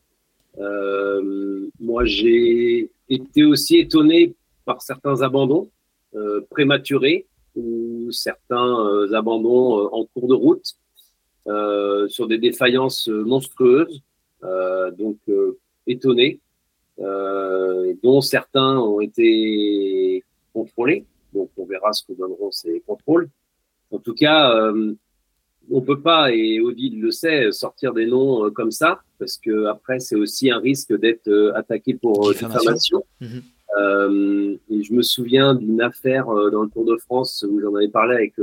Euh, 0.60 1.68
moi, 1.80 2.06
j'ai 2.06 2.91
été 3.10 3.43
aussi 3.43 3.78
étonné 3.78 4.36
par 4.64 4.82
certains 4.84 5.22
abandons 5.22 5.70
euh, 6.14 6.41
prématurés 6.51 7.26
ou 7.56 8.12
certains 8.12 9.12
abandons 9.14 9.88
en 9.91 10.06
cours 10.06 10.28
de 10.28 10.36
route 10.36 10.76
sur 12.10 12.28
des 12.28 12.38
défaillances 12.38 13.08
monstrueuses. 13.08 14.01
donc, 14.97 15.18
étonné, 15.88 16.39
dont 18.03 18.22
certains 18.22 18.78
ont 18.78 18.99
été 18.99 20.24
contrôlés. 20.53 21.06
Donc, 21.34 21.49
on 21.58 21.66
verra 21.66 21.91
ce 21.93 22.03
que 22.03 22.14
donneront 22.14 22.51
ces 22.51 22.82
contrôles. 22.86 23.30
En 23.91 23.99
tout 23.99 24.13
cas, 24.13 24.51
euh, 24.55 24.93
on 25.71 25.81
peut 25.81 26.01
pas, 26.01 26.31
et 26.31 26.59
Odile 26.59 27.01
le 27.01 27.11
sait, 27.11 27.51
sortir 27.51 27.93
des 27.93 28.05
noms 28.05 28.45
euh, 28.45 28.49
comme 28.49 28.71
ça, 28.71 29.01
parce 29.19 29.38
que 29.38 29.65
après, 29.65 29.99
c'est 29.99 30.15
aussi 30.15 30.51
un 30.51 30.59
risque 30.59 30.95
d'être 30.97 31.27
euh, 31.27 31.55
attaqué 31.55 31.93
pour 31.93 32.31
diffamation. 32.31 33.03
Mhm. 33.21 33.41
et 34.69 34.83
je 34.83 34.93
me 34.93 35.01
souviens 35.01 35.53
d'une 35.53 35.81
affaire 35.81 36.27
dans 36.27 36.63
le 36.63 36.69
Tour 36.69 36.86
de 36.86 36.95
France 36.97 37.45
où 37.49 37.59
j'en 37.59 37.75
avais 37.75 37.89
parlé 37.89 38.15
avec 38.15 38.33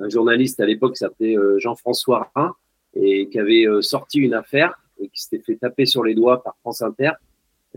un 0.00 0.08
journaliste 0.08 0.58
à 0.58 0.66
l'époque 0.66 0.94
qui 0.94 0.98
s'appelait 0.98 1.36
Jean-François 1.58 2.28
Rhin 2.34 2.54
et 2.94 3.28
qui 3.28 3.38
avait 3.38 3.66
sorti 3.82 4.18
une 4.18 4.34
affaire 4.34 4.74
et 4.98 5.08
qui 5.08 5.22
s'était 5.22 5.44
fait 5.44 5.56
taper 5.56 5.86
sur 5.86 6.02
les 6.02 6.14
doigts 6.16 6.42
par 6.42 6.56
France 6.60 6.82
Inter 6.82 7.12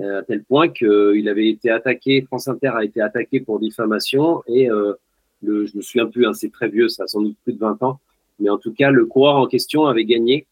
à 0.01 0.23
tel 0.23 0.43
point 0.43 0.69
qu'il 0.69 1.29
avait 1.29 1.49
été 1.49 1.69
attaqué, 1.69 2.23
France 2.23 2.47
Inter 2.47 2.71
a 2.75 2.83
été 2.83 2.99
attaqué 2.99 3.41
pour 3.41 3.59
diffamation 3.59 4.41
et 4.47 4.67
le, 5.41 5.65
je 5.65 5.77
me 5.77 5.81
souviens 5.81 6.07
plus, 6.07 6.25
hein, 6.25 6.33
c'est 6.33 6.51
très 6.51 6.69
vieux, 6.69 6.88
ça 6.88 7.03
a 7.03 7.07
sans 7.07 7.21
doute 7.21 7.38
plus 7.43 7.53
de 7.53 7.59
20 7.59 7.83
ans. 7.83 7.99
Mais 8.39 8.49
en 8.49 8.57
tout 8.57 8.73
cas, 8.73 8.91
le 8.91 9.05
coureur 9.05 9.35
en 9.35 9.47
question 9.47 9.85
avait 9.85 10.05
gagné 10.05 10.47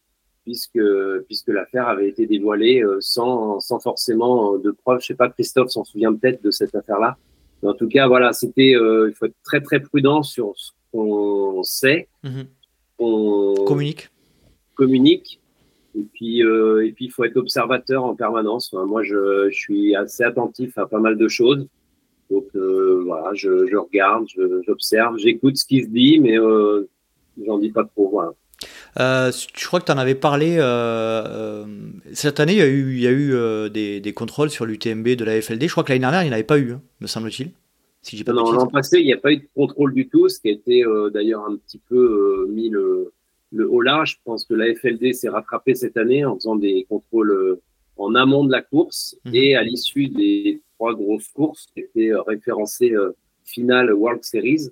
puisque, 0.46 0.80
puisque 1.26 1.48
l'affaire 1.48 1.88
avait 1.88 2.08
été 2.08 2.26
dévoilée 2.26 2.80
euh, 2.80 2.98
sans, 3.00 3.58
sans 3.58 3.80
forcément 3.80 4.54
euh, 4.54 4.58
de 4.58 4.70
preuves. 4.70 5.00
Je 5.00 5.06
sais 5.06 5.14
pas, 5.14 5.28
Christophe 5.28 5.70
s'en 5.70 5.84
souvient 5.84 6.14
peut-être 6.14 6.42
de 6.42 6.52
cette 6.52 6.74
affaire-là. 6.74 7.16
Mais 7.62 7.68
en 7.68 7.74
tout 7.74 7.88
cas, 7.88 8.06
voilà, 8.06 8.32
c'était, 8.32 8.76
euh, 8.76 9.08
il 9.08 9.14
faut 9.14 9.26
être 9.26 9.36
très 9.42 9.60
très 9.60 9.80
prudent 9.80 10.22
sur 10.22 10.52
ce 10.56 10.70
qu'on 10.92 11.62
sait. 11.64 12.08
Mhm. 12.22 12.46
On 13.00 13.54
communique. 13.66 14.08
Communique. 14.74 15.40
Et 15.96 16.04
puis, 16.12 16.40
et 16.40 16.92
puis, 16.92 17.06
il 17.06 17.10
faut 17.10 17.24
être 17.24 17.38
observateur 17.38 18.04
en 18.04 18.14
permanence. 18.14 18.70
moi, 18.74 19.02
je, 19.02 19.48
je 19.50 19.56
suis 19.56 19.96
assez 19.96 20.22
attentif 20.22 20.76
à 20.76 20.86
pas 20.86 21.00
mal 21.00 21.16
de 21.16 21.26
choses. 21.26 21.66
Donc 22.30 22.46
euh, 22.54 23.02
voilà, 23.04 23.30
je, 23.34 23.66
je 23.66 23.76
regarde, 23.76 24.26
j'observe, 24.66 25.16
j'écoute 25.18 25.56
ce 25.56 25.64
qui 25.64 25.84
se 25.84 25.88
dit, 25.88 26.18
mais 26.20 26.38
euh, 26.38 26.88
j'en 27.44 27.58
dis 27.58 27.70
pas 27.70 27.84
trop. 27.84 28.08
Voilà. 28.10 28.32
Euh, 28.98 29.30
je 29.30 29.66
crois 29.66 29.80
que 29.80 29.84
tu 29.84 29.92
en 29.92 29.98
avais 29.98 30.14
parlé. 30.14 30.56
Euh, 30.58 31.64
cette 32.12 32.40
année, 32.40 32.54
il 32.54 32.58
y 32.58 32.62
a 32.62 32.66
eu, 32.66 32.94
il 32.94 33.00
y 33.00 33.06
a 33.06 33.12
eu 33.12 33.70
des, 33.70 34.00
des, 34.00 34.12
contrôles 34.12 34.50
sur 34.50 34.66
l'UTMB 34.66 35.08
de 35.08 35.24
la 35.24 35.40
FLD. 35.40 35.66
Je 35.66 35.72
crois 35.72 35.84
que 35.84 35.90
l'année 35.90 36.00
dernière, 36.00 36.22
il 36.22 36.26
n'y 36.26 36.30
en 36.30 36.34
avait 36.34 36.44
pas 36.44 36.58
eu, 36.58 36.72
hein, 36.72 36.82
me 37.00 37.06
semble-t-il. 37.06 37.50
Si 38.02 38.22
pas 38.22 38.32
non, 38.32 38.52
l'an 38.52 38.68
passé, 38.68 39.00
il 39.00 39.04
n'y 39.06 39.12
a 39.12 39.18
pas 39.18 39.32
eu 39.32 39.38
de 39.38 39.48
contrôle 39.54 39.92
du 39.92 40.08
tout, 40.08 40.28
ce 40.28 40.38
qui 40.40 40.48
a 40.48 40.52
été 40.52 40.84
d'ailleurs 41.12 41.44
un 41.44 41.56
petit 41.56 41.80
peu 41.88 42.46
mis 42.48 42.70
le, 42.70 43.12
le 43.52 43.68
haut 43.68 43.80
là. 43.80 44.04
Je 44.04 44.14
pense 44.24 44.44
que 44.44 44.54
la 44.54 44.72
FLD 44.74 45.12
s'est 45.12 45.28
rattrapée 45.28 45.74
cette 45.74 45.96
année 45.96 46.24
en 46.24 46.36
faisant 46.36 46.54
des 46.54 46.86
contrôles 46.88 47.58
en 47.96 48.14
amont 48.14 48.44
de 48.44 48.52
la 48.52 48.62
course 48.62 49.16
mhm. 49.24 49.34
et 49.34 49.56
à 49.56 49.62
l'issue 49.62 50.08
des 50.08 50.62
trois 50.76 50.94
grosses 50.94 51.28
courses 51.28 51.66
qui 51.72 51.80
étaient 51.80 52.12
euh, 52.12 52.22
référencées 52.22 52.92
euh, 52.92 53.12
finale 53.44 53.92
World 53.92 54.22
Series, 54.24 54.70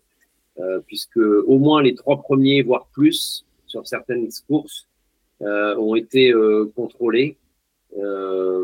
euh, 0.59 0.81
puisque 0.87 1.17
au 1.17 1.59
moins 1.59 1.83
les 1.83 1.95
trois 1.95 2.21
premiers, 2.21 2.63
voire 2.63 2.87
plus, 2.93 3.45
sur 3.67 3.87
certaines 3.87 4.29
courses, 4.47 4.87
ont 5.41 5.95
été 5.95 6.33
contrôlés. 6.75 7.37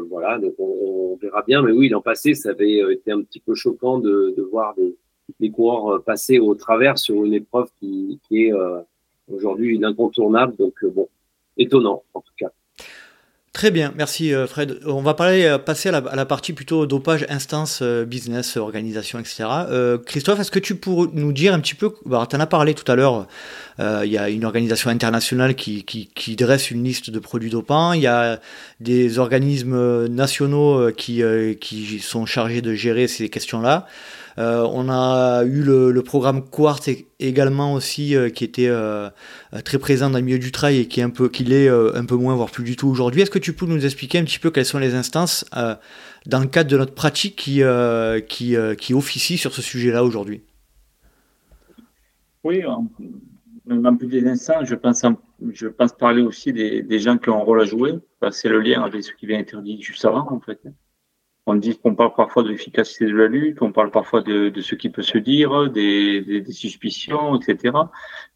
voilà, 0.09 0.38
donc 0.38 0.55
on, 0.59 1.18
verra 1.20 1.43
bien. 1.43 1.62
Mais 1.62 1.72
oui, 1.72 1.88
l'an 1.88 2.01
passé, 2.01 2.34
ça 2.34 2.51
avait 2.51 2.78
été 2.93 3.11
un 3.11 3.20
petit 3.22 3.41
peu 3.41 3.55
choquant 3.55 3.99
de, 3.99 4.41
voir 4.51 4.74
des, 4.76 4.97
des, 5.41 5.51
coureurs 5.51 6.03
passer 6.03 6.38
au 6.38 6.55
travers 6.55 6.97
sur 6.97 7.24
une 7.24 7.34
épreuve 7.34 7.68
qui, 7.78 8.20
qui 8.26 8.45
est 8.45 8.53
aujourd'hui 9.28 9.84
incontournable. 9.84 10.55
Donc 10.57 10.76
bon, 10.84 11.09
étonnant 11.59 12.03
en 12.14 12.20
tout 12.20 12.32
cas. 12.38 12.53
Très 13.53 13.72
bien, 13.72 13.92
merci 13.96 14.32
euh, 14.32 14.46
Fred. 14.46 14.78
On 14.86 15.03
va 15.03 15.16
euh, 15.20 15.59
passer 15.59 15.88
à 15.88 16.01
la, 16.01 16.24
partie 16.24 16.53
plutôt 16.53 16.86
dopage, 16.86 17.26
instance, 17.28 17.80
euh, 17.82 18.05
business, 18.05 18.57
organisation, 18.57 19.18
etc. 19.18 19.44
Christophe, 20.07 20.38
est-ce 20.38 20.53
que 20.53 20.61
tu 20.61 20.76
pourrais 20.76 21.09
nous 21.14 21.32
dire 21.32 21.53
un 21.53 21.59
petit 21.59 21.74
peu, 21.74 21.92
bah, 22.07 22.24
tu 22.30 22.36
en 22.36 22.40
as 22.40 22.46
parlé 22.46 22.74
tout 22.74 22.90
à 22.90 22.94
l'heure, 22.94 23.26
il 23.80 24.11
y 24.11 24.18
a 24.18 24.28
une 24.28 24.44
organisation 24.44 24.90
internationale 24.90 25.57
qui, 25.57 25.84
qui, 25.84 26.36
dresse 26.36 26.70
une 26.70 26.84
liste 26.84 27.11
de 27.11 27.18
produits 27.18 27.51
dopants, 27.51 27.92
il 27.92 28.03
y 28.03 28.07
a 28.07 28.38
des 28.78 29.18
organismes 29.18 30.07
nationaux 30.07 30.92
qui, 30.92 31.22
qui 31.61 31.98
sont 31.98 32.26
chargés 32.26 32.61
de 32.61 32.74
gérer 32.74 33.09
ces 33.09 33.30
questions-là. 33.30 33.86
Euh, 34.39 34.66
on 34.72 34.89
a 34.89 35.45
eu 35.45 35.62
le, 35.62 36.03
programme 36.03 36.43
Quartz 36.43 36.89
également 37.18 37.74
aussi 37.74 38.16
euh, 38.16 38.31
qui 38.31 38.45
était 38.45 38.68
euh, 38.68 39.11
très 39.64 39.78
présent 39.78 40.11
dans 40.11 40.18
le 40.18 40.24
milieu 40.24 40.39
du 40.39 40.53
trail 40.53 40.78
et 40.78 40.89
qui 40.89 41.01
est 41.01 41.03
un 41.03 41.11
peu 41.11 42.16
moins 42.16 42.35
voire 42.35 42.51
plus 42.51 42.64
du 42.64 42.76
tout 42.76 42.89
aujourd'hui. 42.89 43.22
Est-ce 43.22 43.31
que 43.31 43.39
tu 43.39 43.53
peux 43.53 43.66
nous 43.66 43.85
expliquer 43.85 44.18
un 44.18 44.24
petit 44.24 44.39
peu 44.39 44.51
quelles 44.51 44.64
sont 44.64 44.78
les 44.78 44.95
instances 44.95 45.45
dans 46.26 46.41
le 46.41 46.47
cadre 46.47 46.70
de 46.70 46.76
notre 46.76 46.95
pratique 46.95 47.37
qui 47.37 47.62
qui, 48.28 48.95
officie 48.95 49.39
sur 49.39 49.53
ce 49.53 49.62
sujet-là 49.62 50.05
aujourd'hui? 50.05 50.43
Oui, 52.43 52.64
en 52.64 53.97
plus 53.97 54.09
des 54.09 54.26
instants, 54.26 54.64
je 54.64 54.74
pense, 54.74 55.93
parler 55.93 56.22
aussi 56.22 56.53
des, 56.53 56.99
gens 56.99 57.18
qui 57.18 57.28
ont 57.28 57.39
un 57.39 57.45
rôle 57.45 57.61
à 57.61 57.64
jouer. 57.64 57.93
C'est 58.31 58.49
le 58.49 58.61
lien 58.61 58.83
avec 58.83 59.05
ce 59.05 59.12
qui 59.12 59.26
vient 59.26 59.39
être 59.39 59.61
dit 59.61 59.81
juste 59.83 60.05
avant, 60.05 60.26
en 60.31 60.41
fait. 60.41 60.61
On 61.47 61.55
dit 61.55 61.76
qu'on 61.78 61.95
parle 61.95 62.14
parfois 62.14 62.43
de 62.43 62.49
l'efficacité 62.49 63.07
de 63.07 63.16
la 63.16 63.26
lutte, 63.26 63.62
on 63.62 63.72
parle 63.72 63.91
parfois 63.91 64.20
de, 64.20 64.53
ce 64.61 64.74
qui 64.74 64.91
peut 64.91 65.03
se 65.03 65.18
dire, 65.18 65.70
des, 65.70 66.45
suspicions, 66.51 67.41
etc. 67.41 67.74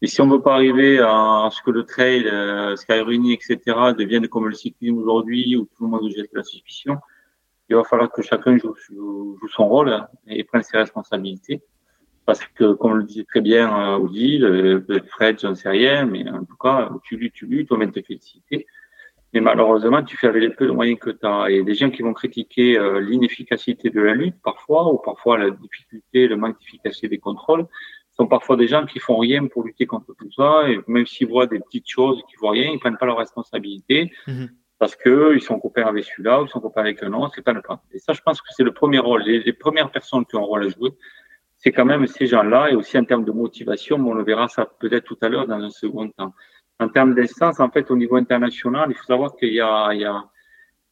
Et 0.01 0.07
si 0.07 0.21
on 0.21 0.25
ne 0.27 0.33
veut 0.33 0.41
pas 0.41 0.55
arriver 0.55 0.99
à, 0.99 1.49
ce 1.51 1.61
que 1.61 1.71
le 1.71 1.83
trail, 1.83 2.27
euh, 2.27 2.75
Skyrunning, 2.75 3.31
etc., 3.31 3.59
devienne 3.97 4.27
comme 4.27 4.47
le 4.47 4.55
cyclisme 4.55 4.97
aujourd'hui, 4.97 5.55
où 5.55 5.65
tout 5.65 5.83
le 5.83 5.89
monde 5.89 6.09
jette 6.09 6.33
la 6.33 6.43
suspicion, 6.43 6.97
il 7.69 7.75
va 7.75 7.83
falloir 7.83 8.11
que 8.11 8.21
chacun 8.21 8.57
joue, 8.57 8.75
son 9.55 9.67
rôle 9.67 10.07
et 10.27 10.43
prenne 10.43 10.63
ses 10.63 10.77
responsabilités. 10.77 11.61
Parce 12.25 12.43
que, 12.43 12.73
comme 12.73 12.97
le 12.97 13.03
disait 13.03 13.23
très 13.23 13.41
bien 13.41 13.97
Odile, 13.97 14.45
euh, 14.45 14.99
Fred, 15.09 15.39
j'en 15.39 15.53
sais 15.53 15.69
rien, 15.69 16.05
mais 16.05 16.27
en 16.27 16.43
tout 16.43 16.57
cas, 16.57 16.89
tu 17.03 17.17
luttes, 17.17 17.33
tu 17.33 17.45
luttes, 17.45 17.71
on 17.71 17.77
vient 17.77 17.89
te 17.89 18.01
féliciter. 18.01 18.65
Mais 19.35 19.41
malheureusement, 19.41 20.01
tu 20.01 20.15
fais 20.15 20.27
avec 20.27 20.41
les 20.41 20.49
peu 20.49 20.65
de 20.65 20.71
moyens 20.71 20.97
que 20.97 21.09
tu 21.09 21.25
as. 21.25 21.49
Et 21.49 21.61
des 21.61 21.75
gens 21.75 21.89
qui 21.89 22.01
vont 22.01 22.13
critiquer 22.13 22.79
euh, 22.79 23.01
l'inefficacité 23.01 23.89
de 23.89 23.99
la 23.99 24.13
lutte 24.13 24.37
parfois, 24.41 24.89
ou 24.93 24.97
parfois 24.97 25.37
la 25.37 25.49
difficulté, 25.49 26.29
le 26.29 26.37
manque 26.37 26.57
d'efficacité 26.57 27.09
des 27.09 27.17
contrôles, 27.17 27.67
sont 28.15 28.27
parfois 28.27 28.55
des 28.55 28.67
gens 28.67 28.85
qui 28.85 28.99
font 28.99 29.17
rien 29.17 29.45
pour 29.47 29.63
lutter 29.63 29.85
contre 29.87 30.15
tout 30.17 30.31
ça. 30.31 30.69
Et 30.69 30.79
même 30.87 31.05
s'ils 31.05 31.27
voient 31.27 31.47
des 31.47 31.59
petites 31.59 31.89
choses 31.89 32.23
qui 32.29 32.37
voient 32.37 32.51
rien, 32.51 32.71
ils 32.71 32.79
prennent 32.79 32.97
pas 32.97 33.07
leur 33.07 33.17
responsabilité. 33.17 34.09
Mhm. 34.25 34.51
Parce 34.79 34.95
que 34.95 35.33
ils 35.35 35.41
sont 35.41 35.59
copains 35.59 35.85
avec 35.85 36.05
celui-là, 36.05 36.41
ou 36.41 36.45
ils 36.45 36.49
sont 36.49 36.61
copains 36.61 36.81
avec 36.81 37.03
un 37.03 37.11
autre, 37.11 37.33
c'est 37.35 37.41
pas 37.41 37.53
le 37.53 37.61
cas. 37.61 37.81
Et 37.91 37.99
ça, 37.99 38.13
je 38.13 38.21
pense 38.21 38.41
que 38.41 38.47
c'est 38.51 38.63
le 38.63 38.73
premier 38.73 38.99
rôle. 38.99 39.23
Les, 39.23 39.39
les, 39.39 39.53
premières 39.53 39.91
personnes 39.91 40.25
qui 40.25 40.35
ont 40.37 40.43
un 40.43 40.45
rôle 40.45 40.63
à 40.65 40.69
jouer, 40.69 40.91
c'est 41.57 41.73
quand 41.73 41.85
même 41.85 42.07
ces 42.07 42.27
gens-là, 42.27 42.71
et 42.71 42.75
aussi 42.75 42.97
en 42.97 43.03
termes 43.03 43.25
de 43.25 43.31
motivation, 43.31 43.97
on 43.97 44.13
le 44.13 44.23
verra 44.23 44.47
ça 44.47 44.65
peut-être 44.79 45.05
tout 45.05 45.17
à 45.21 45.29
l'heure 45.29 45.47
dans 45.47 45.59
un 45.59 45.69
second 45.69 46.09
temps 46.09 46.33
en 46.79 46.89
termes 46.89 47.15
d'instance, 47.15 47.59
en 47.59 47.69
fait, 47.69 47.89
au 47.91 47.95
niveau 47.95 48.15
international, 48.15 48.89
il 48.89 48.95
faut 48.95 49.05
savoir 49.05 49.35
qu'il 49.35 49.53
y 49.53 49.61
a, 49.61 49.93
il 49.93 50.01
y 50.01 50.05
a, 50.05 50.23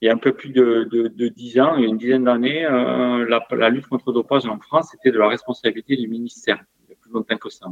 il 0.02 0.08
y 0.08 0.10
a 0.10 0.14
un 0.14 0.18
peu 0.18 0.34
plus 0.34 0.50
de, 0.52 0.88
de, 0.92 1.08
de 1.08 1.28
10 1.28 1.60
ans, 1.60 1.78
une 1.78 1.98
dizaine 1.98 2.26
d'années, 2.26 2.66
euh, 2.66 3.26
la, 3.28 3.46
la, 3.52 3.70
lutte 3.70 3.88
contre 3.88 4.06
le 4.08 4.14
dopage 4.14 4.46
en 4.46 4.60
France 4.60 4.90
c'était 4.92 5.12
de 5.12 5.18
la 5.18 5.30
responsabilité 5.30 5.96
du 5.96 6.08
ministère. 6.08 6.64
Il 6.86 6.90
y 6.90 6.94
a 6.94 6.98
plus 7.02 7.12
longtemps 7.12 7.38
que 7.38 7.50
ça. 7.50 7.68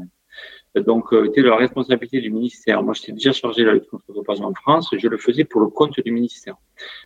Donc, 0.75 1.11
euh, 1.11 1.25
c'était 1.25 1.41
de 1.41 1.49
la 1.49 1.57
responsabilité 1.57 2.21
du 2.21 2.31
ministère. 2.31 2.83
Moi, 2.83 2.93
j'étais 2.93 3.11
déjà 3.11 3.33
chargé 3.33 3.63
de 3.63 3.67
la 3.67 3.73
lutte 3.73 3.87
contre 3.87 4.05
le 4.07 4.15
dopage 4.15 4.39
en 4.41 4.53
France. 4.53 4.93
Je 4.97 5.07
le 5.07 5.17
faisais 5.17 5.43
pour 5.43 5.59
le 5.59 5.67
compte 5.67 5.99
du 5.99 6.11
ministère. 6.11 6.55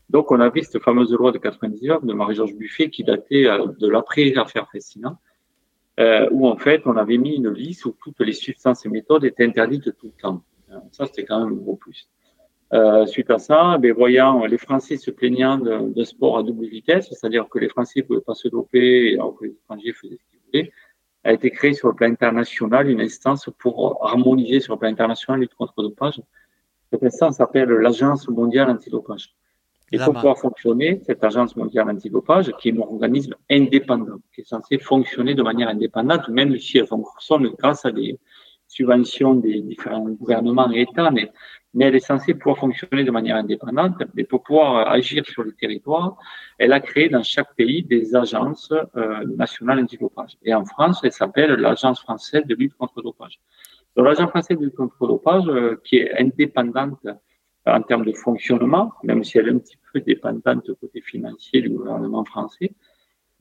Donc, 0.10 0.32
on 0.32 0.40
avait 0.40 0.62
cette 0.62 0.84
fameuse 0.84 1.12
loi 1.12 1.32
de 1.32 1.40
99 1.40 2.06
de 2.06 2.14
Marie-Georges 2.14 2.56
Buffet 2.56 2.90
qui 2.90 3.04
datait 3.04 3.48
euh, 3.48 3.66
de 3.80 3.88
l'après-affaire 3.88 4.70
Fessina, 4.72 5.18
euh, 6.00 6.28
où 6.32 6.48
en 6.48 6.58
fait, 6.58 6.84
on 6.86 6.98
avait 6.98 7.18
mis 7.18 7.36
une 7.36 7.50
liste 7.50 7.86
où 7.86 7.96
toutes 8.00 8.20
les 8.20 8.34
substances 8.34 8.86
et 8.86 8.90
méthodes 8.90 9.26
étaient 9.26 9.46
interdites 9.46 9.98
tout 9.98 10.08
le 10.16 10.22
temps. 10.22 10.44
Ça, 10.92 11.06
c'était 11.06 11.26
quand 11.26 11.40
même 11.40 11.54
un 11.54 11.62
gros 11.62 11.76
plus. 11.76 12.10
Euh, 12.74 13.06
suite 13.06 13.30
à 13.30 13.38
ça, 13.38 13.78
ben, 13.78 13.94
voyant 13.94 14.46
les 14.46 14.58
Français 14.58 14.98
se 14.98 15.12
plaignant 15.12 15.58
de, 15.58 16.04
sport 16.04 16.40
à 16.40 16.44
double 16.44 16.66
vitesse, 16.66 17.08
c'est-à-dire 17.10 17.48
que 17.48 17.60
les 17.60 17.70
Français 17.70 18.02
ne 18.02 18.06
pouvaient 18.06 18.22
pas 18.22 18.34
se 18.34 18.48
doper 18.48 19.14
alors 19.14 19.38
que 19.38 19.46
les 19.46 19.52
étrangers 19.52 19.94
faisaient 19.94 20.18
ce 20.18 20.26
qu'ils 20.32 20.40
voulaient, 20.46 20.72
a 21.24 21.34
été 21.34 21.52
créé 21.52 21.74
sur 21.74 21.88
le 21.90 21.94
plan 21.94 22.08
international 22.08 22.90
une 22.90 23.02
instance 23.02 23.50
pour 23.60 24.04
harmoniser 24.06 24.60
sur 24.60 24.74
le 24.74 24.80
plan 24.80 24.90
international 24.90 25.40
la 25.40 25.44
lutte 25.44 25.56
contre 25.56 25.74
le 25.78 25.84
dopage. 25.84 26.22
Cette 26.92 27.04
instance 27.04 27.38
s'appelle 27.38 27.70
l'Agence 27.70 28.28
mondiale 28.28 28.70
antidopage. 28.70 29.36
Et 29.92 30.00
pour 30.00 30.14
pouvoir 30.14 30.38
fonctionner, 30.38 31.00
cette 31.06 31.24
agence 31.24 31.56
mondiale 31.56 31.90
antidopage, 31.90 32.52
qui 32.60 32.70
est 32.70 32.74
un 32.74 32.80
organisme 32.80 33.36
indépendant, 33.50 34.18
qui 34.34 34.42
est 34.42 34.46
censé 34.48 34.80
fonctionner 34.80 35.36
de 35.36 35.44
manière 35.44 35.70
indépendante, 35.70 36.28
même 36.30 36.58
si 36.58 36.80
elle 36.80 36.88
fonctionne 36.88 37.50
grâce 37.58 37.86
à 37.86 37.92
des, 37.92 38.20
subvention 38.68 39.36
des 39.36 39.62
différents 39.62 40.10
gouvernements 40.10 40.72
et 40.72 40.82
États, 40.82 41.12
mais, 41.12 41.32
elle 41.78 41.96
est 41.96 42.00
censée 42.00 42.34
pouvoir 42.34 42.58
fonctionner 42.58 43.04
de 43.04 43.12
manière 43.12 43.36
indépendante. 43.36 44.02
Mais 44.14 44.24
pour 44.24 44.44
pouvoir 44.44 44.90
agir 44.90 45.26
sur 45.26 45.44
le 45.44 45.52
territoire, 45.52 46.16
elle 46.58 46.72
a 46.72 46.80
créé 46.80 47.10
dans 47.10 47.22
chaque 47.22 47.54
pays 47.56 47.84
des 47.84 48.16
agences 48.16 48.72
euh, 48.96 49.26
nationales 49.36 49.82
antidopage. 49.82 50.38
Et 50.44 50.54
en 50.54 50.64
France, 50.64 51.02
elle 51.04 51.12
s'appelle 51.12 51.52
l'Agence 51.52 52.00
française 52.00 52.46
de 52.46 52.56
lutte 52.56 52.76
contre 52.76 52.94
le 52.98 53.04
dopage. 53.04 53.42
L'Agence 53.98 54.30
française 54.30 54.58
de 54.58 54.64
lutte 54.64 54.76
contre 54.76 54.96
le 55.02 55.08
dopage, 55.08 55.48
euh, 55.48 55.82
qui 55.84 55.98
est 55.98 56.18
indépendante 56.18 57.06
en 57.66 57.82
termes 57.82 58.06
de 58.06 58.14
fonctionnement, 58.14 58.94
même 59.04 59.24
si 59.24 59.38
elle 59.38 59.48
est 59.48 59.52
un 59.52 59.58
petit 59.58 59.78
peu 59.92 60.00
dépendante 60.00 60.72
côté 60.80 61.02
financier 61.02 61.62
du 61.62 61.70
gouvernement 61.70 62.24
français, 62.24 62.72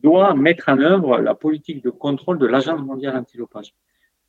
doit 0.00 0.34
mettre 0.34 0.68
en 0.68 0.78
œuvre 0.78 1.18
la 1.18 1.34
politique 1.34 1.82
de 1.82 1.90
contrôle 1.90 2.38
de 2.38 2.46
l'Agence 2.46 2.80
mondiale 2.80 3.16
antidopage. 3.16 3.74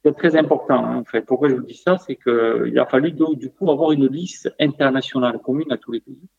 C'est 0.06 0.16
très 0.16 0.36
important, 0.36 0.86
hein, 0.86 0.98
en 0.98 1.04
fait. 1.04 1.24
Pourquoi 1.24 1.50
je 1.50 1.56
vous 1.56 1.64
dis 1.64 1.74
ça? 1.74 1.98
C'est 1.98 2.16
qu'il 2.16 2.78
a 2.78 2.86
fallu, 2.86 3.12
du 3.12 3.50
coup, 3.50 3.72
avoir 3.72 3.92
une 3.92 4.06
liste 4.06 4.54
internationale 4.60 5.40
commune 5.40 5.72
à 5.72 5.78
tous 5.78 5.94
les 5.94 6.00
pays. 6.00 6.30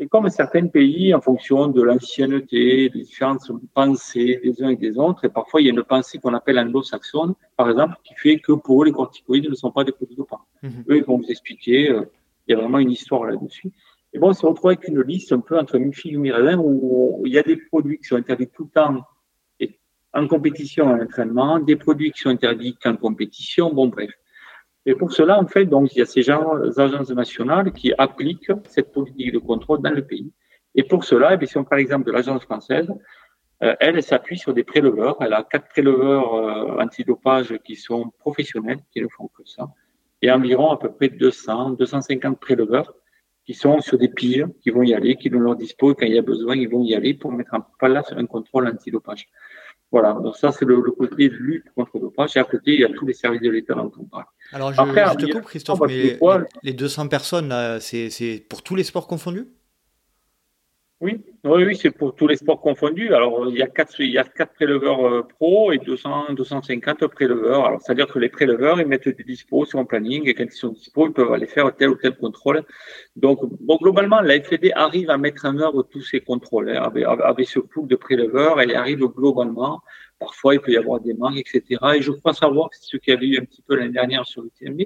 Et 0.00 0.08
comme 0.08 0.28
certains 0.30 0.66
pays, 0.66 1.14
en 1.14 1.20
fonction 1.20 1.68
de 1.68 1.80
l'ancienneté, 1.80 2.88
des 2.88 3.02
différentes 3.02 3.52
pensées 3.72 4.40
des 4.42 4.64
uns 4.64 4.70
et 4.70 4.76
des 4.76 4.98
autres, 4.98 5.24
et 5.24 5.28
parfois 5.28 5.60
il 5.60 5.66
y 5.66 5.70
a 5.70 5.72
une 5.72 5.84
pensée 5.84 6.18
qu'on 6.18 6.34
appelle 6.34 6.58
anglo-saxonne, 6.58 7.34
par 7.56 7.70
exemple, 7.70 7.94
qui 8.02 8.14
fait 8.14 8.40
que 8.40 8.50
pour 8.52 8.82
eux, 8.82 8.86
les 8.86 8.92
corticoïdes 8.92 9.48
ne 9.48 9.54
sont 9.54 9.70
pas 9.70 9.84
des 9.84 9.92
produits 9.92 10.16
dopants. 10.16 10.40
Mhm. 10.64 10.84
Eux, 10.88 10.96
ils 10.96 11.04
vont 11.04 11.18
vous 11.18 11.30
expliquer, 11.30 11.90
euh, 11.90 12.02
il 12.48 12.52
y 12.52 12.54
a 12.54 12.60
vraiment 12.60 12.80
une 12.80 12.90
histoire 12.90 13.24
là-dessus. 13.26 13.70
Et 14.12 14.18
bon, 14.18 14.30
on 14.30 14.32
se 14.32 14.44
retrouve 14.44 14.70
avec 14.70 14.88
une 14.88 15.02
liste 15.02 15.32
un 15.32 15.40
peu 15.40 15.56
entre 15.56 15.78
mi 15.78 15.92
et 16.04 16.16
mi 16.16 16.32
où 16.32 17.22
il 17.26 17.32
y 17.32 17.38
a 17.38 17.44
des 17.44 17.58
produits 17.58 17.98
qui 17.98 18.08
sont 18.08 18.16
interdits 18.16 18.48
tout 18.48 18.64
le 18.64 18.70
temps 18.70 19.04
en 20.12 20.26
compétition, 20.26 20.86
en 20.86 21.00
entraînement, 21.00 21.58
des 21.58 21.76
produits 21.76 22.12
qui 22.12 22.20
sont 22.20 22.30
interdits 22.30 22.76
qu'en 22.82 22.96
compétition, 22.96 23.72
bon 23.72 23.88
bref. 23.88 24.10
Et 24.86 24.94
pour 24.94 25.12
cela, 25.12 25.38
en 25.38 25.46
fait, 25.46 25.66
donc, 25.66 25.94
il 25.94 25.98
y 25.98 26.02
a 26.02 26.06
ces 26.06 26.30
agences 26.30 27.10
nationales 27.10 27.72
qui 27.72 27.92
appliquent 27.98 28.52
cette 28.68 28.92
politique 28.92 29.32
de 29.32 29.38
contrôle 29.38 29.82
dans 29.82 29.90
le 29.90 30.02
pays. 30.06 30.32
Et 30.74 30.82
pour 30.82 31.04
cela, 31.04 31.36
eh 31.38 31.46
si 31.46 31.58
on 31.58 31.64
prend 31.64 31.76
l'exemple 31.76 32.06
de 32.06 32.12
l'agence 32.12 32.42
française, 32.44 32.90
euh, 33.62 33.74
elle, 33.80 34.02
s'appuie 34.02 34.38
sur 34.38 34.54
des 34.54 34.64
préleveurs. 34.64 35.16
Elle 35.20 35.34
a 35.34 35.42
quatre 35.42 35.68
préleveurs 35.68 36.34
euh, 36.34 36.82
antidopage 36.82 37.58
qui 37.64 37.76
sont 37.76 38.12
professionnels, 38.18 38.78
qui 38.92 39.00
ne 39.02 39.08
font 39.08 39.28
que 39.28 39.42
ça, 39.44 39.68
et 40.22 40.30
environ 40.30 40.70
à 40.70 40.78
peu 40.78 40.90
près 40.90 41.08
200, 41.08 41.70
250 41.70 42.38
préleveurs 42.38 42.94
qui 43.44 43.54
sont 43.54 43.80
sur 43.80 43.98
des 43.98 44.08
piles, 44.08 44.46
qui 44.60 44.70
vont 44.70 44.82
y 44.82 44.94
aller, 44.94 45.16
qui 45.16 45.30
donnent 45.30 45.42
leur 45.42 45.56
dispo, 45.56 45.94
quand 45.94 46.06
il 46.06 46.14
y 46.14 46.18
a 46.18 46.22
besoin, 46.22 46.54
ils 46.54 46.68
vont 46.68 46.84
y 46.84 46.94
aller 46.94 47.14
pour 47.14 47.32
mettre 47.32 47.54
en 47.54 47.62
place 47.78 48.12
un 48.12 48.26
contrôle 48.26 48.68
antidopage. 48.68 49.26
Voilà, 49.90 50.12
donc 50.12 50.36
ça 50.36 50.52
c'est 50.52 50.66
le, 50.66 50.82
côté 50.82 51.30
de 51.30 51.34
lutte 51.34 51.64
contre 51.74 51.92
le 51.94 52.00
dopage. 52.00 52.36
Et 52.36 52.40
à 52.40 52.44
côté, 52.44 52.74
il 52.74 52.80
y 52.80 52.84
a 52.84 52.90
tous 52.90 53.06
les 53.06 53.14
services 53.14 53.40
de 53.40 53.50
l'État 53.50 53.74
dont 53.74 53.90
on 53.98 54.04
parle. 54.04 54.24
Alors 54.52 54.72
je, 54.72 54.80
Après, 54.80 55.04
je 55.18 55.26
te 55.26 55.32
coupe, 55.32 55.46
Christophe, 55.46 55.80
mais 55.86 56.18
les, 56.62 56.72
200 56.72 57.08
personnes, 57.08 57.54
c'est 57.80 58.44
pour 58.48 58.62
tous 58.62 58.74
les 58.74 58.84
sports 58.84 59.06
confondus? 59.06 59.48
Oui, 61.00 61.24
oui, 61.44 61.64
oui 61.64 61.76
c'est 61.76 61.92
pour 61.92 62.16
tous 62.16 62.26
les 62.26 62.34
sports 62.34 62.60
confondus. 62.60 63.14
Alors, 63.14 63.48
il 63.48 63.56
y 63.56 63.62
a 63.62 63.68
quatre, 63.68 64.00
il 64.00 64.10
y 64.10 64.18
a 64.18 64.24
quatre 64.24 64.52
préleveurs 64.54 65.06
euh, 65.06 65.22
pro 65.22 65.70
et 65.70 65.78
200, 65.78 66.32
250 66.34 67.06
préleveurs. 67.06 67.66
Alors, 67.66 67.80
c'est-à-dire 67.80 68.08
que 68.08 68.18
les 68.18 68.28
préleveurs, 68.28 68.80
ils 68.80 68.86
mettent 68.86 69.08
des 69.08 69.22
dispos 69.22 69.64
sur 69.64 69.78
un 69.78 69.84
planning 69.84 70.28
et 70.28 70.34
quand 70.34 70.42
ils 70.42 70.50
sont 70.50 70.70
dispo, 70.70 71.06
ils 71.06 71.12
peuvent 71.12 71.32
aller 71.32 71.46
faire 71.46 71.72
tel 71.76 71.90
ou 71.90 71.94
tel 71.94 72.16
contrôle. 72.16 72.64
Donc, 73.14 73.38
bon, 73.60 73.76
globalement, 73.76 74.20
la 74.20 74.40
FED 74.42 74.72
arrive 74.74 75.10
à 75.10 75.18
mettre 75.18 75.44
en 75.46 75.56
œuvre 75.58 75.84
tous 75.84 76.02
ces 76.02 76.20
contrôles. 76.20 76.70
Hein, 76.70 76.82
avec, 76.82 77.04
avec, 77.04 77.48
ce 77.48 77.60
pool 77.60 77.86
de 77.86 77.94
préleveurs, 77.94 78.60
elle 78.60 78.74
arrive 78.74 79.06
globalement. 79.06 79.82
Parfois, 80.18 80.54
il 80.54 80.60
peut 80.60 80.72
y 80.72 80.76
avoir 80.76 80.98
des 80.98 81.14
manques, 81.14 81.36
etc. 81.38 81.80
Et 81.94 82.02
je 82.02 82.10
crois 82.10 82.34
savoir 82.34 82.70
ce 82.72 82.96
qu'il 82.96 83.14
y 83.14 83.16
avait 83.16 83.28
eu 83.28 83.38
un 83.38 83.44
petit 83.44 83.62
peu 83.62 83.76
l'année 83.76 83.92
dernière 83.92 84.26
sur 84.26 84.42
le 84.42 84.50
TMB. 84.50 84.80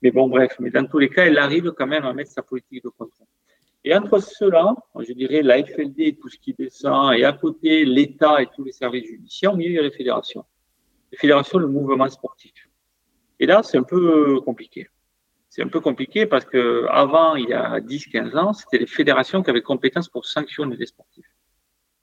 Mais 0.00 0.10
bon, 0.12 0.28
bref. 0.28 0.56
Mais 0.60 0.70
dans 0.70 0.86
tous 0.86 0.98
les 0.98 1.10
cas, 1.10 1.26
elle 1.26 1.36
arrive 1.36 1.72
quand 1.72 1.86
même 1.86 2.06
à 2.06 2.14
mettre 2.14 2.30
sa 2.30 2.42
politique 2.42 2.82
de 2.82 2.88
contrôle. 2.88 3.26
Et 3.84 3.94
entre 3.94 4.20
cela, 4.20 4.74
je 4.98 5.12
dirais 5.12 5.42
la 5.42 5.64
FLD, 5.64 6.18
tout 6.20 6.28
ce 6.28 6.38
qui 6.38 6.54
descend, 6.54 7.14
et 7.14 7.24
à 7.24 7.32
côté 7.32 7.84
l'État 7.84 8.40
et 8.40 8.46
tous 8.54 8.62
les 8.62 8.72
services 8.72 9.06
judiciaires, 9.06 9.54
au 9.54 9.56
milieu 9.56 9.70
il 9.70 9.74
y 9.74 9.78
a 9.78 9.82
les 9.82 9.90
fédérations. 9.90 10.44
Les 11.10 11.18
fédérations, 11.18 11.58
le 11.58 11.66
mouvement 11.66 12.08
sportif. 12.08 12.52
Et 13.40 13.46
là, 13.46 13.62
c'est 13.64 13.76
un 13.78 13.82
peu 13.82 14.40
compliqué. 14.40 14.88
C'est 15.48 15.62
un 15.62 15.68
peu 15.68 15.80
compliqué 15.80 16.26
parce 16.26 16.44
que 16.44 16.86
avant, 16.88 17.34
il 17.34 17.48
y 17.48 17.52
a 17.52 17.80
10-15 17.80 18.38
ans, 18.38 18.52
c'était 18.52 18.78
les 18.78 18.86
fédérations 18.86 19.42
qui 19.42 19.50
avaient 19.50 19.62
compétence 19.62 20.08
pour 20.08 20.24
sanctionner 20.24 20.76
les 20.76 20.86
sportifs. 20.86 21.26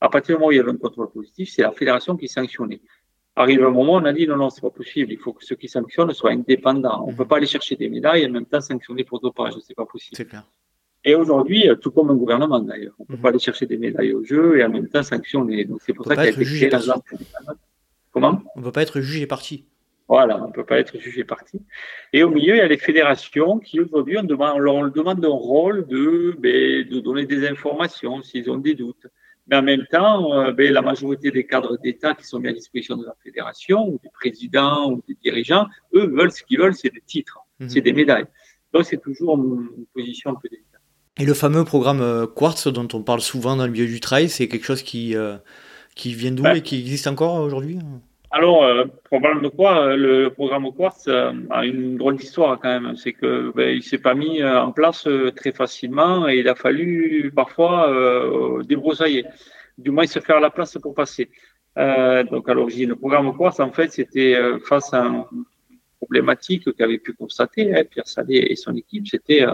À 0.01 0.09
partir 0.09 0.35
du 0.35 0.39
moment 0.39 0.49
où 0.49 0.51
il 0.51 0.57
y 0.57 0.59
avait 0.59 0.71
un 0.71 0.77
contrôle 0.77 1.09
positif, 1.09 1.49
c'est 1.49 1.61
la 1.61 1.71
fédération 1.71 2.15
qui 2.15 2.27
sanctionnait. 2.27 2.81
Arrive 3.35 3.63
un 3.63 3.71
moment, 3.71 3.93
on 3.93 4.05
a 4.05 4.13
dit 4.13 4.27
non, 4.27 4.35
non, 4.35 4.49
c'est 4.49 4.61
pas 4.61 4.69
possible. 4.69 5.13
Il 5.13 5.17
faut 5.17 5.33
que 5.33 5.45
ceux 5.45 5.55
qui 5.55 5.69
sanctionnent 5.69 6.13
soient 6.13 6.31
indépendants. 6.31 7.05
On 7.07 7.11
ne 7.11 7.15
peut 7.15 7.25
pas 7.25 7.37
aller 7.37 7.47
chercher 7.47 7.75
des 7.75 7.89
médailles 7.89 8.23
et 8.23 8.27
en 8.27 8.31
même 8.31 8.45
temps 8.45 8.61
sanctionner 8.61 9.03
pour 9.05 9.19
dopage. 9.19 9.53
C'est 9.65 9.73
pas 9.73 9.85
possible. 9.85 10.17
C'est 10.17 10.25
clair. 10.25 10.43
Et 11.05 11.15
aujourd'hui, 11.15 11.69
euh, 11.69 11.75
tout 11.75 11.91
comme 11.91 12.09
un 12.09 12.15
gouvernement 12.15 12.59
d'ailleurs, 12.59 12.93
on 12.99 13.03
ne 13.03 13.07
peut 13.07 13.15
mhm. 13.15 13.21
pas 13.21 13.29
aller 13.29 13.39
chercher 13.39 13.65
des 13.65 13.77
médailles 13.77 14.13
au 14.13 14.23
jeu 14.23 14.59
et 14.59 14.63
en 14.63 14.69
même 14.69 14.89
temps 14.89 15.03
sanctionner. 15.03 15.65
Donc 15.65 15.81
c'est 15.85 15.93
pour 15.93 16.05
ça 16.05 16.15
qu'il 16.15 16.23
a 16.23 16.29
été 16.29 16.43
créé 16.43 16.69
Comment? 18.11 18.41
On 18.55 18.59
ne 18.59 18.65
peut 18.65 18.71
pas 18.71 18.81
être 18.81 18.99
jugé 19.01 19.27
parti. 19.27 19.65
Voilà, 20.07 20.43
on 20.43 20.47
ne 20.47 20.51
peut 20.51 20.65
pas 20.65 20.79
être 20.79 20.97
jugé 20.97 21.23
parti. 21.23 21.61
Et 22.13 22.23
au 22.23 22.31
milieu, 22.31 22.55
il 22.55 22.57
y 22.57 22.61
a 22.61 22.67
les 22.67 22.79
fédérations 22.79 23.59
qui 23.59 23.79
aujourd'hui, 23.79 24.17
on, 24.17 24.23
demande, 24.23 24.53
on 24.55 24.59
leur 24.59 24.91
demande 24.91 25.23
un 25.23 25.29
rôle 25.29 25.85
de, 25.85 26.35
ben, 26.39 26.87
de 26.89 26.99
donner 26.99 27.27
des 27.27 27.47
informations 27.47 28.23
s'ils 28.23 28.49
ont 28.49 28.57
des 28.57 28.73
doutes. 28.73 29.05
Mais 29.47 29.57
en 29.57 29.61
même 29.61 29.85
temps, 29.85 30.33
euh, 30.33 30.51
ben, 30.51 30.73
la 30.73 30.81
majorité 30.81 31.29
des 31.29 31.45
cadres 31.45 31.77
d'État 31.77 32.15
qui 32.15 32.23
sont 32.25 32.39
mis 32.39 32.49
à 32.49 32.53
disposition 32.53 32.97
de 32.97 33.05
la 33.05 33.15
fédération, 33.23 33.87
ou 33.87 33.99
des 34.03 34.09
présidents, 34.09 34.91
ou 34.91 35.03
des 35.07 35.15
dirigeants, 35.21 35.67
eux 35.93 36.07
veulent 36.07 36.31
ce 36.31 36.43
qu'ils 36.43 36.59
veulent, 36.59 36.75
c'est 36.75 36.93
des 36.93 37.01
titres, 37.01 37.39
mhm. 37.59 37.69
c'est 37.69 37.81
des 37.81 37.93
médailles. 37.93 38.25
Donc 38.73 38.85
c'est 38.85 39.01
toujours 39.01 39.37
une 39.37 39.85
position 39.93 40.31
un 40.31 40.35
peu 40.35 40.49
délicate. 40.49 40.68
Et 41.17 41.25
le 41.25 41.33
fameux 41.33 41.65
programme 41.65 42.27
Quartz 42.35 42.67
dont 42.67 42.87
on 42.93 43.01
parle 43.01 43.21
souvent 43.21 43.55
dans 43.55 43.65
le 43.65 43.71
milieu 43.71 43.87
du 43.87 43.99
trail, 43.99 44.29
c'est 44.29 44.47
quelque 44.47 44.65
chose 44.65 44.83
qui, 44.83 45.15
qui 45.95 46.13
vient 46.13 46.31
d'où 46.31 46.45
et 46.47 46.61
qui 46.61 46.79
existe 46.79 47.07
encore 47.07 47.35
aujourd'hui 47.35 47.79
alors, 48.31 48.63
euh, 48.63 48.85
problème 49.05 49.41
de 49.41 49.47
quoi 49.47 49.87
euh, 49.87 49.95
Le 49.95 50.29
programme 50.29 50.71
Quartz 50.71 51.07
euh, 51.07 51.31
a 51.49 51.65
une 51.65 51.97
drôle 51.97 52.17
d'histoire 52.17 52.59
quand 52.59 52.79
même. 52.79 52.95
C'est 52.95 53.13
que 53.13 53.51
ben, 53.55 53.75
il 53.75 53.81
s'est 53.81 53.97
pas 53.97 54.13
mis 54.13 54.41
euh, 54.41 54.61
en 54.61 54.71
place 54.71 55.07
très 55.35 55.51
facilement 55.51 56.29
et 56.29 56.37
il 56.37 56.47
a 56.47 56.55
fallu 56.55 57.31
parfois 57.35 57.91
débroussailler. 58.63 59.25
Du 59.77 59.91
moins, 59.91 60.05
se 60.05 60.19
faire 60.19 60.39
la 60.39 60.51
place 60.51 60.77
pour 60.81 60.93
passer. 60.93 61.29
donc, 61.75 62.49
à 62.49 62.53
l'origine, 62.53 62.89
le 62.89 62.95
programme 62.95 63.35
Quartz, 63.35 63.59
en 63.59 63.71
fait, 63.71 63.91
c'était 63.91 64.37
face 64.67 64.93
à 64.93 65.05
une 65.05 65.25
problématique 65.97 66.71
qu'avait 66.77 66.99
pu 66.99 67.13
constater 67.13 67.75
hein, 67.75 67.83
Pierre 67.89 68.07
Salé 68.07 68.47
et 68.49 68.55
son 68.55 68.75
équipe, 68.75 69.07
c'était 69.07 69.45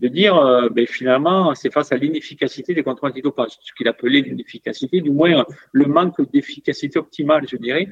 de 0.00 0.08
dire, 0.08 0.34
ben, 0.72 0.86
finalement, 0.86 1.54
c'est 1.54 1.70
face 1.70 1.92
à 1.92 1.96
l'inefficacité 1.96 2.72
des 2.74 2.82
contrôles 2.82 3.10
antidopage, 3.10 3.50
ce 3.60 3.72
qu'il 3.74 3.86
appelait 3.86 4.22
l'inefficacité, 4.22 5.00
du 5.00 5.10
moins 5.10 5.44
le 5.72 5.84
manque 5.84 6.20
d'efficacité 6.32 6.98
optimale, 6.98 7.46
je 7.46 7.56
dirais. 7.56 7.86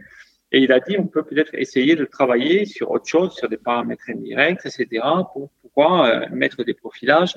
Et 0.50 0.60
il 0.60 0.72
a 0.72 0.80
dit, 0.80 0.96
on 0.98 1.06
peut 1.06 1.22
peut-être 1.22 1.54
essayer 1.54 1.94
de 1.94 2.04
travailler 2.04 2.64
sur 2.64 2.90
autre 2.90 3.06
chose, 3.06 3.34
sur 3.34 3.48
des 3.48 3.58
paramètres 3.58 4.08
indirects, 4.08 4.64
etc., 4.64 4.86
pour 5.32 5.50
pouvoir 5.62 6.04
euh, 6.04 6.20
mettre 6.30 6.64
des 6.64 6.74
profilages 6.74 7.36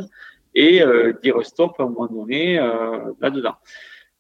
et 0.56 0.82
euh, 0.82 1.14
dire 1.22 1.46
stop 1.46 1.76
à 1.80 1.84
un 1.84 1.90
moment 1.90 2.08
donné 2.08 2.58
euh, 2.58 3.12
là-dedans. 3.20 3.56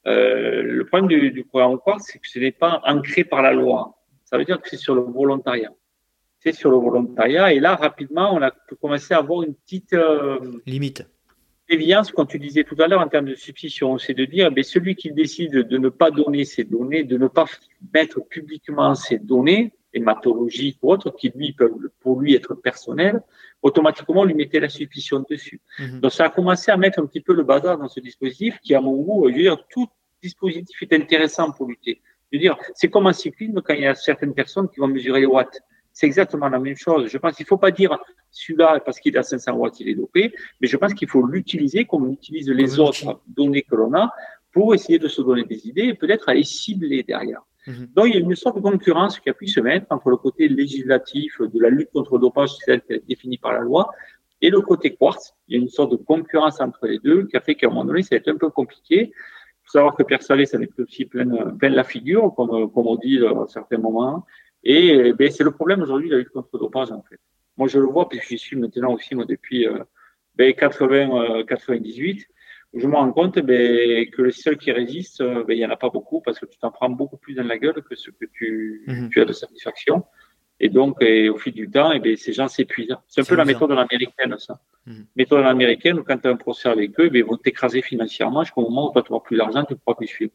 le 0.05 0.83
problème 0.83 1.07
du, 1.07 1.31
du 1.31 1.43
programme 1.45 1.77
Quartz, 1.79 2.03
c'est 2.07 2.19
que 2.19 2.27
ce 2.27 2.39
n'est 2.39 2.51
pas 2.51 2.81
ancré 2.85 3.23
par 3.23 3.41
la 3.41 3.53
loi. 3.53 3.95
Ça 4.25 4.37
veut 4.37 4.45
dire 4.45 4.59
que 4.61 4.69
c'est 4.69 4.77
sur 4.77 4.95
le 4.95 5.01
volontariat 5.01 5.71
c'est 6.41 6.53
sur 6.53 6.71
le 6.71 6.77
volontariat. 6.77 7.53
Et 7.53 7.59
là, 7.59 7.75
rapidement, 7.75 8.33
on 8.33 8.41
a 8.41 8.51
commencé 8.81 9.13
à 9.13 9.17
avoir 9.17 9.43
une 9.43 9.53
petite 9.53 9.93
euh, 9.93 10.39
limite. 10.65 11.05
Évidence, 11.69 12.11
comme 12.11 12.27
tu 12.27 12.37
disais 12.37 12.65
tout 12.65 12.75
à 12.79 12.87
l'heure, 12.87 12.99
en 12.99 13.07
termes 13.07 13.27
de 13.27 13.35
substitution, 13.35 13.97
c'est 13.97 14.13
de 14.13 14.25
dire, 14.25 14.51
mais 14.51 14.63
celui 14.63 14.95
qui 14.95 15.11
décide 15.11 15.53
de 15.53 15.77
ne 15.77 15.87
pas 15.87 16.11
donner 16.11 16.43
ses 16.43 16.65
données, 16.65 17.03
de 17.05 17.17
ne 17.17 17.27
pas 17.27 17.45
mettre 17.93 18.19
publiquement 18.27 18.93
ses 18.93 19.19
données, 19.19 19.71
hématologiques 19.93 20.79
ou 20.81 20.91
autres, 20.91 21.11
qui 21.11 21.31
lui 21.33 21.53
peuvent 21.53 21.89
pour 22.01 22.19
lui 22.19 22.33
être 22.33 22.55
personnels, 22.55 23.21
automatiquement 23.61 24.25
lui 24.25 24.33
mettait 24.33 24.59
la 24.59 24.67
suspicion 24.67 25.23
dessus. 25.29 25.61
Mhm. 25.79 26.01
Donc 26.01 26.11
ça 26.11 26.25
a 26.25 26.29
commencé 26.29 26.71
à 26.71 26.77
mettre 26.77 26.99
un 26.99 27.05
petit 27.05 27.21
peu 27.21 27.33
le 27.33 27.43
bazar 27.43 27.77
dans 27.77 27.87
ce 27.87 27.99
dispositif, 27.99 28.59
qui 28.61 28.73
à 28.75 28.81
mon 28.81 28.95
goût, 28.95 29.29
je 29.29 29.35
veux 29.35 29.41
dire, 29.41 29.57
tout 29.69 29.87
dispositif 30.21 30.81
est 30.81 30.93
intéressant 30.93 31.51
pour 31.51 31.67
lutter. 31.67 32.01
Je 32.31 32.37
veux 32.37 32.41
dire, 32.41 32.57
c'est 32.75 32.89
comme 32.89 33.07
en 33.07 33.13
cyclisme 33.13 33.61
quand 33.61 33.73
il 33.73 33.81
y 33.81 33.87
a 33.87 33.95
certaines 33.95 34.33
personnes 34.33 34.67
qui 34.69 34.79
vont 34.79 34.87
mesurer 34.87 35.21
les 35.21 35.25
watts. 35.25 35.61
C'est 35.93 36.05
exactement 36.05 36.47
la 36.47 36.59
même 36.59 36.77
chose. 36.77 37.07
Je 37.07 37.17
pense 37.17 37.35
qu'il 37.35 37.43
ne 37.43 37.47
faut 37.47 37.57
pas 37.57 37.71
dire 37.71 37.97
celui-là 38.31 38.79
parce 38.79 38.99
qu'il 38.99 39.17
a 39.17 39.23
500 39.23 39.53
watts, 39.53 39.79
il 39.79 39.89
est 39.89 39.95
dopé, 39.95 40.33
mais 40.59 40.67
je 40.67 40.77
pense 40.77 40.93
qu'il 40.93 41.09
faut 41.09 41.25
l'utiliser 41.25 41.85
comme 41.85 42.05
on 42.05 42.13
utilise 42.13 42.49
les 42.49 42.79
autres 42.79 43.21
données 43.27 43.63
que 43.63 43.75
l'on 43.75 43.93
a 43.93 44.11
pour 44.53 44.73
essayer 44.73 44.99
de 44.99 45.07
se 45.07 45.21
donner 45.21 45.43
des 45.43 45.67
idées 45.67 45.87
et 45.87 45.93
peut-être 45.93 46.29
aller 46.29 46.43
cibler 46.43 47.03
derrière. 47.03 47.41
Mhm. 47.67 47.89
Donc, 47.95 48.07
il 48.07 48.13
y 48.13 48.17
a 48.17 48.19
une 48.19 48.35
sorte 48.35 48.55
de 48.55 48.61
concurrence 48.61 49.19
qui 49.19 49.29
a 49.29 49.33
pu 49.33 49.47
se 49.47 49.59
mettre 49.59 49.85
entre 49.89 50.09
le 50.09 50.17
côté 50.17 50.47
législatif 50.47 51.41
de 51.41 51.59
la 51.59 51.69
lutte 51.69 51.91
contre 51.91 52.15
le 52.15 52.21
dopage, 52.21 52.51
celle 52.65 52.81
qui 52.81 52.93
est 52.93 53.07
définie 53.07 53.37
par 53.37 53.53
la 53.53 53.59
loi, 53.59 53.91
et 54.41 54.49
le 54.49 54.61
côté 54.61 54.95
quartz. 54.95 55.33
Il 55.47 55.55
y 55.55 55.59
a 55.59 55.61
une 55.61 55.69
sorte 55.69 55.91
de 55.91 55.97
concurrence 55.97 56.59
entre 56.59 56.87
les 56.87 56.99
deux 56.99 57.27
qui 57.27 57.37
a 57.37 57.41
fait 57.41 57.55
qu'à 57.55 57.67
un 57.67 57.69
moment 57.69 57.85
donné, 57.85 58.01
ça 58.01 58.15
a 58.15 58.17
été 58.17 58.31
un 58.31 58.37
peu 58.37 58.49
compliqué. 58.49 59.11
Il 59.13 59.63
faut 59.65 59.71
savoir 59.73 59.95
que 59.95 60.03
Pierre 60.03 60.23
Salé, 60.23 60.45
ça 60.45 60.57
n'est 60.57 60.67
plus 60.67 60.83
aussi 60.83 61.05
plein, 61.05 61.27
plein 61.51 61.69
la 61.69 61.83
figure, 61.83 62.33
comme, 62.35 62.71
comme 62.71 62.87
on 62.87 62.95
dit 62.95 63.19
à 63.23 63.45
certains 63.47 63.77
moments. 63.77 64.25
Et 64.63 65.13
ben, 65.13 65.31
c'est 65.31 65.43
le 65.43 65.51
problème 65.51 65.81
aujourd'hui 65.81 66.09
de 66.09 66.15
la 66.15 66.19
lutte 66.19 66.29
contre 66.29 66.49
le 66.53 66.59
dopage, 66.59 66.91
en 66.91 67.01
fait. 67.03 67.19
Moi, 67.57 67.67
je 67.67 67.79
le 67.79 67.85
vois, 67.85 68.07
puisque 68.09 68.27
j'y 68.27 68.37
suis 68.37 68.55
maintenant 68.55 68.93
aussi, 68.93 69.15
moi, 69.15 69.25
depuis 69.25 69.67
euh, 69.67 69.83
ben, 70.35 70.53
80, 70.53 71.43
98. 71.43 72.19
Euh, 72.19 72.79
je 72.79 72.87
me 72.87 72.95
rends 72.95 73.11
compte 73.11 73.37
ben, 73.39 74.09
que 74.09 74.21
le 74.21 74.31
seul 74.31 74.57
qui 74.57 74.71
résiste, 74.71 75.21
euh, 75.21 75.43
ben, 75.43 75.53
il 75.53 75.57
n'y 75.57 75.65
en 75.65 75.69
a 75.69 75.75
pas 75.75 75.89
beaucoup, 75.89 76.21
parce 76.21 76.39
que 76.39 76.45
tu 76.45 76.57
t'en 76.57 76.71
prends 76.71 76.89
beaucoup 76.89 77.17
plus 77.17 77.33
dans 77.33 77.43
la 77.43 77.57
gueule 77.57 77.83
que 77.83 77.95
ce 77.95 78.09
que 78.11 78.25
tu, 78.33 78.83
mhm. 78.87 79.09
tu 79.09 79.21
as 79.21 79.25
de 79.25 79.33
satisfaction. 79.33 80.05
Et 80.59 80.69
donc, 80.69 81.01
et 81.01 81.27
au 81.27 81.37
fil 81.37 81.53
du 81.53 81.69
temps, 81.69 81.91
et 81.91 81.99
ben, 81.99 82.15
ces 82.15 82.33
gens 82.33 82.47
s'épuisent. 82.47 82.95
C'est 83.07 83.21
un 83.21 83.25
peu 83.25 83.35
la 83.35 83.45
méthode 83.45 83.71
américaine, 83.71 84.35
ça. 84.37 84.61
Mhm. 84.85 85.05
Méthode 85.15 85.45
américaine, 85.45 85.99
où 85.99 86.03
quand 86.03 86.17
tu 86.17 86.27
as 86.27 86.31
un 86.31 86.35
procès 86.35 86.69
avec 86.69 86.97
eux, 86.99 87.09
ben, 87.09 87.19
ils 87.19 87.25
vont 87.25 87.37
t'écraser 87.37 87.81
financièrement 87.81 88.43
jusqu'au 88.43 88.61
moment 88.61 88.91
où 88.95 89.01
tu 89.01 89.11
vas 89.11 89.19
plus 89.19 89.37
d'argent, 89.37 89.65
tu 89.65 89.73
ne 89.73 89.77
pourras 89.77 89.95
plus 89.95 90.07
suivre. 90.07 90.31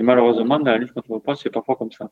Et 0.00 0.02
malheureusement, 0.02 0.58
dans 0.58 0.72
la 0.72 0.78
lutte 0.78 0.92
contre 0.92 1.08
le 1.10 1.16
dopage, 1.16 1.36
c'est 1.42 1.50
parfois 1.50 1.76
comme 1.76 1.92
ça. 1.92 2.10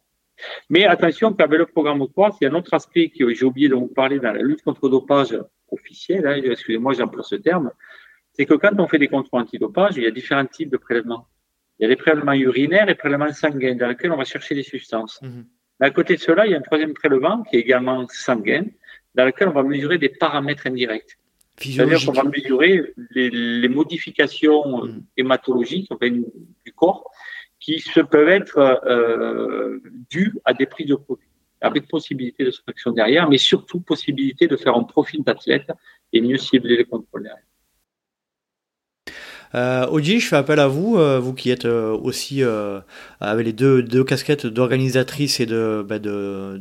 Mais 0.69 0.85
attention 0.85 1.33
qu'avec 1.33 1.59
le 1.59 1.65
programme 1.65 2.07
Quartz, 2.07 2.37
il 2.39 2.45
y 2.45 2.47
a 2.47 2.51
un 2.51 2.55
autre 2.55 2.75
aspect 2.75 3.09
que 3.09 3.33
j'ai 3.33 3.47
oublié 3.47 3.71
de 3.71 3.77
vous 3.77 3.87
parler 3.87 4.19
dans 4.19 4.31
la 4.31 4.43
lutte 4.43 4.61
contre 4.61 4.81
le 4.83 4.91
dopage 4.91 5.35
officielle, 5.71 6.27
hein, 6.27 6.39
excusez-moi, 6.45 6.93
j'emploie 6.93 7.23
ce 7.23 7.37
terme, 7.37 7.71
c'est 8.35 8.45
que 8.45 8.53
quand 8.53 8.79
on 8.79 8.87
fait 8.87 8.99
des 8.99 9.09
contrôles 9.09 9.41
antidopage, 9.41 9.97
il 9.97 10.03
y 10.03 10.07
a 10.07 10.11
différents 10.11 10.45
types 10.45 10.69
de 10.69 10.77
prélèvements. 10.77 11.29
Il 11.79 11.85
y 11.85 11.87
a 11.87 11.89
des 11.89 11.97
prélèvements 11.97 12.35
urinaires 12.35 12.91
et 12.91 12.95
prélèvements 12.95 13.33
sanguins 13.33 13.75
dans 13.75 13.89
lesquels 13.89 14.13
on 14.13 14.19
va 14.19 14.27
chercher 14.27 14.55
des 14.55 14.63
substances. 14.63 15.19
Mhm. 15.23 15.47
À 15.81 15.91
côté 15.91 16.17
de 16.17 16.21
cela, 16.21 16.45
il 16.45 16.53
y 16.53 16.55
a 16.55 16.59
un 16.59 16.61
troisième 16.71 16.93
prélèvement 16.93 17.43
qui 17.45 17.57
est 17.57 17.61
également 17.61 18.07
sanguin, 18.11 18.67
dans 19.15 19.25
lequel 19.25 19.49
on 19.49 19.53
va 19.53 19.63
mesurer 19.63 19.97
des 19.97 20.11
paramètres 20.11 20.67
indirects. 20.67 21.17
C'est-à-dire 21.57 22.05
qu'on 22.05 22.13
va 22.13 22.25
mesurer 22.25 22.93
les, 23.13 23.69
modifications 23.69 24.85
mhm. 24.85 25.05
hématologiques 25.17 25.91
du 26.67 26.73
corps 26.75 27.11
qui 27.69 27.81
se 27.81 28.01
peuvent 28.01 28.31
être 28.31 28.59
euh, 28.87 29.79
dus 30.11 30.33
à 30.47 30.55
des 30.55 30.65
prix 30.65 30.87
de 30.87 30.95
produits, 30.95 31.29
avec 31.61 31.87
possibilité 31.87 32.43
de 32.43 32.51
soustraction 32.51 32.93
derrière, 32.93 33.29
mais 33.29 33.37
surtout 33.37 33.81
possibilité 33.81 34.47
de 34.47 34.57
faire 34.57 34.75
un 34.75 34.85
profil 34.85 35.23
d'athlète 35.23 35.71
et 36.15 36.23
mieux 36.23 36.39
cibler 36.39 36.79
les 36.79 36.87
contrôles 36.87 37.25
derrière. 37.25 37.48
Euh, 39.55 39.87
Oji, 39.91 40.21
je 40.21 40.29
fais 40.29 40.37
appel 40.37 40.61
à 40.61 40.69
vous, 40.69 40.97
euh, 40.99 41.19
vous 41.19 41.33
qui 41.33 41.51
êtes 41.51 41.65
euh, 41.65 41.97
aussi 41.97 42.43
euh, 42.43 42.81
avec 43.21 43.47
les 43.47 43.53
deux, 43.53 43.83
deux 43.83 44.05
casquettes 44.05 44.47
d'organisatrice 44.47 45.41
et 45.41 45.47
de, 45.47 45.85
bah, 45.89 45.99
de 45.99 46.61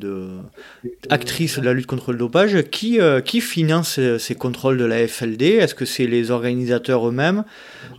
la 1.10 1.74
lutte 1.74 1.86
contre 1.86 2.12
le 2.12 2.18
dopage. 2.18 2.64
Qui, 2.72 3.00
qui 3.26 3.42
finance 3.42 4.00
ces, 4.18 4.36
contrôles 4.36 4.78
de 4.78 4.86
la 4.86 5.08
FLD 5.08 5.42
Est-ce 5.42 5.76
que 5.76 5.86
c'est 5.86 6.08
les 6.08 6.32
organisateurs 6.32 7.08
eux-mêmes? 7.08 7.44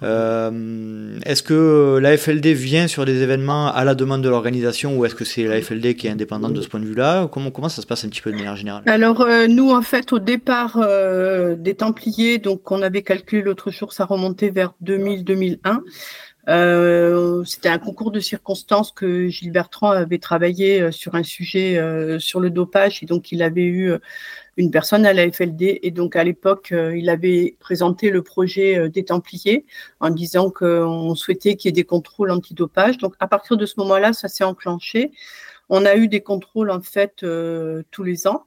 Est-ce 0.03 1.43
que 1.43 1.99
la 2.01 2.17
FLD 2.17 2.47
vient 2.55 2.87
sur 2.87 3.05
des 3.05 3.23
événements 3.23 3.73
à 3.73 3.85
la 3.85 3.95
demande 3.95 4.23
de 4.23 4.29
l'organisation 4.29 4.97
ou 4.97 5.05
est-ce 5.05 5.15
que 5.15 5.25
c'est 5.25 5.45
la 5.45 5.61
FLD 5.61 5.95
qui 5.95 6.07
est 6.07 6.11
indépendante 6.11 6.55
de 6.55 6.63
ce 6.63 6.69
point 6.69 6.81
de 6.81 6.87
vue-là? 6.87 7.29
Comment, 7.31 7.51
comment 7.51 7.69
ça 7.69 7.83
se 7.83 7.87
passe 7.87 8.05
un 8.05 8.09
petit 8.09 8.23
peu 8.23 8.31
de 8.31 8.37
manière 8.37 8.57
générale? 8.57 8.83
Alors, 8.87 9.27
nous, 9.49 9.71
en 9.71 9.83
fait, 9.83 10.13
au 10.13 10.19
départ 10.19 10.81
des 11.59 11.75
Templiers, 11.75 12.39
donc 12.39 12.71
on 12.71 12.83
avait 12.83 13.03
calculé 13.03 13.43
l'autre 13.43 13.71
jour, 13.71 13.93
ça 13.93 14.05
remontait 14.05 14.51
vers 14.51 14.73
2000-2001. 14.83 15.81
Euh, 16.49 17.45
c'était 17.45 17.69
un 17.69 17.79
concours 17.79 18.11
de 18.11 18.21
circonstances 18.21 18.91
que 18.91 19.29
Gilles 19.29 19.53
Bertrand 19.53 19.91
avait 19.91 20.19
travaillé 20.19 20.81
euh, 20.81 20.91
sur 20.91 21.15
un 21.15 21.23
sujet 21.23 21.77
euh, 21.77 22.19
sur 22.19 22.41
le 22.41 22.49
dopage 22.49 23.03
et 23.03 23.07
donc 23.07 23.33
il 23.33 23.43
avait 23.43 23.67
eu 23.67 23.93
une 24.57 24.71
personne 24.71 25.05
à 25.05 25.13
la 25.13 25.31
FLD 25.31 25.81
et 25.83 25.91
donc 25.91 26.17
à 26.17 26.25
l'époque 26.25 26.73
il 26.73 27.11
avait 27.11 27.57
présenté 27.61 28.11
le 28.11 28.23
projet 28.23 28.89
des 28.89 29.05
Templiers 29.05 29.67
en 30.01 30.11
disant 30.11 30.51
qu'on 30.51 31.15
souhaitait 31.15 31.55
qu'il 31.57 31.69
y 31.69 31.71
ait 31.71 31.73
des 31.73 31.85
contrôles 31.85 32.31
antidopage. 32.31 32.99
Donc 32.99 33.15
à 33.21 33.29
partir 33.29 33.57
de 33.57 33.67
ce 33.67 33.75
moment-là, 33.79 34.13
ça 34.13 34.29
s'est 34.29 34.45
enclenché. 34.45 35.13
On 35.69 35.85
a 35.85 35.95
eu 35.97 36.09
des 36.09 36.23
contrôles 36.23 36.71
en 36.71 36.81
fait 36.81 37.25
tous 37.91 38.03
les 38.03 38.27
ans. 38.27 38.45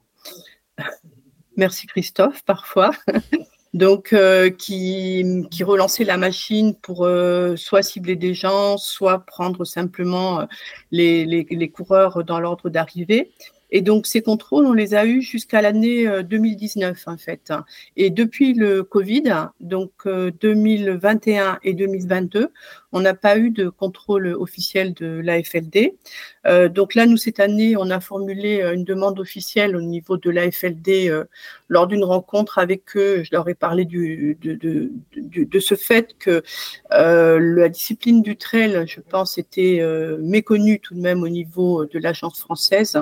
Merci 1.55 1.87
Christophe 1.87 2.43
parfois. 2.43 2.91
donc 3.73 4.13
euh, 4.13 4.49
qui, 4.49 5.45
qui 5.49 5.63
relançait 5.63 6.03
la 6.03 6.17
machine 6.17 6.75
pour 6.75 7.05
euh, 7.05 7.55
soit 7.55 7.83
cibler 7.83 8.15
des 8.15 8.33
gens, 8.33 8.77
soit 8.77 9.19
prendre 9.19 9.65
simplement 9.65 10.41
euh, 10.41 10.45
les, 10.91 11.25
les, 11.25 11.47
les 11.49 11.69
coureurs 11.69 12.23
dans 12.23 12.39
l'ordre 12.39 12.69
d'arrivée. 12.69 13.31
Et 13.73 13.81
donc, 13.81 14.05
ces 14.05 14.21
contrôles, 14.21 14.65
on 14.65 14.73
les 14.73 14.95
a 14.95 15.05
eus 15.05 15.21
jusqu'à 15.21 15.61
l'année 15.61 16.05
2019, 16.23 17.07
en 17.07 17.17
fait. 17.17 17.53
Et 17.95 18.09
depuis 18.09 18.53
le 18.53 18.83
Covid, 18.83 19.47
donc 19.61 19.91
2021 20.05 21.57
et 21.63 21.73
2022, 21.73 22.51
on 22.91 23.01
n'a 23.01 23.13
pas 23.13 23.37
eu 23.37 23.51
de 23.51 23.69
contrôle 23.69 24.27
officiel 24.27 24.93
de 24.93 25.21
l'AFLD. 25.23 25.93
Euh, 26.45 26.69
donc 26.69 26.95
là, 26.95 27.05
nous, 27.05 27.17
cette 27.17 27.39
année, 27.39 27.75
on 27.77 27.89
a 27.89 27.99
formulé 27.99 28.61
euh, 28.61 28.73
une 28.73 28.83
demande 28.83 29.19
officielle 29.19 29.75
au 29.75 29.81
niveau 29.81 30.17
de 30.17 30.29
l'AFLD 30.29 31.09
euh, 31.09 31.25
lors 31.69 31.87
d'une 31.87 32.03
rencontre 32.03 32.57
avec 32.57 32.95
eux. 32.97 33.23
Je 33.23 33.29
leur 33.31 33.47
ai 33.47 33.53
parlé 33.53 33.85
du, 33.85 34.37
de, 34.41 34.55
de, 35.15 35.59
ce 35.59 35.75
fait 35.75 36.15
que 36.19 36.43
euh, 36.91 37.39
la 37.39 37.69
discipline 37.69 38.21
du 38.21 38.35
trail, 38.35 38.83
je 38.87 38.99
pense, 38.99 39.37
était 39.37 39.79
euh, 39.79 40.17
méconnue 40.21 40.79
tout 40.79 40.95
de 40.95 40.99
même 40.99 41.23
au 41.23 41.29
niveau 41.29 41.85
de 41.85 41.99
l'agence 41.99 42.39
française 42.39 43.01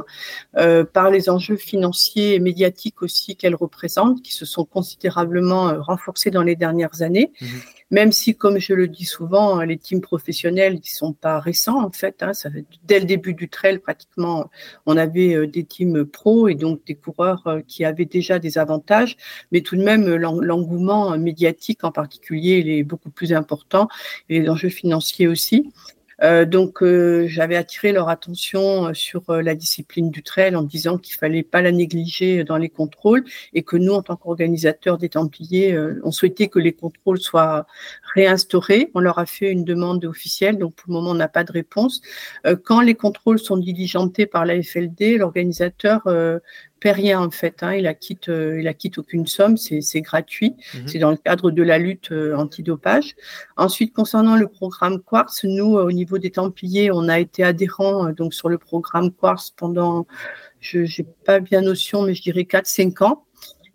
euh, 0.58 0.84
par 0.84 1.10
les 1.10 1.30
enjeux 1.30 1.56
financiers 1.56 2.36
et 2.36 2.40
médiatiques 2.40 3.02
aussi 3.02 3.36
qu'elle 3.36 3.56
représente, 3.56 4.22
qui 4.22 4.34
se 4.34 4.46
sont 4.46 4.66
considérablement 4.66 5.82
renforcés 5.82 6.30
dans 6.30 6.44
les 6.44 6.56
dernières 6.56 7.02
années. 7.02 7.32
Mmh 7.42 7.48
même 7.92 8.12
si, 8.12 8.36
comme 8.36 8.60
je 8.60 8.74
le 8.74 8.88
dis 8.88 9.06
souvent, 9.06 9.62
les 9.62 9.78
teams 9.78 10.02
professionnels, 10.02 10.80
ils 10.84 10.88
sont 10.88 11.14
pas 11.14 11.40
récents 11.40 11.84
en 11.84 11.92
fait. 11.92 12.22
Hein, 12.22 12.34
fait, 12.34 12.66
dès 12.84 13.00
le 13.00 13.06
début 13.06 13.34
du 13.34 13.50
trail, 13.50 13.80
pratiquement, 13.80 14.50
on 14.86 14.98
avait 14.98 15.48
des 15.48 15.64
teams 15.64 16.06
pro 16.06 16.48
et 16.48 16.56
donc 16.56 16.86
des 16.86 16.96
coureurs 16.96 17.60
qui 17.68 17.86
avaient 17.86 18.06
déjà 18.06 18.40
des 18.40 18.58
avantages, 18.58 19.18
mais 19.52 19.62
tout 19.62 19.76
de 19.76 19.84
même, 19.84 20.08
l'engouement 20.16 21.18
médiatique 21.18 21.84
en 21.84 21.92
particulier, 21.92 22.64
est 22.66 22.84
beaucoup 22.84 23.10
plus 23.10 23.34
important 23.34 23.88
et 24.30 24.40
les 24.40 24.50
enjeux 24.50 24.70
financiers 24.70 25.28
aussi. 25.28 25.72
Euh, 26.24 26.46
donc, 26.46 26.84
euh, 26.84 27.28
j'avais 27.28 27.56
attiré 27.56 27.92
leur 27.92 28.10
attention 28.10 28.88
euh, 28.88 28.94
sur 28.94 29.24
la 29.30 29.56
discipline 29.56 30.10
du 30.12 30.24
trail 30.24 30.56
en 30.56 30.64
disant 30.64 30.98
qu'il 30.98 31.16
fallait 31.16 31.44
pas 31.44 31.62
la 31.62 31.72
négliger 31.72 32.44
dans 32.44 32.58
les 32.58 32.70
contrôles 32.70 33.24
et 33.54 33.64
que 33.64 33.78
nous, 33.78 33.94
en 33.94 34.02
tant 34.02 34.16
qu'organisateurs 34.16 34.98
des 34.98 35.10
Templiers, 35.10 35.78
on 36.04 36.12
souhaitait 36.12 36.48
que 36.48 36.60
les 36.60 36.74
contrôles 36.74 37.20
soient 37.20 37.66
réinstaurés. 38.14 38.92
On 38.94 39.00
leur 39.00 39.20
a 39.20 39.26
fait 39.26 39.52
une 39.52 39.64
demande 39.64 40.04
officielle, 40.06 40.58
donc 40.58 40.76
pour 40.76 40.90
le 40.90 40.94
moment, 40.94 41.12
on 41.12 41.16
n'a 41.16 41.28
pas 41.28 41.44
de 41.44 41.52
réponse. 41.52 42.02
quand 42.64 42.82
les 42.82 42.96
contrôles 42.96 43.40
sont 43.40 43.58
diligentés 43.58 44.26
par 44.26 44.46
la 44.46 44.62
FLD, 44.62 45.18
l'organisateur 45.18 46.02
paie 46.80 46.92
rien 46.92 47.22
en 47.22 47.30
fait. 47.30 47.62
Hein. 47.62 47.74
Il 47.74 47.88
acquitte, 47.88 48.30
euh, 48.30 48.60
il 48.60 48.68
acquitte 48.68 48.98
aucune 48.98 49.28
somme, 49.28 49.58
c'est 49.58 50.02
gratuit. 50.02 50.56
Mhm. 50.74 50.88
C'est 50.88 51.00
dans 51.00 51.12
le 51.12 51.18
cadre 51.18 51.52
de 51.52 51.64
la 51.64 51.78
lutte 51.78 52.12
euh, 52.12 52.36
antidopage. 52.36 53.16
Ensuite, 53.58 53.94
concernant 53.94 54.36
le 54.36 54.48
programme 54.48 55.00
Quartz, 55.02 55.44
nous, 55.44 55.76
au 55.76 55.92
niveau 55.92 56.18
des 56.18 56.32
Templiers, 56.32 56.92
on 56.92 57.08
a 57.10 57.20
été 57.20 57.44
adhérents 57.44 58.08
euh, 58.08 58.12
donc 58.14 58.34
sur 58.34 58.50
le 58.50 58.58
programme 58.58 59.12
Quartz 59.12 59.52
pendant, 59.56 60.08
je 60.60 60.80
n'ai 60.80 61.08
pas 61.26 61.40
bien 61.40 61.62
notion, 61.62 62.02
mais 62.04 62.14
je 62.14 62.22
dirais 62.22 62.44
4-5 62.44 63.04
ans. 63.04 63.26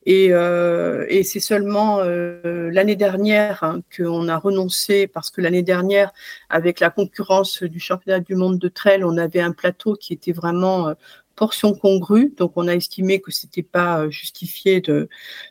Et, 0.07 0.27
et 0.27 1.23
c'est 1.25 1.41
seulement 1.41 2.03
l'année 2.03 2.95
dernière 2.95 3.65
hein, 3.65 3.81
qu'on 3.97 4.29
a 4.29 4.37
renoncé 4.37 5.07
parce 5.07 5.31
que 5.31 5.41
l'année 5.41 5.63
dernière, 5.63 6.13
avec 6.51 6.81
la 6.81 6.91
concurrence 6.91 7.63
du 7.63 7.81
championnat 7.81 8.21
du 8.21 8.35
monde 8.35 8.59
de 8.59 8.69
trail, 8.69 9.03
on 9.03 9.17
avait 9.17 9.41
un 9.41 9.53
plateau 9.53 9.95
qui 9.95 10.13
était 10.13 10.33
vraiment 10.33 10.95
portion 11.35 11.75
congrue. 11.75 12.33
Donc, 12.37 12.53
on 12.57 12.69
a 12.69 12.75
estimé 12.75 13.21
que 13.21 13.31
c'était 13.31 13.63
pas 13.63 14.01
euh, 14.01 14.11
justifié 14.11 14.81
de, 14.81 15.09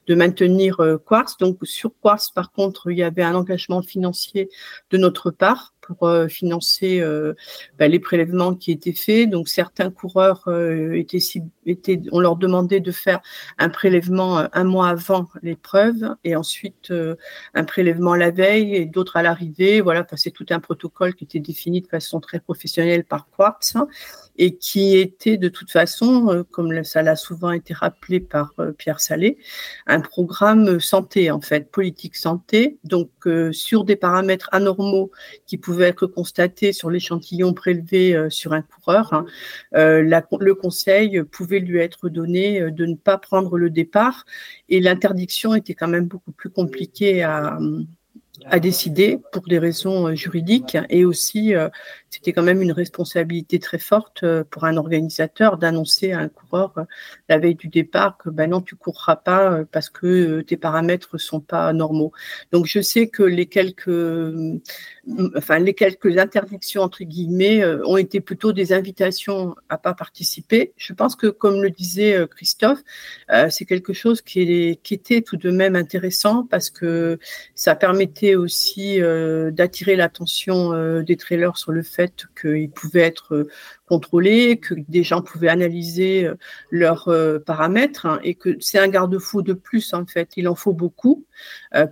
de 0.07 0.15
maintenir 0.15 0.80
euh, 0.80 0.97
Quartz. 0.97 1.38
Donc, 1.38 1.60
sur 1.64 1.91
Quartz, 2.01 2.31
par 2.31 2.51
contre, 2.51 2.91
il 2.91 2.97
y 2.97 3.03
avait 3.03 3.23
un 3.23 3.35
engagement 3.35 3.81
financier 3.81 4.49
de 4.89 4.97
notre 4.97 5.31
part 5.31 5.73
pour 5.81 6.07
euh, 6.07 6.27
financer 6.27 7.03
bah, 7.77 7.88
les 7.88 7.99
prélèvements 7.99 8.55
qui 8.55 8.72
étaient 8.72 8.93
faits. 8.93 9.30
Donc 9.30 9.49
certains 9.49 9.91
coureurs 9.91 10.47
étaient, 10.93 11.19
on 12.11 12.19
leur 12.19 12.35
demandait 12.35 12.80
de 12.80 12.91
faire 12.91 13.22
un 13.57 13.69
prélèvement 13.69 14.48
un 14.52 14.64
mois 14.64 14.90
avant 14.90 15.30
l'épreuve 15.41 16.15
et 16.23 16.35
ensuite 16.35 16.94
un 17.53 17.64
prélèvement 17.64 18.15
la 18.15 18.31
veille 18.31 18.76
et 18.76 18.85
d'autres 18.85 19.18
à 19.18 19.23
l'arrivée. 19.23 19.81
Voilà, 19.81 20.06
c'est 20.15 20.31
tout 20.31 20.45
un 20.49 20.60
protocole 20.60 21.15
qui 21.15 21.23
était 21.23 21.40
défini 21.40 21.81
de 21.81 21.88
façon 21.88 22.19
très 22.19 22.40
professionnelle 22.40 23.03
par 23.03 23.27
Quartz 23.30 23.76
et 24.38 24.56
qui 24.56 24.98
était 24.98 25.38
de 25.38 25.49
toute 25.49 25.72
façon, 25.72 26.45
comme 26.52 26.84
ça 26.84 27.02
l'a 27.02 27.15
souvent 27.15 27.52
été 27.52 27.73
rappelé 27.73 28.19
par 28.19 28.53
Pierre 28.77 28.99
Salé, 28.99 29.38
un 29.88 29.99
programme 29.99 30.80
santé 30.80 31.31
en 31.31 31.41
fait, 31.41 31.69
politique 31.72 32.15
santé. 32.15 32.77
Donc 32.84 33.10
sur 33.52 33.84
des 33.84 33.95
paramètres 33.95 34.49
anormaux 34.52 35.11
qui 35.45 35.57
pouvaient 35.57 35.88
être 35.88 36.07
constaté 36.07 36.73
sur 36.73 36.90
l'échantillon 36.90 37.53
prélevé 37.53 38.15
euh, 38.15 38.30
sur 38.30 38.53
un 38.53 38.61
coureur, 38.61 39.14
hein. 39.14 39.26
euh, 39.76 40.02
le 40.02 40.56
conseil 40.56 41.23
pouvait 41.23 41.52
lui 41.59 41.80
être 41.80 42.09
donné 42.09 42.61
euh, 42.61 42.71
de 42.71 42.85
ne 42.85 42.95
pas 42.95 43.17
prendre 43.17 43.57
le 43.57 43.69
départ. 43.69 44.25
Et 44.69 44.80
l'interdiction 44.80 45.55
était 45.55 45.73
quand 45.73 45.88
même 45.88 46.05
beaucoup 46.05 46.31
plus 46.31 46.49
compliquée 46.49 47.23
à, 47.23 47.59
décider 48.59 49.19
pour 49.31 49.43
des 49.47 49.59
raisons 49.59 50.15
juridiques. 50.15 50.77
Et 50.89 51.05
aussi 51.05 51.53
c'était 52.13 52.31
quand 52.31 52.43
même 52.43 52.61
une 52.61 52.71
responsabilité 52.71 53.57
très 53.57 53.80
forte 53.80 54.21
euh, 54.21 54.43
pour 54.47 54.65
un 54.65 54.77
organisateur 54.77 55.57
d'annoncer 55.57 56.11
à 56.11 56.19
un 56.19 56.30
coureur 56.30 56.73
euh, 56.77 56.84
la 57.34 57.39
veille 57.39 57.55
du 57.55 57.68
départ 57.68 58.18
que 58.18 58.30
ben 58.30 58.49
non, 58.49 58.61
tu 58.61 58.76
courras 58.76 59.15
pas 59.15 59.51
euh, 59.51 59.65
parce 59.72 59.89
que 59.89 60.41
tes 60.41 60.57
paramètres 60.57 61.18
sont 61.18 61.39
pas 61.39 61.73
normaux. 61.73 62.11
Donc 62.51 62.65
je 62.65 62.81
sais 62.81 63.07
que 63.07 63.23
les 63.23 63.45
quelques, 63.45 63.89
enfin 65.35 65.60
les 65.60 65.73
quelques 65.73 66.18
interdictions 66.18 66.81
entre 66.81 67.03
guillemets 67.03 67.65
ont 67.85 67.97
été 67.97 68.19
plutôt 68.22 68.53
des 68.53 68.73
invitations 68.73 69.55
à 69.69 69.77
pas 69.77 69.93
participer. 69.93 70.73
Je 70.77 70.93
pense 70.93 71.15
que 71.15 71.27
comme 71.27 71.61
le 71.61 71.69
disait 71.69 72.27
Christophe, 72.30 72.81
c'est 73.49 73.65
quelque 73.65 73.93
chose 73.93 74.22
qui, 74.22 74.80
qui 74.84 74.93
était 74.93 75.22
tout 75.22 75.38
de 75.38 75.49
même 75.49 75.76
intéressant 75.76 76.45
parce 76.45 76.69
que 76.69 77.19
ça 77.55 77.76
permettait 77.76 78.35
aussi 78.35 78.99
d'attirer 79.51 79.95
l'attention 79.95 81.01
des 81.01 81.18
trailers 81.18 81.57
sur 81.57 81.72
le 81.72 81.84
fait 81.84 82.26
qu'ils 82.39 82.69
pouvaient 82.69 83.01
être 83.01 83.34
euh, 83.34 83.49
contrôlés, 83.88 84.57
que 84.57 84.76
des 84.88 85.03
gens 85.03 85.22
pouvaient 85.22 85.49
analyser 85.49 86.26
euh, 86.26 86.35
leurs 86.72 87.10
euh, 87.10 87.39
paramètres 87.39 88.05
hein, 88.05 88.19
et 88.23 88.35
que 88.35 88.57
c'est 88.60 88.80
un 88.80 88.88
garde-fou 88.88 89.41
de 89.41 89.53
plus 89.53 89.93
en 89.93 90.05
fait. 90.05 90.31
Il 90.38 90.47
en 90.47 90.55
faut 90.55 90.73
beaucoup 90.73 91.26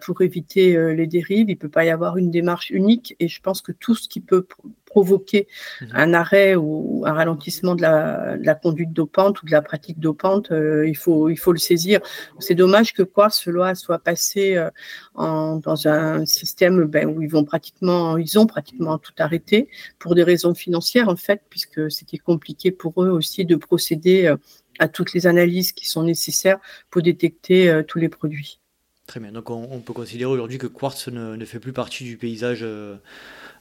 pour 0.02 0.22
éviter 0.22 0.94
les 0.94 1.08
dérives. 1.08 1.50
Il 1.50 1.58
peut 1.58 1.70
pas 1.70 1.84
y 1.86 1.90
avoir 1.90 2.18
une 2.18 2.30
démarche 2.30 2.70
unique 2.70 3.16
et 3.20 3.28
je 3.28 3.42
pense 3.42 3.62
que 3.62 3.72
tout 3.72 3.96
ce 3.96 4.08
qui 4.08 4.22
peut 4.22 4.46
provoquer 4.92 5.48
mhm. 5.82 5.88
un 5.94 6.14
arrêt 6.14 6.56
ou 6.56 7.04
un 7.06 7.14
ralentissement 7.14 7.76
de 7.76 7.82
la, 7.82 8.56
conduite 8.56 8.92
dopante 8.92 9.42
ou 9.42 9.46
de 9.46 9.52
la 9.52 9.62
pratique 9.62 10.00
dopante, 10.00 10.52
euh, 10.52 10.88
il, 10.88 10.98
faut, 10.98 11.30
il 11.30 11.38
faut 11.38 11.54
le 11.54 11.60
saisir. 11.60 12.02
C'est 12.40 12.56
dommage 12.56 12.94
que 12.94 13.04
quoi 13.04 13.30
cela 13.30 13.74
soit 13.74 14.00
passé 14.00 14.56
euh, 14.58 14.70
en, 15.16 15.58
dans 15.58 15.88
un 15.88 16.26
système 16.26 16.84
ben, 16.86 17.08
où 17.08 17.22
ils 17.22 17.30
vont 17.30 17.46
pratiquement, 17.46 18.18
ils 18.18 18.38
ont 18.38 18.46
pratiquement 18.46 18.98
tout 18.98 19.14
arrêté 19.18 19.70
pour 19.98 20.14
des 20.14 20.24
raisons 20.24 20.54
financières 20.54 21.08
en 21.08 21.16
fait, 21.16 21.42
puisque 21.50 21.90
c'était 21.90 22.18
compliqué 22.18 22.72
pour 22.72 23.02
eux 23.04 23.10
aussi 23.10 23.46
de 23.46 23.56
procéder 23.56 24.26
euh, 24.26 24.36
à 24.80 24.88
toutes 24.88 25.14
les 25.14 25.26
analyses 25.28 25.72
qui 25.72 25.88
sont 25.88 26.04
nécessaires 26.04 26.60
pour 26.90 27.02
détecter 27.02 27.82
tous 27.88 28.00
les 28.00 28.10
produits. 28.10 28.60
Très 29.06 29.20
bien. 29.20 29.32
Donc 29.32 29.50
on, 29.50 29.80
peut 29.80 29.94
considérer 29.94 30.32
aujourd'hui 30.32 30.58
que 30.58 30.68
Quartz 30.68 31.10
ne, 31.10 31.36
ne, 31.36 31.46
fait 31.46 31.60
plus 31.60 31.74
partie 31.74 32.04
du 32.04 32.18
paysage 32.18 32.66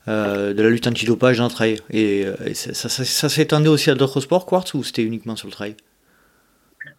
euh, 0.08 0.54
de 0.54 0.62
la 0.62 0.70
lutte 0.70 0.86
antidopage 0.86 1.40
en 1.40 1.48
trail. 1.48 1.78
Et, 1.90 2.24
euh, 2.24 2.54
ça, 2.54 2.88
ça, 2.88 3.28
s'étendait 3.28 3.68
aussi 3.68 3.90
à 3.90 3.94
d'autres 3.94 4.20
sports, 4.20 4.46
Quartz, 4.46 4.72
ou 4.72 4.82
c'était 4.82 5.02
uniquement 5.02 5.36
sur 5.36 5.46
le 5.46 5.52
trail? 5.52 5.76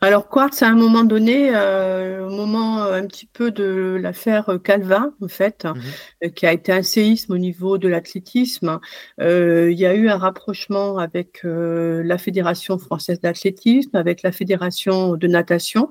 Alors 0.02 0.30
Quartz, 0.30 0.62
à 0.62 0.68
un 0.68 0.76
moment 0.76 1.04
donné, 1.04 1.50
euh, 1.52 2.28
au 2.28 2.30
moment 2.30 2.84
un 2.84 3.06
petit 3.08 3.26
peu 3.26 3.50
de 3.50 3.98
l'affaire 4.00 4.52
Calvin, 4.64 5.14
en 5.20 5.28
fait, 5.28 5.66
mhm. 5.66 6.32
qui 6.32 6.46
a 6.46 6.54
été 6.54 6.72
un 6.72 6.84
séisme 6.84 7.34
au 7.34 7.40
niveau 7.40 7.80
de 7.80 7.88
l'athlétisme, 7.88 8.80
il 9.20 9.74
y 9.74 9.86
a 9.86 9.96
eu 9.96 10.08
un 10.08 10.18
rapprochement 10.18 11.00
avec 11.00 11.42
la 11.44 12.18
Fédération 12.20 12.78
française 12.78 13.20
d'athlétisme, 13.20 13.96
avec 13.96 14.22
la 14.22 14.32
Fédération 14.32 15.16
de 15.18 15.28
natation, 15.28 15.90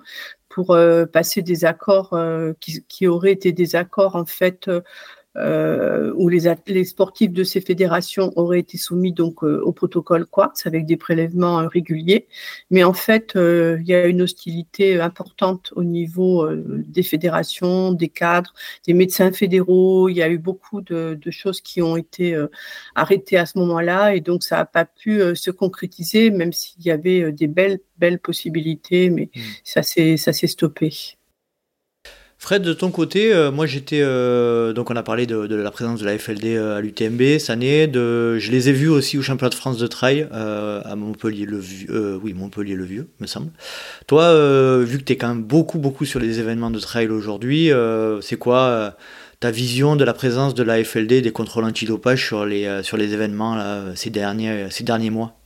pour 0.48 0.76
passer 1.12 1.42
des 1.42 1.64
accords 1.64 2.16
qui, 2.58 2.84
qui, 2.88 3.06
auraient 3.06 3.32
été 3.32 3.52
des 3.52 3.76
accords 3.76 4.16
en 4.16 4.26
fait 4.26 4.68
euh, 5.36 6.12
où 6.16 6.28
les, 6.28 6.52
les, 6.66 6.84
sportifs 6.84 7.32
de 7.32 7.44
ces 7.44 7.60
fédérations 7.60 8.32
auraient 8.36 8.58
été 8.58 8.78
soumis 8.78 9.12
donc 9.12 9.44
euh, 9.44 9.60
au 9.62 9.72
protocole 9.72 10.26
Quartz 10.26 10.66
avec 10.66 10.86
des 10.86 10.96
prélèvements 10.96 11.60
euh, 11.60 11.68
réguliers. 11.68 12.26
Mais 12.70 12.82
en 12.82 12.92
fait, 12.92 13.36
euh, 13.36 13.78
il 13.80 13.86
y 13.86 13.94
a 13.94 14.06
une 14.06 14.22
hostilité 14.22 15.00
importante 15.00 15.72
au 15.76 15.84
niveau 15.84 16.48
des 16.52 17.04
fédérations, 17.04 17.92
des 17.92 18.08
cadres, 18.08 18.54
des 18.86 18.94
médecins 18.94 19.30
fédéraux. 19.30 20.08
Il 20.08 20.16
y 20.16 20.22
a 20.22 20.28
eu 20.28 20.38
beaucoup 20.38 20.80
de, 20.80 21.16
de 21.20 21.30
choses 21.30 21.60
qui 21.60 21.80
ont 21.80 21.96
été 21.96 22.36
arrêtées 22.94 23.36
à 23.36 23.46
ce 23.46 23.58
moment-là 23.58 24.14
et 24.14 24.20
donc 24.20 24.42
ça 24.42 24.56
n'a 24.56 24.64
pas 24.64 24.84
pu 24.84 25.20
se 25.34 25.50
concrétiser, 25.50 26.30
même 26.30 26.52
s'il 26.52 26.84
y 26.84 26.90
avait 26.90 27.32
des 27.32 27.46
belles 27.46 27.80
belles 27.98 28.18
possibilités, 28.18 29.10
mais 29.10 29.30
mmh. 29.34 29.40
ça 29.62 29.82
s'est 29.82 30.46
stoppé. 30.46 31.18
Fred, 32.42 32.62
de 32.62 32.72
ton 32.72 32.90
côté, 32.90 33.34
euh, 33.34 33.52
moi 33.52 33.66
j'étais. 33.66 34.00
Euh, 34.00 34.72
donc 34.72 34.90
on 34.90 34.96
a 34.96 35.02
parlé 35.02 35.26
de, 35.26 35.54
la 35.54 35.70
présence 35.70 36.00
de 36.00 36.06
la 36.06 36.16
FLD 36.16 36.56
euh, 36.56 36.78
à 36.78 36.80
l'UTMB 36.80 37.38
cette 37.38 37.50
année. 37.50 37.86
Je 37.92 38.50
les 38.50 38.70
ai 38.70 38.72
vus 38.72 38.88
aussi 38.88 39.18
au 39.18 39.22
championnat 39.22 39.50
de 39.50 39.54
France 39.54 39.76
de 39.76 39.86
trail 39.86 40.26
à 40.32 40.96
Montpellier 40.96 41.44
le 41.44 41.58
Vieux. 41.58 42.18
oui, 42.22 42.32
Montpellier 42.32 42.76
le 42.76 42.84
Vieux, 42.84 43.08
me 43.20 43.26
semble. 43.26 43.50
Toi, 44.06 44.32
vu 44.82 44.96
que 44.96 45.04
tu 45.04 45.12
es 45.12 45.16
quand 45.16 45.28
même 45.28 45.42
beaucoup, 45.42 45.78
beaucoup 45.78 46.06
sur 46.06 46.18
les 46.18 46.40
événements 46.40 46.70
de 46.70 46.78
trail 46.78 47.08
aujourd'hui, 47.08 47.70
c'est 48.22 48.36
quoi 48.36 48.96
ta 49.40 49.50
vision 49.50 49.94
de 49.94 50.04
la 50.04 50.14
présence 50.14 50.54
de 50.54 50.62
la 50.62 50.82
FLD 50.82 51.20
des 51.20 51.32
contrôles 51.32 51.64
antidopage 51.64 52.24
sur 52.24 52.46
les, 52.46 52.82
sur 52.82 52.96
les 52.96 53.12
événements 53.12 53.94
ces, 53.94 54.08
derniers, 54.08 54.68
ces 54.70 54.82
derniers 54.82 55.10
mois? 55.10 55.39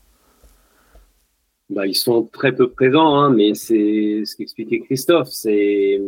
Bah, 1.71 1.87
ils 1.87 1.95
sont 1.95 2.25
très 2.25 2.55
peu 2.55 2.71
présents, 2.71 3.17
hein, 3.17 3.31
mais 3.31 3.55
c'est 3.55 4.23
ce 4.25 4.37
qu'expliquait 4.37 4.81
Christophe. 4.81 5.29
C'est 5.31 6.01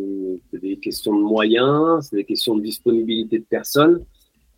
des 0.52 0.76
questions 0.76 1.16
de 1.16 1.22
moyens, 1.22 2.08
c'est 2.08 2.16
des 2.16 2.24
questions 2.24 2.56
de 2.56 2.62
disponibilité 2.62 3.38
de 3.38 3.44
personnes. 3.44 4.04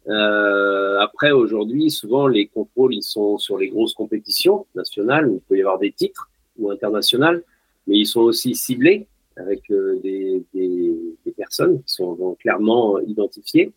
Euh, 0.08 0.98
après, 1.00 1.30
aujourd'hui, 1.30 1.90
souvent, 1.90 2.26
les 2.26 2.48
contrôles, 2.48 2.94
ils 2.94 3.02
sont 3.02 3.38
sur 3.38 3.58
les 3.58 3.68
grosses 3.68 3.94
compétitions 3.94 4.66
nationales, 4.74 5.30
il 5.32 5.40
peut 5.40 5.56
y 5.56 5.60
avoir 5.60 5.78
des 5.78 5.92
titres, 5.92 6.30
ou 6.58 6.70
internationales, 6.70 7.42
mais 7.86 7.98
ils 7.98 8.06
sont 8.06 8.22
aussi 8.22 8.54
ciblés 8.54 9.06
avec 9.36 9.70
euh, 9.70 10.00
des, 10.02 10.42
des, 10.52 10.92
des, 11.24 11.32
personnes 11.32 11.80
qui 11.84 11.94
sont 11.94 12.36
clairement 12.40 12.98
identifiées. 12.98 13.72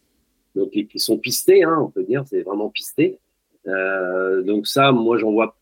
donc 0.55 0.71
qui 0.71 0.99
sont 0.99 1.17
pistés, 1.17 1.63
hein, 1.63 1.77
on 1.79 1.89
peut 1.91 2.03
dire, 2.03 2.23
c'est 2.25 2.41
vraiment 2.41 2.69
pisté. 2.69 3.19
Euh, 3.67 4.41
donc 4.41 4.65
ça, 4.65 4.91
moi, 4.91 5.17
j'en 5.17 5.31
vois 5.31 5.55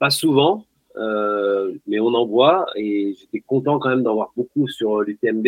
pas 0.00 0.10
souvent, 0.10 0.64
euh, 0.96 1.72
mais 1.86 2.00
on 2.00 2.14
en 2.14 2.26
voit 2.26 2.66
et 2.74 3.14
j'étais 3.18 3.40
content 3.40 3.78
quand 3.78 3.90
même 3.90 4.02
d'en 4.02 4.14
voir 4.14 4.32
beaucoup 4.36 4.68
sur 4.68 5.02
l'UTMB. 5.02 5.46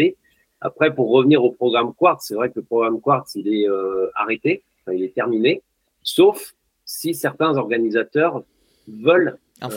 Après, 0.60 0.94
pour 0.94 1.10
revenir 1.10 1.44
au 1.44 1.52
programme 1.52 1.94
Quartz, 1.94 2.26
c'est 2.26 2.34
vrai 2.34 2.50
que 2.50 2.58
le 2.58 2.64
programme 2.64 3.00
Quartz, 3.00 3.34
il 3.36 3.48
est 3.48 3.68
euh, 3.68 4.10
arrêté, 4.14 4.62
enfin, 4.82 4.92
il 4.92 5.04
est 5.04 5.14
terminé, 5.14 5.62
sauf 6.02 6.54
si 6.84 7.14
certains 7.14 7.56
organisateurs 7.56 8.42
veulent 8.88 9.38
euh, 9.62 9.68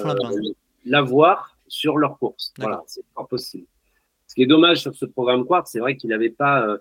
l'avoir 0.85 1.55
sur 1.67 1.97
leur 1.97 2.17
course. 2.17 2.53
Voilà, 2.57 2.81
c'est 2.87 3.05
pas 3.15 3.23
possible. 3.23 3.67
Ce 4.27 4.33
qui 4.33 4.43
est 4.43 4.47
dommage 4.47 4.81
sur 4.81 4.95
ce 4.95 5.05
programme 5.05 5.45
Quartz, 5.45 5.69
c'est 5.71 5.79
vrai 5.79 5.95
qu'il 5.95 6.09
n'avait 6.09 6.29
pas, 6.29 6.65
euh, 6.65 6.77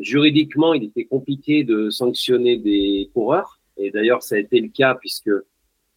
juridiquement, 0.00 0.74
il 0.74 0.84
était 0.84 1.04
compliqué 1.04 1.62
de 1.62 1.90
sanctionner 1.90 2.56
des 2.58 3.08
coureurs. 3.14 3.60
Et 3.76 3.90
d'ailleurs, 3.90 4.22
ça 4.22 4.34
a 4.34 4.38
été 4.38 4.60
le 4.60 4.68
cas 4.68 4.94
puisque 4.96 5.30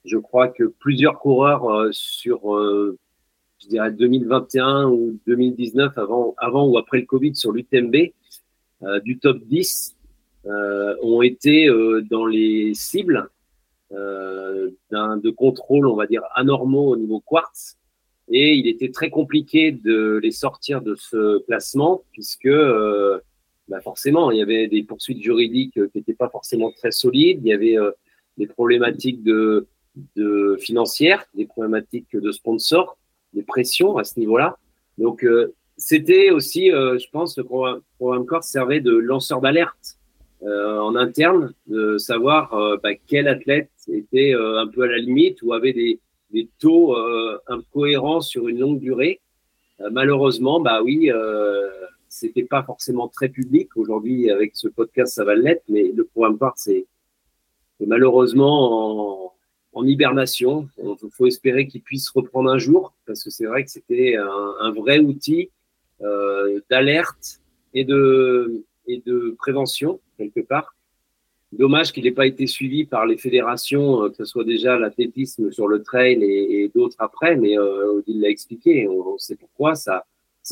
je 0.05 0.17
crois 0.17 0.47
que 0.47 0.63
plusieurs 0.63 1.19
coureurs 1.19 1.69
euh, 1.69 1.89
sur, 1.91 2.55
euh, 2.55 2.97
je 3.59 3.67
dirais, 3.67 3.91
2021 3.91 4.89
ou 4.89 5.19
2019, 5.27 5.97
avant, 5.97 6.33
avant 6.37 6.67
ou 6.67 6.77
après 6.77 6.99
le 6.99 7.05
Covid, 7.05 7.35
sur 7.35 7.51
l'UTMB, 7.51 7.95
euh, 8.83 8.99
du 9.01 9.19
top 9.19 9.39
10, 9.43 9.95
ont 11.01 11.21
été 11.21 11.67
dans 12.09 12.25
les 12.25 12.73
cibles 12.73 13.29
de 13.91 15.29
contrôle, 15.29 15.87
on 15.87 15.95
va 15.95 16.07
dire, 16.07 16.21
anormaux 16.35 16.93
au 16.93 16.95
niveau 16.95 17.19
quartz. 17.19 17.75
Et 18.29 18.53
il 18.53 18.65
était 18.67 18.91
très 18.91 19.09
compliqué 19.09 19.73
de 19.73 20.21
les 20.23 20.31
sortir 20.31 20.81
de 20.81 20.95
ce 20.95 21.39
classement 21.39 22.03
puisque 22.13 22.47
bah 23.67 23.81
forcément, 23.81 24.31
il 24.31 24.37
y 24.37 24.41
avait 24.41 24.67
des 24.69 24.83
poursuites 24.83 25.21
juridiques 25.21 25.73
qui 25.73 25.97
n'étaient 25.97 26.13
pas 26.13 26.29
forcément 26.29 26.71
très 26.71 26.91
solides. 26.91 27.41
Il 27.43 27.49
y 27.49 27.53
avait 27.53 27.75
des 28.37 28.47
problématiques 28.47 29.23
de, 29.23 29.67
de 30.15 30.57
financières, 30.59 31.25
des 31.33 31.45
problématiques 31.45 32.15
de 32.15 32.31
sponsors, 32.31 32.97
des 33.33 33.43
pressions 33.43 33.97
à 33.97 34.03
ce 34.03 34.19
niveau-là. 34.19 34.57
Donc, 34.97 35.23
euh, 35.23 35.53
c'était 35.77 36.31
aussi, 36.31 36.71
euh, 36.71 36.97
je 36.97 37.07
pense, 37.11 37.37
le 37.37 37.43
programme 37.43 38.25
Corps 38.25 38.43
servait 38.43 38.81
de 38.81 38.91
lanceur 38.91 39.41
d'alerte 39.41 39.97
euh, 40.43 40.79
en 40.79 40.95
interne, 40.95 41.53
de 41.67 41.97
savoir 41.97 42.55
bah, 42.81 42.95
quel 43.07 43.27
athlète 43.27 43.69
était 43.87 44.33
un 44.33 44.67
peu 44.67 44.83
à 44.83 44.87
la 44.87 44.97
limite 44.97 45.41
ou 45.41 45.53
avait 45.53 45.73
des, 45.73 45.99
des 46.31 46.49
taux 46.59 46.95
incohérents 47.47 48.21
sur 48.21 48.47
une 48.47 48.59
longue 48.59 48.79
durée. 48.79 49.21
malheureusement, 49.91 50.59
bah 50.59 50.81
oui, 50.83 51.09
c'était 52.09 52.43
pas 52.43 52.63
forcément 52.63 53.07
très 53.07 53.29
public. 53.29 53.69
Aujourd'hui, 53.77 54.29
avec 54.29 54.55
ce 54.55 54.67
podcast, 54.67 55.13
ça 55.13 55.23
va 55.23 55.35
l'être, 55.35 55.63
mais 55.69 55.91
le 55.91 56.03
programme 56.03 56.37
Corps, 56.37 56.57
c'est 56.57 56.85
malheureusement 57.79 59.27
en, 59.27 59.36
en 59.77 59.85
hibernation. 59.85 60.67
Il 60.77 61.09
faut 61.11 61.27
espérer 61.27 61.67
qu'il 61.67 61.81
puisse 61.81 62.09
reprendre 62.09 62.49
un 62.49 62.57
jour 62.57 62.93
parce 63.05 63.23
que 63.23 63.29
c'est 63.29 63.45
vrai 63.45 63.63
que 63.63 63.69
c'était 63.69 64.15
un, 64.15 64.71
vrai 64.71 64.99
outil 64.99 65.49
euh, 66.01 66.59
d'alerte 66.69 67.39
et 67.73 67.83
de, 67.83 68.63
prévention 69.37 69.99
quelque 70.17 70.41
part. 70.41 70.73
Dommage 71.53 71.93
qu'il 71.93 72.03
n'ait 72.03 72.11
pas 72.11 72.27
été 72.27 72.45
suivi 72.45 72.85
par 72.85 73.05
les 73.05 73.17
fédérations, 73.17 74.03
euh, 74.03 74.09
que 74.09 74.17
ce 74.17 74.25
soit 74.25 74.43
déjà 74.43 74.77
l'athlétisme 74.77 75.51
sur 75.51 75.67
le 75.67 75.81
trail 75.81 76.21
et, 76.21 76.69
d'autres 76.75 76.97
après, 76.99 77.37
mais 77.37 77.57
euh, 77.57 77.93
Odile 77.93 78.19
l'a 78.21 78.29
expliqué, 78.29 78.87
on, 78.87 79.17
sait 79.17 79.37
pourquoi, 79.37 79.75
ça, 79.75 80.03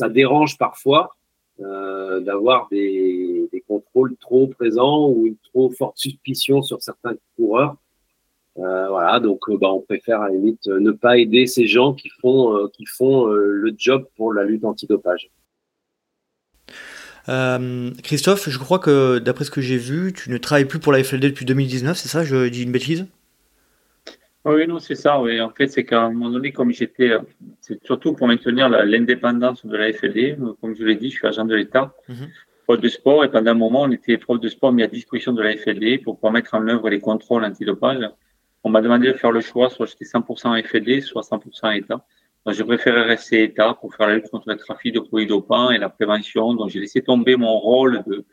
dérange 0.08 0.56
parfois 0.56 1.14
euh, 1.60 2.20
d'avoir 2.20 2.68
des, 2.70 3.50
contrôles 3.68 4.16
trop 4.16 4.46
présents 4.46 5.08
ou 5.08 5.26
une 5.26 5.36
trop 5.52 5.70
forte 5.70 5.98
suspicion 5.98 6.62
sur 6.62 6.80
certains 6.80 7.16
coureurs. 7.36 7.76
Euh, 8.58 8.88
voilà, 8.88 9.20
donc 9.20 9.48
euh, 9.48 9.58
bah, 9.58 9.70
on 9.70 9.80
préfère 9.80 10.22
à 10.22 10.28
la 10.28 10.34
limite 10.34 10.66
euh, 10.68 10.80
ne 10.80 10.90
pas 10.90 11.18
aider 11.18 11.46
ces 11.46 11.66
gens 11.66 11.92
qui 11.92 12.08
font, 12.20 12.68
qui 12.72 12.86
font 12.86 13.26
le 13.26 13.74
job 13.76 14.06
pour 14.16 14.32
la 14.32 14.44
lutte 14.44 14.64
antidopage. 14.64 15.30
Christophe, 18.02 18.48
je 18.48 18.58
crois 18.58 18.78
que 18.78 19.18
d'après 19.18 19.44
ce 19.44 19.50
que 19.50 19.60
j'ai 19.60 19.76
vu, 19.76 20.12
tu 20.12 20.30
ne 20.30 20.38
travailles 20.38 20.64
plus 20.64 20.78
pour 20.78 20.92
la 20.92 21.02
FLD 21.02 21.30
depuis 21.30 21.44
2019, 21.44 21.96
c'est 21.96 22.08
ça 22.08 22.24
Je 22.24 22.48
dis 22.48 22.62
une 22.62 22.72
bêtise? 22.72 23.06
Oui, 24.44 24.64
non, 24.68 24.78
c'est 24.78 24.94
ça. 24.94 25.20
Oui. 25.20 25.40
En 25.40 25.50
fait, 25.50 25.66
c'est 25.66 25.84
qu'à 25.84 26.02
un 26.02 26.12
moment 26.12 26.30
donné, 26.30 26.52
comme 26.52 26.70
j'étais, 26.70 27.10
c'est 27.60 27.84
surtout 27.84 28.12
pour 28.12 28.28
maintenir 28.28 28.68
l'indépendance 28.68 29.66
de 29.66 29.76
la 29.76 29.92
FLD. 29.92 30.38
Comme 30.60 30.76
je 30.76 30.84
l'ai 30.84 30.94
dit, 30.94 31.10
je 31.10 31.16
suis 31.16 31.26
agent 31.26 31.44
de 31.44 31.54
l'État. 31.56 31.94
Mhm. 32.08 32.28
prof 32.64 32.80
de 32.80 32.88
sport 32.88 33.24
et 33.24 33.30
pendant 33.30 33.50
un 33.50 33.54
moment, 33.54 33.82
on 33.82 33.90
était 33.90 34.18
prof 34.18 34.38
de 34.38 34.48
sport 34.48 34.72
mis 34.72 34.84
à 34.84 34.86
disposition 34.86 35.32
de 35.32 35.42
la 35.42 35.56
FLD 35.56 35.98
pour 35.98 36.14
pouvoir 36.14 36.32
mettre 36.32 36.54
en 36.54 36.66
œuvre 36.68 36.88
les 36.90 37.00
contrôles 37.00 37.44
antidopage 37.44 38.08
on 38.66 38.68
m'a 38.68 38.80
demandé 38.80 39.06
de 39.06 39.12
faire 39.12 39.30
le 39.30 39.40
choix, 39.40 39.70
soit 39.70 39.86
j'étais 39.86 40.06
100% 40.06 40.60
FLD, 40.64 41.00
soit 41.00 41.22
100% 41.22 41.78
État. 41.78 42.04
Donc, 42.44 42.54
je 42.56 42.64
préférais 42.64 43.02
rester 43.02 43.44
État 43.44 43.74
pour 43.80 43.94
faire 43.94 44.08
la 44.08 44.16
lutte 44.16 44.28
contre 44.28 44.48
le 44.48 44.56
trafic 44.56 44.92
de 44.92 44.98
produits 44.98 45.30
et 45.72 45.78
la 45.78 45.88
prévention. 45.88 46.52
Donc, 46.52 46.70
j'ai 46.70 46.80
laissé 46.80 47.00
tomber 47.00 47.36
mon 47.36 47.56
rôle 47.60 48.02
de, 48.08 48.24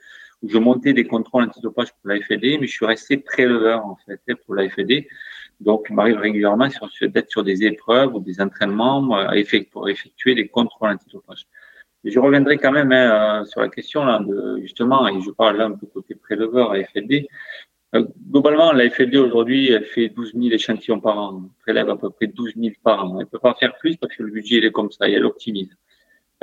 où 0.41 0.49
je 0.49 0.57
montais 0.57 0.93
des 0.93 1.05
contrôles 1.05 1.43
antidopage 1.43 1.89
pour 1.89 2.09
la 2.09 2.19
FED, 2.19 2.59
mais 2.59 2.65
je 2.65 2.71
suis 2.71 2.85
resté 2.87 3.17
préleveur, 3.17 3.85
en 3.85 3.95
fait, 4.07 4.19
pour 4.43 4.55
la 4.55 4.67
FED. 4.67 5.05
Donc, 5.59 5.85
il 5.91 5.95
m'arrive 5.95 6.17
régulièrement 6.17 6.67
d'être 6.67 7.29
sur 7.29 7.43
des 7.43 7.63
épreuves 7.65 8.15
ou 8.15 8.19
des 8.19 8.41
entraînements 8.41 9.07
pour 9.71 9.87
effectuer 9.87 10.33
des 10.33 10.47
contrôles 10.47 10.89
antidopage. 10.89 11.45
je 12.03 12.17
reviendrai 12.17 12.57
quand 12.57 12.71
même 12.71 12.91
hein, 12.91 13.45
sur 13.45 13.61
la 13.61 13.69
question 13.69 14.03
là, 14.03 14.17
de, 14.17 14.59
justement, 14.61 15.07
et 15.07 15.21
je 15.21 15.29
parle 15.29 15.57
là 15.57 15.65
un 15.65 15.73
peu 15.73 15.85
côté 15.85 16.15
préleveur 16.15 16.71
à 16.71 16.83
FED, 16.83 17.11
euh, 17.11 17.27
globalement, 18.01 18.71
la 18.71 18.89
FLD 18.89 19.17
aujourd'hui, 19.17 19.71
elle 19.71 19.85
fait 19.85 20.09
12 20.09 20.33
000 20.33 20.47
échantillons 20.53 20.99
par 20.99 21.17
an. 21.17 21.43
Elle 21.43 21.61
prélève 21.61 21.89
à 21.89 21.95
peu 21.95 22.09
près 22.09 22.27
12 22.27 22.53
000 22.55 22.73
par 22.83 23.05
an. 23.05 23.19
Elle 23.19 23.27
peut 23.27 23.39
pas 23.39 23.53
faire 23.59 23.75
plus 23.77 23.97
parce 23.97 24.15
que 24.15 24.23
le 24.23 24.31
budget 24.31 24.57
est 24.57 24.71
comme 24.71 24.91
ça 24.91 25.07
et 25.07 25.13
elle 25.13 25.25
optimise. 25.25 25.69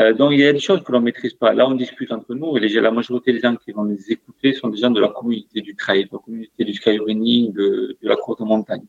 Euh, 0.01 0.15
donc 0.15 0.33
il 0.33 0.41
y 0.41 0.47
a 0.47 0.53
des 0.53 0.61
choses 0.61 0.83
que 0.83 0.93
l'on 0.93 1.01
maîtrise 1.01 1.35
pas. 1.35 1.53
Là, 1.53 1.69
on 1.69 1.75
discute 1.75 2.13
entre 2.13 2.35
nous 2.35 2.57
et 2.57 2.61
les, 2.61 2.69
la 2.81 2.91
majorité 2.91 3.33
des 3.33 3.41
gens 3.41 3.57
qui 3.57 3.73
vont 3.73 3.85
les 3.85 4.13
écouter 4.13 4.53
sont 4.55 4.69
des 4.69 4.79
gens 4.79 4.91
de 4.91 5.01
la 5.01 5.09
communauté 5.09 5.61
du 5.61 5.75
trail, 5.75 6.05
de 6.05 6.11
la 6.13 6.19
communauté 6.19 6.65
du 6.65 6.73
skyrunning, 6.73 7.53
de, 7.53 7.97
de 8.01 8.09
la 8.09 8.17
courte 8.17 8.41
montagne. 8.41 8.87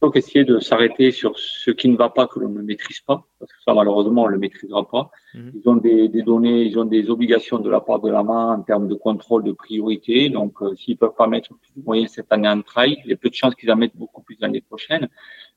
Donc 0.00 0.16
essayer 0.16 0.44
de 0.44 0.60
s'arrêter 0.60 1.10
sur 1.10 1.36
ce 1.38 1.72
qui 1.72 1.88
ne 1.88 1.96
va 1.96 2.08
pas 2.08 2.28
que 2.28 2.38
l'on 2.38 2.50
ne 2.50 2.62
maîtrise 2.62 3.00
pas, 3.00 3.26
parce 3.40 3.52
que 3.52 3.58
ça 3.64 3.74
malheureusement 3.74 4.22
on 4.22 4.26
le 4.26 4.38
maîtrisera 4.38 4.88
pas. 4.88 5.10
Mhm. 5.34 5.52
Ils 5.56 5.68
ont 5.68 5.76
des, 5.76 6.08
des, 6.08 6.22
données, 6.22 6.62
ils 6.62 6.78
ont 6.78 6.84
des 6.84 7.10
obligations 7.10 7.58
de 7.58 7.68
la 7.68 7.80
part 7.80 7.98
de 7.98 8.08
la 8.08 8.22
main 8.22 8.58
en 8.58 8.62
termes 8.62 8.86
de 8.86 8.94
contrôle 8.94 9.42
de 9.42 9.52
priorité. 9.52 10.28
Donc 10.28 10.62
euh, 10.62 10.76
s'ils 10.76 10.96
peuvent 10.96 11.16
pas 11.16 11.26
mettre 11.26 11.48
plus 11.48 11.72
de 11.76 11.84
moyens 11.84 12.12
cette 12.12 12.30
année 12.32 12.48
en 12.48 12.62
trail, 12.62 12.98
il 13.04 13.10
y 13.10 13.12
a 13.12 13.16
peu 13.16 13.28
de 13.28 13.34
chances 13.34 13.56
qu'ils 13.56 13.72
en 13.72 13.76
mettent 13.76 13.96
beaucoup 13.96 14.22
plus 14.22 14.36
l'année 14.40 14.60
prochaine. 14.60 15.08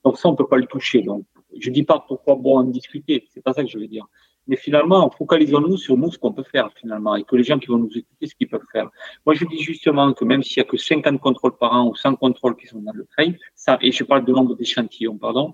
Donc 0.04 0.18
ça 0.18 0.28
on 0.28 0.36
peut 0.36 0.48
pas 0.48 0.58
le 0.58 0.66
toucher. 0.66 1.04
Donc 1.04 1.24
je 1.60 1.70
dis 1.70 1.84
pas 1.84 2.04
pourquoi 2.08 2.36
bon 2.36 2.58
en 2.58 2.64
discuter, 2.64 3.28
c'est 3.30 3.44
pas 3.44 3.54
ça 3.54 3.64
que 3.64 3.70
je 3.70 3.78
veux 3.78 3.88
dire. 3.88 4.08
Mais 4.48 4.56
finalement, 4.56 5.10
focalisons-nous 5.10 5.78
sur 5.78 5.98
nous, 5.98 6.12
ce 6.12 6.18
qu'on 6.18 6.34
peut 6.34 6.44
faire 6.44 6.72
finalement, 6.74 7.16
et 7.16 7.24
que 7.24 7.36
les 7.36 7.44
gens 7.44 7.60
qui 7.60 7.68
vont 7.68 7.78
nous 7.78 7.96
écouter, 7.96 8.28
ce 8.28 8.36
qu'ils 8.36 8.50
peuvent 8.50 8.66
faire. 8.72 8.90
Moi, 9.26 9.36
je 9.36 9.46
dis 9.46 9.60
justement 9.60 10.14
que 10.14 10.26
même 10.26 10.44
s'il 10.44 10.58
y 10.58 10.60
a 10.62 10.64
que 10.64 10.78
50 10.78 11.20
contrôles 11.20 11.58
par 11.58 11.74
an 11.74 11.88
ou 11.88 11.96
100 11.96 12.16
contrôles 12.16 12.56
qui 12.56 12.68
sont 12.68 12.82
dans 12.82 12.94
le 12.94 13.06
trail, 13.06 13.38
ça, 13.56 13.78
et 13.82 13.92
je 13.92 14.04
parle 14.04 14.26
de 14.26 14.32
nombre 14.32 14.56
d'échantillons, 14.56 15.18
pardon, 15.18 15.54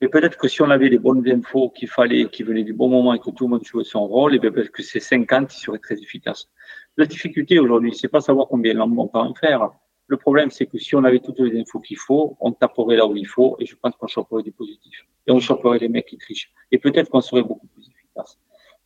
mais 0.00 0.08
peut-être 0.08 0.36
que 0.36 0.48
si 0.48 0.60
on 0.60 0.70
avait 0.70 0.88
les 0.90 0.98
bonnes 0.98 1.26
infos 1.26 1.70
qu'il 1.70 1.88
fallait, 1.88 2.28
qui 2.28 2.42
venaient 2.42 2.64
du 2.64 2.74
bon 2.74 2.88
moment 2.88 3.14
et 3.14 3.18
que 3.18 3.30
tout 3.30 3.44
le 3.44 3.50
monde 3.50 3.64
jouait 3.64 3.84
son 3.84 4.06
rôle, 4.06 4.34
et 4.34 4.38
bien 4.38 4.50
peut-être 4.50 4.70
que 4.70 4.82
ces 4.82 5.00
50 5.00 5.54
ils 5.54 5.58
seraient 5.58 5.78
très 5.78 5.98
efficaces. 6.00 6.48
La 6.98 7.06
difficulté 7.06 7.58
aujourd'hui, 7.58 7.94
c'est 7.94 8.08
pas 8.08 8.20
savoir 8.20 8.48
combien 8.48 8.78
on 8.78 9.08
peut 9.08 9.18
en 9.18 9.34
faire. 9.34 9.70
Le 10.08 10.16
problème, 10.16 10.50
c'est 10.50 10.66
que 10.66 10.78
si 10.78 10.94
on 10.94 11.04
avait 11.04 11.18
toutes 11.20 11.40
les 11.40 11.60
infos 11.60 11.80
qu'il 11.80 11.98
faut, 11.98 12.36
on 12.40 12.52
taperait 12.52 12.96
là 12.96 13.06
où 13.06 13.16
il 13.16 13.26
faut, 13.26 13.56
et 13.58 13.66
je 13.66 13.74
pense 13.74 13.94
qu'on 13.96 14.06
choperait 14.06 14.42
des 14.42 14.52
positifs. 14.52 15.04
Et 15.26 15.32
on 15.32 15.40
choperait 15.40 15.78
les 15.78 15.88
mecs 15.88 16.06
qui 16.06 16.16
trichent. 16.16 16.52
Et 16.70 16.78
peut-être 16.78 17.10
qu'on 17.10 17.20
serait 17.20 17.42
beaucoup 17.42 17.66
plus 17.68 17.88
efficace. 17.88 18.38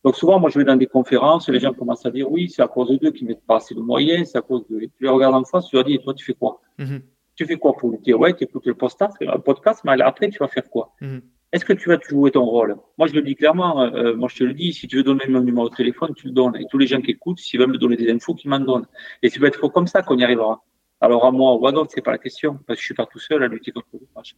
Donc 0.03 0.15
souvent, 0.15 0.39
moi, 0.39 0.49
je 0.49 0.57
vais 0.57 0.65
dans 0.65 0.75
des 0.75 0.87
conférences, 0.87 1.47
les 1.47 1.59
gens 1.59 1.73
commencent 1.73 2.05
à 2.05 2.11
dire, 2.11 2.31
oui, 2.31 2.49
c'est 2.49 2.63
à 2.63 2.67
cause 2.67 2.97
d'eux 2.99 3.11
qui 3.11 3.23
mettent 3.23 3.45
pas 3.45 3.57
assez 3.57 3.75
de 3.75 3.81
moyens, 3.81 4.29
c'est 4.31 4.37
à 4.39 4.41
cause 4.41 4.65
de... 4.67 4.79
Tu 4.79 4.89
les 5.01 5.09
regardes 5.09 5.35
en 5.35 5.43
face, 5.43 5.67
tu 5.67 5.75
leur 5.75 5.85
dis, 5.85 5.93
et 5.93 5.99
toi, 5.99 6.15
tu 6.15 6.25
fais 6.25 6.33
quoi? 6.33 6.59
Mm-hmm. 6.79 7.01
Tu 7.35 7.45
fais 7.45 7.57
quoi 7.57 7.73
pour 7.73 7.91
lutter 7.91 8.15
Ouais, 8.15 8.33
tu 8.35 8.43
écoutes 8.45 8.65
le 8.65 8.73
podcast, 8.73 9.15
le 9.21 9.37
podcast, 9.39 9.81
mais 9.85 10.01
après, 10.01 10.29
tu 10.29 10.39
vas 10.39 10.47
faire 10.47 10.67
quoi? 10.69 10.93
Mm-hmm. 11.01 11.21
Est-ce 11.53 11.65
que 11.65 11.73
tu 11.73 11.89
vas 11.89 11.99
jouer 11.99 12.31
ton 12.31 12.45
rôle? 12.45 12.77
Moi, 12.97 13.07
je 13.07 13.13
le 13.13 13.21
dis 13.21 13.35
clairement. 13.35 13.81
Euh, 13.81 13.91
euh, 13.91 14.15
moi, 14.15 14.29
je 14.31 14.37
te 14.37 14.43
le 14.45 14.53
dis. 14.53 14.71
Si 14.71 14.87
tu 14.87 14.95
veux 14.95 15.03
donner 15.03 15.27
mon 15.27 15.41
numéro 15.41 15.69
de 15.69 15.75
téléphone, 15.75 16.13
tu 16.15 16.27
le 16.27 16.31
donnes. 16.31 16.55
Et 16.55 16.65
tous 16.71 16.77
les 16.77 16.87
gens 16.87 17.01
qui 17.01 17.11
écoutent, 17.11 17.39
s'ils 17.39 17.59
veulent 17.59 17.71
me 17.71 17.77
donner 17.77 17.97
des 17.97 18.09
infos, 18.09 18.33
qu'ils 18.35 18.49
m'en 18.49 18.59
donnent. 18.59 18.87
Et 19.21 19.29
c'est 19.29 19.39
peut-être 19.39 19.67
comme 19.67 19.87
ça 19.87 20.01
qu'on 20.01 20.17
y 20.17 20.23
arrivera. 20.23 20.63
Alors 21.01 21.25
à 21.25 21.31
moi 21.31 21.55
ou 21.55 21.67
à 21.67 21.71
d'autres, 21.71 21.91
c'est 21.93 22.01
pas 22.01 22.11
la 22.11 22.19
question, 22.19 22.59
parce 22.67 22.77
que 22.77 22.81
je 22.81 22.85
suis 22.85 22.93
pas 22.93 23.07
tout 23.07 23.19
seul 23.19 23.43
à 23.43 23.47
lutter 23.47 23.71
contre 23.71 23.87
le 23.93 23.99
dopage. 23.99 24.35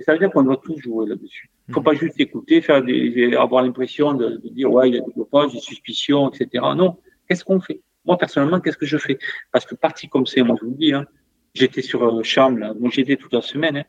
Et 0.00 0.04
ça 0.04 0.12
veut 0.12 0.18
dire 0.18 0.30
qu'on 0.30 0.42
doit 0.42 0.60
tous 0.62 0.78
jouer 0.78 1.06
là-dessus. 1.06 1.50
Il 1.68 1.74
faut 1.74 1.80
mhm. 1.80 1.84
pas 1.84 1.94
juste 1.94 2.18
écouter, 2.18 2.62
faire 2.62 2.82
des, 2.82 3.34
avoir 3.34 3.62
l'impression 3.62 4.14
de, 4.14 4.40
dire 4.44 4.72
ouais, 4.72 4.88
il 4.88 4.94
y 4.94 4.98
a 4.98 5.02
du 5.02 5.12
dopage, 5.14 5.52
des 5.52 5.60
suspicions, 5.60 6.30
etc. 6.30 6.64
Non. 6.76 6.98
Qu'est-ce 7.28 7.44
qu'on 7.44 7.60
fait? 7.60 7.82
Moi 8.06 8.16
personnellement, 8.16 8.60
qu'est-ce 8.60 8.78
que 8.78 8.86
je 8.86 8.96
fais? 8.96 9.18
Parce 9.52 9.66
que 9.66 9.74
parti 9.74 10.08
comme 10.08 10.26
c'est, 10.26 10.42
moi 10.42 10.56
je 10.58 10.64
vous 10.64 10.72
le 10.72 10.78
dis, 10.78 10.94
hein, 10.94 11.04
j'étais 11.52 11.82
sur 11.82 12.02
un 12.02 12.22
chambre, 12.22 12.58
là, 12.58 12.74
moi 12.78 12.90
j'étais 12.90 13.16
toute 13.16 13.34
la 13.34 13.42
semaine. 13.42 13.76
Hein, 13.78 13.84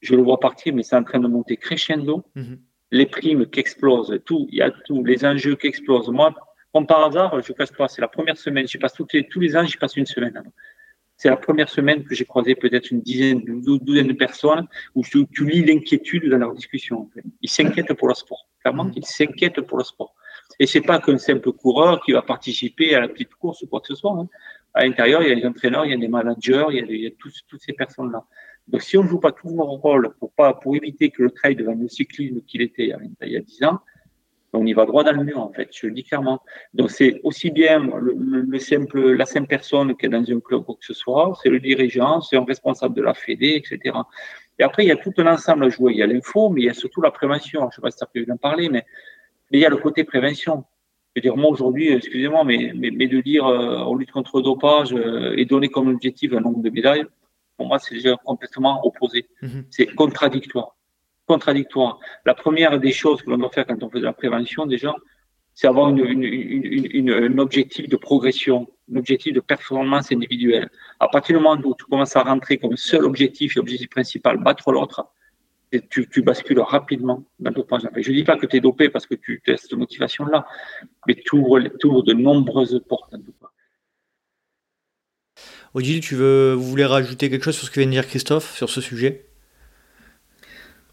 je 0.00 0.14
le 0.14 0.22
vois 0.22 0.38
partir, 0.38 0.72
mais 0.74 0.84
c'est 0.84 0.94
en 0.94 1.02
train 1.02 1.18
de 1.18 1.26
monter 1.26 1.56
crescendo. 1.56 2.24
Mhm. 2.36 2.58
Les 2.92 3.06
primes 3.06 3.46
qui 3.46 3.58
explosent, 3.58 4.16
tout, 4.24 4.46
il 4.50 4.58
y 4.58 4.62
a 4.62 4.70
tout, 4.70 5.04
les 5.04 5.24
enjeux 5.24 5.56
qui 5.56 5.66
explosent. 5.66 6.08
Moi, 6.08 6.32
Comme 6.72 6.86
par 6.86 7.04
hasard, 7.04 7.40
je 7.42 7.52
passe 7.52 7.72
pas, 7.72 7.88
c'est 7.88 8.00
la 8.00 8.08
première 8.08 8.36
semaine, 8.36 8.68
je 8.68 8.78
passe 8.78 8.92
tous 8.92 9.06
les, 9.12 9.26
tous 9.26 9.40
les 9.40 9.56
ans, 9.56 9.64
j'y 9.64 9.76
passe 9.76 9.96
une 9.96 10.06
semaine. 10.06 10.40
C'est 11.18 11.28
la 11.28 11.36
première 11.36 11.68
semaine 11.68 12.04
que 12.04 12.14
j'ai 12.14 12.24
croisé 12.24 12.54
peut-être 12.54 12.92
une 12.92 13.00
dizaine, 13.00 13.42
une 13.44 13.60
douzaine 13.60 14.06
de 14.06 14.12
personnes 14.12 14.68
où 14.94 15.02
tu, 15.02 15.26
lis 15.44 15.64
l'inquiétude 15.64 16.30
dans 16.30 16.38
leur 16.38 16.54
discussion. 16.54 17.10
Ils 17.42 17.50
s'inquiètent 17.50 17.92
pour 17.94 18.06
le 18.06 18.14
sport. 18.14 18.46
Clairement, 18.60 18.84
mmh. 18.84 18.92
ils 18.94 19.04
s'inquiètent 19.04 19.60
pour 19.62 19.78
le 19.78 19.84
sport. 19.84 20.14
Et 20.60 20.66
c'est 20.66 20.80
pas 20.80 21.00
qu'un 21.00 21.18
simple 21.18 21.50
coureur 21.52 22.00
qui 22.04 22.12
va 22.12 22.22
participer 22.22 22.94
à 22.94 23.00
la 23.00 23.08
petite 23.08 23.34
course 23.34 23.62
ou 23.62 23.66
quoi 23.66 23.80
que 23.80 23.88
ce 23.88 23.96
soit. 23.96 24.12
Hein. 24.12 24.28
À 24.74 24.86
l'intérieur, 24.86 25.20
il 25.22 25.28
y 25.28 25.32
a 25.32 25.34
des 25.34 25.44
entraîneurs, 25.44 25.84
il 25.86 25.90
y 25.90 25.94
a 25.94 25.96
des 25.96 26.06
managers, 26.06 26.66
il 26.70 26.76
y 26.76 26.80
a, 26.80 26.84
il 26.88 27.02
y 27.02 27.06
a 27.08 27.10
tous, 27.18 27.42
toutes 27.48 27.62
ces 27.62 27.72
personnes-là. 27.72 28.24
Donc, 28.68 28.82
si 28.82 28.96
on 28.96 29.02
ne 29.02 29.08
joue 29.08 29.18
pas 29.18 29.32
tout 29.32 29.50
notre 29.50 29.70
rôle 29.70 30.14
pour 30.20 30.30
pas, 30.32 30.54
pour 30.54 30.76
éviter 30.76 31.10
que 31.10 31.24
le 31.24 31.30
trail 31.32 31.56
devienne 31.56 31.82
le 31.82 31.88
cyclisme 31.88 32.42
qu'il 32.42 32.62
était 32.62 32.84
il 32.84 32.88
y, 32.90 32.92
a, 32.92 32.98
il 33.22 33.32
y 33.32 33.36
a 33.36 33.40
10 33.40 33.64
ans, 33.64 33.80
on 34.52 34.64
y 34.66 34.72
va 34.72 34.86
droit 34.86 35.04
dans 35.04 35.12
le 35.12 35.24
mur, 35.24 35.38
en 35.38 35.52
fait, 35.52 35.68
je 35.72 35.86
le 35.86 35.92
dis 35.92 36.04
clairement. 36.04 36.40
Donc, 36.74 36.90
c'est 36.90 37.20
aussi 37.22 37.50
bien 37.50 37.80
le, 37.80 38.14
le, 38.16 38.58
simple, 38.58 39.12
la 39.12 39.26
simple 39.26 39.46
personne 39.46 39.94
qui 39.96 40.06
est 40.06 40.08
dans 40.08 40.24
un 40.30 40.40
club 40.40 40.64
ou 40.68 40.74
que 40.74 40.84
ce 40.84 40.94
soit, 40.94 41.38
c'est 41.42 41.50
le 41.50 41.60
dirigeant, 41.60 42.20
c'est 42.20 42.36
un 42.36 42.44
responsable 42.44 42.94
de 42.94 43.02
la 43.02 43.14
Fédé, 43.14 43.62
etc. 43.62 43.96
Et 44.58 44.62
après, 44.62 44.84
il 44.84 44.88
y 44.88 44.92
a 44.92 44.96
tout 44.96 45.12
un 45.18 45.26
ensemble 45.26 45.64
à 45.64 45.68
jouer. 45.68 45.92
Il 45.92 45.98
y 45.98 46.02
a 46.02 46.06
l'info, 46.06 46.48
mais 46.48 46.62
il 46.62 46.64
y 46.64 46.70
a 46.70 46.74
surtout 46.74 47.00
la 47.00 47.10
prévention. 47.10 47.60
Je 47.60 47.66
ne 47.66 47.70
sais 47.70 47.80
pas 47.80 47.90
si 47.90 47.98
tu 48.12 48.26
as 48.28 48.32
en 48.32 48.36
parler, 48.36 48.68
mais, 48.68 48.84
mais 49.50 49.58
il 49.58 49.60
y 49.60 49.66
a 49.66 49.70
le 49.70 49.76
côté 49.76 50.04
prévention. 50.04 50.64
Je 51.14 51.20
veux 51.20 51.22
dire, 51.22 51.36
moi, 51.36 51.50
aujourd'hui, 51.50 51.88
excusez-moi, 51.92 52.44
mais, 52.44 52.72
mais, 52.74 52.90
mais, 52.90 53.06
de 53.06 53.20
dire 53.20 53.46
euh, 53.46 53.78
on 53.86 53.94
lutte 53.94 54.12
contre 54.12 54.38
le 54.38 54.42
dopage 54.42 54.92
euh, 54.92 55.34
et 55.36 55.44
donner 55.44 55.68
comme 55.68 55.88
objectif 55.88 56.32
un 56.32 56.40
nombre 56.40 56.62
de 56.62 56.70
médailles, 56.70 57.04
pour 57.56 57.66
moi, 57.66 57.78
c'est 57.78 57.94
déjà 57.94 58.16
complètement 58.24 58.84
opposé. 58.86 59.26
Mhm. 59.42 59.64
C'est 59.70 59.86
contradictoire. 59.86 60.77
Contradictoire. 61.28 62.00
La 62.24 62.34
première 62.34 62.80
des 62.80 62.90
choses 62.90 63.22
que 63.22 63.30
l'on 63.30 63.36
doit 63.36 63.50
faire 63.50 63.66
quand 63.66 63.82
on 63.82 63.90
fait 63.90 64.00
de 64.00 64.04
la 64.04 64.14
prévention, 64.14 64.64
déjà, 64.64 64.94
c'est 65.52 65.66
avoir 65.66 65.90
une, 65.90 67.10
un 67.10 67.38
objectif 67.38 67.88
de 67.88 67.96
progression, 67.96 68.66
un 68.90 68.96
objectif 68.96 69.34
de 69.34 69.40
performance 69.40 70.10
individuelle. 70.10 70.70
À 71.00 71.08
partir 71.08 71.36
du 71.36 71.42
moment 71.42 71.60
où 71.62 71.74
tu 71.78 71.84
commences 71.84 72.16
à 72.16 72.22
rentrer 72.22 72.56
comme 72.56 72.76
seul 72.76 73.04
objectif 73.04 73.56
et 73.56 73.60
objectif 73.60 73.90
principal, 73.90 74.38
battre 74.38 74.72
l'autre, 74.72 75.06
tu, 75.90 76.22
bascules 76.22 76.60
rapidement 76.60 77.24
dans 77.40 77.50
le 77.50 77.56
dopage. 77.56 77.82
Je 77.96 78.10
ne 78.10 78.16
dis 78.16 78.24
pas 78.24 78.36
que 78.36 78.46
tu 78.46 78.56
es 78.56 78.60
dopé 78.60 78.88
parce 78.88 79.06
que 79.06 79.14
tu 79.14 79.42
as 79.48 79.56
cette 79.56 79.74
motivation-là, 79.74 80.46
mais 81.06 81.14
tu 81.14 81.36
ouvres, 81.36 81.60
de 81.60 82.12
nombreuses 82.14 82.80
portes. 82.88 83.14
Odile, 85.74 86.00
tu 86.00 86.14
veux, 86.14 86.54
vous 86.54 86.64
voulez 86.64 86.86
rajouter 86.86 87.28
quelque 87.28 87.44
chose 87.44 87.56
sur 87.56 87.66
ce 87.66 87.70
que 87.70 87.80
vient 87.80 87.86
de 87.86 87.92
dire 87.92 88.06
Christophe 88.06 88.56
sur 88.56 88.70
ce 88.70 88.80
sujet? 88.80 89.27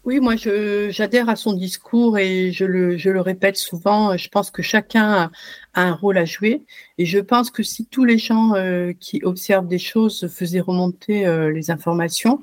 Oui, 0.06 0.20
moi, 0.20 0.36
j'adhère 0.36 1.28
à 1.28 1.34
son 1.34 1.52
discours 1.52 2.16
et 2.16 2.52
je 2.52 2.64
le, 2.64 2.96
je 2.96 3.10
le, 3.10 3.20
répète 3.20 3.56
souvent. 3.56 4.16
Je 4.16 4.28
pense 4.28 4.52
que 4.52 4.62
chacun 4.62 5.32
a 5.74 5.82
un 5.82 5.94
rôle 5.94 6.16
à 6.16 6.24
jouer. 6.24 6.64
Et 6.98 7.06
je 7.06 7.18
pense 7.18 7.50
que 7.50 7.64
si 7.64 7.86
tous 7.86 8.04
les 8.04 8.16
gens 8.16 8.54
euh, 8.54 8.92
qui 9.00 9.20
observent 9.24 9.66
des 9.66 9.80
choses 9.80 10.28
faisaient 10.28 10.60
remonter 10.60 11.26
euh, 11.26 11.50
les 11.50 11.72
informations, 11.72 12.40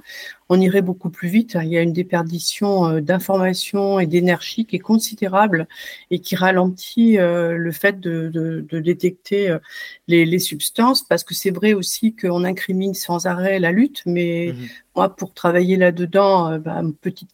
on 0.49 0.59
irait 0.59 0.81
beaucoup 0.81 1.09
plus 1.09 1.29
vite. 1.29 1.57
Il 1.61 1.69
y 1.69 1.77
a 1.77 1.81
une 1.81 1.93
déperdition 1.93 2.87
euh, 2.87 3.01
d'informations 3.01 3.99
et 3.99 4.07
d'énergie 4.07 4.65
qui 4.65 4.77
est 4.77 4.79
considérable 4.79 5.67
et 6.11 6.19
qui 6.19 6.35
ralentit 6.35 7.17
le 7.17 7.71
fait 7.71 7.99
de, 7.99 8.29
de, 8.29 8.65
de 8.67 8.79
détecter 8.79 9.57
les, 10.07 10.25
les, 10.25 10.39
substances, 10.39 11.03
parce 11.03 11.23
que 11.23 11.33
c'est 11.33 11.51
vrai 11.51 11.73
aussi 11.73 12.15
qu'on 12.15 12.43
incrimine 12.43 12.93
sans 12.93 13.25
arrêt 13.25 13.59
la 13.59 13.71
lutte, 13.71 14.03
mais 14.05 14.53
mmh 14.53 14.63
moi, 14.95 15.15
pour 15.15 15.33
travailler 15.33 15.75
là-dedans, 15.75 16.59
bah, 16.59 16.75
une 16.75 16.93
petite 16.93 17.31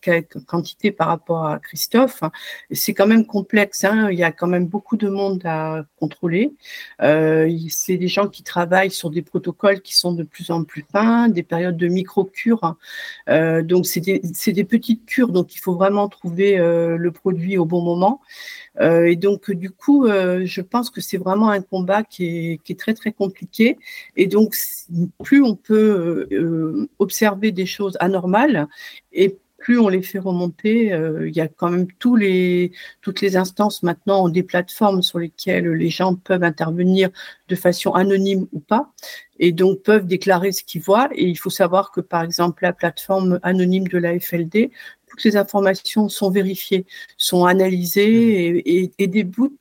quantité 0.48 0.92
par 0.92 1.08
rapport 1.08 1.46
à 1.46 1.60
Christophe, 1.60 2.24
c'est 2.72 2.94
quand 2.94 3.08
même 3.08 3.26
complexe. 3.26 3.84
Hein. 3.84 4.10
Il 4.12 4.18
y 4.18 4.24
a 4.24 4.32
quand 4.32 4.48
même 4.48 4.66
beaucoup 4.66 4.96
de 4.96 5.10
monde 5.10 5.42
à 5.46 5.84
contrôler. 6.00 6.54
Euh, 7.02 7.52
c'est 7.70 7.98
des 7.98 8.08
gens 8.08 8.28
qui 8.28 8.44
travaillent 8.44 8.92
sur 8.92 9.10
des 9.10 9.22
protocoles 9.22 9.82
qui 9.82 9.96
sont 9.96 10.14
de 10.14 10.24
plus 10.24 10.52
en 10.52 10.64
plus 10.64 10.86
fins, 10.90 11.28
des 11.28 11.44
périodes 11.44 11.78
de 11.78 11.88
micro-cures. 11.88 12.78
Euh, 13.30 13.62
donc, 13.62 13.86
c'est 13.86 14.02
des, 14.02 14.64
petites 14.64 15.06
cures, 15.06 15.32
donc 15.32 15.56
il 15.56 15.60
faut 15.60 15.76
vraiment 15.76 16.10
trouver 16.10 16.58
euh, 16.58 16.98
le 16.98 17.12
produit 17.12 17.58
au 17.58 17.66
bon 17.66 17.82
moment. 17.82 18.22
Euh, 18.80 19.06
et 19.06 19.16
donc, 19.16 19.52
du 19.52 19.70
coup, 19.72 20.08
je 20.08 20.62
pense 20.62 20.90
que 20.90 21.02
c'est 21.02 21.18
vraiment 21.18 21.50
un 21.50 21.62
combat 21.62 22.04
qui 22.04 22.26
est, 22.26 22.58
qui 22.64 22.74
est, 22.74 22.80
très, 22.80 22.94
très 22.94 23.12
compliqué. 23.12 23.78
Et 24.16 24.28
donc, 24.28 24.56
plus 25.24 25.42
on 25.42 25.56
peut 25.56 26.28
observer 27.00 27.52
des 27.52 27.66
choses 27.66 27.98
anormales 28.00 28.68
et 29.12 29.38
plus 29.60 29.80
on 29.80 29.90
les 29.90 30.02
fait 30.02 30.20
remonter, 30.20 30.94
euh, 30.94 31.28
il 31.28 31.36
y 31.36 31.42
a 31.42 31.48
quand 31.48 31.70
même 31.70 31.88
tous 32.00 32.16
les, 32.16 32.72
toutes 33.02 33.22
les 33.22 33.38
instances 33.38 33.84
maintenant 33.84 34.26
ont 34.26 34.30
des 34.30 34.44
plateformes 34.44 35.02
sur 35.02 35.20
lesquelles 35.20 35.70
les 35.70 35.90
gens 35.90 36.16
peuvent 36.16 36.44
intervenir 36.44 37.10
de 37.48 37.56
façon 37.56 37.92
anonyme 37.94 38.48
ou 38.54 38.60
pas, 38.60 38.92
et 39.40 39.52
donc 39.52 39.84
peuvent 39.84 40.06
déclarer 40.06 40.52
ce 40.52 40.64
qu'ils 40.64 40.82
voient. 40.82 41.10
Et 41.14 41.26
il 41.26 41.36
faut 41.38 41.50
savoir 41.50 41.92
que, 41.92 42.02
par 42.02 42.24
exemple, 42.24 42.64
la 42.64 42.74
plateforme 42.74 43.40
anonyme 43.44 43.88
de 43.88 43.98
la 43.98 44.20
FLD 44.20 44.72
toutes 45.10 45.24
les 45.24 45.38
informations 45.38 46.10
sont 46.10 46.30
vérifiées, 46.30 46.86
sont 47.18 47.46
analysées 47.46 48.54
mmh. 48.54 48.62
et, 48.66 48.92
et, 48.98 49.08
débouchent, 49.08 49.52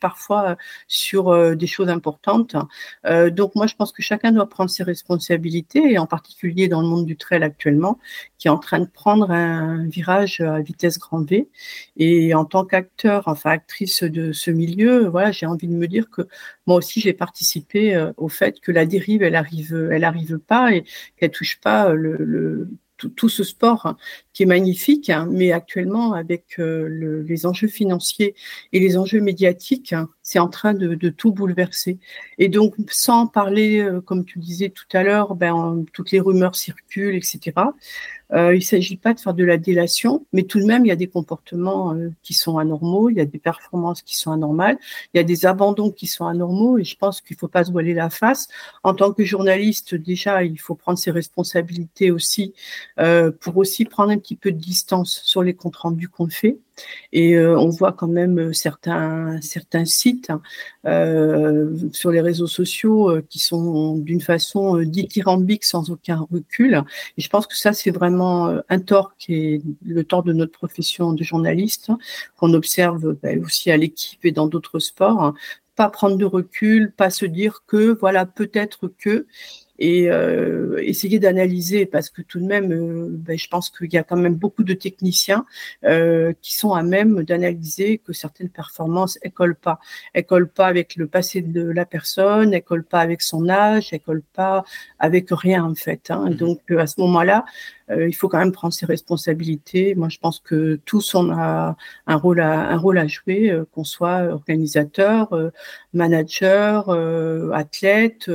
parfois 0.00 0.56
sur 0.88 1.28
euh, 1.28 1.54
des 1.54 1.66
choses 1.66 1.88
importantes. 1.88 2.56
Euh, 3.04 3.30
donc 3.30 3.54
moi, 3.54 3.66
je 3.66 3.74
pense 3.74 3.92
que 3.92 4.02
chacun 4.02 4.32
doit 4.32 4.48
prendre 4.48 4.70
ses 4.70 4.82
responsabilités, 4.82 5.92
et 5.92 5.98
en 5.98 6.06
particulier 6.06 6.68
dans 6.68 6.80
le 6.80 6.88
monde 6.88 7.06
du 7.06 7.16
trail 7.16 7.42
actuellement, 7.42 7.98
qui 8.38 8.48
est 8.48 8.50
en 8.50 8.58
train 8.58 8.80
de 8.80 8.86
prendre 8.86 9.30
un 9.30 9.86
virage 9.86 10.40
à 10.40 10.60
vitesse 10.60 10.98
grand 10.98 11.22
V. 11.22 11.48
Et 11.96 12.34
en 12.34 12.44
tant 12.44 12.64
qu'acteur, 12.64 13.24
enfin 13.26 13.50
actrice 13.50 14.02
de 14.02 14.32
ce 14.32 14.50
milieu, 14.50 15.08
voilà, 15.08 15.32
j'ai 15.32 15.46
envie 15.46 15.68
de 15.68 15.74
me 15.74 15.86
dire 15.86 16.10
que 16.10 16.22
moi 16.66 16.76
aussi, 16.76 17.00
j'ai 17.00 17.12
participé 17.12 17.94
euh, 17.94 18.12
au 18.16 18.28
fait 18.28 18.60
que 18.60 18.72
la 18.72 18.86
dérive, 18.86 19.22
elle 19.22 19.36
arrive, 19.36 19.88
elle 19.92 20.04
arrive 20.04 20.38
pas 20.38 20.72
et 20.72 20.84
qu'elle 21.16 21.30
touche 21.30 21.60
pas 21.60 21.92
le 21.92 22.68
tout, 22.96 23.28
ce 23.28 23.44
sport 23.44 23.86
hein, 23.86 23.96
qui 24.32 24.42
est 24.42 24.46
magnifique, 24.46 25.10
hein, 25.10 25.28
mais 25.30 25.52
actuellement 25.52 26.12
avec 26.12 26.58
euh, 26.58 27.22
les 27.26 27.46
enjeux 27.46 27.68
financiers 27.68 28.34
et 28.72 28.80
les 28.80 28.96
enjeux 28.96 29.20
médiatiques, 29.20 29.92
hein, 29.92 30.08
c'est 30.22 30.38
en 30.38 30.48
train 30.48 30.74
de, 30.74 31.08
tout 31.10 31.32
bouleverser. 31.32 31.98
Et 32.38 32.48
donc, 32.48 32.74
sans 32.88 33.26
parler, 33.26 33.80
euh, 33.80 34.00
comme 34.00 34.24
tu 34.24 34.38
disais 34.38 34.70
tout 34.70 34.86
à 34.92 35.02
l'heure, 35.02 35.34
ben, 35.34 35.84
toutes 35.92 36.10
les 36.10 36.20
rumeurs 36.20 36.56
circulent, 36.56 37.14
etc. 37.14 37.52
Euh, 38.32 38.54
il 38.54 38.58
ne 38.58 38.64
s'agit 38.64 38.96
pas 38.96 39.14
de 39.14 39.20
faire 39.20 39.34
de 39.34 39.44
la 39.44 39.56
délation, 39.56 40.26
mais 40.32 40.42
tout 40.42 40.58
de 40.58 40.64
même, 40.64 40.84
il 40.84 40.88
y 40.88 40.92
a 40.92 40.96
des 40.96 41.06
comportements 41.06 41.94
euh, 41.94 42.10
qui 42.22 42.34
sont 42.34 42.58
anormaux, 42.58 43.10
il 43.10 43.16
y 43.16 43.20
a 43.20 43.24
des 43.24 43.38
performances 43.38 44.02
qui 44.02 44.16
sont 44.16 44.32
anormales, 44.32 44.78
il 45.14 45.18
y 45.18 45.20
a 45.20 45.24
des 45.24 45.46
abandons 45.46 45.90
qui 45.90 46.06
sont 46.06 46.26
anormaux, 46.26 46.78
et 46.78 46.84
je 46.84 46.96
pense 46.96 47.20
qu'il 47.20 47.36
ne 47.36 47.38
faut 47.38 47.48
pas 47.48 47.64
se 47.64 47.72
voiler 47.72 47.94
la 47.94 48.10
face. 48.10 48.48
En 48.82 48.94
tant 48.94 49.12
que 49.12 49.24
journaliste, 49.24 49.94
déjà, 49.94 50.44
il 50.44 50.58
faut 50.58 50.74
prendre 50.74 50.98
ses 50.98 51.10
responsabilités 51.10 52.10
aussi, 52.10 52.54
euh, 52.98 53.30
pour 53.30 53.56
aussi 53.56 53.84
prendre 53.84 54.10
un 54.10 54.18
petit 54.18 54.36
peu 54.36 54.52
de 54.52 54.58
distance 54.58 55.20
sur 55.24 55.42
les 55.42 55.54
comptes 55.54 55.76
rendus 55.76 56.08
qu'on 56.08 56.28
fait. 56.28 56.58
Et 57.12 57.36
euh, 57.36 57.58
on 57.58 57.68
voit 57.68 57.92
quand 57.92 58.08
même 58.08 58.38
euh, 58.38 58.52
certains, 58.52 59.40
certains 59.40 59.84
sites 59.84 60.30
euh, 60.86 61.74
sur 61.92 62.10
les 62.10 62.20
réseaux 62.20 62.46
sociaux 62.46 63.20
qui 63.28 63.38
sont 63.38 63.96
d'une 63.96 64.20
façon 64.20 64.78
dithyrambique, 64.82 65.64
sans 65.64 65.90
aucun 65.90 66.26
recul. 66.30 66.82
Et 67.16 67.22
je 67.22 67.28
pense 67.28 67.46
que 67.46 67.56
ça, 67.56 67.72
c'est 67.72 67.90
vraiment 67.90 68.54
un 68.68 68.80
tort 68.80 69.14
qui 69.18 69.34
est 69.34 69.62
le 69.84 70.04
tort 70.04 70.22
de 70.22 70.32
notre 70.32 70.52
profession 70.52 71.12
de 71.12 71.24
journaliste, 71.24 71.90
hein, 71.90 71.98
qu'on 72.36 72.52
observe 72.54 73.14
ben, 73.22 73.42
aussi 73.44 73.70
à 73.70 73.76
l'équipe 73.76 74.24
et 74.24 74.32
dans 74.32 74.46
d'autres 74.46 74.78
sports. 74.78 75.22
Hein. 75.22 75.34
Pas 75.74 75.90
prendre 75.90 76.16
de 76.16 76.24
recul, 76.24 76.92
pas 76.96 77.10
se 77.10 77.26
dire 77.26 77.62
que, 77.66 77.98
voilà, 78.00 78.24
peut-être 78.24 78.88
que 78.98 79.26
et 79.78 80.10
euh, 80.10 80.78
essayer 80.82 81.18
d'analyser 81.18 81.86
parce 81.86 82.10
que 82.10 82.22
tout 82.22 82.40
de 82.40 82.46
même, 82.46 82.72
euh, 82.72 83.08
ben, 83.10 83.38
je 83.38 83.48
pense 83.48 83.70
qu'il 83.70 83.92
y 83.92 83.98
a 83.98 84.02
quand 84.02 84.16
même 84.16 84.34
beaucoup 84.34 84.64
de 84.64 84.74
techniciens 84.74 85.44
euh, 85.84 86.32
qui 86.42 86.54
sont 86.54 86.72
à 86.72 86.82
même 86.82 87.22
d'analyser 87.24 87.98
que 87.98 88.12
certaines 88.12 88.48
performances 88.48 89.18
elles 89.22 89.32
collent 89.32 89.54
pas, 89.54 89.78
elles 90.14 90.24
collent 90.24 90.48
pas 90.48 90.66
avec 90.66 90.96
le 90.96 91.06
passé 91.06 91.42
de 91.42 91.62
la 91.62 91.84
personne, 91.84 92.54
elles 92.54 92.62
collent 92.62 92.84
pas 92.84 93.00
avec 93.00 93.22
son 93.22 93.48
âge, 93.48 93.92
elles 93.92 94.00
collent 94.00 94.22
pas 94.22 94.64
avec 94.98 95.28
rien 95.30 95.64
en 95.64 95.74
fait. 95.74 96.10
Hein. 96.10 96.30
Mmh 96.30 96.34
Donc 96.34 96.70
à 96.70 96.86
ce 96.86 97.00
moment-là, 97.00 97.44
euh, 97.44 97.75
il 97.90 98.14
faut 98.14 98.28
quand 98.28 98.38
même 98.38 98.52
prendre 98.52 98.74
ses 98.74 98.86
responsabilités. 98.86 99.94
Moi, 99.94 100.08
je 100.08 100.18
pense 100.18 100.40
que 100.40 100.80
tous 100.84 101.14
on 101.14 101.30
a 101.30 101.76
un 102.06 102.16
rôle 102.16 102.40
à 102.40 102.70
un 102.70 102.76
rôle 102.76 102.98
à 102.98 103.06
jouer, 103.06 103.50
euh, 103.50 103.64
qu'on 103.72 103.84
soit 103.84 104.24
organisateur, 104.24 105.32
euh, 105.32 105.50
manager, 105.92 106.90
athlète. 107.54 108.30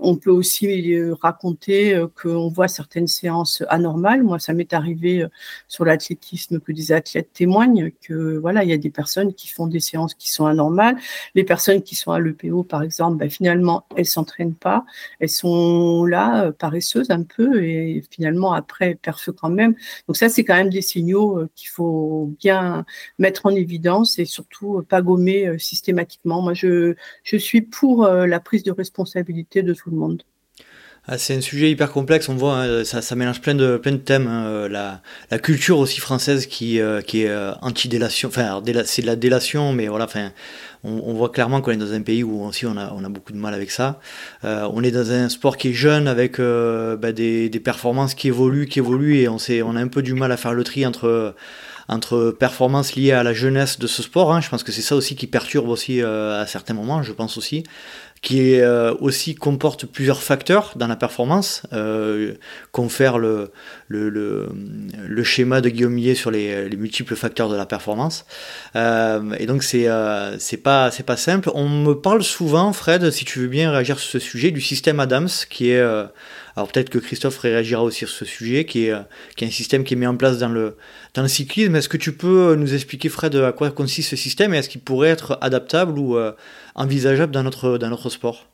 on 0.00 0.16
peut 0.16 0.30
aussi 0.30 1.00
raconter 1.22 2.04
qu'on 2.20 2.48
voit 2.48 2.68
certaines 2.68 3.06
séances 3.06 3.62
anormales. 3.68 4.22
Moi, 4.22 4.38
ça 4.38 4.52
m'est 4.52 4.72
arrivé 4.74 5.26
sur 5.68 5.84
l'athlétisme 5.86 6.60
que 6.60 6.72
des 6.72 6.92
athlètes 6.92 7.32
témoignent 7.32 7.90
que 8.02 8.36
voilà, 8.36 8.62
il 8.64 8.70
y 8.70 8.74
a 8.74 8.78
des 8.78 8.90
personnes 8.90 9.32
qui 9.32 9.48
font 9.48 9.66
des 9.68 9.80
séances 9.80 10.14
qui 10.14 10.30
sont 10.30 10.44
anormales. 10.46 10.96
Les 11.34 11.44
personnes 11.44 11.82
qui 11.82 11.94
sont 11.94 12.12
à 12.12 12.20
l'EPO, 12.20 12.64
par 12.64 12.82
exemple, 12.82 13.16
ben, 13.16 13.30
finalement, 13.30 13.86
elles 13.96 14.06
s'entraînent 14.06 14.54
pas, 14.54 14.84
elles 15.18 15.30
sont 15.30 16.04
là 16.04 16.52
paresseuses 16.52 17.10
un 17.10 17.22
peu 17.22 17.62
et 17.62 18.02
finalement 18.10 18.39
après 18.48 18.96
perce 18.96 19.30
quand 19.36 19.50
même. 19.50 19.74
Donc 20.08 20.16
ça, 20.16 20.28
c'est 20.28 20.44
quand 20.44 20.56
même 20.56 20.70
des 20.70 20.82
signaux 20.82 21.46
qu'il 21.54 21.68
faut 21.68 22.34
bien 22.40 22.84
mettre 23.18 23.46
en 23.46 23.50
évidence 23.50 24.18
et 24.18 24.24
surtout 24.24 24.82
pas 24.88 25.02
gommer 25.02 25.58
systématiquement. 25.58 26.42
Moi, 26.42 26.54
je 26.54 26.94
suis 27.22 27.62
pour 27.62 28.06
la 28.06 28.40
prise 28.40 28.62
de 28.62 28.72
responsabilité 28.72 29.62
de 29.62 29.74
tout 29.74 29.90
le 29.90 29.96
monde. 29.96 30.22
Ah, 31.12 31.18
c'est 31.18 31.34
un 31.34 31.40
sujet 31.40 31.68
hyper 31.68 31.90
complexe, 31.90 32.28
on 32.28 32.36
voit, 32.36 32.62
hein, 32.62 32.84
ça, 32.84 33.16
mélange 33.16 33.40
plein 33.40 33.56
de, 33.56 33.76
plein 33.78 33.90
de 33.90 33.96
thèmes. 33.96 34.28
Hein, 34.28 34.68
la, 34.68 35.02
la, 35.32 35.38
culture 35.40 35.80
aussi 35.80 35.98
française 35.98 36.46
qui, 36.46 36.78
euh, 36.80 37.00
qui 37.00 37.22
est 37.22 37.28
euh, 37.28 37.50
anti-délation, 37.62 38.28
enfin 38.28 38.62
c'est 38.84 39.02
de 39.02 39.08
la 39.08 39.16
délation, 39.16 39.72
mais 39.72 39.88
voilà, 39.88 40.04
enfin, 40.04 40.30
on, 40.84 41.12
voit 41.14 41.30
clairement 41.30 41.62
qu'on 41.62 41.72
est 41.72 41.76
dans 41.76 41.92
un 41.92 42.02
pays 42.02 42.22
où 42.22 42.44
aussi 42.44 42.64
on 42.64 42.76
a, 42.76 43.08
beaucoup 43.08 43.32
de 43.32 43.38
mal 43.38 43.54
avec 43.54 43.72
ça. 43.72 43.98
Euh, 44.44 44.68
on 44.72 44.84
est 44.84 44.92
dans 44.92 45.10
un 45.10 45.28
sport 45.28 45.56
qui 45.56 45.70
est 45.70 45.72
jeune, 45.72 46.06
avec 46.06 46.38
euh, 46.38 46.96
bah, 46.96 47.10
des, 47.10 47.50
performances 47.64 48.14
qui 48.14 48.28
évoluent, 48.28 48.68
qui 48.68 48.78
évoluent, 48.78 49.16
et 49.16 49.28
on, 49.28 49.38
on 49.64 49.74
a 49.74 49.80
un 49.80 49.88
peu 49.88 50.02
du 50.02 50.14
mal 50.14 50.30
à 50.30 50.36
faire 50.36 50.54
le 50.54 50.62
tri 50.62 50.86
entre 50.86 51.34
entre 51.88 52.30
performances 52.30 52.94
liées 52.94 53.10
à 53.10 53.24
la 53.24 53.32
jeunesse 53.32 53.80
de 53.80 53.88
ce 53.88 54.04
sport. 54.04 54.32
Hein. 54.32 54.40
Je 54.40 54.48
pense 54.48 54.62
que 54.62 54.70
c'est 54.70 54.80
ça 54.80 54.94
aussi 54.94 55.16
qui 55.16 55.26
perturbe 55.26 55.68
aussi 55.68 56.00
à 56.00 56.46
certains 56.46 56.74
moments, 56.74 57.02
je 57.02 57.10
pense 57.10 57.36
aussi 57.36 57.64
qui 58.22 58.60
euh, 58.60 58.92
aussi 59.00 59.34
comporte 59.34 59.86
plusieurs 59.86 60.22
facteurs 60.22 60.72
dans 60.76 60.86
la 60.86 60.96
performance, 60.96 61.62
euh, 61.72 62.34
confère 62.70 63.16
le, 63.16 63.50
le, 63.88 64.10
le, 64.10 64.50
le, 65.08 65.24
schéma 65.24 65.62
de 65.62 65.70
Guillaume 65.70 65.98
sur 66.14 66.30
les, 66.30 66.68
les, 66.68 66.76
multiples 66.76 67.16
facteurs 67.16 67.48
de 67.48 67.56
la 67.56 67.64
performance. 67.64 68.26
Euh, 68.76 69.32
et 69.38 69.46
donc 69.46 69.62
c'est 69.62 69.88
euh, 69.88 70.38
c'est 70.38 70.58
pas 70.58 70.90
c'est 70.90 71.02
pas 71.02 71.16
simple. 71.16 71.50
On 71.54 71.68
me 71.68 71.94
parle 71.94 72.22
souvent, 72.22 72.74
Fred, 72.74 73.10
si 73.10 73.24
tu 73.24 73.38
veux 73.38 73.48
bien 73.48 73.70
réagir 73.70 73.98
sur 73.98 74.10
ce 74.10 74.18
sujet, 74.18 74.50
du 74.50 74.60
système 74.60 75.00
Adams, 75.00 75.28
qui 75.48 75.70
est 75.70 75.78
euh, 75.78 76.04
alors 76.60 76.72
peut-être 76.72 76.90
que 76.90 76.98
Christophe 76.98 77.38
réagira 77.38 77.82
aussi 77.82 77.98
sur 77.98 78.08
ce 78.08 78.24
sujet, 78.24 78.64
qui 78.64 78.86
est, 78.86 78.94
qui 79.36 79.44
est 79.44 79.48
un 79.48 79.50
système 79.50 79.84
qui 79.84 79.94
est 79.94 79.96
mis 79.96 80.06
en 80.06 80.16
place 80.16 80.38
dans 80.38 80.48
le, 80.48 80.76
dans 81.14 81.22
le 81.22 81.28
cyclisme. 81.28 81.74
Est-ce 81.74 81.88
que 81.88 81.96
tu 81.96 82.12
peux 82.12 82.54
nous 82.54 82.74
expliquer, 82.74 83.08
Fred, 83.08 83.34
à 83.34 83.52
quoi 83.52 83.70
consiste 83.70 84.10
ce 84.10 84.16
système 84.16 84.54
et 84.54 84.58
est-ce 84.58 84.68
qu'il 84.68 84.80
pourrait 84.80 85.08
être 85.08 85.38
adaptable 85.40 85.98
ou 85.98 86.16
envisageable 86.74 87.32
dans 87.32 87.42
notre, 87.42 87.78
dans 87.78 87.88
notre 87.88 88.10
sport? 88.10 88.50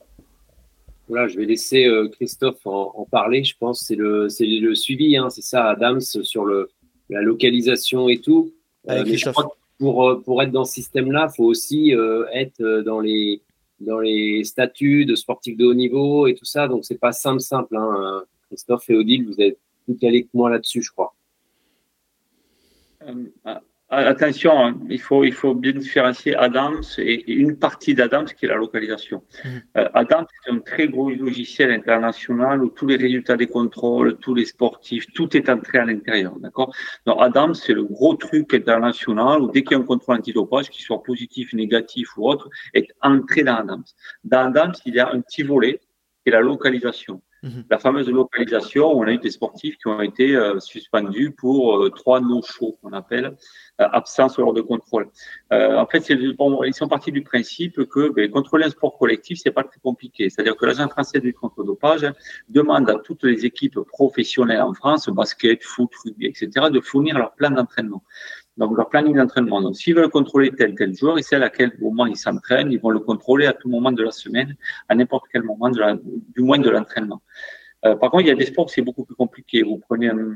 Voilà, 1.09 1.28
je 1.28 1.37
vais 1.37 1.45
laisser 1.45 1.85
euh, 1.85 2.09
Christophe 2.09 2.66
en, 2.66 3.07
parler. 3.11 3.45
Je 3.45 3.55
pense 3.59 3.85
c'est 3.87 3.95
le, 3.95 4.28
c'est 4.28 4.47
le 4.47 4.74
suivi, 4.74 5.16
hein, 5.16 5.31
c'est 5.31 5.43
ça, 5.43 5.69
Adams, 5.69 6.01
sur 6.01 6.45
le, 6.45 6.69
la 7.11 7.23
localisation 7.23 8.09
et 8.09 8.19
tout. 8.19 8.53
Euh, 8.89 9.05
mais 9.07 9.16
je 9.16 9.31
crois 9.31 9.57
pour, 9.78 10.09
euh, 10.09 10.20
pour 10.20 10.43
être 10.43 10.51
dans 10.51 10.65
ce 10.65 10.74
système-là, 10.74 11.28
il 11.31 11.37
faut 11.37 11.45
aussi 11.45 11.93
être 12.33 12.62
dans 12.85 13.01
les, 13.01 13.43
dans 13.81 14.01
les 14.01 14.44
statuts 14.44 15.05
de 15.05 15.15
sportifs 15.15 15.57
de 15.57 15.66
haut 15.66 15.74
niveau 15.74 16.27
et 16.27 16.35
tout 16.35 16.44
ça. 16.44 16.69
Donc, 16.69 16.85
c'est 16.85 16.98
pas 16.98 17.12
simple, 17.12 17.40
simple. 17.40 17.77
Hein. 17.77 18.24
Christophe 18.48 18.89
et 18.90 18.97
Odile, 18.97 19.27
vous 19.27 19.40
êtes 19.40 19.59
plus 19.85 19.97
calés 19.97 20.24
que 20.24 20.31
moi 20.35 20.51
là-dessus, 20.51 20.82
je 20.82 20.90
crois. 20.90 21.15
Ah, 23.44 23.61
Attention, 23.89 24.59
hein, 24.59 24.81
il, 24.91 25.01
faut, 25.01 25.23
il 25.23 25.33
faut 25.33 25.55
bien 25.55 25.71
différencier 25.71 26.35
Adams 26.35 26.83
et 26.99 27.33
une 27.33 27.57
partie 27.57 27.95
d'Adams 27.95 28.25
qui 28.25 28.47
est 28.47 28.49
la 28.49 28.57
localisation. 28.57 29.23
Mmh. 29.45 29.49
Euh, 29.77 29.89
Adams, 29.95 30.27
c'est 30.45 30.51
un 30.51 30.59
très 30.59 30.89
gros 30.89 31.09
logiciel 31.11 31.71
international 31.71 32.65
où 32.65 32.71
tous 32.71 32.89
les 32.89 32.97
résultats 32.97 33.37
des 33.37 33.47
contrôles, 33.47 34.17
tous 34.19 34.35
les 34.35 34.45
sportifs, 34.45 35.07
tout 35.15 35.37
est 35.37 35.49
entré 35.49 35.79
à 35.79 35.85
l'intérieur. 35.85 36.37
D'accord? 36.41 36.75
Donc 37.07 37.19
Adams, 37.21 37.55
c'est 37.55 37.75
le 37.75 37.85
gros 37.85 38.17
truc 38.17 38.53
international 38.55 39.43
où 39.43 39.53
dès 39.53 39.63
qu'il 39.63 39.77
y 39.77 39.81
a 39.81 39.83
un 39.83 39.87
contrôle 39.87 40.17
antidopage, 40.17 40.69
qu'il 40.69 40.85
soit 40.85 41.05
positif, 41.05 41.53
négatif 41.53 42.17
ou 42.17 42.29
autre, 42.29 42.51
est 42.75 42.89
entré 43.03 43.45
dans 43.45 43.55
Adams. 43.55 43.85
Dans 44.25 44.49
Adams, 44.49 44.75
il 44.85 44.97
y 44.97 44.99
a 44.99 45.13
un 45.13 45.21
petit 45.21 45.45
volet 45.45 45.79
qui 46.25 46.31
est 46.31 46.33
la 46.33 46.41
localisation. 46.41 47.23
Mhm. 47.47 47.64
La 47.70 47.78
fameuse 47.78 48.09
localisation, 48.09 48.90
on 48.90 49.02
a 49.02 49.12
eu 49.12 49.18
des 49.18 49.31
sportifs 49.31 49.77
qui 49.77 49.86
ont 49.86 50.01
été 50.01 50.35
euh, 50.35 50.59
suspendus 50.59 51.31
pour 51.31 51.77
euh, 51.77 51.90
trois 51.90 52.20
no-shows, 52.20 52.77
qu'on 52.82 52.93
appelle 52.93 53.36
euh, 53.81 53.89
absence 53.93 54.36
lors 54.39 54.52
de 54.52 54.62
contrôle. 54.62 55.09
en 55.52 55.86
fait, 55.86 56.09
ils 56.09 56.74
sont 56.74 56.89
partis 56.89 57.12
du 57.12 57.23
principe 57.23 57.85
que 57.85 58.09
ben, 58.12 58.28
contrôler 58.31 58.64
un 58.64 58.70
sport 58.70 58.98
collectif, 58.98 59.39
c'est 59.40 59.52
pas 59.52 59.62
très 59.62 59.78
compliqué. 59.81 60.28
C'est-à-dire 60.28 60.56
que 60.56 60.66
l'agent 60.66 60.89
français 60.89 61.20
du 61.20 61.32
contre-dopage 61.32 62.06
demande 62.48 62.90
à 62.90 62.97
toutes 62.97 63.23
les 63.23 63.47
équipes 63.47 63.78
professionnelles 63.81 64.62
en 64.62 64.74
France, 64.74 65.09
basket, 65.09 65.62
foot, 65.62 65.90
rugby, 66.05 66.27
etc., 66.27 66.48
de 66.70 66.81
fournir 66.81 67.16
leur 67.16 67.32
plan 67.35 67.51
d'entraînement 67.51 68.02
donc 68.57 68.77
leur 68.77 68.89
planning 68.89 69.16
d'entraînement. 69.16 69.61
Donc, 69.61 69.77
s'ils 69.77 69.95
veulent 69.95 70.11
contrôler 70.11 70.51
tel 70.53 70.74
tel 70.74 70.95
joueur, 70.95 71.19
ils 71.19 71.23
savent 71.23 71.43
à 71.43 71.51
quel 71.51 71.73
moment 71.81 72.07
ils 72.07 72.16
s'entraînent, 72.16 72.73
ils 72.73 72.81
vont 72.81 72.91
le 72.91 73.01
contrôler 73.01 73.47
à 73.47 73.53
tout 73.53 73.69
moment 73.69 73.93
de 73.93 74.03
la 74.03 74.11
semaine, 74.11 74.57
à 74.89 74.95
n'importe 74.95 75.27
quel 75.33 75.43
moment 75.43 75.70
du 75.70 76.43
moins 76.43 76.59
de 76.59 76.70
l'entraînement. 76.70 77.20
Euh, 77.85 77.95
par 77.95 78.11
contre, 78.11 78.24
il 78.24 78.28
y 78.28 78.31
a 78.31 78.35
des 78.35 78.47
sports 78.47 78.66
où 78.66 78.69
c'est 78.69 78.83
beaucoup 78.83 79.05
plus 79.05 79.15
compliqué. 79.15 79.62
Vous 79.62 79.78
prenez 79.78 80.09
une, 80.09 80.35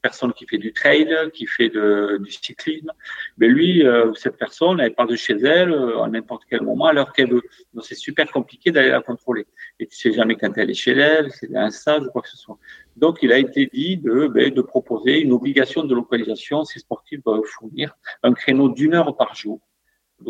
personne 0.00 0.32
qui 0.32 0.46
fait 0.46 0.58
du 0.58 0.72
trail, 0.72 1.12
qui 1.34 1.46
fait 1.46 1.70
du 1.70 2.30
cyclisme, 2.30 2.92
mais 3.36 3.48
lui, 3.48 3.84
euh, 3.84 4.14
cette 4.14 4.36
personne, 4.36 4.78
elle 4.80 4.94
part 4.94 5.08
de 5.08 5.16
chez 5.16 5.34
elle 5.34 5.72
euh, 5.72 6.02
à 6.02 6.08
n'importe 6.08 6.44
quel 6.48 6.62
moment, 6.62 6.86
alors 6.86 7.12
qu'elle 7.12 7.30
veut. 7.30 7.42
Donc 7.74 7.84
c'est 7.84 7.96
super 7.96 8.30
compliqué 8.30 8.70
d'aller 8.70 8.90
la 8.90 9.00
contrôler. 9.00 9.46
Et 9.80 9.86
tu 9.86 9.96
sais 9.96 10.12
jamais 10.12 10.36
quand 10.36 10.56
elle 10.56 10.70
est 10.70 10.74
chez 10.74 10.92
elle, 10.92 11.30
c'est 11.32 11.54
un 11.56 11.70
stage 11.70 12.02
ou 12.02 12.10
quoi 12.10 12.22
que 12.22 12.28
ce 12.28 12.36
soit. 12.36 12.58
Donc 12.98 13.18
il 13.22 13.32
a 13.32 13.38
été 13.38 13.66
dit 13.72 13.96
de, 13.96 14.26
ben, 14.26 14.52
proposer 14.62 15.20
une 15.20 15.32
obligation 15.32 15.84
de 15.84 15.94
localisation. 15.94 16.64
Ces 16.64 16.80
sportifs 16.80 17.22
doivent 17.22 17.44
fournir 17.44 17.96
un 18.24 18.32
créneau 18.32 18.68
d'une 18.68 18.94
heure 18.94 19.16
par 19.16 19.34
jour 19.36 19.60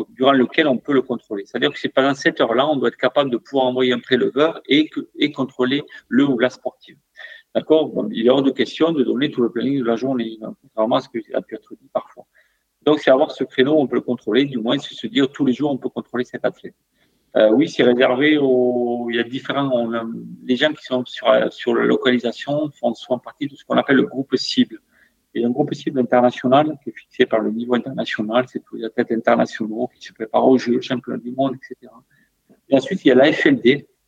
durant 0.09 0.33
lequel 0.33 0.67
on 0.67 0.77
peut 0.77 0.93
le 0.93 1.01
contrôler. 1.01 1.45
C'est-à-dire 1.47 1.71
que 1.73 1.79
c'est 1.79 1.89
pendant 1.89 2.13
cette 2.13 2.39
heure-là, 2.41 2.67
on 2.67 2.75
doit 2.75 2.89
être 2.89 2.97
capable 2.97 3.31
de 3.31 3.37
pouvoir 3.37 3.65
envoyer 3.65 3.91
un 3.91 3.99
préleveur 3.99 4.61
et, 4.67 4.87
contrôler 5.31 5.81
le 6.07 6.25
ou 6.25 6.37
la 6.37 6.51
sportive. 6.51 6.97
D'accord? 7.55 7.91
Il 8.11 8.27
est 8.27 8.29
hors 8.29 8.43
de 8.43 8.51
question 8.51 8.91
de 8.91 9.03
donner 9.03 9.31
tout 9.31 9.41
le 9.41 9.49
planning 9.49 9.79
de 9.79 9.85
la 9.85 9.95
journée, 9.95 10.37
contrairement 10.61 10.97
à 10.97 11.01
ce 11.01 11.09
qui 11.09 11.33
a 11.33 11.41
pu 11.41 11.55
être 11.55 11.73
dit 11.81 11.89
parfois. 11.91 12.25
Donc, 12.83 12.99
c'est 12.99 13.09
avoir 13.09 13.31
ce 13.31 13.43
créneau, 13.43 13.79
on 13.79 13.87
peut 13.87 13.95
le 13.95 14.01
contrôler, 14.01 14.45
du 14.45 14.59
moins, 14.59 14.77
c'est 14.77 14.93
se 14.93 15.07
dire 15.07 15.27
tous 15.31 15.43
les 15.43 15.53
jours, 15.53 15.71
on 15.71 15.77
peut 15.77 15.89
contrôler 15.89 16.23
cet 16.23 16.45
athlète. 16.45 16.75
Euh, 17.35 17.51
oui, 17.51 17.69
c'est 17.69 17.83
réservé 17.83 18.37
aux. 18.37 19.07
Il 19.09 19.15
y 19.15 19.19
a 19.19 19.23
différents. 19.23 19.89
les 20.43 20.55
gens 20.55 20.73
qui 20.73 20.83
sont 20.83 21.05
sur, 21.05 21.27
sur 21.51 21.75
la 21.75 21.85
localisation 21.85 22.71
font 22.71 22.93
souvent 22.93 23.19
partie 23.19 23.47
de 23.47 23.55
ce 23.55 23.63
qu'on 23.63 23.77
appelle 23.77 23.97
le 23.97 24.07
groupe 24.07 24.35
cible. 24.35 24.79
Il 25.33 25.41
y 25.41 25.45
a 25.45 25.47
un 25.47 25.51
groupe 25.51 25.73
cible 25.75 25.99
international 25.99 26.77
qui 26.83 26.89
est 26.89 26.97
fixé 26.97 27.25
par 27.27 27.39
le 27.39 27.51
niveau 27.51 27.75
international, 27.75 28.45
c'est 28.47 28.63
tous 28.63 28.77
les 28.77 28.85
athlètes 28.85 29.11
internationaux 29.11 29.87
qui 29.93 30.07
se 30.07 30.11
préparent 30.11 30.47
aux 30.47 30.57
Jeux, 30.57 30.81
championnats 30.81 31.19
du 31.19 31.31
monde, 31.31 31.55
etc. 31.55 31.91
Et 32.67 32.75
ensuite, 32.75 33.05
il 33.05 33.09
y 33.09 33.11
a 33.11 33.15
la 33.15 33.31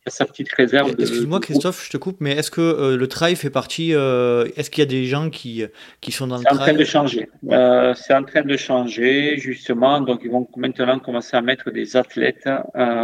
Sa 0.08 0.26
petite 0.26 0.52
réserve. 0.52 0.94
Excuse-moi, 0.98 1.38
Christophe, 1.38 1.84
je 1.86 1.90
te 1.90 1.96
coupe, 1.96 2.16
mais 2.20 2.32
est-ce 2.32 2.50
que 2.50 2.60
euh, 2.60 2.96
le 2.96 3.06
trail 3.06 3.36
fait 3.36 3.50
partie 3.50 3.94
euh, 3.94 4.48
Est-ce 4.56 4.68
qu'il 4.68 4.82
y 4.82 4.86
a 4.86 4.90
des 4.90 5.04
gens 5.04 5.30
qui, 5.30 5.64
qui 6.00 6.10
sont 6.10 6.26
dans 6.26 6.38
le 6.38 6.42
trail 6.42 6.56
C'est 6.56 6.62
en 6.62 6.64
train 6.64 6.78
de 6.78 6.84
changer. 6.84 7.28
Euh, 7.50 7.94
c'est 7.94 8.14
en 8.14 8.24
train 8.24 8.42
de 8.42 8.56
changer, 8.56 9.36
justement. 9.38 10.00
Donc, 10.00 10.22
ils 10.24 10.30
vont 10.30 10.48
maintenant 10.56 10.98
commencer 10.98 11.36
à 11.36 11.40
mettre 11.40 11.70
des 11.70 11.96
athlètes 11.96 12.48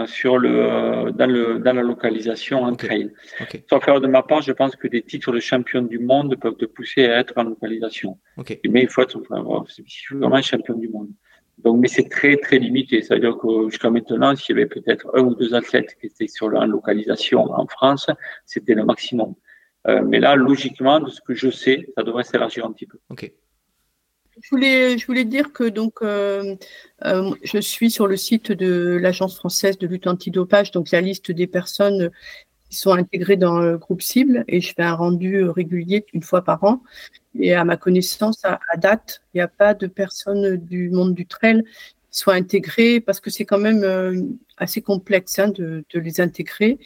sur 0.06 0.38
le, 0.38 1.12
dans, 1.12 1.30
le, 1.30 1.60
dans 1.60 1.74
la 1.74 1.82
localisation 1.82 2.64
en 2.64 2.74
trail. 2.74 3.12
Okay. 3.42 3.64
Sauf 3.70 3.84
que 3.84 4.00
de 4.00 4.06
ma 4.08 4.22
part, 4.22 4.42
je 4.42 4.52
pense 4.52 4.74
que 4.74 4.88
des 4.88 5.02
titres 5.02 5.30
de 5.30 5.38
champion 5.40 5.82
du 5.82 6.00
monde 6.00 6.34
peuvent 6.40 6.56
te 6.56 6.64
pousser 6.64 7.06
à 7.06 7.20
être 7.20 7.34
en 7.36 7.44
localisation. 7.44 8.18
Mais 8.68 8.82
il 8.82 8.88
faut 8.88 9.02
être 9.02 9.20
vraiment 9.20 9.64
champion 10.42 10.74
du 10.74 10.88
monde. 10.88 11.10
Donc, 11.64 11.80
mais 11.80 11.88
c'est 11.88 12.08
très, 12.08 12.36
très 12.36 12.58
limité. 12.58 13.02
C'est-à-dire 13.02 13.36
que 13.36 13.68
jusqu'à 13.68 13.90
maintenant, 13.90 14.34
s'il 14.36 14.56
y 14.56 14.58
avait 14.58 14.68
peut-être 14.68 15.10
un 15.14 15.22
ou 15.22 15.34
deux 15.34 15.54
athlètes 15.54 15.96
qui 16.00 16.06
étaient 16.06 16.28
sur 16.28 16.48
la 16.50 16.66
localisation 16.66 17.50
en 17.52 17.66
France, 17.66 18.08
c'était 18.46 18.74
le 18.74 18.84
maximum. 18.84 19.34
Euh, 19.86 20.02
mais 20.04 20.20
là, 20.20 20.36
logiquement, 20.36 21.00
de 21.00 21.10
ce 21.10 21.20
que 21.20 21.34
je 21.34 21.50
sais, 21.50 21.88
ça 21.96 22.02
devrait 22.02 22.24
s'élargir 22.24 22.64
un 22.64 22.72
petit 22.72 22.86
peu. 22.86 22.98
OK. 23.10 23.32
Je 24.40 24.50
voulais, 24.50 24.98
je 24.98 25.06
voulais 25.06 25.24
dire 25.24 25.52
que 25.52 25.64
donc 25.64 25.94
euh, 26.00 26.54
euh, 27.04 27.34
je 27.42 27.58
suis 27.58 27.90
sur 27.90 28.06
le 28.06 28.16
site 28.16 28.52
de 28.52 28.96
l'Agence 29.00 29.36
française 29.36 29.78
de 29.78 29.86
lutte 29.88 30.06
antidopage, 30.06 30.70
donc 30.70 30.92
la 30.92 31.00
liste 31.00 31.32
des 31.32 31.48
personnes 31.48 32.10
qui 32.70 32.76
sont 32.76 32.92
intégrés 32.92 33.36
dans 33.36 33.58
le 33.58 33.78
groupe 33.78 34.00
cible 34.00 34.44
et 34.46 34.60
je 34.60 34.72
fais 34.74 34.82
un 34.82 34.94
rendu 34.94 35.42
régulier 35.44 36.06
une 36.12 36.22
fois 36.22 36.42
par 36.42 36.62
an. 36.62 36.82
Et 37.38 37.54
à 37.54 37.64
ma 37.64 37.76
connaissance, 37.76 38.44
à, 38.44 38.58
date, 38.76 39.22
il 39.32 39.38
n'y 39.38 39.40
a 39.40 39.48
pas 39.48 39.74
de 39.74 39.86
personnes 39.86 40.56
du 40.56 40.90
monde 40.90 41.14
du 41.14 41.26
trail 41.26 41.62
qui 42.10 42.18
soient 42.18 42.34
intégrées 42.34 43.00
parce 43.00 43.20
que 43.20 43.30
c'est 43.30 43.44
quand 43.44 43.58
même 43.58 43.84
euh, 43.84 44.22
assez 44.56 44.82
complexe 44.82 45.38
hein, 45.38 45.48
de, 45.48 45.84
de, 45.92 46.00
les 46.00 46.20
intégrer. 46.20 46.78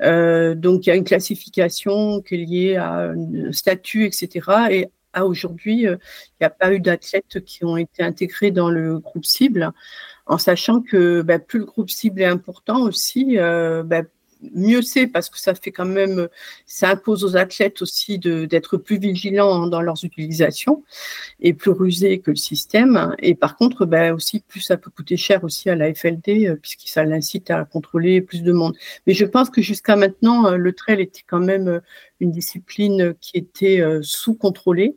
Euh, 0.00 0.54
donc 0.54 0.86
il 0.86 0.90
y 0.90 0.92
a 0.92 0.96
une 0.96 1.04
classification 1.04 2.20
qui 2.20 2.34
est 2.34 2.38
liée 2.38 2.76
à 2.76 3.10
un 3.10 3.52
statut, 3.52 4.06
etc. 4.06 4.68
Et 4.70 4.88
à 5.12 5.26
aujourd'hui, 5.26 5.86
euh, 5.86 5.96
il 6.30 6.42
n'y 6.42 6.46
a 6.46 6.50
pas 6.50 6.72
eu 6.72 6.80
d'athlètes 6.80 7.44
qui 7.44 7.64
ont 7.64 7.76
été 7.76 8.02
intégrés 8.02 8.50
dans 8.50 8.70
le 8.70 8.98
groupe 8.98 9.26
cible, 9.26 9.70
en 10.26 10.38
sachant 10.38 10.80
que 10.80 11.22
bah, 11.22 11.38
plus 11.38 11.60
le 11.60 11.66
groupe 11.66 11.90
cible 11.90 12.22
est 12.22 12.26
important 12.26 12.82
aussi, 12.82 13.36
bah, 13.36 14.02
mieux 14.54 14.82
c'est 14.82 15.06
parce 15.06 15.30
que 15.30 15.38
ça 15.38 15.54
fait 15.54 15.72
quand 15.72 15.84
même, 15.84 16.28
ça 16.66 16.90
impose 16.90 17.24
aux 17.24 17.36
athlètes 17.36 17.82
aussi 17.82 18.18
d'être 18.18 18.76
plus 18.76 18.98
vigilants 18.98 19.66
dans 19.66 19.80
leurs 19.80 20.04
utilisations 20.04 20.84
et 21.40 21.54
plus 21.54 21.70
rusés 21.70 22.20
que 22.20 22.30
le 22.30 22.36
système. 22.36 23.14
Et 23.18 23.34
par 23.34 23.56
contre, 23.56 23.86
ben 23.86 24.12
aussi, 24.12 24.40
plus 24.40 24.60
ça 24.60 24.76
peut 24.76 24.90
coûter 24.90 25.16
cher 25.16 25.44
aussi 25.44 25.70
à 25.70 25.76
la 25.76 25.92
FLD 25.94 26.46
euh, 26.46 26.56
puisque 26.56 26.88
ça 26.88 27.04
l'incite 27.04 27.50
à 27.50 27.64
contrôler 27.64 28.20
plus 28.20 28.42
de 28.42 28.52
monde. 28.52 28.76
Mais 29.06 29.14
je 29.14 29.24
pense 29.24 29.50
que 29.50 29.62
jusqu'à 29.62 29.96
maintenant, 29.96 30.46
euh, 30.46 30.56
le 30.56 30.72
trail 30.72 31.00
était 31.00 31.24
quand 31.26 31.40
même 31.40 31.68
euh, 31.68 31.80
une 32.20 32.30
discipline 32.30 33.14
qui 33.20 33.36
était 33.36 33.82
sous-contrôlée. 34.02 34.96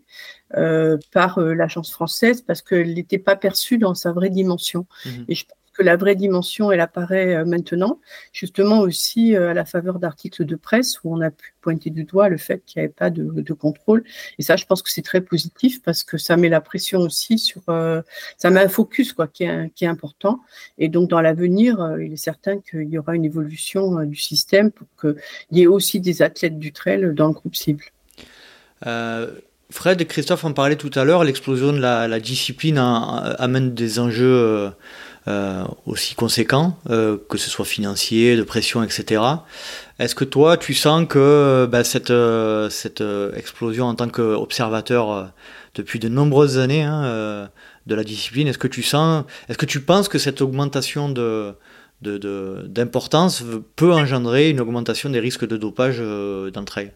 par 1.11 1.39
l'agence 1.39 1.91
française 1.91 2.41
parce 2.41 2.61
qu'elle 2.61 2.93
n'était 2.93 3.17
pas 3.17 3.35
perçue 3.35 3.79
dans 3.79 3.95
sa 3.95 4.11
vraie 4.11 4.29
dimension. 4.29 4.85
Mmh 5.05 5.09
et 5.27 5.35
je 5.35 5.45
que 5.75 5.83
la 5.83 5.97
vraie 5.97 6.15
dimension, 6.15 6.71
elle 6.71 6.79
apparaît 6.79 7.35
euh, 7.35 7.45
maintenant, 7.45 7.99
justement 8.31 8.79
aussi 8.79 9.35
euh, 9.35 9.51
à 9.51 9.53
la 9.53 9.65
faveur 9.65 9.99
d'articles 9.99 10.45
de 10.45 10.55
presse 10.55 11.03
où 11.03 11.13
on 11.13 11.21
a 11.21 11.31
pu 11.31 11.53
pointer 11.61 11.89
du 11.89 12.05
doigt 12.05 12.29
le 12.29 12.37
fait 12.37 12.63
qu'il 12.65 12.79
n'y 12.79 12.85
avait 12.85 12.93
pas 12.93 13.09
de, 13.09 13.53
contrôle. 13.53 14.03
Et 14.37 14.41
ça, 14.41 14.55
je 14.55 14.65
pense 14.65 14.81
que 14.81 14.89
c'est 14.89 15.01
très 15.01 15.21
positif 15.21 15.81
parce 15.81 16.03
que 16.03 16.17
ça 16.17 16.37
met 16.37 16.49
la 16.49 16.61
pression 16.61 17.01
aussi 17.01 17.37
sur, 17.37 17.61
euh, 17.69 18.01
ça 18.37 18.49
met 18.49 18.61
un 18.61 18.69
focus 18.69 19.13
quoi, 19.13 19.27
qui 19.27 19.43
est, 19.43 19.85
important. 19.85 20.39
Et 20.77 20.89
donc, 20.89 21.09
dans 21.09 21.21
l'avenir, 21.21 21.95
il 21.99 22.13
est 22.13 22.17
certain 22.17 22.59
qu'il 22.59 22.89
y 22.89 22.97
aura 22.97 23.15
une 23.15 23.25
évolution 23.25 24.03
du 24.03 24.15
système 24.15 24.71
pour 24.71 24.87
qu'il 24.99 25.15
y 25.51 25.61
ait 25.61 25.67
aussi 25.67 25.99
des 25.99 26.21
athlètes 26.21 26.57
du 26.57 26.71
trail 26.71 27.13
dans 27.13 27.27
le 27.27 27.33
groupe 27.33 27.55
cible. 27.55 27.85
Fred 29.71 30.01
et 30.01 30.05
Christophe 30.05 30.43
en 30.43 30.53
parlaient 30.53 30.75
tout 30.75 30.91
à 30.95 31.03
l'heure, 31.03 31.23
l'explosion 31.23 31.71
de 31.71 31.79
la, 31.79 32.19
discipline 32.19 32.77
amène 32.77 33.73
des 33.73 33.99
enjeux 33.99 34.71
aussi 35.85 36.13
conséquent, 36.13 36.77
euh, 36.89 37.17
que 37.29 37.37
ce 37.37 37.49
soit 37.49 37.65
financier, 37.65 38.35
de 38.37 38.43
pression, 38.43 38.83
etc. 38.83 39.21
Est-ce 39.97 40.13
que 40.13 40.23
toi, 40.23 40.57
tu 40.57 40.73
sens 40.73 41.07
que 41.07 41.67
bah, 41.71 41.83
cette, 41.83 42.11
euh, 42.11 42.69
explosion 43.35 43.85
en 43.85 43.95
tant 43.95 44.07
qu'observateur 44.07 45.31
depuis 45.73 45.99
de 45.99 46.09
nombreuses 46.09 46.59
années 46.59 46.83
hein, 46.83 47.49
de 47.87 47.95
la 47.95 48.03
discipline, 48.03 48.47
est-ce 48.47 48.59
que 48.59 48.67
tu 48.67 48.83
sens, 48.83 49.25
est-ce 49.49 49.57
que 49.57 49.65
tu 49.65 49.81
penses 49.81 50.09
que 50.09 50.19
cette 50.19 50.41
augmentation 50.41 51.13
d'importance 52.01 53.43
peut 53.75 53.93
engendrer 53.93 54.49
une 54.51 54.59
augmentation 54.59 55.09
des 55.09 55.19
risques 55.19 55.47
de 55.47 55.57
dopage 55.57 55.99
elles 55.99 56.93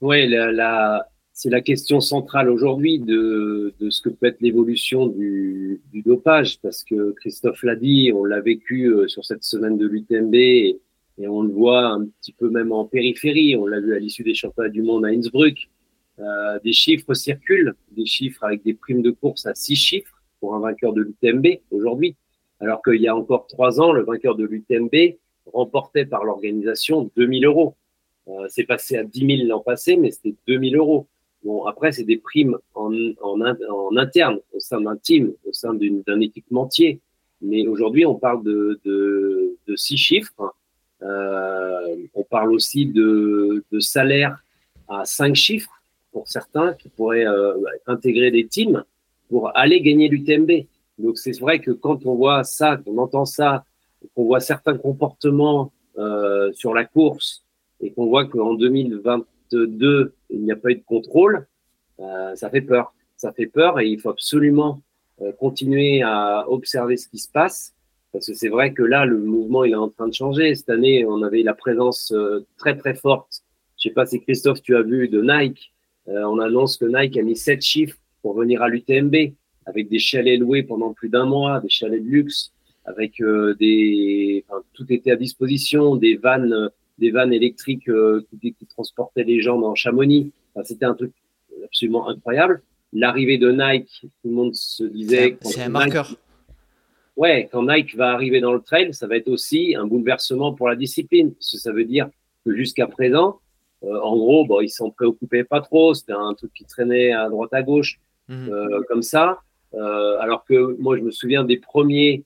Oui, 0.00 0.28
la, 0.28 1.06
c'est 1.42 1.50
la 1.50 1.60
question 1.60 2.00
centrale 2.00 2.48
aujourd'hui 2.48 3.00
de, 3.00 3.74
ce 3.90 4.00
que 4.00 4.10
peut 4.10 4.26
être 4.26 4.40
l'évolution 4.40 5.08
du, 5.08 5.80
du, 5.92 6.02
dopage, 6.02 6.60
parce 6.60 6.84
que 6.84 7.10
Christophe 7.16 7.64
l'a 7.64 7.74
dit, 7.74 8.12
on 8.14 8.24
l'a 8.24 8.40
vécu 8.40 8.84
euh, 8.84 9.08
sur 9.08 9.24
cette 9.24 9.42
semaine 9.42 9.76
de 9.76 9.88
l'UTMB 9.88 10.34
et, 10.36 10.80
on 11.18 11.42
le 11.42 11.52
voit 11.52 11.86
un 11.86 12.06
petit 12.06 12.32
peu 12.32 12.48
même 12.48 12.70
en 12.70 12.84
périphérie. 12.84 13.56
On 13.56 13.66
l'a 13.66 13.80
vu 13.80 13.92
à 13.92 13.98
l'issue 13.98 14.22
des 14.22 14.34
championnats 14.34 14.68
du 14.68 14.82
monde 14.82 15.04
à 15.04 15.08
Innsbruck. 15.08 15.68
Euh, 16.20 16.60
des 16.62 16.72
chiffres 16.72 17.12
circulent, 17.12 17.74
des 17.90 18.06
chiffres 18.06 18.44
avec 18.44 18.62
des 18.62 18.74
primes 18.74 19.02
de 19.02 19.10
course 19.10 19.44
à 19.46 19.54
six 19.56 19.74
chiffres 19.74 20.22
pour 20.38 20.54
un 20.54 20.60
vainqueur 20.60 20.92
de 20.92 21.02
l'UTMB 21.02 21.58
aujourd'hui, 21.72 22.14
alors 22.60 22.82
qu'il 22.82 23.00
y 23.00 23.08
a 23.08 23.16
encore 23.16 23.48
trois 23.48 23.80
ans, 23.80 23.92
le 23.92 24.04
vainqueur 24.04 24.36
de 24.36 24.44
l'UTMB 24.44 25.16
remportait 25.52 26.06
par 26.06 26.24
l'organisation 26.24 27.10
2000 27.16 27.46
euros. 27.46 27.74
Euh, 28.28 28.46
c'est 28.48 28.64
passé 28.64 28.96
à 28.96 29.02
10 29.02 29.38
000 29.38 29.48
l'an 29.48 29.60
passé, 29.60 29.96
mais 29.96 30.12
c'était 30.12 30.36
2000 30.46 30.76
euros. 30.76 31.08
Bon, 31.44 31.64
après, 31.64 31.92
c'est 31.92 32.04
des 32.04 32.18
primes 32.18 32.56
en, 32.74 32.92
en, 33.20 33.40
en, 33.40 33.96
interne, 33.96 34.38
au 34.52 34.60
sein 34.60 34.80
d'un 34.80 34.96
team, 34.96 35.32
au 35.44 35.52
sein 35.52 35.74
d'un 35.74 36.20
équipementier. 36.20 37.00
Mais 37.40 37.66
aujourd'hui, 37.66 38.06
on 38.06 38.14
parle 38.14 38.44
de, 38.44 38.80
de, 38.84 39.56
de 39.66 39.76
six 39.76 39.96
chiffres. 39.96 40.54
Euh, 41.02 41.96
on 42.14 42.22
parle 42.22 42.52
aussi 42.52 42.86
de, 42.86 43.64
de 43.72 43.80
salaires 43.80 44.44
à 44.88 45.04
cinq 45.04 45.34
chiffres 45.34 45.72
pour 46.12 46.28
certains 46.28 46.74
qui 46.74 46.88
pourraient 46.88 47.26
euh, 47.26 47.54
intégrer 47.86 48.30
des 48.30 48.46
teams 48.46 48.84
pour 49.28 49.56
aller 49.56 49.80
gagner 49.80 50.08
l'UTMB. 50.08 50.66
Donc 50.98 51.18
c'est 51.18 51.38
vrai 51.40 51.58
que 51.58 51.72
quand 51.72 52.06
on 52.06 52.14
voit 52.14 52.44
ça, 52.44 52.76
qu'on 52.76 52.98
entend 52.98 53.24
ça, 53.24 53.64
qu'on 54.14 54.24
voit 54.24 54.40
certains 54.40 54.76
comportements 54.76 55.72
euh, 55.98 56.52
sur 56.52 56.74
la 56.74 56.84
course 56.84 57.44
et 57.80 57.90
qu'on 57.90 58.06
voit 58.06 58.26
qu'en 58.26 58.54
2020 58.54 59.24
deux, 59.56 60.14
il 60.30 60.42
n'y 60.42 60.52
a 60.52 60.56
pas 60.56 60.70
eu 60.70 60.76
de 60.76 60.84
contrôle, 60.84 61.46
euh, 62.00 62.34
ça 62.34 62.50
fait 62.50 62.60
peur. 62.60 62.94
Ça 63.16 63.32
fait 63.32 63.46
peur 63.46 63.78
et 63.80 63.86
il 63.86 64.00
faut 64.00 64.10
absolument 64.10 64.80
euh, 65.20 65.32
continuer 65.32 66.02
à 66.02 66.44
observer 66.48 66.96
ce 66.96 67.08
qui 67.08 67.18
se 67.18 67.30
passe 67.30 67.74
parce 68.12 68.26
que 68.26 68.34
c'est 68.34 68.48
vrai 68.48 68.74
que 68.74 68.82
là, 68.82 69.06
le 69.06 69.18
mouvement, 69.18 69.64
il 69.64 69.72
est 69.72 69.76
en 69.76 69.88
train 69.88 70.06
de 70.06 70.12
changer. 70.12 70.54
Cette 70.54 70.68
année, 70.68 71.06
on 71.06 71.22
avait 71.22 71.42
la 71.42 71.54
présence 71.54 72.12
euh, 72.12 72.44
très, 72.58 72.76
très 72.76 72.94
forte. 72.94 73.42
Je 73.78 73.88
sais 73.88 73.94
pas 73.94 74.04
si 74.04 74.20
Christophe, 74.20 74.60
tu 74.60 74.76
as 74.76 74.82
vu 74.82 75.08
de 75.08 75.22
Nike. 75.22 75.72
on 76.06 76.38
annonce 76.38 76.76
que 76.76 76.84
Nike 76.84 77.16
a 77.16 77.22
mis 77.22 77.36
sept 77.36 77.62
chiffres 77.62 77.96
pour 78.20 78.34
venir 78.34 78.62
à 78.62 78.68
l'UTMB 78.68 79.32
avec 79.66 79.88
des 79.88 79.98
chalets 79.98 80.38
loués 80.38 80.62
pendant 80.62 80.92
plus 80.92 81.08
d'un 81.08 81.24
mois, 81.24 81.60
des 81.60 81.68
chalets 81.68 82.02
de 82.02 82.08
luxe, 82.08 82.52
avec 82.84 83.22
des, 83.58 84.44
tout 84.74 84.92
était 84.92 85.10
à 85.12 85.16
disposition, 85.16 85.96
des 85.96 86.16
vannes 86.16 86.70
des 87.02 87.10
vannes 87.10 87.32
électriques 87.32 87.88
euh, 87.88 88.24
qui, 88.40 88.54
transportaient 88.66 89.24
les 89.24 89.40
gens 89.42 89.58
dans 89.58 89.74
Chamonix. 89.74 90.32
C'était 90.64 90.84
un 90.84 90.94
truc 90.94 91.12
absolument 91.64 92.08
incroyable. 92.08 92.62
L'arrivée 92.92 93.38
de 93.38 93.50
Nike, 93.50 93.90
tout 94.02 94.28
le 94.28 94.30
monde 94.30 94.54
se 94.54 94.84
disait. 94.84 95.36
C'est 95.42 95.62
un 95.62 95.68
marqueur. 95.68 96.14
Ouais, 97.16 97.48
quand 97.50 97.64
Nike 97.66 97.96
va 97.96 98.10
arriver 98.12 98.40
dans 98.40 98.52
le 98.52 98.60
trail, 98.60 98.94
ça 98.94 99.06
va 99.06 99.16
être 99.16 99.28
aussi 99.28 99.74
un 99.74 99.86
bouleversement 99.86 100.54
pour 100.54 100.68
la 100.68 100.76
discipline. 100.76 101.32
Parce 101.34 101.52
que 101.52 101.58
ça 101.58 101.72
veut 101.72 101.84
dire 101.84 102.08
que 102.44 102.54
jusqu'à 102.54 102.86
présent, 102.86 103.40
euh, 103.82 104.00
en 104.00 104.16
gros, 104.16 104.46
bon, 104.46 104.60
ils 104.60 104.70
s'en 104.70 104.90
préoccupaient 104.90 105.44
pas 105.44 105.60
trop. 105.60 105.94
C'était 105.94 106.12
un 106.12 106.34
truc 106.34 106.52
qui 106.54 106.64
traînait 106.64 107.12
à 107.12 107.28
droite 107.28 107.52
à 107.52 107.62
gauche, 107.62 107.98
mhm. 108.28 108.48
euh, 108.48 108.80
comme 108.88 109.02
ça. 109.02 109.40
alors 110.24 110.44
que 110.44 110.76
moi, 110.78 110.96
je 110.96 111.02
me 111.02 111.10
souviens 111.10 111.44
des 111.44 111.58
premiers 111.58 112.24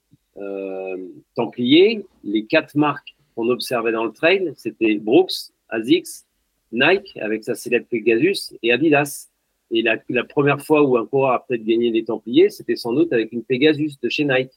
Templiers, 1.34 2.04
les 2.24 2.44
quatre 2.44 2.74
marques 2.76 3.15
qu'on 3.36 3.50
observait 3.50 3.92
dans 3.92 4.04
le 4.04 4.12
trail, 4.12 4.52
c'était 4.56 4.96
Brooks, 4.96 5.52
ASICS, 5.68 6.24
Nike 6.72 7.16
avec 7.20 7.44
sa 7.44 7.54
célèbre 7.54 7.86
Pegasus 7.88 8.56
et 8.62 8.72
Adidas. 8.72 9.28
Et 9.70 9.82
la, 9.82 10.24
première 10.24 10.60
fois 10.60 10.82
où 10.82 10.96
un 10.96 11.06
coureur 11.06 11.32
a 11.32 11.44
peut-être 11.44 11.64
gagné 11.64 11.90
des 11.90 12.04
Templiers, 12.04 12.50
c'était 12.50 12.76
sans 12.76 12.92
doute 12.92 13.12
avec 13.12 13.32
une 13.32 13.42
Pegasus 13.42 13.98
de 14.02 14.08
chez 14.08 14.24
Nike. 14.24 14.52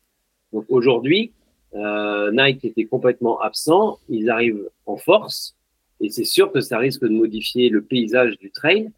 Donc 0.54 0.66
aujourd'hui, 0.70 1.34
euh, 1.76 2.32
Nike 2.32 2.66
était 2.66 2.86
complètement 2.86 3.40
absent, 3.40 4.00
ils 4.08 4.30
arrivent 4.30 4.70
en 4.86 4.98
force, 4.98 5.56
et 6.00 6.10
c'est 6.10 6.24
sûr 6.24 6.52
que 6.52 6.62
ça 6.62 6.78
risque 6.78 7.02
de 7.02 7.10
modifier 7.10 7.70
le 7.70 7.84
paysage 7.84 8.38
du 8.38 8.52
trail. 8.52 8.92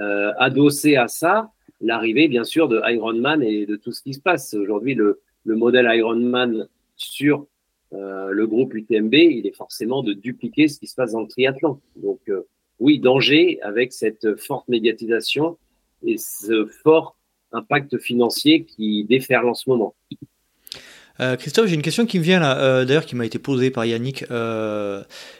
Euh, 0.00 0.32
adossé 0.38 0.96
à 0.96 1.06
ça, 1.06 1.50
l'arrivée 1.80 2.28
bien 2.28 2.44
sûr 2.44 2.66
de 2.66 2.80
Ironman 2.84 3.42
et 3.42 3.66
de 3.66 3.76
tout 3.76 3.92
ce 3.92 4.02
qui 4.02 4.14
se 4.14 4.20
passe. 4.20 4.54
Aujourd'hui, 4.54 4.94
le, 4.94 5.20
le 5.44 5.54
modèle 5.54 5.88
Ironman 5.94 6.66
sur 6.96 7.46
euh, 7.92 8.30
le 8.30 8.46
groupe 8.46 8.74
UTMB, 8.74 9.14
il 9.14 9.46
est 9.46 9.56
forcément 9.56 10.02
de 10.02 10.12
dupliquer 10.12 10.68
ce 10.68 10.78
qui 10.78 10.86
se 10.86 10.94
passe 10.94 11.12
dans 11.12 11.20
le 11.20 11.28
triathlon. 11.28 11.80
Donc 11.96 12.20
euh, 12.28 12.42
oui, 12.78 12.98
danger 12.98 13.60
avec 13.62 13.92
cette 13.92 14.36
forte 14.36 14.68
médiatisation 14.68 15.58
et 16.04 16.16
ce 16.18 16.66
fort 16.82 17.16
impact 17.52 17.98
financier 17.98 18.64
qui 18.64 19.04
déferle 19.04 19.48
en 19.48 19.54
ce 19.54 19.68
moment. 19.68 19.94
Euh, 21.20 21.36
Christophe, 21.36 21.66
j'ai 21.66 21.74
une 21.74 21.82
question 21.82 22.06
qui 22.06 22.18
me 22.18 22.24
vient 22.24 22.40
là, 22.40 22.84
d'ailleurs 22.84 23.06
qui 23.06 23.16
m'a 23.16 23.26
été 23.26 23.38
posée 23.38 23.70
par 23.70 23.84
Yannick. 23.84 24.24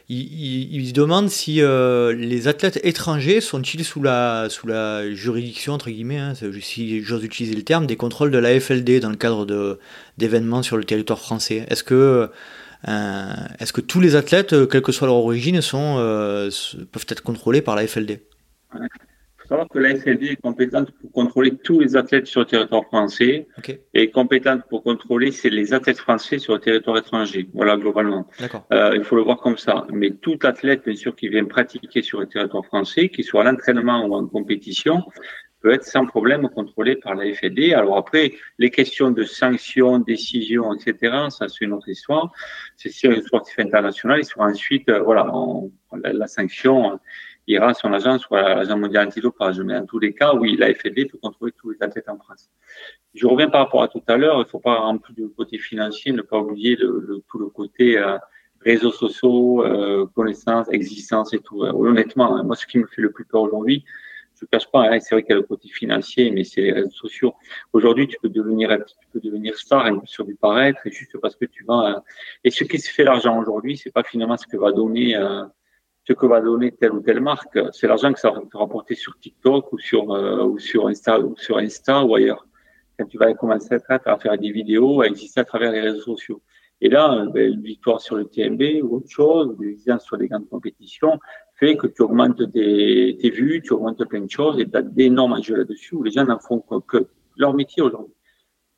il, 0.08 0.86
se 0.88 0.92
demande 0.92 1.28
si 1.28 1.60
les 1.60 2.48
athlètes 2.48 2.80
étrangers 2.84 3.40
sont-ils 3.40 3.84
sous 3.84 4.02
la, 4.02 4.48
sous 4.48 4.66
la 4.66 5.12
juridiction, 5.14 5.72
entre 5.72 5.90
guillemets, 5.90 6.18
hein, 6.18 6.34
si 6.60 7.02
j'ose 7.02 7.24
utiliser 7.24 7.54
le 7.54 7.62
terme, 7.62 7.86
des 7.86 7.96
contrôles 7.96 8.30
de 8.30 8.38
la 8.38 8.58
FLD 8.60 9.00
dans 9.00 9.10
le 9.10 9.16
cadre 9.16 9.78
d'événements 10.18 10.62
sur 10.62 10.76
le 10.76 10.84
territoire 10.84 11.18
français. 11.18 11.66
Est-ce 11.68 11.84
que 11.84 12.30
euh, 12.88 13.32
est-ce 13.60 13.72
que 13.72 13.80
tous 13.80 14.00
les 14.00 14.16
athlètes, 14.16 14.52
euh, 14.52 14.66
quelle 14.66 14.82
que 14.82 14.92
soit 14.92 15.06
leur 15.06 15.16
origine, 15.16 15.60
sont, 15.60 15.96
euh, 15.98 16.50
peuvent 16.90 17.06
être 17.08 17.22
contrôlés 17.22 17.62
par 17.62 17.76
la 17.76 17.86
FLD 17.86 18.20
Il 18.74 18.88
savoir 19.52 19.68
que 19.68 19.78
la 19.78 19.94
FLD 19.94 20.22
est 20.28 20.40
compétente 20.40 20.90
pour 20.92 21.12
contrôler 21.12 21.52
tous 21.56 21.78
les 21.80 21.94
athlètes 21.94 22.26
sur 22.26 22.40
le 22.40 22.46
territoire 22.46 22.84
français 22.84 23.46
et 23.92 24.10
compétente 24.10 24.62
pour 24.70 24.82
contrôler 24.82 25.30
les 25.44 25.74
athlètes 25.74 25.98
français 25.98 26.38
sur 26.38 26.54
le 26.54 26.60
territoire 26.60 26.96
étranger. 26.96 27.46
Voilà, 27.52 27.76
globalement. 27.76 28.26
il 28.70 29.04
faut 29.04 29.16
le 29.16 29.22
voir 29.22 29.38
comme 29.38 29.58
ça. 29.58 29.86
Mais 29.92 30.10
tout 30.10 30.38
athlète, 30.42 30.84
bien 30.86 30.96
sûr, 30.96 31.14
qui 31.14 31.28
vient 31.28 31.44
pratiquer 31.44 32.00
sur 32.00 32.20
le 32.20 32.26
territoire 32.26 32.64
français, 32.64 33.10
qu'il 33.10 33.24
soit 33.24 33.42
à 33.42 33.44
l'entraînement 33.44 34.06
ou 34.06 34.14
en 34.14 34.26
compétition, 34.26 35.02
peut 35.60 35.72
être 35.72 35.84
sans 35.84 36.06
problème 36.06 36.48
contrôlé 36.48 36.96
par 36.96 37.14
la 37.14 37.32
FED. 37.32 37.74
Alors 37.74 37.96
après, 37.96 38.32
les 38.58 38.70
questions 38.70 39.10
de 39.10 39.24
sanctions, 39.24 39.98
décisions, 39.98 40.74
etc., 40.74 41.26
ça 41.28 41.48
c'est 41.48 41.64
une 41.64 41.72
autre 41.72 41.88
histoire. 41.88 42.32
C'est 42.76 42.90
sur 42.90 43.10
le 43.10 43.20
sportif 43.22 43.58
international, 43.58 44.18
il 44.20 44.24
sera 44.24 44.46
ensuite, 44.46 44.88
euh, 44.88 45.00
voilà, 45.00 45.30
la, 46.02 46.26
sanction 46.26 46.98
ira 47.46 47.74
sur 47.74 47.88
l'agence, 47.88 48.22
soit 48.22 48.42
l'agence 48.42 48.78
mondiale 48.78 49.08
antidopage. 49.08 49.60
Mais 49.60 49.74
dans 49.74 49.86
tous 49.86 49.98
les 49.98 50.14
cas, 50.14 50.34
oui, 50.34 50.56
la 50.56 50.72
FED 50.74 51.10
peut 51.10 51.18
contrôler 51.18 51.52
tous 51.52 51.70
les 51.70 51.82
athlètes 51.82 52.08
en 52.08 52.18
France. 52.18 52.50
Je 53.14 53.26
reviens 53.26 53.48
par 53.48 53.64
rapport 53.64 53.82
à 53.82 53.88
tout 53.88 54.02
à 54.06 54.16
l'heure. 54.16 54.36
Il 54.36 54.44
ne 54.44 54.44
faut 54.44 54.60
pas, 54.60 54.80
en 54.80 54.98
plus 54.98 55.14
du 55.14 55.28
côté 55.28 55.58
financier, 55.58 56.12
ne 56.12 56.22
pas 56.22 56.38
oublier 56.38 56.76
le, 56.76 57.22
tout 57.28 57.38
le 57.38 57.48
côté 57.48 57.98
euh, 57.98 58.18
réseaux 58.60 58.92
sociaux, 58.92 59.64
euh, 59.64 60.06
connaissances, 60.14 60.68
existence 60.70 61.34
et 61.34 61.38
tout. 61.40 61.62
honnêtement, 61.62 62.36
hein, 62.36 62.42
moi, 62.42 62.56
ce 62.56 62.66
qui 62.66 62.78
me 62.78 62.86
fait 62.86 63.02
le 63.02 63.10
plus 63.10 63.24
peur 63.24 63.42
aujourd'hui, 63.42 63.84
je 64.42 64.46
ne 64.46 64.58
cache 64.58 64.68
pas, 64.72 64.88
hein, 64.88 64.98
c'est 64.98 65.14
vrai 65.14 65.22
qu'il 65.22 65.30
y 65.30 65.34
a 65.34 65.36
le 65.36 65.46
côté 65.46 65.68
financier, 65.68 66.32
mais 66.32 66.42
c'est 66.42 66.62
les 66.62 66.72
réseaux 66.72 66.90
sociaux. 66.90 67.34
Aujourd'hui, 67.72 68.08
tu 68.08 68.16
peux 68.20 68.28
devenir, 68.28 68.76
tu 69.00 69.08
peux 69.12 69.20
devenir 69.20 69.56
star 69.56 69.88
sur 70.04 70.24
du 70.24 70.34
paraître, 70.34 70.80
juste 70.86 71.16
parce 71.18 71.36
que 71.36 71.44
tu 71.44 71.64
vas. 71.64 71.96
Euh, 71.96 72.00
et 72.42 72.50
ce 72.50 72.64
qui 72.64 72.80
se 72.80 72.90
fait 72.90 73.04
l'argent 73.04 73.38
aujourd'hui, 73.38 73.76
c'est 73.76 73.92
pas 73.92 74.02
finalement 74.02 74.36
ce 74.36 74.48
que 74.48 74.56
va 74.56 74.72
donner, 74.72 75.14
euh, 75.14 75.44
ce 76.06 76.12
que 76.12 76.26
va 76.26 76.40
donner 76.40 76.72
telle 76.72 76.92
ou 76.92 77.00
telle 77.00 77.20
marque. 77.20 77.58
C'est 77.72 77.86
l'argent 77.86 78.12
que 78.12 78.20
ça 78.20 78.30
va 78.30 78.40
te 78.40 78.56
rapporter 78.56 78.94
sur 78.94 79.18
TikTok 79.18 79.72
ou 79.72 79.78
sur 79.78 80.12
euh, 80.12 80.44
ou 80.44 80.58
sur 80.58 80.88
Insta 80.88 81.20
ou 81.20 81.36
sur 81.36 81.58
Insta 81.58 82.04
ou 82.04 82.14
ailleurs. 82.14 82.46
Quand 82.98 83.06
tu 83.06 83.18
vas 83.18 83.32
commencer 83.34 83.78
à 83.88 84.18
faire 84.18 84.38
des 84.38 84.50
vidéos, 84.50 85.00
à 85.00 85.06
exister 85.06 85.40
à 85.40 85.44
travers 85.44 85.72
les 85.72 85.80
réseaux 85.80 86.00
sociaux. 86.00 86.42
Et 86.84 86.88
là, 86.88 87.26
ben, 87.32 87.52
une 87.52 87.62
victoire 87.62 88.00
sur 88.00 88.16
le 88.16 88.24
TMB 88.24 88.82
ou 88.82 88.96
autre 88.96 89.08
chose, 89.08 89.56
des 89.58 89.70
exemples 89.70 90.02
sur 90.02 90.16
les 90.16 90.26
grandes 90.26 90.48
compétitions, 90.48 91.18
fait 91.54 91.76
que 91.76 91.86
tu 91.86 92.02
augmentes 92.02 92.50
tes, 92.52 93.16
tes 93.20 93.30
vues, 93.30 93.62
tu 93.62 93.72
augmentes 93.72 94.04
plein 94.06 94.20
de 94.20 94.30
choses 94.30 94.58
et 94.58 94.68
tu 94.68 94.76
as 94.76 94.82
d'énormes 94.82 95.34
enjeux 95.34 95.54
là-dessus 95.54 95.94
où 95.94 96.02
les 96.02 96.10
gens 96.10 96.24
n'en 96.24 96.40
font 96.40 96.58
que, 96.60 97.06
leur 97.36 97.54
métier 97.54 97.84
aujourd'hui. 97.84 98.12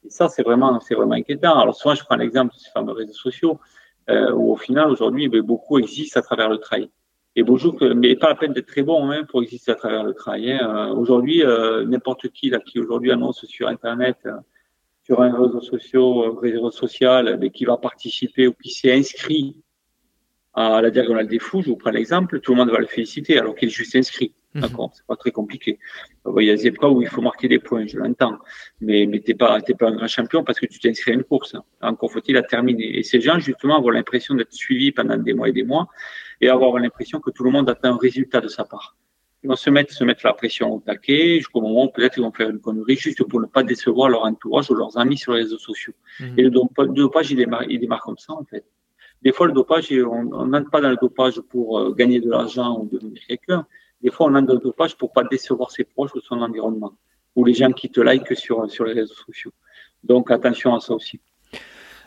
Et 0.04 0.10
ça, 0.10 0.28
c'est 0.28 0.42
vraiment, 0.42 0.78
c'est 0.80 0.94
vraiment 0.94 1.14
inquiétant. 1.14 1.58
Alors, 1.58 1.74
souvent, 1.74 1.94
je 1.94 2.04
prends 2.04 2.16
l'exemple 2.16 2.52
de 2.52 2.58
ces 2.58 2.70
fameux 2.72 2.92
réseaux 2.92 3.14
sociaux 3.14 3.58
euh, 4.10 4.32
où, 4.32 4.52
au 4.52 4.56
final, 4.56 4.90
aujourd'hui, 4.90 5.30
ben, 5.30 5.40
beaucoup 5.40 5.78
existent 5.78 6.20
à 6.20 6.22
travers 6.22 6.50
le 6.50 6.58
trail. 6.58 6.90
Et 7.36 7.42
beaucoup, 7.42 7.76
mais 7.96 8.14
pas 8.14 8.28
la 8.28 8.34
peine 8.36 8.52
d'être 8.52 8.68
très 8.68 8.82
bon 8.82 9.10
hein, 9.10 9.24
pour 9.24 9.42
exister 9.42 9.72
à 9.72 9.74
travers 9.74 10.04
le 10.04 10.14
trail. 10.14 10.52
Hein. 10.52 10.92
Aujourd'hui, 10.96 11.42
euh, 11.42 11.84
n'importe 11.84 12.28
qui 12.28 12.48
là 12.48 12.60
qui 12.60 12.78
aujourd'hui 12.78 13.10
annonce 13.10 13.44
sur 13.46 13.66
Internet 13.66 14.18
euh, 14.26 14.36
sur 15.04 15.20
un 15.20 15.32
réseau 15.32 15.60
social, 15.60 16.30
réseau 16.40 16.70
social, 16.70 17.36
mais 17.40 17.50
qui 17.50 17.64
va 17.64 17.76
participer 17.76 18.46
ou 18.46 18.52
qui 18.52 18.70
s'est 18.70 18.92
inscrit 18.92 19.62
à 20.54 20.80
la 20.80 20.90
diagonale 20.90 21.26
des 21.26 21.40
fous, 21.40 21.62
je 21.62 21.70
vous 21.70 21.76
prends 21.76 21.90
l'exemple, 21.90 22.40
tout 22.40 22.52
le 22.52 22.58
monde 22.58 22.70
va 22.70 22.78
le 22.78 22.86
féliciter 22.86 23.38
alors 23.38 23.56
qu'il 23.56 23.68
est 23.68 23.72
juste 23.72 23.96
inscrit. 23.96 24.32
Mhm. 24.54 24.62
D'accord, 24.62 24.92
c'est 24.94 25.04
pas 25.04 25.16
très 25.16 25.32
compliqué. 25.32 25.80
Il 26.38 26.44
y 26.44 26.50
a 26.50 26.54
des 26.54 26.68
épreuves 26.68 26.92
où 26.92 27.02
il 27.02 27.08
faut 27.08 27.20
marquer 27.20 27.48
des 27.48 27.58
points, 27.58 27.86
je 27.86 27.98
l'entends, 27.98 28.38
mais 28.80 29.04
mais 29.06 29.18
t'es 29.18 29.34
pas 29.34 29.60
t'es 29.60 29.74
pas 29.74 29.88
un 29.88 29.96
grand 29.96 30.06
champion 30.06 30.44
parce 30.44 30.60
que 30.60 30.66
tu 30.66 30.78
t'es 30.78 30.90
inscrit 30.90 31.10
à 31.10 31.14
une 31.14 31.24
course. 31.24 31.56
Encore 31.82 32.12
faut-il 32.12 32.34
la 32.34 32.42
terminer. 32.44 32.96
Et 32.96 33.02
ces 33.02 33.20
gens 33.20 33.40
justement 33.40 33.76
avoir 33.76 33.92
l'impression 33.92 34.36
d'être 34.36 34.52
suivis 34.52 34.92
pendant 34.92 35.16
des 35.16 35.34
mois 35.34 35.48
et 35.48 35.52
des 35.52 35.64
mois 35.64 35.88
et 36.40 36.48
avoir 36.48 36.78
l'impression 36.78 37.20
que 37.20 37.30
tout 37.30 37.44
le 37.44 37.50
monde 37.50 37.68
attend 37.68 37.94
un 37.94 37.98
résultat 37.98 38.40
de 38.40 38.48
sa 38.48 38.64
part. 38.64 38.96
Ils 39.42 39.48
vont 39.48 39.56
se 39.56 39.68
mettre 39.68 39.92
se 39.92 40.04
mettre 40.04 40.24
la 40.24 40.32
pression 40.32 40.74
au 40.74 40.80
taquet 40.80 41.36
jusqu'au 41.36 41.60
moment 41.60 41.84
où 41.84 41.90
peut-être 41.90 42.16
ils 42.16 42.22
vont 42.22 42.32
faire 42.32 42.48
une 42.48 42.60
connerie 42.60 42.96
juste 42.96 43.22
pour 43.24 43.40
ne 43.40 43.46
pas 43.46 43.62
décevoir 43.62 44.08
leur 44.08 44.24
entourage 44.24 44.70
ou 44.70 44.74
leurs 44.74 44.96
amis 44.96 45.18
sur 45.18 45.34
les 45.34 45.42
réseaux 45.42 45.58
sociaux. 45.58 45.92
Mhm. 46.18 46.34
Et 46.38 46.42
le 46.42 46.50
dopage, 46.50 47.30
il 47.30 47.36
démarre, 47.36 47.64
il 47.64 47.78
démarre 47.78 48.02
comme 48.02 48.16
ça 48.16 48.32
en 48.32 48.44
fait. 48.44 48.64
Des 49.24 49.32
fois, 49.32 49.46
le 49.46 49.52
dopage, 49.52 49.90
on 49.92 50.46
n'entre 50.46 50.70
pas 50.70 50.82
dans 50.82 50.90
le 50.90 50.96
dopage 50.96 51.40
pour 51.40 51.78
euh, 51.78 51.94
gagner 51.94 52.20
de 52.20 52.28
l'argent 52.28 52.78
ou 52.78 52.88
devenir 52.90 53.22
quelqu'un. 53.26 53.66
Des 54.02 54.10
fois, 54.10 54.26
on 54.26 54.34
entre 54.34 54.48
dans 54.48 54.54
le 54.54 54.60
dopage 54.60 54.96
pour 54.96 55.12
pas 55.12 55.24
décevoir 55.24 55.70
ses 55.70 55.84
proches 55.84 56.14
ou 56.14 56.20
son 56.20 56.42
environnement, 56.42 56.92
ou 57.34 57.44
les 57.44 57.54
gens 57.54 57.72
qui 57.72 57.90
te 57.90 58.00
like 58.00 58.36
sur, 58.36 58.70
sur 58.70 58.84
les 58.84 58.92
réseaux 58.92 59.14
sociaux. 59.14 59.52
Donc, 60.02 60.30
attention 60.30 60.74
à 60.74 60.80
ça 60.80 60.92
aussi. 60.94 61.20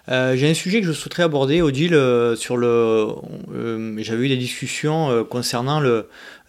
Euh, 0.09 0.35
j'ai 0.35 0.49
un 0.49 0.53
sujet 0.53 0.79
que 0.79 0.87
je 0.87 0.93
souhaiterais 0.93 1.23
aborder, 1.23 1.61
Odile, 1.61 1.93
euh, 1.93 2.35
sur 2.35 2.57
le. 2.57 3.07
J'avais 3.97 4.25
eu 4.25 4.29
des 4.29 4.37
discussions 4.37 5.25
concernant 5.25 5.81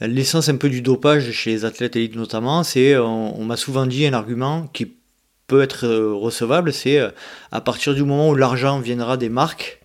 l'essence 0.00 0.48
un 0.48 0.56
peu 0.56 0.68
du 0.68 0.80
dopage 0.80 1.30
chez 1.32 1.50
les 1.50 1.64
athlètes 1.64 1.96
élites 1.96 2.16
notamment. 2.16 2.62
C'est, 2.62 2.96
on 2.96 3.44
m'a 3.44 3.56
souvent 3.56 3.86
dit 3.86 4.06
un 4.06 4.12
argument 4.12 4.68
qui 4.72 4.94
peut 5.46 5.62
être 5.62 5.88
recevable, 5.88 6.72
c'est 6.72 7.00
à 7.52 7.60
partir 7.60 7.94
du 7.94 8.02
moment 8.02 8.28
où 8.28 8.34
l'argent 8.34 8.80
viendra 8.80 9.16
des 9.16 9.30
marques, 9.30 9.78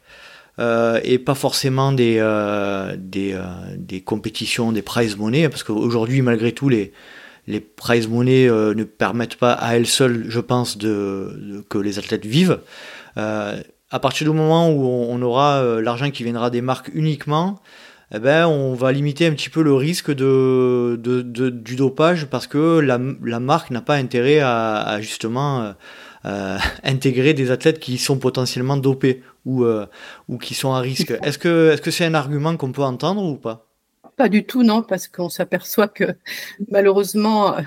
euh, 0.59 0.99
et 1.03 1.17
pas 1.17 1.33
forcément 1.33 1.91
des, 1.91 2.17
euh, 2.19 2.95
des, 2.97 3.33
euh, 3.33 3.41
des, 3.75 4.01
compétitions, 4.01 4.71
des 4.71 4.83
prize 4.83 5.17
money, 5.17 5.49
parce 5.49 5.63
qu'aujourd'hui, 5.63 6.21
malgré 6.21 6.51
tout, 6.51 6.69
les, 6.69 6.93
prize 7.75 8.07
money 8.07 8.47
ne 8.47 8.83
permettent 8.83 9.35
pas 9.35 9.53
à 9.53 9.75
elles 9.75 9.87
seules, 9.87 10.25
je 10.29 10.39
pense, 10.39 10.77
que 10.77 11.77
les 11.77 11.99
athlètes 11.99 12.25
vivent. 12.25 12.59
À 13.15 13.99
partir 14.02 14.30
du 14.30 14.35
moment 14.35 14.69
où 14.69 14.84
on, 14.84 15.22
aura 15.22 15.64
l'argent 15.81 16.10
qui 16.11 16.23
viendra 16.23 16.49
des 16.49 16.61
marques 16.61 16.90
uniquement, 16.94 17.60
eh 18.14 18.19
ben, 18.19 18.48
on 18.48 18.73
va 18.73 18.91
limiter 18.91 19.27
un 19.27 19.31
petit 19.31 19.49
peu 19.49 19.61
le 19.61 19.73
risque 19.73 20.11
de, 20.11 20.99
de, 21.02 21.49
du 21.49 21.76
dopage 21.76 22.26
parce 22.26 22.48
que 22.48 22.80
la, 22.80 22.99
la 23.23 23.40
marque 23.40 23.72
n'a 23.72 23.81
pas 23.81 23.95
intérêt 23.95 24.40
à, 24.40 24.81
à 24.81 25.02
justement 25.02 25.73
euh, 26.26 26.57
intégrer 26.84 27.34
des 27.34 27.52
athlètes 27.52 27.80
qui 27.80 27.98
sont 27.98 28.18
potentiellement 28.18 28.77
dopés 28.77 29.23
ou, 29.45 29.65
euh, 29.65 29.85
ou 30.30 30.38
qui 30.38 30.53
sont 30.53 30.73
à 30.73 30.80
risque. 30.80 31.14
Est-ce 31.22 31.38
que 31.38 31.76
que 31.81 31.91
c'est 31.91 32.06
un 32.06 32.14
argument 32.14 32.56
qu'on 32.56 32.72
peut 32.72 32.84
entendre 32.84 33.23
ou 33.23 33.35
pas? 33.35 33.68
Pas 34.15 34.30
du 34.30 34.45
tout, 34.45 34.64
non, 34.64 34.84
parce 34.84 35.07
qu'on 35.07 35.30
s'aperçoit 35.30 35.88
que 35.88 36.06
malheureusement, 36.72 37.57
euh, 37.57 37.61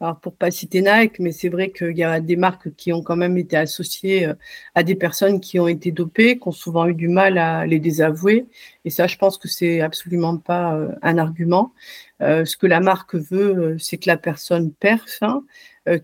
alors 0.00 0.20
pour 0.20 0.36
pas 0.36 0.50
citer 0.50 0.82
Nike, 0.82 1.18
mais 1.20 1.32
c'est 1.32 1.48
vrai 1.48 1.70
qu'il 1.70 1.96
y 1.96 2.02
a 2.02 2.20
des 2.20 2.36
marques 2.36 2.74
qui 2.74 2.92
ont 2.92 3.02
quand 3.02 3.16
même 3.16 3.38
été 3.38 3.56
associées 3.56 4.28
à 4.74 4.82
des 4.82 4.96
personnes 4.96 5.40
qui 5.40 5.58
ont 5.60 5.68
été 5.68 5.92
dopées, 5.92 6.38
qui 6.38 6.48
ont 6.48 6.52
souvent 6.52 6.86
eu 6.86 6.94
du 6.94 7.08
mal 7.08 7.38
à 7.38 7.64
les 7.64 7.78
désavouer. 7.78 8.46
Et 8.84 8.90
ça, 8.90 9.06
je 9.06 9.16
pense 9.16 9.38
que 9.38 9.48
c'est 9.48 9.80
absolument 9.80 10.36
pas 10.36 10.78
un 11.02 11.18
argument. 11.18 11.72
ce 12.20 12.56
que 12.56 12.66
la 12.66 12.80
marque 12.80 13.14
veut, 13.14 13.76
c'est 13.78 13.98
que 13.98 14.08
la 14.08 14.16
personne 14.16 14.72
perf, 14.72 15.22
hein, 15.22 15.42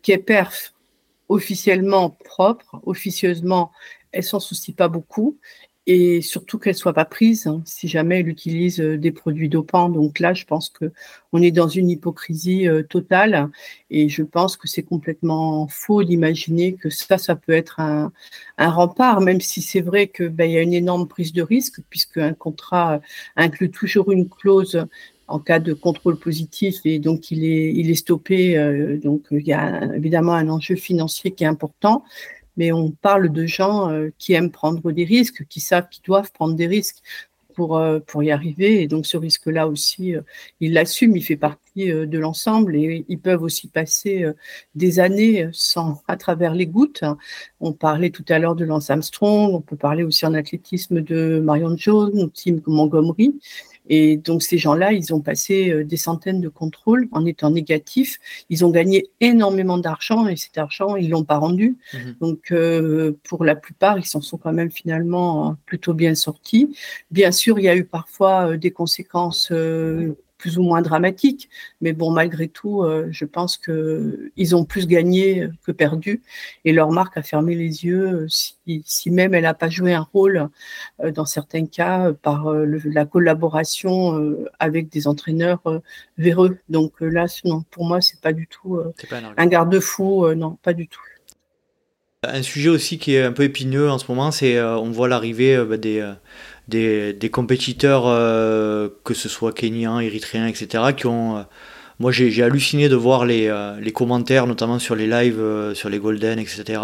qui 0.03 0.13
est 0.13 0.33
officiellement 1.29 2.11
propre, 2.11 2.81
officieusement, 2.85 3.73
elle 4.13 4.25
s'en 4.25 4.41
soucie 4.41 4.73
pas 4.73 4.89
beaucoup 4.89 5.39
et 5.87 6.21
surtout 6.21 6.59
qu'elle 6.59 6.75
soit 6.75 6.93
pas 6.93 7.05
prise 7.05 7.47
hein, 7.47 7.63
si 7.65 7.89
jamais 7.89 8.21
elle 8.21 8.29
utilise 8.29 8.81
euh, 8.81 8.99
des 8.99 9.13
produits 9.13 9.49
dopants. 9.49 9.89
Donc 9.89 10.19
là, 10.19 10.35
je 10.35 10.45
pense 10.45 10.69
que 10.69 10.93
on 11.33 11.43
est 11.43 11.51
dans 11.51 11.69
une 11.69 11.91
hypocrisie 11.91 12.69
euh, 12.69 12.83
totale 12.83 13.51
et 13.91 14.09
je 14.09 14.23
pense 14.23 14.57
que 14.57 14.69
c'est 14.69 14.83
complètement 14.83 15.69
faux 15.69 16.05
d'imaginer 16.05 16.75
que 16.75 16.91
ça, 16.91 17.19
ça 17.19 17.35
peut 17.35 17.53
être 17.53 17.81
un, 17.81 18.13
rempart, 18.59 19.21
même 19.21 19.41
si 19.41 19.63
c'est 19.63 19.81
vrai 19.81 20.07
que 20.07 20.29
ben, 20.29 20.51
y 20.51 20.59
a 20.59 20.63
une 20.63 20.75
énorme 20.75 21.09
prise 21.09 21.33
de 21.33 21.43
risque 21.43 21.81
puisque 21.89 22.19
un 22.19 22.35
contrat 22.35 23.01
inclut 23.37 23.71
toujours 23.71 24.13
une 24.13 24.29
clause 24.29 24.87
en 25.31 25.39
cas 25.39 25.61
de 25.61 25.73
contrôle 25.73 26.19
positif 26.19 26.77
et 26.85 26.99
donc 26.99 27.31
il 27.31 27.45
est, 27.45 27.73
il 27.73 27.91
est 27.91 27.95
stoppé. 27.95 28.59
Euh, 28.59 28.99
donc 28.99 29.23
il 29.31 29.47
y 29.47 29.53
a 29.53 29.95
évidemment 29.95 30.35
un 30.35 30.49
enjeu 30.49 30.77
financier 30.77 31.31
qui 31.31 31.45
est 31.45 31.47
important, 31.47 32.05
mais 32.61 32.73
on 32.73 32.91
parle 32.91 33.31
de 33.31 33.47
gens 33.47 33.91
euh, 33.91 34.11
qui 34.19 34.35
aiment 34.35 34.51
prendre 34.51 34.93
des 34.93 35.05
risques, 35.05 35.47
qui 35.49 35.61
savent 35.61 35.89
qu'ils 35.89 36.05
doivent 36.05 36.31
prendre 36.31 36.55
des 36.55 36.67
risques 36.67 36.99
pour, 37.55 37.79
euh, 37.79 38.01
y 38.21 38.31
arriver. 38.31 38.83
Et 38.83 38.87
donc 38.87 39.07
ce 39.07 39.17
risque-là 39.17 39.67
aussi, 39.67 40.13
ils 40.61 40.75
l'assument, 40.75 41.17
il 41.17 41.23
fait 41.23 41.37
partie 41.37 41.87
de 41.87 42.19
l'ensemble 42.19 42.77
et 42.77 43.07
ils 43.09 43.19
peuvent 43.19 43.43
aussi 43.43 43.69
passer 43.69 44.27
des 44.75 45.01
années 45.01 45.49
sans, 45.53 46.03
à 46.07 46.19
travers 46.19 46.55
les 46.55 46.67
gouttes. 46.67 47.03
On 47.61 47.73
parlait 47.73 48.11
tout 48.11 48.25
à 48.29 48.39
l'heure 48.39 48.57
de 48.57 48.67
Lance 48.67 48.91
Armstrong, 48.91 49.55
on 49.55 49.63
peut 49.63 49.77
parler 49.77 50.03
aussi 50.03 50.27
en 50.27 50.35
athlétisme 50.35 51.01
de 51.01 51.41
Marion 51.43 51.75
Jones 51.79 52.21
ou 52.21 52.29
Tim 52.29 52.59
Montgomery. 52.67 53.41
Et 53.91 54.17
donc 54.17 54.43
ces 54.43 54.57
gens-là, 54.57 54.93
ils 54.93 55.13
ont 55.13 55.21
passé 55.21 55.71
euh, 55.71 55.85
des 55.85 55.97
centaines 55.97 56.41
de 56.41 56.49
contrôles 56.49 57.09
en 57.11 57.27
étant 57.27 57.51
négatifs. 57.51 58.19
Ils 58.49 58.65
ont 58.65 58.71
gagné 58.71 59.11
énormément 59.21 59.79
d'argent 59.79 60.29
et 60.29 60.37
cet 60.37 60.57
argent, 60.57 60.95
ils 60.95 61.11
l'ont 61.11 61.25
pas 61.25 61.39
rendu. 61.39 61.77
Mhm. 61.93 62.17
Donc 62.21 62.53
euh, 62.53 63.19
pour 63.25 63.45
la 63.45 63.57
plupart, 63.57 63.99
ils 63.99 64.07
s'en 64.07 64.21
sont 64.21 64.39
quand 64.39 64.53
même 64.53 64.71
finalement 64.71 65.57
plutôt 65.67 65.93
bien 65.93 66.15
sortis. 66.15 66.75
Bien 67.11 67.33
sûr, 67.33 67.59
il 67.59 67.65
y 67.65 67.69
a 67.69 67.77
eu 67.77 67.85
parfois 67.85 68.53
euh, 68.53 68.57
des 68.57 68.71
conséquences 68.71 69.53
plus 70.41 70.57
ou 70.57 70.63
moins 70.63 70.81
dramatique. 70.81 71.51
Mais 71.83 71.93
bon, 71.93 72.11
malgré 72.11 72.49
tout, 72.49 72.83
euh, 72.83 73.09
je 73.11 73.27
pense 73.27 73.59
qu'ils 73.59 74.57
ont 74.57 74.65
plus 74.65 74.87
gagné 74.87 75.49
que 75.65 75.71
perdu. 75.71 76.23
Et 76.65 76.73
leur 76.73 76.91
marque 76.91 77.19
a 77.19 77.23
fermé 77.23 77.55
les 77.55 77.85
yeux, 77.85 78.27
euh, 78.27 78.27
si, 78.85 79.11
même 79.11 79.35
elle 79.35 79.43
n'a 79.43 79.53
pas 79.53 79.69
joué 79.69 79.93
un 79.93 80.07
rôle, 80.15 80.49
euh, 81.05 81.11
dans 81.13 81.27
certains 81.27 81.67
cas, 81.67 82.13
par 82.13 82.51
la 82.55 83.05
collaboration 83.05 84.35
avec 84.59 84.89
des 84.89 85.07
entraîneurs 85.07 85.61
véreux. 86.17 86.59
Donc 86.71 86.95
là, 87.01 87.27
non, 87.45 87.63
pour 87.71 87.85
moi, 87.85 88.01
c'est 88.01 88.21
pas 88.21 88.33
du 88.33 88.47
tout 88.47 88.81
un, 89.37 89.47
garde-fou. 89.47 90.33
non, 90.35 90.57
pas 90.63 90.73
du 90.73 90.89
tout. 90.89 91.01
Un 92.23 92.43
sujet 92.43 92.69
aussi 92.69 92.99
qui 92.99 93.15
est 93.15 93.23
un 93.23 93.33
peu 93.33 93.45
épineux 93.45 93.91
en 93.91 93.99
ce 93.99 94.07
moment, 94.09 94.31
c'est 94.31 94.63
on 94.63 94.91
voit 94.91 95.09
l'arrivée 95.09 95.63
bah, 95.65 95.77
des 96.71 97.31
compétiteurs, 97.31 98.05
euh, 98.07 98.89
que 99.05 99.15
ce 99.15 99.29
soit 99.29 99.53
kenyans, 99.53 100.01
érythréens, 100.01 100.47
etc., 100.47 100.85
qui 100.97 101.07
ont. 101.07 101.39
Euh, 101.39 101.43
moi, 101.99 102.13
j'ai 102.13 102.43
halluciné 102.43 102.89
de 102.89 102.97
voir 102.97 103.27
les, 103.27 103.49
euh, 103.49 103.79
les, 103.79 103.93
commentaires, 103.93 104.47
notamment 104.47 104.79
sur 104.79 104.95
les 104.95 105.07
lives, 105.07 105.43
sur 105.75 105.91
les 105.91 105.99
Golden, 105.99 106.39
etc., 106.39 106.81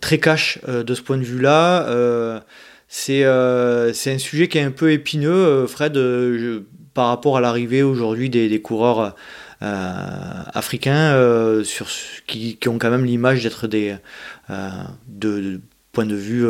très 0.00 0.18
cash 0.18 0.58
de 0.66 0.94
ce 0.94 1.00
point 1.00 1.16
de 1.16 1.22
vue-là. 1.22 2.42
c'est 2.88 3.24
un 3.24 4.18
sujet 4.18 4.48
qui 4.48 4.58
est 4.58 4.62
un 4.62 4.70
peu 4.70 4.92
épineux. 4.92 5.66
Fred, 5.66 5.98
par 6.92 7.08
rapport 7.08 7.38
à 7.38 7.40
l'arrivée 7.40 7.82
aujourd'hui 7.82 8.28
des, 8.28 8.60
coureurs 8.60 9.16
africains 9.62 11.62
sur, 11.64 11.86
qui, 12.26 12.58
ont 12.66 12.78
quand 12.78 12.90
même 12.90 13.06
l'image 13.06 13.44
d'être 13.44 13.66
des 13.66 13.96
de, 15.08 15.60
point 15.92 16.04
de 16.04 16.16
vue 16.16 16.46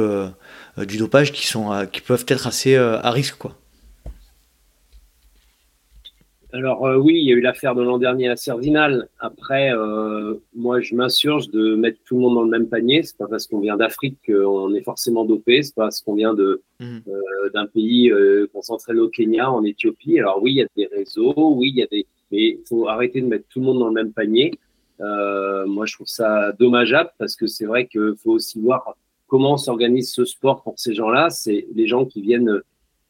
du 0.77 0.97
dopage 0.97 1.33
qui 1.33 1.47
sont 1.47 1.87
qui 1.93 2.01
peuvent 2.01 2.25
être 2.29 2.47
assez 2.47 2.77
à 2.77 3.11
risque 3.11 3.37
quoi. 3.37 3.57
Alors 6.55 6.87
euh, 6.87 6.97
oui, 6.97 7.15
il 7.17 7.29
y 7.29 7.33
a 7.33 7.35
eu 7.35 7.41
l'affaire 7.41 7.75
de 7.75 7.83
l'an 7.83 7.99
dernier 7.99 8.29
à 8.29 8.37
Cervinal. 8.37 9.09
Après, 9.19 9.73
euh, 9.73 10.35
moi, 10.55 10.81
je 10.81 10.95
m'insurge 10.95 11.51
de 11.51 11.75
mettre 11.75 11.99
tout 12.05 12.15
le 12.15 12.21
monde 12.21 12.37
dans 12.37 12.45
le 12.45 12.49
même 12.49 12.69
panier. 12.69 13.03
C'est 13.03 13.19
pas 13.19 13.27
parce 13.27 13.49
qu'on 13.49 13.59
vient 13.59 13.77
d'Afrique 13.77 14.19
qu'on 14.25 14.73
est 14.73 14.83
forcément 14.83 15.25
dopé. 15.25 15.65
C'est 15.65 15.75
pas 15.75 15.87
parce 15.87 16.01
qu'on 16.01 16.15
vient 16.15 16.33
de 16.33 16.63
mhm. 16.79 17.03
euh, 17.09 17.51
d'un 17.53 17.67
pays 17.67 18.13
s'entraîne 18.63 19.01
au 19.01 19.09
Kenya, 19.09 19.51
en 19.51 19.65
Éthiopie. 19.65 20.21
Alors 20.21 20.41
oui, 20.41 20.53
il 20.53 20.57
y 20.59 20.63
a 20.63 20.69
des 20.77 20.87
réseaux. 20.87 21.35
Oui, 21.37 21.71
il 21.71 21.79
y 21.79 21.83
a 21.83 21.89
des. 21.89 22.07
Mais 22.31 22.51
il 22.51 22.63
faut 22.69 22.87
arrêter 22.87 23.21
de 23.21 23.27
mettre 23.27 23.47
tout 23.49 23.59
le 23.59 23.67
monde 23.67 23.81
dans 23.81 23.89
le 23.89 23.95
même 23.95 24.13
panier. 24.13 24.53
moi, 25.01 25.87
je 25.87 25.95
trouve 25.95 26.07
ça 26.07 26.53
dommageable 26.53 27.11
parce 27.19 27.35
que 27.35 27.49
c'est 27.49 27.67
vrai 27.67 27.89
qu'il 27.89 28.15
faut 28.23 28.31
aussi 28.31 28.61
voir 28.61 28.95
comment 29.35 29.57
s'organise 29.57 30.13
ce 30.13 30.25
sport 30.25 30.63
pour 30.63 30.79
ces 30.79 30.95
gens-là. 30.95 31.29
C'est 31.29 31.67
les 31.75 31.89
gens 31.89 32.05
qui 32.05 32.23
viennent 32.23 32.61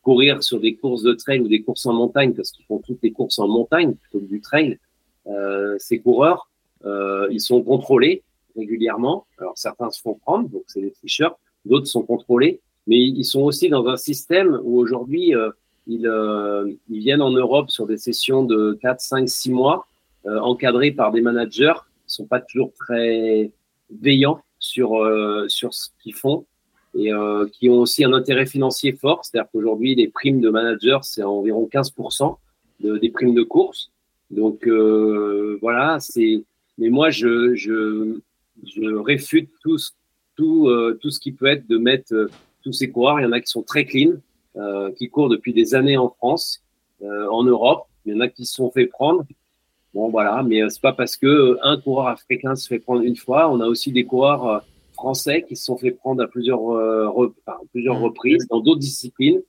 courir 0.01 0.43
sur 0.43 0.59
des 0.59 0.75
courses 0.75 1.03
de 1.03 1.13
trail 1.13 1.41
ou 1.41 1.49
des 1.49 1.61
courses 1.61 1.85
en 1.85 1.93
montagne, 1.93 2.33
parce 2.33 2.51
qu'ils 2.51 2.65
font 2.65 2.79
toutes 2.79 3.01
les 3.03 3.13
courses 3.13 3.39
en 3.39 3.47
montagne 3.47 3.93
plutôt 3.93 4.21
que 4.21 4.31
du 4.31 4.41
trail, 4.41 4.79
euh, 5.27 5.77
ces 5.79 5.99
coureurs, 5.99 6.49
euh, 6.87 7.29
ils 7.31 7.43
sont 7.43 7.63
contrôlés 7.63 8.23
régulièrement. 8.57 9.27
Alors 9.37 9.53
certains 9.59 9.91
se 9.91 10.01
font 10.01 10.15
prendre, 10.15 10.49
donc 10.49 10.63
c'est 10.67 10.81
des 10.81 10.93
tricheurs, 10.93 11.39
d'autres 11.67 11.89
sont 11.89 12.05
contrôlés, 12.05 12.63
mais 12.87 12.97
ils 12.97 13.25
sont 13.25 13.43
aussi 13.43 13.69
dans 13.69 13.87
un 13.87 13.99
système 13.99 14.59
où 14.65 14.79
aujourd'hui, 14.79 15.35
euh, 15.35 15.51
ils, 15.87 16.07
euh, 16.07 16.73
viennent 16.89 17.21
en 17.21 17.33
Europe 17.33 17.69
sur 17.69 17.87
des 17.87 17.99
sessions 17.99 18.45
de 18.45 18.79
4, 18.81 18.99
5, 18.99 19.29
6 19.29 19.51
mois, 19.51 19.87
euh, 20.25 20.41
encadrés 20.41 20.91
par 20.91 21.13
des 21.13 21.21
managers 21.21 21.75
qui 22.07 22.15
sont 22.15 22.25
pas 22.25 22.41
toujours 22.41 22.73
très 22.73 23.53
veillants 23.91 24.41
sur, 24.65 24.97
euh, 24.97 25.47
sur 25.49 25.75
ce 25.75 25.89
qu'ils 26.03 26.15
font 26.15 26.47
et 26.97 27.13
euh, 27.13 27.47
qui 27.53 27.69
ont 27.69 27.81
aussi 27.81 28.05
un 28.05 28.13
intérêt 28.13 28.47
financier 28.47 28.93
fort. 28.93 29.25
C'est-à-dire 29.25 29.51
qu'aujourd'hui, 29.53 29.95
les 29.95 30.09
primes 30.09 30.41
de 30.41 30.49
managers, 30.49 31.01
c'est 31.03 31.23
environ 31.23 31.69
15% 31.71 32.37
de, 32.81 32.97
des 32.97 33.11
primes 33.11 33.35
de 33.35 33.43
course. 33.43 33.91
Donc 34.31 34.67
euh, 34.67 35.59
voilà, 35.61 36.01
c'est. 36.01 36.43
Mais 36.79 36.89
moi, 36.89 37.11
je, 37.11 37.55
je, 37.55 38.19
je 38.65 38.95
réfute 38.97 39.51
tout, 39.63 39.77
tout, 40.35 40.69
tout 41.01 41.11
ce 41.11 41.21
qui 41.21 41.31
peut 41.31 41.47
être 41.47 41.69
de 41.69 41.79
mettre 41.79 42.29
tous 42.65 42.73
ces 42.73 42.91
coureurs. 42.91 43.21
Il 43.21 43.25
y 43.25 43.27
en 43.27 43.33
a 43.33 43.41
qui 43.41 43.49
sont 43.49 43.63
très 43.63 43.85
clean, 43.85 44.15
qui 44.97 45.09
courent 45.09 45.29
depuis 45.29 45.53
des 45.53 45.77
années 45.77 45.97
en 45.97 46.09
France, 46.09 46.65
en 47.01 47.45
Europe. 47.45 47.85
Il 48.05 48.15
y 48.15 48.17
en 48.17 48.21
a 48.21 48.29
qui 48.29 48.45
se 48.45 48.55
sont 48.55 48.73
fait 48.73 48.87
prendre. 48.87 49.25
Bon 49.95 50.09
voilà, 50.11 50.43
mais 50.43 50.69
c'est 50.69 50.83
pas 50.83 50.93
parce 50.93 51.17
que 51.17 51.57
un 51.63 51.81
coureur 51.81 52.09
africain 52.09 52.57
se 52.57 52.67
fait 52.67 52.81
prendre 52.81 53.03
une 53.03 53.17
fois. 53.17 53.49
On 53.51 53.61
a 53.61 53.67
aussi 53.67 53.93
des 53.93 54.05
coureurs 54.05 54.65
français 54.95 55.45
qui 55.47 55.55
se 55.55 55.65
sont 55.65 55.77
fait 55.77 55.93
prendre 55.93 56.23
à 56.23 56.27
plusieurs, 56.27 56.69
euh, 56.71 57.33
plusieurs 57.73 58.01
mmh. 58.01 58.05
reprises 58.05 58.47
dans 58.49 58.61
d'autres 58.61 58.81
disciplines 58.81 59.41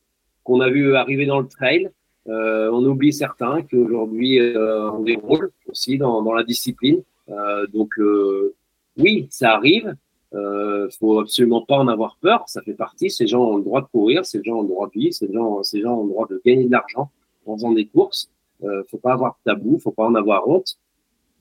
qu'on 0.43 0.61
a 0.61 0.69
vu 0.69 0.95
arriver 0.95 1.25
dans 1.25 1.39
le 1.39 1.47
trail. 1.47 1.89
Euh, 2.27 2.69
on 2.71 2.83
oublie 2.85 3.13
certains 3.13 3.61
qu'aujourd'hui 3.63 4.39
euh, 4.39 4.91
on 4.91 5.01
déroule 5.01 5.51
aussi 5.67 5.97
dans, 5.97 6.21
dans 6.21 6.33
la 6.33 6.43
discipline. 6.43 7.01
Euh, 7.29 7.67
donc 7.67 7.97
euh, 7.97 8.55
oui, 8.97 9.27
ça 9.31 9.53
arrive. 9.53 9.95
Euh, 10.33 10.89
faut 10.99 11.19
absolument 11.19 11.61
pas 11.65 11.77
en 11.77 11.87
avoir 11.87 12.17
peur. 12.21 12.43
Ça 12.47 12.61
fait 12.61 12.73
partie. 12.73 13.09
Ces 13.09 13.27
gens 13.27 13.43
ont 13.43 13.57
le 13.57 13.63
droit 13.63 13.81
de 13.81 13.87
courir, 13.87 14.25
ces 14.25 14.43
gens 14.43 14.57
ont 14.57 14.61
le 14.63 14.67
droit 14.67 14.87
de 14.87 14.99
vivre, 14.99 15.13
ces 15.13 15.31
gens, 15.31 15.63
ces 15.63 15.81
gens 15.81 15.95
ont 15.99 16.03
le 16.03 16.09
droit 16.09 16.27
de 16.27 16.41
gagner 16.45 16.65
de 16.65 16.71
l'argent 16.71 17.09
en 17.45 17.55
faisant 17.55 17.71
des 17.71 17.85
courses. 17.85 18.29
Euh, 18.63 18.83
faut 18.89 18.97
pas 18.97 19.13
avoir 19.13 19.33
de 19.33 19.51
tabou, 19.51 19.79
faut 19.79 19.91
pas 19.91 20.05
en 20.05 20.15
avoir 20.15 20.47
honte. 20.47 20.77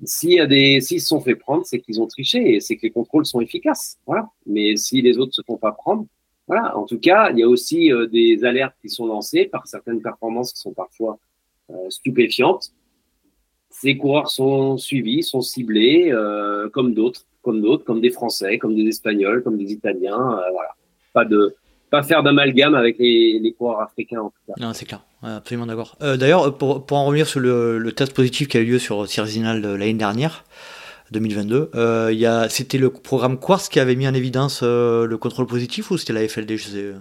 S'il 0.02 0.46
des, 0.48 0.80
s'ils 0.80 1.00
se 1.00 1.06
sont 1.06 1.20
fait 1.20 1.36
prendre, 1.36 1.64
c'est 1.64 1.80
qu'ils 1.80 2.00
ont 2.00 2.06
triché 2.06 2.56
et 2.56 2.60
c'est 2.60 2.76
que 2.76 2.82
les 2.82 2.90
contrôles 2.90 3.26
sont 3.26 3.40
efficaces. 3.40 3.98
Voilà. 4.06 4.28
Mais 4.46 4.76
si 4.76 5.00
les 5.00 5.18
autres 5.18 5.34
se 5.34 5.42
font 5.42 5.56
pas 5.56 5.72
prendre, 5.72 6.06
voilà. 6.46 6.76
En 6.76 6.84
tout 6.84 6.98
cas, 6.98 7.30
il 7.30 7.38
y 7.38 7.42
a 7.42 7.48
aussi 7.48 7.92
euh, 7.92 8.06
des 8.06 8.44
alertes 8.44 8.76
qui 8.82 8.88
sont 8.88 9.06
lancées 9.06 9.46
par 9.46 9.66
certaines 9.66 10.02
performances 10.02 10.52
qui 10.52 10.60
sont 10.60 10.72
parfois 10.74 11.18
euh, 11.70 11.88
stupéfiantes. 11.88 12.72
Ces 13.70 13.96
coureurs 13.96 14.30
sont 14.30 14.76
suivis, 14.76 15.22
sont 15.22 15.40
ciblés, 15.40 16.10
euh, 16.12 16.68
comme 16.68 16.94
d'autres, 16.94 17.22
comme 17.42 17.60
d'autres, 17.62 17.84
comme 17.84 18.00
des 18.00 18.10
Français, 18.10 18.58
comme 18.58 18.74
des 18.74 18.86
Espagnols, 18.86 19.42
comme 19.42 19.56
des 19.56 19.72
Italiens. 19.72 20.40
Voilà. 20.52 20.70
Pas 21.12 21.24
de, 21.24 21.54
pas 21.94 22.02
faire 22.02 22.24
d'amalgame 22.24 22.74
avec 22.74 22.98
les, 22.98 23.38
les, 23.38 23.52
coureurs 23.52 23.80
africains 23.80 24.20
en 24.20 24.30
tout 24.30 24.40
cas. 24.48 24.54
Non, 24.58 24.72
c'est 24.72 24.84
clair, 24.84 25.02
absolument 25.22 25.66
d'accord. 25.66 25.96
Euh, 26.02 26.16
D'ailleurs, 26.16 26.56
pour, 26.58 26.84
pour, 26.84 26.96
en 26.96 27.06
revenir 27.06 27.28
sur 27.28 27.38
le, 27.38 27.78
le, 27.78 27.92
test 27.92 28.12
positif 28.12 28.48
qui 28.48 28.56
a 28.56 28.60
eu 28.60 28.64
lieu 28.64 28.78
sur 28.80 29.06
Cirzinal 29.06 29.60
l'année 29.62 29.94
dernière, 29.94 30.44
2022, 31.12 31.70
euh, 31.76 32.46
c'était 32.48 32.78
le 32.78 32.90
programme 32.90 33.38
Quartz 33.38 33.68
qui 33.68 33.78
avait 33.78 33.94
mis 33.94 34.08
en 34.08 34.14
évidence 34.14 34.60
euh, 34.64 35.06
le 35.06 35.16
contrôle 35.18 35.46
positif 35.46 35.92
ou 35.92 35.98
c'était 35.98 36.12
la 36.12 36.26
FLD 36.26 36.56
je 36.56 36.64
sais... 36.64 36.92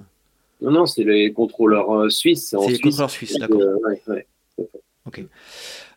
Non, 0.62 0.72
non, 0.72 0.86
c'est 0.86 1.04
les 1.04 1.34
contrôleurs 1.34 1.92
euh, 1.92 2.10
suisses. 2.10 2.50
C'est 2.50 2.72
les 2.72 2.80
contrôleurs 2.80 3.10
suisses, 3.10 3.38
d'accord. 3.40 3.62
Euh, 3.62 3.76
ouais, 3.88 4.02
ouais. 4.08 4.28
Ok. 5.08 5.24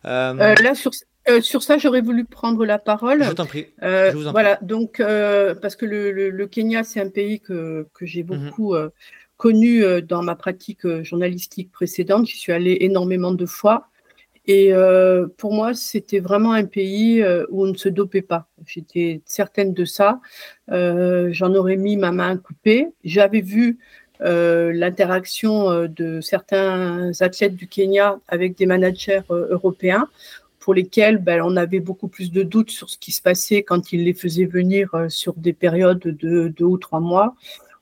là, 0.03 0.73
sur, 0.73 0.89
euh, 1.29 1.41
sur 1.41 1.63
ça, 1.63 1.77
j'aurais 1.77 2.01
voulu 2.01 2.25
prendre 2.25 2.65
la 2.65 2.79
parole. 2.79 3.23
Je 3.23 3.31
t'en 3.31 3.45
prie. 3.45 3.67
Euh, 3.83 4.11
Je 4.11 4.17
vous 4.17 4.27
en 4.27 4.31
voilà, 4.31 4.57
prie. 4.57 4.65
donc, 4.67 4.99
euh, 4.99 5.53
parce 5.55 5.75
que 5.75 5.85
le, 5.85 6.11
le, 6.11 6.29
le 6.29 6.47
Kenya, 6.47 6.83
c'est 6.83 6.99
un 7.01 7.09
pays 7.09 7.39
que, 7.39 7.87
que 7.93 8.05
j'ai 8.05 8.23
Mhm. 8.23 8.27
beaucoup 8.49 8.75
connu 9.37 9.83
dans 10.01 10.23
ma 10.23 10.35
pratique 10.35 10.87
journalistique 11.03 11.71
précédente. 11.71 12.25
J'y 12.27 12.37
suis 12.37 12.51
allée 12.53 12.77
énormément 12.81 13.31
de 13.31 13.45
fois. 13.45 13.87
Et 14.47 14.71
pour 15.37 15.53
moi, 15.53 15.73
c'était 15.73 16.19
vraiment 16.19 16.53
un 16.53 16.63
pays 16.65 17.23
où 17.49 17.63
on 17.65 17.67
ne 17.67 17.75
se 17.77 17.89
dopait 17.89 18.21
pas. 18.21 18.47
J'étais 18.65 19.21
certaine 19.25 19.73
de 19.73 19.85
ça. 19.85 20.19
J'en 20.69 21.53
aurais 21.53 21.75
mis 21.75 21.97
ma 21.97 22.11
main 22.11 22.37
coupée. 22.37 22.87
J'avais 23.03 23.41
vu 23.41 23.77
euh, 24.21 24.71
l'interaction 24.73 25.85
de 25.85 26.21
certains 26.21 27.11
athlètes 27.19 27.55
du 27.55 27.67
Kenya 27.67 28.17
avec 28.27 28.57
des 28.57 28.65
managers 28.65 29.21
euh, 29.29 29.47
européens 29.51 30.07
pour 30.67 30.73
lesquels 30.73 31.17
ben, 31.17 31.41
on 31.45 31.55
avait 31.55 31.79
beaucoup 31.79 32.09
plus 32.09 32.29
de 32.29 32.43
doutes 32.43 32.71
sur 32.71 32.89
ce 32.89 32.97
qui 32.97 33.13
se 33.13 33.21
passait 33.21 33.63
quand 33.63 33.93
ils 33.93 34.03
les 34.03 34.13
faisaient 34.13 34.43
venir 34.43 34.93
euh, 34.95 35.07
sur 35.07 35.33
des 35.35 35.53
périodes 35.53 35.99
de 35.99 36.49
deux 36.49 36.65
ou 36.65 36.77
trois 36.77 36.99
mois, 36.99 37.35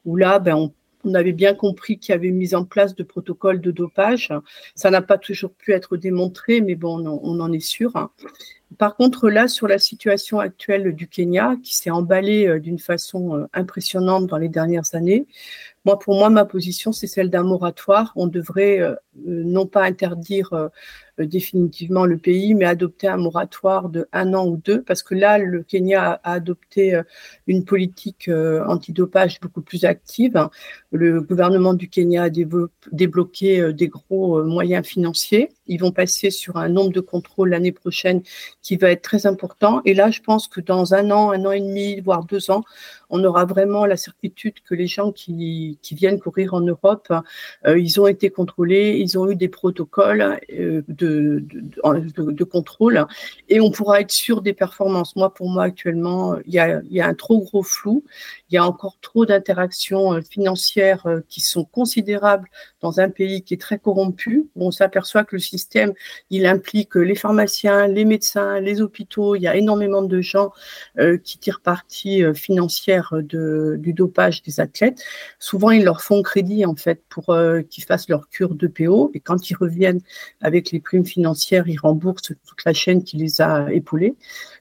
où 0.06 0.16
là, 0.16 0.38
ben, 0.38 0.72
on, 1.04 1.14
avait 1.16 1.32
bien 1.32 1.56
compris 1.56 1.98
qu'il 1.98 2.14
y 2.14 2.16
avait 2.16 2.28
une 2.28 2.38
mise 2.38 2.54
en 2.54 2.64
place 2.64 2.94
de 2.94 3.02
protocoles 3.02 3.60
de 3.60 3.72
dopage. 3.72 4.32
Ça 4.76 4.92
n'a 4.92 5.02
pas 5.02 5.18
toujours 5.18 5.52
pu 5.52 5.72
être 5.72 5.98
démontré, 5.98 6.62
mais 6.62 6.76
bon, 6.76 7.00
on 7.00 7.08
en, 7.08 7.20
on 7.24 7.40
en 7.40 7.52
est 7.52 7.60
sûr. 7.60 7.92
Par 8.78 8.96
contre, 8.96 9.30
là, 9.30 9.48
sur 9.48 9.68
la 9.68 9.78
situation 9.78 10.40
actuelle 10.40 10.96
du 10.96 11.08
Kenya, 11.08 11.56
qui 11.64 11.76
s'est 11.76 11.92
emballée 11.92 12.48
euh, 12.48 12.60
d'une 12.60 12.80
façon 12.80 13.38
euh, 13.38 13.46
impressionnante 13.54 14.28
dans 14.28 14.38
les 14.38 14.50
dernières 14.50 14.96
années, 14.96 15.28
moi, 15.86 16.00
pour 16.00 16.16
moi, 16.16 16.30
ma 16.32 16.46
position, 16.46 16.92
c'est 16.92 17.06
celle 17.08 17.30
d'un 17.30 17.44
moratoire. 17.44 18.12
On 18.16 18.26
devrait 18.26 18.80
euh, 18.80 18.96
non 19.24 19.68
pas 19.68 19.84
interdire 19.84 20.70
définitivement 21.20 22.06
le 22.06 22.18
pays, 22.18 22.56
mais 22.56 22.66
adopter 22.66 23.08
un 23.08 23.18
moratoire 23.18 23.90
de 23.90 24.08
un 24.12 24.34
an 24.34 24.48
ou 24.48 24.58
deux, 24.58 24.82
parce 24.82 25.04
que 25.04 25.14
là, 25.14 25.38
le 25.38 25.62
Kenya 25.62 26.20
a 26.24 26.34
adopté 26.34 27.00
une 27.48 27.64
politique 27.64 28.30
antidopage 28.68 29.40
beaucoup 29.40 29.62
plus 29.62 29.86
active. 29.86 30.50
Le 30.92 31.22
gouvernement 31.22 31.76
du 31.76 31.88
Kenya 31.88 32.24
a 32.24 32.30
débloqué 32.92 33.72
des 33.72 33.88
gros 33.88 34.44
moyens 34.44 34.86
financiers. 34.86 35.52
Ils 35.68 35.80
vont 35.80 35.92
passer 35.92 36.30
sur 36.30 36.58
un 36.58 36.70
nombre 36.70 36.92
de 36.92 37.00
contrôles 37.00 37.50
l'année 37.50 37.72
prochaine 37.72 38.22
qui 38.62 38.76
va 38.76 38.92
être 38.92 39.02
très 39.02 39.26
important. 39.26 39.82
Et 39.86 39.94
là, 39.94 40.12
je 40.12 40.22
pense 40.22 40.48
que 40.48 40.62
dans 40.62 40.94
un 40.94 41.12
an, 41.12 41.32
un 41.32 41.46
an 41.46 41.52
et 41.52 41.62
demi, 41.62 42.00
voire 42.02 42.24
deux 42.26 42.52
ans, 42.52 42.64
on 43.10 43.24
aura 43.24 43.46
vraiment 43.46 43.86
la 43.86 43.98
certitude 43.98 44.56
que 44.68 44.76
les 44.76 44.88
gens 44.88 45.12
qui, 45.12 45.78
viennent 45.92 46.20
courir 46.20 46.54
en 46.54 46.62
Europe, 46.62 47.12
euh, 47.66 47.80
ils 47.80 48.00
ont 48.02 48.08
été 48.08 48.30
contrôlés, 48.30 48.98
ils 49.00 49.18
ont 49.18 49.30
eu 49.30 49.36
des 49.36 49.48
protocoles 49.48 50.40
euh, 50.52 50.82
de, 50.88 52.44
contrôle 52.44 53.06
et 53.50 53.60
on 53.60 53.72
pourra 53.72 54.02
être 54.02 54.12
sûr 54.12 54.42
des 54.42 54.54
performances. 54.54 55.16
Moi, 55.16 55.34
pour 55.34 55.50
moi, 55.50 55.64
actuellement, 55.64 56.36
il 56.46 56.54
y 56.54 56.60
a, 56.60 57.08
un 57.08 57.14
trop 57.14 57.40
gros 57.40 57.64
flou, 57.64 58.04
il 58.50 58.56
y 58.56 58.58
a 58.58 58.66
encore 58.66 58.98
trop 59.02 59.26
d'interactions 59.26 60.14
euh, 60.14 60.22
financières 60.22 61.06
qui 61.30 61.42
sont 61.42 61.66
considérables 61.66 62.50
dans 62.82 63.00
un 63.00 63.10
pays 63.10 63.42
qui 63.44 63.54
est 63.54 63.62
très 63.62 63.80
corrompu. 63.80 64.50
On 64.56 64.72
s'aperçoit 64.72 65.24
que 65.24 65.36
le 65.36 65.42
système, 65.42 65.94
il 66.30 66.46
implique 66.46 66.96
les 66.96 67.16
pharmaciens, 67.16 67.88
les 67.88 68.06
médecins, 68.06 68.60
les 68.60 68.82
hôpitaux. 68.82 69.36
Il 69.36 69.42
y 69.42 69.48
a 69.48 69.56
énormément 69.56 70.02
de 70.02 70.22
gens 70.22 70.52
qui 71.24 71.38
tirent 71.38 71.62
parti 71.62 72.24
euh, 72.24 72.34
du 73.22 73.94
dopage 73.94 74.42
des 74.44 74.60
athlètes. 74.60 75.04
Souvent, 75.40 75.72
ils 75.72 75.84
leur 75.84 76.02
font 76.02 76.22
crédit 76.22 76.66
en 76.66 76.76
fait 76.76 77.02
pour 77.10 77.30
euh, 77.30 77.62
qu'ils 77.62 77.84
fassent 77.84 78.10
leur 78.10 78.30
cure 78.30 78.56
de 78.56 78.68
PO. 78.68 79.12
Et 79.14 79.20
quand 79.20 79.50
ils 79.50 79.56
reviennent 79.56 80.02
avec 80.42 80.72
les 80.72 80.80
primes 80.80 81.06
financières, 81.06 81.68
ils 81.68 81.80
remboursent 81.80 82.22
toute 82.24 82.66
la 82.66 82.74
chaîne 82.74 83.04
qui 83.04 83.18
les 83.18 83.42
a 83.42 83.72
épaulés. 83.72 84.16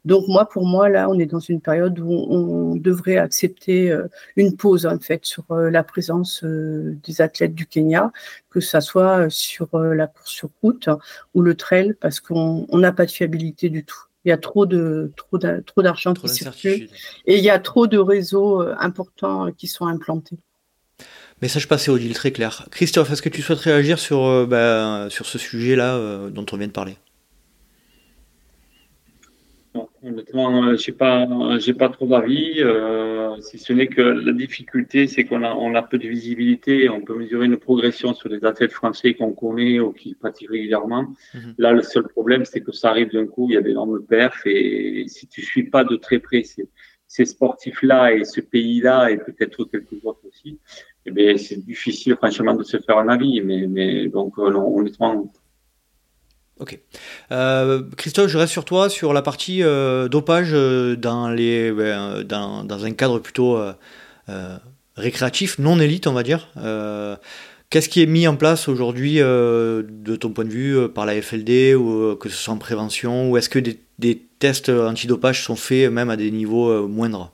Donc 0.04 0.24
moi, 0.28 0.48
pour 0.48 0.66
moi, 0.66 0.88
là, 0.88 1.08
on 1.08 1.18
est 1.18 1.26
dans 1.26 1.40
une 1.40 1.60
période 1.60 1.98
où 1.98 2.10
on 2.10 2.76
devrait 2.76 3.16
accepter 3.16 3.90
euh, 3.90 4.08
une 4.36 4.56
pause 4.56 4.86
en 4.86 4.98
fait 4.98 5.24
sur 5.24 5.44
euh, 5.50 5.70
la 5.70 5.82
présence 5.82 6.44
des 6.44 7.20
athlètes 7.20 7.54
du 7.54 7.66
Kenya, 7.66 8.12
que 8.50 8.60
ça 8.60 8.80
soit 8.80 9.28
sur 9.30 9.68
la 9.78 10.06
course 10.06 10.30
sur 10.30 10.50
route 10.62 10.88
ou 11.34 11.42
le 11.42 11.54
trail 11.54 11.94
parce 12.00 12.20
qu'on 12.20 12.66
n'a 12.72 12.92
pas 12.92 13.06
de 13.06 13.10
fiabilité 13.10 13.68
du 13.68 13.84
tout. 13.84 14.04
Il 14.24 14.30
y 14.30 14.32
a 14.32 14.38
trop 14.38 14.64
de 14.66 15.12
trop 15.16 15.38
trop 15.38 15.82
d'argent 15.82 16.14
qui 16.14 16.28
circule 16.28 16.88
et 17.26 17.36
il 17.36 17.44
y 17.44 17.50
a 17.50 17.58
trop 17.58 17.86
de 17.86 17.98
réseaux 17.98 18.62
euh, 18.62 18.74
importants 18.78 19.50
qui 19.52 19.66
sont 19.66 19.86
implantés. 19.86 20.38
Message 21.42 21.68
passé, 21.68 21.90
Odile, 21.90 22.14
très 22.14 22.30
clair. 22.30 22.66
Christophe, 22.70 23.10
est-ce 23.10 23.20
que 23.20 23.28
tu 23.28 23.42
souhaites 23.42 23.58
réagir 23.58 23.98
sur, 23.98 24.24
euh, 24.24 24.46
bah, 24.46 25.08
sur 25.10 25.26
ce 25.26 25.36
sujet-là 25.36 25.96
euh, 25.96 26.30
dont 26.30 26.46
on 26.52 26.56
vient 26.56 26.68
de 26.68 26.72
parler? 26.72 26.96
Honnêtement, 30.04 30.64
euh, 30.64 30.76
j'ai 30.76 30.92
pas, 30.92 31.26
j'ai 31.58 31.74
pas 31.74 31.88
trop 31.88 32.06
d'avis. 32.06 32.56
Euh, 32.58 33.36
si 33.40 33.58
ce 33.58 33.72
n'est 33.72 33.86
que 33.86 34.00
la 34.00 34.32
difficulté, 34.32 35.06
c'est 35.06 35.24
qu'on 35.24 35.42
a, 35.42 35.52
on 35.54 35.74
a 35.74 35.82
peu 35.82 35.98
de 35.98 36.06
visibilité. 36.08 36.88
On 36.88 37.00
peut 37.00 37.16
mesurer 37.16 37.46
une 37.46 37.56
progression 37.56 38.14
sur 38.14 38.28
les 38.28 38.44
athlètes 38.44 38.72
français 38.72 39.14
qu'on 39.14 39.32
connaît 39.32 39.80
ou 39.80 39.92
qui 39.92 40.14
pratiquent 40.14 40.50
régulièrement. 40.50 41.06
Mhm. 41.34 41.54
Là, 41.58 41.72
le 41.72 41.82
seul 41.82 42.06
problème, 42.08 42.44
c'est 42.44 42.60
que 42.60 42.72
ça 42.72 42.90
arrive 42.90 43.12
d'un 43.12 43.26
coup. 43.26 43.48
Il 43.50 43.54
y 43.54 43.56
a 43.56 43.62
d'énormes 43.62 44.04
perfs 44.04 44.46
et 44.46 45.04
si 45.08 45.26
tu 45.26 45.42
suis 45.42 45.64
pas 45.64 45.84
de 45.84 45.96
très 45.96 46.18
près 46.18 46.42
ces, 46.42 46.68
ces 47.06 47.24
sportifs-là 47.24 48.14
et 48.14 48.24
ce 48.24 48.40
pays-là 48.40 49.10
et 49.10 49.18
peut-être 49.18 49.64
quelques 49.64 50.04
autres 50.04 50.26
aussi, 50.26 50.58
eh 51.06 51.10
bien, 51.10 51.36
c'est 51.36 51.64
difficile, 51.64 52.16
franchement, 52.16 52.54
de 52.54 52.62
se 52.62 52.78
faire 52.78 52.98
un 52.98 53.08
avis. 53.08 53.40
Mais, 53.42 53.66
mais 53.66 54.08
donc, 54.08 54.38
euh, 54.38 54.52
honnêtement, 54.52 55.32
Ok. 56.60 56.78
Euh, 57.32 57.82
Christophe, 57.96 58.28
je 58.28 58.38
reste 58.38 58.52
sur 58.52 58.64
toi 58.64 58.88
sur 58.88 59.12
la 59.12 59.22
partie 59.22 59.62
euh, 59.62 60.08
dopage 60.08 60.50
euh, 60.52 60.94
ben, 60.94 62.24
dans, 62.24 62.84
un 62.84 62.92
cadre 62.92 63.18
plutôt 63.18 63.58
récréatif, 64.96 65.58
non 65.58 65.80
élite, 65.80 66.06
on 66.06 66.12
va 66.12 66.22
dire. 66.22 66.48
Qu'est-ce 67.70 67.88
qui 67.88 68.02
est 68.02 68.06
mis 68.06 68.28
en 68.28 68.36
place 68.36 68.68
aujourd'hui, 68.68 69.16
de 69.18 70.16
ton 70.16 70.30
point 70.30 70.44
de 70.44 70.50
vue, 70.50 70.88
par 70.88 71.06
la 71.06 71.20
FLD, 71.20 71.74
ou 71.74 72.14
que 72.16 72.28
ce 72.28 72.36
soit 72.36 72.54
en 72.54 72.58
prévention, 72.58 73.30
ou 73.30 73.36
est-ce 73.36 73.48
que 73.48 73.58
des, 73.58 73.80
des 73.98 74.22
tests 74.38 74.68
antidopage 74.68 75.42
sont 75.42 75.56
faits 75.56 75.90
même 75.90 76.08
à 76.08 76.16
des 76.16 76.30
niveaux 76.30 76.86
moindres? 76.86 77.33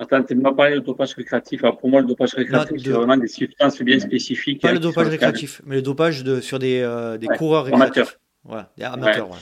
Attends, 0.00 0.22
tu 0.22 0.34
m'as 0.34 0.52
parlé 0.52 0.76
de 0.76 0.80
dopage 0.80 1.12
récréatif. 1.12 1.62
Alors 1.62 1.76
pour 1.76 1.90
moi, 1.90 2.00
le 2.00 2.06
dopage 2.06 2.32
récréatif, 2.32 2.82
c'est 2.82 2.90
vraiment 2.90 3.18
des 3.18 3.28
substances 3.28 3.82
bien 3.82 4.00
spécifiques. 4.00 4.62
Pas 4.62 4.72
le 4.72 4.78
dopage 4.78 5.08
récréatif, 5.08 5.60
mais 5.66 5.76
le 5.76 5.82
dopage 5.82 6.24
de, 6.24 6.40
sur 6.40 6.58
des, 6.58 6.80
euh, 6.80 7.18
des 7.18 7.26
coureurs 7.26 7.64
récréatifs. 7.64 8.18
Amateurs. 8.48 8.70
des 8.78 8.84
amateurs, 8.84 9.30
ouais. 9.30 9.36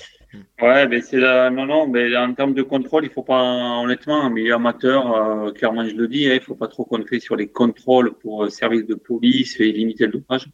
Ouais, 0.60 0.86
mais 0.88 1.00
c'est 1.00 1.16
la... 1.16 1.48
non, 1.48 1.64
non, 1.64 1.86
mais 1.86 2.14
en 2.16 2.34
termes 2.34 2.54
de 2.54 2.62
contrôle, 2.62 3.04
il 3.04 3.10
faut 3.10 3.22
pas, 3.22 3.40
honnêtement, 3.82 4.28
mais 4.28 4.50
amateur, 4.50 5.14
euh, 5.14 5.52
clairement, 5.52 5.86
je 5.86 5.94
le 5.94 6.08
dis, 6.08 6.28
hein, 6.28 6.34
il 6.34 6.40
faut 6.40 6.54
pas 6.54 6.68
trop 6.68 6.84
compter 6.84 7.18
sur 7.20 7.36
les 7.36 7.46
contrôles 7.46 8.12
pour 8.14 8.44
euh, 8.44 8.50
service 8.50 8.84
de 8.84 8.94
police 8.94 9.58
et 9.60 9.72
limiter 9.72 10.06
le 10.06 10.12
dopage. 10.12 10.48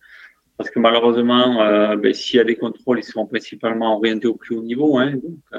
Parce 0.56 0.70
que 0.70 0.78
malheureusement, 0.78 1.62
euh, 1.62 1.97
ben, 1.97 2.14
s'il 2.14 2.36
y 2.36 2.40
a 2.40 2.44
des 2.44 2.55
contrôles, 2.55 3.01
ils 3.01 3.05
sont 3.05 3.26
principalement 3.26 3.97
orientés 3.97 4.28
au 4.28 4.35
plus 4.35 4.56
haut 4.56 4.62
niveau. 4.62 4.98
Hein, 4.98 5.12
donc, 5.16 5.39
euh, 5.52 5.59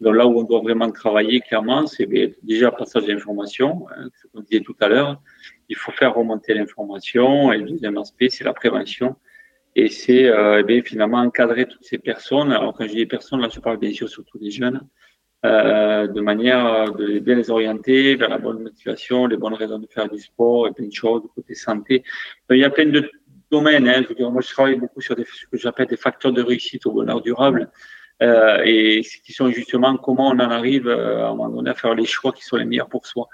donc, 0.00 0.14
là 0.14 0.26
où 0.26 0.38
on 0.38 0.44
doit 0.44 0.60
vraiment 0.60 0.90
travailler, 0.90 1.40
clairement, 1.40 1.86
c'est 1.86 2.06
ben, 2.06 2.30
déjà 2.42 2.70
passage 2.70 3.06
d'information, 3.06 3.86
hein, 3.96 4.08
ce 4.20 4.26
qu'on 4.28 4.40
disait 4.40 4.62
tout 4.62 4.76
à 4.80 4.88
l'heure. 4.88 5.22
Il 5.70 5.76
faut 5.76 5.92
faire 5.92 6.14
remonter 6.14 6.52
l'information. 6.52 7.52
Et 7.52 7.58
le 7.58 7.64
deuxième 7.70 7.96
aspect, 7.96 8.28
c'est 8.28 8.44
la 8.44 8.52
prévention. 8.52 9.16
Et 9.76 9.88
c'est 9.88 10.26
euh, 10.26 10.62
ben, 10.62 10.82
finalement 10.84 11.18
encadrer 11.18 11.66
toutes 11.66 11.84
ces 11.84 11.98
personnes. 11.98 12.52
Alors 12.52 12.74
quand 12.74 12.86
je 12.86 12.92
dis 12.92 13.06
personnes, 13.06 13.40
là 13.40 13.48
je 13.52 13.60
parle 13.60 13.78
bien 13.78 13.92
sûr 13.92 14.08
surtout 14.08 14.38
des 14.38 14.50
jeunes, 14.50 14.80
euh, 15.44 16.06
de 16.06 16.20
manière 16.20 16.92
de 16.92 17.18
bien 17.18 17.34
les 17.34 17.50
orienter 17.50 18.14
vers 18.14 18.28
la 18.28 18.38
bonne 18.38 18.62
motivation, 18.62 19.26
les 19.26 19.36
bonnes 19.36 19.54
raisons 19.54 19.78
de 19.78 19.86
faire 19.86 20.08
du 20.08 20.18
sport 20.18 20.68
et 20.68 20.72
plein 20.72 20.86
de 20.86 20.92
choses, 20.92 21.22
côté 21.34 21.54
santé. 21.54 22.04
Il 22.50 22.58
y 22.58 22.64
a 22.64 22.70
plein 22.70 22.86
de 22.86 23.10
domaine. 23.56 23.86
Hein. 23.88 24.02
Je 24.08 24.24
moi, 24.24 24.42
je 24.46 24.50
travaille 24.56 24.78
beaucoup 24.84 25.00
sur 25.00 25.14
des, 25.16 25.24
ce 25.24 25.46
que 25.50 25.56
j'appelle 25.56 25.88
des 25.94 25.96
facteurs 26.06 26.32
de 26.32 26.42
réussite 26.42 26.86
au 26.86 26.92
bonheur 26.92 27.20
durable. 27.20 27.70
Euh, 28.22 28.62
et 28.64 29.02
qui 29.24 29.32
sont 29.32 29.50
justement 29.50 29.96
comment 29.96 30.28
on 30.28 30.38
en 30.38 30.50
arrive 30.60 30.86
euh, 30.86 31.26
à 31.26 31.30
un 31.30 31.34
moment 31.34 31.48
donné 31.48 31.70
à 31.70 31.74
faire 31.74 31.94
les 31.96 32.04
choix 32.04 32.32
qui 32.32 32.44
sont 32.44 32.56
les 32.56 32.64
meilleurs 32.64 32.88
pour 32.88 33.06
soi. 33.06 33.28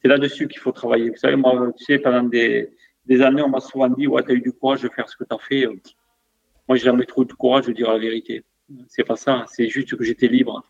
C'est 0.00 0.08
là-dessus 0.08 0.46
qu'il 0.46 0.60
faut 0.60 0.70
travailler. 0.70 1.10
Vous 1.10 1.16
savez, 1.16 1.34
moi, 1.34 1.72
tu 1.76 1.84
sais, 1.84 1.98
pendant 1.98 2.22
des, 2.22 2.70
des 3.04 3.20
années, 3.20 3.42
on 3.42 3.48
m'a 3.48 3.60
souvent 3.60 3.88
dit, 3.88 4.06
ouais, 4.06 4.22
tu 4.22 4.30
as 4.30 4.34
eu 4.34 4.40
du 4.40 4.52
courage 4.52 4.82
de 4.82 4.88
faire 4.88 5.08
ce 5.08 5.16
que 5.16 5.24
tu 5.24 5.34
as 5.34 5.38
fait. 5.38 5.66
Moi, 6.68 6.76
j'ai 6.78 6.84
jamais 6.84 7.04
trouvé 7.04 7.26
du 7.26 7.34
courage 7.34 7.66
de 7.66 7.72
dire 7.72 7.90
la 7.92 7.98
vérité. 7.98 8.44
C'est 8.86 9.04
pas 9.04 9.16
ça. 9.16 9.44
C'est 9.48 9.68
juste 9.68 9.96
que 9.96 10.04
j'étais 10.04 10.28
libre. 10.28 10.64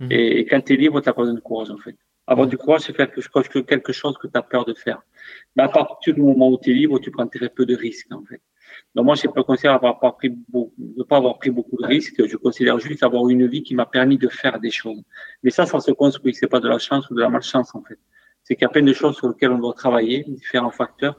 Mmh. 0.00 0.08
Et, 0.10 0.44
quand 0.44 0.60
tu 0.60 0.74
es 0.74 0.76
libre, 0.76 1.00
tu 1.00 1.08
n'as 1.08 1.14
pas 1.14 1.22
besoin 1.22 1.34
de 1.34 1.40
courage, 1.40 1.70
en 1.70 1.78
fait. 1.78 1.96
Avoir 2.30 2.46
du 2.46 2.58
courage, 2.58 2.82
c'est 2.82 2.92
faire 2.92 3.10
quelque 3.10 3.92
chose 3.92 4.18
que 4.18 4.28
tu 4.28 4.38
as 4.38 4.42
peur 4.42 4.66
de 4.66 4.74
faire. 4.74 5.00
Mais 5.56 5.62
à 5.62 5.68
partir 5.68 6.12
du 6.12 6.20
moment 6.20 6.50
où 6.50 6.58
tu 6.62 6.70
es 6.70 6.74
libre, 6.74 6.98
tu 7.00 7.10
prends 7.10 7.26
très 7.26 7.48
peu 7.48 7.64
de 7.64 7.74
risques, 7.74 8.12
en 8.12 8.22
fait. 8.22 8.42
Donc 8.94 9.06
moi, 9.06 9.14
je 9.14 9.26
ne 9.26 9.42
considère 9.42 9.72
avoir 9.72 9.98
pas 9.98 10.12
pris 10.12 10.30
de 10.30 11.02
pas 11.04 11.16
avoir 11.16 11.38
pris 11.38 11.48
beaucoup 11.48 11.78
de 11.80 11.86
risques. 11.86 12.22
Je 12.26 12.36
considère 12.36 12.78
juste 12.78 13.02
avoir 13.02 13.26
une 13.30 13.46
vie 13.46 13.62
qui 13.62 13.74
m'a 13.74 13.86
permis 13.86 14.18
de 14.18 14.28
faire 14.28 14.60
des 14.60 14.70
choses. 14.70 15.02
Mais 15.42 15.50
ça, 15.50 15.64
ça 15.64 15.80
se 15.80 15.90
construit. 15.90 16.34
C'est 16.34 16.48
pas 16.48 16.60
de 16.60 16.68
la 16.68 16.78
chance 16.78 17.08
ou 17.08 17.14
de 17.14 17.20
la 17.20 17.30
malchance, 17.30 17.74
en 17.74 17.82
fait. 17.82 17.98
C'est 18.44 18.54
qu'il 18.56 18.62
y 18.62 18.66
a 18.66 18.68
plein 18.68 18.82
de 18.82 18.92
choses 18.92 19.16
sur 19.16 19.28
lesquelles 19.28 19.52
on 19.52 19.58
doit 19.58 19.72
travailler, 19.72 20.24
différents 20.28 20.70
facteurs, 20.70 21.16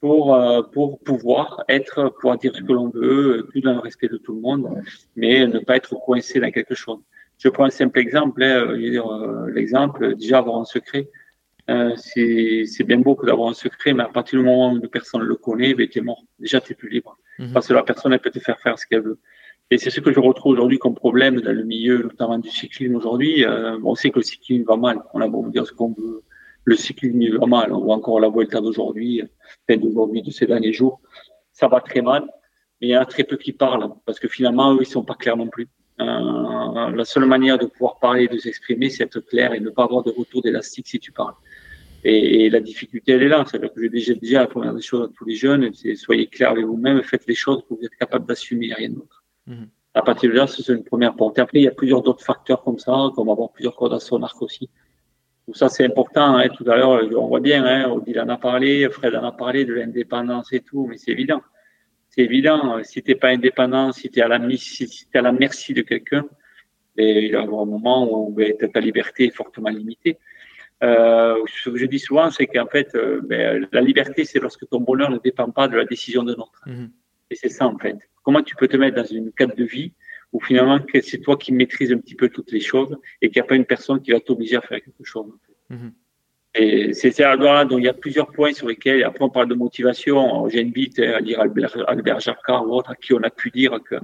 pour, 0.00 0.34
euh, 0.34 0.62
pour 0.62 0.98
pouvoir 1.00 1.64
être, 1.68 2.08
pouvoir 2.18 2.38
dire 2.38 2.56
ce 2.56 2.62
que 2.62 2.72
l'on 2.72 2.88
veut, 2.88 3.46
tout 3.52 3.60
dans 3.60 3.74
le 3.74 3.80
respect 3.80 4.08
de 4.08 4.16
tout 4.16 4.34
le 4.34 4.40
monde, 4.40 4.82
mais 5.16 5.46
ne 5.46 5.58
pas 5.58 5.76
être 5.76 5.94
coincé 5.96 6.40
dans 6.40 6.50
quelque 6.50 6.74
chose. 6.74 7.00
Je 7.40 7.48
prends 7.48 7.64
un 7.64 7.70
simple 7.70 7.98
exemple, 7.98 8.42
hein, 8.42 8.66
je 8.68 8.72
veux 8.72 8.90
dire, 8.90 9.10
euh, 9.10 9.50
l'exemple, 9.50 10.14
déjà 10.14 10.38
avoir 10.38 10.58
un 10.58 10.66
secret. 10.66 11.08
Euh, 11.70 11.94
c'est 11.96 12.84
bien 12.84 12.98
beau 12.98 13.18
d'avoir 13.22 13.48
un 13.48 13.54
secret, 13.54 13.94
mais 13.94 14.02
à 14.02 14.08
partir 14.08 14.38
du 14.38 14.44
moment 14.44 14.72
où 14.72 14.76
une 14.76 14.88
personne 14.88 15.22
le 15.22 15.36
connaît, 15.36 15.72
ben, 15.72 15.88
tu 15.88 16.00
es 16.00 16.02
mort. 16.02 16.22
Déjà, 16.38 16.60
tu 16.60 16.72
es 16.72 16.74
plus 16.74 16.90
libre. 16.90 17.16
Mhm. 17.38 17.52
Parce 17.54 17.68
que 17.68 17.72
la 17.72 17.82
personne, 17.82 18.12
elle 18.12 18.20
peut 18.20 18.30
te 18.30 18.40
faire 18.40 18.60
faire 18.60 18.78
ce 18.78 18.86
qu'elle 18.86 19.02
veut. 19.02 19.18
Et 19.70 19.78
c'est 19.78 19.88
ce 19.88 20.00
que 20.00 20.12
je 20.12 20.20
retrouve 20.20 20.52
aujourd'hui 20.52 20.78
comme 20.78 20.94
problème 20.94 21.40
dans 21.40 21.52
le 21.52 21.64
milieu, 21.64 22.02
notamment 22.02 22.38
du 22.38 22.50
cyclisme 22.50 22.96
aujourd'hui. 22.96 23.44
Euh, 23.44 23.78
on 23.84 23.94
sait 23.94 24.10
que 24.10 24.18
le 24.18 24.24
cyclisme 24.24 24.64
va 24.64 24.76
mal. 24.76 25.00
On 25.14 25.20
a 25.22 25.28
beau 25.28 25.48
dire 25.48 25.66
ce 25.66 25.72
qu'on 25.72 25.94
veut. 25.96 26.22
Le 26.64 26.76
cyclisme 26.76 27.38
va 27.38 27.46
mal. 27.46 27.72
On 27.72 27.80
voit 27.80 27.94
encore 27.94 28.20
la 28.20 28.28
Vuelta 28.28 28.60
d'aujourd'hui, 28.60 29.22
d'aujourd'hui, 29.68 30.22
de 30.22 30.30
ces 30.30 30.46
derniers 30.46 30.74
jours. 30.74 31.00
Ça 31.52 31.68
va 31.68 31.80
très 31.80 32.02
mal. 32.02 32.24
Mais 32.80 32.88
il 32.88 32.90
y 32.90 32.96
en 32.98 33.00
a 33.00 33.06
très 33.06 33.24
peu 33.24 33.36
qui 33.36 33.52
parlent. 33.52 33.90
Parce 34.04 34.18
que 34.18 34.28
finalement, 34.28 34.74
eux, 34.74 34.80
ils 34.82 34.86
sont 34.86 35.04
pas 35.04 35.14
clairs 35.14 35.38
non 35.38 35.48
plus. 35.48 35.68
Euh, 36.00 36.90
la 36.90 37.04
seule 37.04 37.26
manière 37.26 37.58
de 37.58 37.66
pouvoir 37.66 37.98
parler 37.98 38.24
et 38.24 38.28
de 38.28 38.38
s'exprimer, 38.38 38.90
c'est 38.90 39.04
être 39.04 39.20
clair 39.20 39.52
et 39.52 39.60
ne 39.60 39.70
pas 39.70 39.84
avoir 39.84 40.02
de 40.02 40.10
retour 40.10 40.42
d'élastique 40.42 40.88
si 40.88 40.98
tu 40.98 41.12
parles. 41.12 41.34
Et, 42.02 42.48
la 42.48 42.60
difficulté, 42.60 43.12
elle 43.12 43.22
est 43.22 43.28
là. 43.28 43.44
C'est-à-dire 43.46 43.72
que 43.72 43.82
j'ai 43.82 43.88
déjà, 43.88 44.14
déjà 44.14 44.40
la 44.40 44.46
première 44.46 44.74
des 44.74 44.80
choses 44.80 45.10
à 45.10 45.12
tous 45.14 45.24
les 45.26 45.34
jeunes, 45.34 45.70
c'est 45.74 45.94
soyez 45.94 46.26
clairs 46.26 46.52
avec 46.52 46.64
vous-même, 46.64 47.02
faites 47.02 47.26
les 47.26 47.34
choses 47.34 47.62
que 47.68 47.74
vous 47.74 47.84
êtes 47.84 47.94
capable 47.96 48.26
d'assumer, 48.26 48.72
rien 48.72 48.90
d'autre. 48.90 49.22
Mhm. 49.46 49.68
À 49.92 50.02
partir 50.02 50.30
de 50.30 50.36
là, 50.36 50.46
c'est 50.46 50.66
une 50.72 50.84
première 50.84 51.14
porte. 51.14 51.38
Et 51.38 51.40
après, 51.40 51.58
il 51.58 51.64
y 51.64 51.68
a 51.68 51.72
plusieurs 51.72 52.02
d'autres 52.02 52.24
facteurs 52.24 52.62
comme 52.62 52.78
ça, 52.78 53.10
comme 53.14 53.28
avoir 53.28 53.50
plusieurs 53.50 53.76
cordes 53.76 53.92
à 53.92 54.00
son 54.00 54.22
arc 54.22 54.40
aussi. 54.40 54.70
Tout 55.46 55.54
ça, 55.54 55.68
c'est 55.68 55.84
important. 55.84 56.36
Hein. 56.36 56.48
Tout 56.48 56.64
à 56.70 56.76
l'heure, 56.76 57.00
on 57.18 57.26
voit 57.26 57.40
bien, 57.40 57.64
hein, 57.64 57.90
Odile 57.90 58.20
en 58.20 58.28
a 58.28 58.36
parlé, 58.36 58.88
Fred 58.88 59.14
en 59.16 59.24
a 59.24 59.32
parlé 59.32 59.64
de 59.64 59.74
l'indépendance 59.74 60.52
et 60.52 60.60
tout, 60.60 60.86
mais 60.88 60.96
c'est 60.96 61.10
évident. 61.10 61.42
C'est 62.10 62.22
évident. 62.22 62.82
Si 62.82 63.02
t'es 63.02 63.14
pas 63.14 63.28
indépendant, 63.28 63.92
si 63.92 64.10
tu 64.10 64.18
es 64.18 64.22
à 64.22 64.28
la, 64.28 64.40
si 64.56 65.08
es 65.12 65.18
à 65.18 65.22
la 65.22 65.32
merci 65.32 65.74
de 65.74 65.82
quelqu'un, 65.82 66.26
et 66.96 67.26
il 67.26 67.30
y 67.30 67.34
a 67.34 67.42
un 67.42 67.46
moment 67.46 68.26
où 68.26 68.30
ben, 68.32 68.52
ta 68.56 68.80
liberté 68.80 69.26
est 69.26 69.34
fortement 69.34 69.70
limitée. 69.70 70.18
Euh, 70.82 71.36
ce 71.46 71.70
que 71.70 71.76
je 71.76 71.86
dis 71.86 71.98
souvent, 71.98 72.30
c'est 72.30 72.46
qu'en 72.46 72.66
fait, 72.66 72.94
euh, 72.94 73.20
ben, 73.22 73.68
la 73.72 73.80
liberté, 73.80 74.24
c'est 74.24 74.40
lorsque 74.40 74.68
ton 74.68 74.80
bonheur 74.80 75.10
ne 75.10 75.18
dépend 75.18 75.50
pas 75.50 75.68
de 75.68 75.76
la 75.76 75.84
décision 75.84 76.22
de 76.22 76.34
l'autre. 76.34 76.62
Mhm. 76.66 76.90
Et 77.30 77.36
c'est 77.36 77.48
ça, 77.48 77.66
en 77.66 77.78
fait. 77.78 77.96
Comment 78.22 78.42
tu 78.42 78.56
peux 78.56 78.68
te 78.68 78.76
mettre 78.76 78.96
dans 78.96 79.04
une 79.04 79.32
cadre 79.32 79.54
de 79.54 79.64
vie 79.64 79.92
où 80.32 80.40
finalement, 80.40 80.78
c'est 81.02 81.20
toi 81.20 81.36
qui 81.36 81.52
maîtrises 81.52 81.92
un 81.92 81.98
petit 81.98 82.14
peu 82.14 82.28
toutes 82.28 82.52
les 82.52 82.60
choses 82.60 82.96
et 83.20 83.28
qu'il 83.28 83.40
n'y 83.40 83.46
a 83.46 83.48
pas 83.48 83.56
une 83.56 83.64
personne 83.64 84.00
qui 84.00 84.12
va 84.12 84.20
t'obliger 84.20 84.56
à 84.56 84.60
faire 84.60 84.80
quelque 84.80 85.04
chose. 85.04 85.32
Mhm. 85.68 85.88
Et 85.88 86.09
c'est 86.54 87.12
ça, 87.12 87.36
donc 87.36 87.78
il 87.78 87.84
y 87.84 87.88
a 87.88 87.94
plusieurs 87.94 88.32
points 88.32 88.52
sur 88.52 88.68
lesquels, 88.68 89.04
après 89.04 89.24
on 89.24 89.30
parle 89.30 89.48
de 89.48 89.54
motivation, 89.54 90.48
j'invite 90.48 90.98
à 90.98 91.20
dire 91.20 91.40
Albert, 91.40 91.76
Albert 91.88 92.20
Jacquard 92.20 92.66
ou 92.66 92.72
autre 92.72 92.90
à 92.90 92.94
qui 92.96 93.14
on 93.14 93.22
a 93.22 93.30
pu 93.30 93.50
dire 93.50 93.78
que 93.88 93.96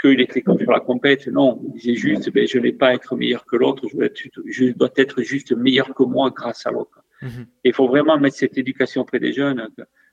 qu'il 0.00 0.20
était 0.20 0.42
contre 0.42 0.70
la 0.70 0.80
compète. 0.80 1.26
Non, 1.26 1.60
il 1.64 1.72
disait 1.72 1.94
juste, 1.94 2.30
ben, 2.32 2.46
je 2.46 2.58
n'ai 2.58 2.72
pas 2.72 2.88
à 2.88 2.94
être 2.94 3.16
meilleur 3.16 3.44
que 3.44 3.56
l'autre, 3.56 3.86
je, 3.88 4.72
dois 4.72 4.90
être 4.96 5.22
juste 5.22 5.52
meilleur 5.52 5.94
que 5.94 6.04
moi 6.04 6.30
grâce 6.30 6.66
à 6.66 6.70
l'autre. 6.70 7.02
Mhm. 7.20 7.46
Il 7.64 7.72
faut 7.72 7.88
vraiment 7.88 8.18
mettre 8.18 8.36
cette 8.36 8.56
éducation 8.56 9.02
auprès 9.02 9.18
des 9.18 9.32
jeunes. 9.32 9.68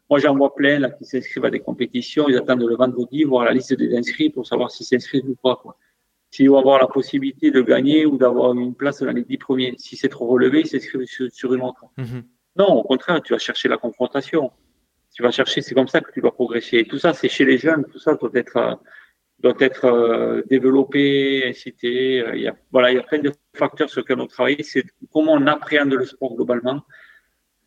Moi, 0.09 0.19
j'en 0.19 0.35
vois 0.35 0.55
plein 0.55 0.79
là, 0.79 0.89
qui 0.89 1.05
s'inscrivent 1.05 1.45
à 1.45 1.51
des 1.51 1.59
compétitions, 1.59 2.27
ils 2.27 2.37
attendent 2.37 2.63
le 2.63 2.75
vendredi, 2.75 3.23
voir 3.23 3.45
la 3.45 3.53
liste 3.53 3.73
des 3.73 3.95
inscrits 3.95 4.29
pour 4.29 4.45
savoir 4.45 4.71
s'ils 4.71 4.85
s'inscrivent 4.85 5.29
ou 5.29 5.35
pas. 5.35 5.61
S'ils 6.35 6.49
vont 6.49 6.59
avoir 6.59 6.79
la 6.79 6.87
possibilité 6.87 7.49
de 7.49 7.61
gagner 7.61 8.05
ou 8.05 8.17
d'avoir 8.17 8.51
une 8.51 8.75
place 8.75 9.01
dans 9.01 9.13
les 9.13 9.23
dix 9.23 9.37
premiers. 9.37 9.73
Si 9.77 9.95
c'est 9.95 10.09
trop 10.09 10.27
relevé, 10.27 10.59
ils 10.59 10.67
s'inscrivent 10.67 11.05
sur, 11.31 11.53
une 11.53 11.61
autre. 11.61 11.85
Mhm. 11.97 12.25
Non, 12.57 12.73
au 12.73 12.83
contraire, 12.83 13.21
tu 13.21 13.31
vas 13.31 13.39
chercher 13.39 13.69
la 13.69 13.77
confrontation. 13.77 14.51
Tu 15.13 15.23
vas 15.23 15.31
chercher, 15.31 15.61
c'est 15.61 15.73
comme 15.73 15.87
ça 15.87 16.01
que 16.01 16.11
tu 16.11 16.19
dois 16.19 16.33
progresser. 16.33 16.79
Et 16.79 16.85
tout 16.85 16.99
ça, 16.99 17.13
c'est 17.13 17.29
chez 17.29 17.45
les 17.45 17.57
jeunes, 17.57 17.85
tout 17.89 17.99
ça 17.99 18.15
doit 18.15 18.31
être 18.33 18.57
euh, 18.57 18.75
doit 19.39 19.55
être 19.59 19.85
euh, 19.85 20.41
développé, 20.49 21.47
incité. 21.47 22.19
Euh, 22.19 22.35
il 22.35 22.41
y 22.41 22.47
a, 22.49 22.55
voilà, 22.69 22.91
il 22.91 22.95
y 22.95 22.99
a 22.99 23.03
plein 23.03 23.19
de 23.19 23.31
facteurs 23.53 23.89
sur 23.89 24.01
lesquels 24.01 24.19
on 24.19 24.27
travaille. 24.27 24.61
C'est 24.61 24.83
comment 25.13 25.31
on 25.31 25.47
appréhende 25.47 25.93
le 25.93 26.05
sport 26.05 26.35
globalement. 26.35 26.81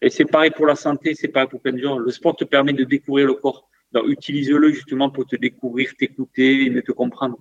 Et 0.03 0.11
c'est 0.11 0.27
pareil 0.27 0.51
pour 0.51 0.66
la 0.66 0.77
santé, 0.77 1.15
c'est 1.15 1.28
pareil 1.28 1.49
pour 1.49 1.62
plein 1.62 1.73
de 1.73 1.78
gens. 1.78 1.97
Le 1.97 2.11
sport 2.11 2.36
te 2.36 2.45
permet 2.45 2.74
de 2.74 2.85
découvrir 2.85 3.28
le 3.28 3.32
corps. 3.32 3.66
Donc, 3.93 4.05
utilise-le 4.09 4.73
justement 4.73 5.09
pour 5.09 5.24
te 5.24 5.36
découvrir, 5.36 5.97
t'écouter 5.99 6.66
et 6.66 6.70
mieux 6.70 6.82
te 6.82 6.93
comprendre. 6.93 7.39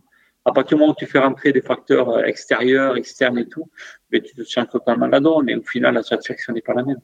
À 0.47 0.53
partir 0.53 0.77
du 0.77 0.79
moment 0.79 0.93
où 0.93 0.95
tu 0.97 1.05
fais 1.05 1.19
rentrer 1.19 1.51
des 1.51 1.61
facteurs 1.61 2.09
euh, 2.09 2.23
extérieurs, 2.23 2.95
externes 2.95 3.37
et 3.37 3.47
tout, 3.47 3.69
mais 4.11 4.21
ben, 4.21 4.29
tu 4.29 4.33
te 4.33 4.43
sens 4.43 4.65
totalement 4.71 5.07
là-dedans, 5.07 5.41
mais 5.43 5.55
au 5.55 5.61
final, 5.61 5.93
la 5.93 6.03
satisfaction 6.03 6.53
n'est 6.53 6.61
pas 6.61 6.73
la 6.73 6.83
même. 6.83 7.01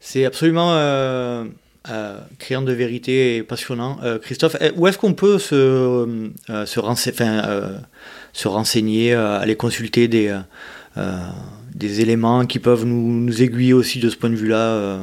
C'est 0.00 0.24
absolument 0.24 0.72
euh, 0.72 1.44
euh, 1.90 2.18
créant 2.38 2.62
de 2.62 2.72
vérité 2.72 3.36
et 3.36 3.42
passionnant. 3.42 3.98
Euh, 4.02 4.18
Christophe, 4.18 4.56
eh, 4.62 4.70
où 4.76 4.86
est-ce 4.86 4.96
qu'on 4.96 5.12
peut 5.12 5.38
se, 5.38 6.30
se, 6.48 6.64
se, 8.32 8.48
renseigner, 8.48 9.12
aller 9.12 9.56
consulter 9.56 10.08
des, 10.08 10.32
éléments 12.00 12.46
qui 12.46 12.60
peuvent 12.60 12.86
nous, 12.86 13.42
aiguiller 13.42 13.74
aussi 13.74 14.00
de 14.00 14.08
ce 14.08 14.16
point 14.16 14.30
de 14.30 14.36
vue-là 14.36 15.00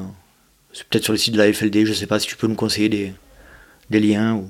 Peut-être 0.89 1.03
sur 1.03 1.14
le 1.14 1.19
site 1.19 1.35
de 1.35 1.38
la 1.38 1.53
FLD, 1.53 1.85
je 1.85 1.91
ne 1.91 1.95
sais 1.95 2.07
pas 2.07 2.19
si 2.19 2.27
tu 2.27 2.35
peux 2.35 2.47
nous 2.47 2.56
conseiller 2.56 2.89
des, 2.89 3.14
des 3.91 3.99
liens 3.99 4.34
ou 4.34 4.49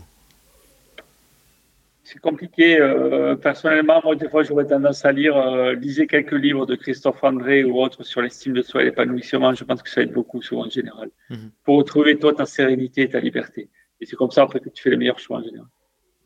c'est 2.12 2.20
compliqué. 2.20 2.80
Euh, 2.80 3.36
personnellement, 3.36 4.02
moi, 4.04 4.16
des 4.16 4.28
fois, 4.30 4.42
j'aurais 4.44 4.66
tendance 4.66 5.06
à 5.06 5.12
lire, 5.12 5.38
euh, 5.38 5.76
lisez 5.76 6.08
quelques 6.08 6.34
livres 6.34 6.66
de 6.66 6.76
Christophe 6.76 7.24
André 7.24 7.64
ou 7.64 7.80
autres 7.80 8.04
sur 8.04 8.22
l'estime 8.22 8.54
de 8.54 8.64
soi 8.64 8.82
et 8.82 8.86
l'épanouissement. 8.86 9.54
Je 9.54 9.64
pense 9.64 9.84
que 9.84 9.90
ça 9.90 10.02
aide 10.02 10.12
beaucoup, 10.12 10.42
souvent, 10.42 10.66
en 10.66 10.70
général, 10.70 11.10
mhm. 11.30 11.52
pour 11.64 11.78
retrouver, 11.78 12.18
toi, 12.18 12.34
ta 12.34 12.48
sérénité 12.48 13.04
et 13.04 13.10
ta 13.10 13.20
liberté. 13.20 13.70
Et 14.02 14.08
c'est 14.08 14.16
comme 14.16 14.32
ça, 14.32 14.42
après, 14.42 14.60
que 14.60 14.70
tu 14.70 14.82
fais 14.82 14.90
les 14.90 14.98
meilleurs 14.98 15.20
choix, 15.20 15.38
en 15.38 15.44
général. 15.44 15.68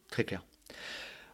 Très 0.09 0.23
clair. 0.23 0.43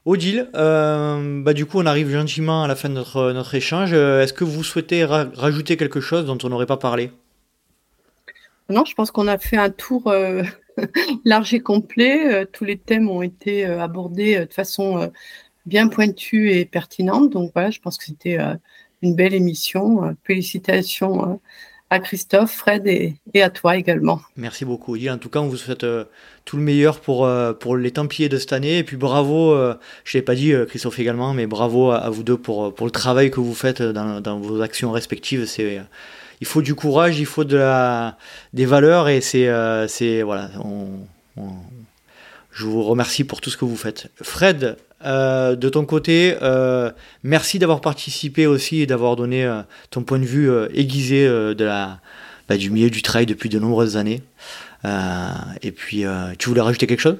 Odile, 0.05 0.49
euh, 0.55 1.43
bah, 1.43 1.53
du 1.53 1.67
coup, 1.67 1.79
on 1.79 1.85
arrive 1.85 2.09
gentiment 2.09 2.63
à 2.63 2.67
la 2.67 2.75
fin 2.75 2.89
de 2.89 2.95
notre, 2.95 3.31
notre 3.33 3.53
échange. 3.53 3.91
Euh, 3.93 4.23
est-ce 4.23 4.33
que 4.33 4.45
vous 4.45 4.63
souhaitez 4.63 5.05
rajouter 5.05 5.77
quelque 5.77 5.99
chose 5.99 6.25
dont 6.25 6.37
on 6.43 6.49
n'aurait 6.49 6.65
pas 6.65 6.77
parlé? 6.77 7.11
Non, 8.69 8.85
je 8.85 8.95
pense 8.95 9.11
qu'on 9.11 9.27
a 9.27 9.37
fait 9.37 9.57
un 9.57 9.69
tour 9.69 10.07
euh, 10.07 10.43
large 11.25 11.53
et 11.53 11.59
complet. 11.59 12.33
Euh, 12.33 12.45
tous 12.51 12.65
les 12.65 12.77
thèmes 12.77 13.09
ont 13.09 13.21
été 13.21 13.65
euh, 13.65 13.81
abordés 13.81 14.35
euh, 14.35 14.45
de 14.45 14.53
façon 14.53 15.11
bien 15.65 15.87
pointue 15.87 16.51
et 16.51 16.65
pertinente. 16.65 17.31
Donc 17.31 17.51
voilà, 17.53 17.69
je 17.69 17.79
pense 17.79 17.97
que 17.97 18.05
c'était 18.05 18.39
une 19.03 19.15
belle 19.15 19.35
émission. 19.35 20.15
Félicitations 20.23 21.39
à 21.91 21.99
Christophe, 21.99 22.51
Fred 22.51 22.87
et, 22.87 23.19
à 23.39 23.49
toi 23.51 23.75
également. 23.75 24.21
Merci 24.35 24.65
beaucoup. 24.65 24.97
En 24.97 25.17
tout 25.17 25.29
cas, 25.29 25.39
on 25.39 25.47
vous 25.47 25.57
souhaite 25.57 25.85
tout 26.45 26.57
le 26.57 26.63
meilleur 26.63 26.99
pour, 27.01 27.29
pour 27.59 27.77
les 27.77 27.91
Templiers 27.91 28.29
de 28.29 28.37
cette 28.37 28.53
année. 28.53 28.79
Et 28.79 28.83
puis 28.83 28.97
bravo, 28.97 29.55
je 30.05 30.17
ne 30.17 30.19
l'ai 30.19 30.21
pas 30.23 30.33
dit, 30.33 30.53
Christophe 30.67 30.97
également, 30.97 31.35
mais 31.35 31.45
bravo 31.45 31.91
à, 31.91 32.09
vous 32.09 32.23
deux 32.23 32.37
pour, 32.37 32.73
pour 32.73 32.87
le 32.87 32.91
travail 32.91 33.29
que 33.29 33.39
vous 33.39 33.53
faites 33.53 33.83
dans, 33.83 34.21
dans 34.21 34.39
vos 34.39 34.61
actions 34.61 34.91
respectives. 34.91 35.45
C'est 35.45 35.81
il 36.41 36.47
faut 36.47 36.61
du 36.61 36.75
courage, 36.75 37.19
il 37.19 37.25
faut 37.25 37.43
des 37.43 38.65
valeurs 38.65 39.09
et 39.09 39.21
c'est, 39.21 39.47
euh, 39.47 39.87
voilà. 40.23 40.49
je 42.51 42.65
vous 42.65 42.83
remercie 42.83 43.23
pour 43.23 43.41
tout 43.41 43.49
ce 43.49 43.57
que 43.57 43.65
vous 43.65 43.75
faites. 43.75 44.09
Fred, 44.21 44.77
euh, 45.05 45.55
de 45.55 45.69
ton 45.69 45.85
côté, 45.85 46.35
euh, 46.41 46.91
merci 47.23 47.59
d'avoir 47.59 47.81
participé 47.81 48.47
aussi 48.47 48.81
et 48.81 48.85
d'avoir 48.85 49.15
donné 49.15 49.49
ton 49.89 50.03
point 50.03 50.19
de 50.19 50.25
vue 50.25 50.49
aiguisé 50.73 51.27
de 51.27 51.63
la, 51.63 51.99
bah, 52.47 52.57
du 52.57 52.69
milieu 52.69 52.89
du 52.89 53.01
trail 53.01 53.25
depuis 53.25 53.49
de 53.49 53.59
nombreuses 53.59 53.97
années. 53.97 54.21
et 55.61 55.71
puis, 55.71 56.05
tu 56.37 56.49
voulais 56.49 56.61
rajouter 56.61 56.87
quelque 56.87 57.01
chose? 57.01 57.17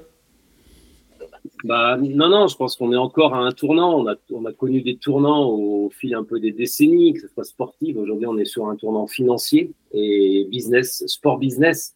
Bah, 1.63 1.97
non, 1.97 2.29
non, 2.29 2.47
je 2.47 2.55
pense 2.55 2.75
qu'on 2.75 2.93
est 2.93 2.97
encore 2.97 3.33
à 3.33 3.39
un 3.39 3.51
tournant. 3.51 3.99
On 3.99 4.07
a, 4.07 4.15
on 4.31 4.45
a 4.45 4.53
connu 4.53 4.81
des 4.81 4.97
tournants 4.97 5.49
au 5.49 5.89
fil 5.89 6.15
un 6.15 6.23
peu 6.23 6.39
des 6.39 6.51
décennies, 6.51 7.13
que 7.13 7.21
ce 7.21 7.27
soit 7.27 7.43
sportif. 7.43 7.97
Aujourd'hui, 7.97 8.27
on 8.27 8.37
est 8.37 8.45
sur 8.45 8.67
un 8.67 8.75
tournant 8.75 9.07
financier 9.07 9.71
et 9.91 10.47
business, 10.49 11.03
sport 11.07 11.37
business. 11.37 11.95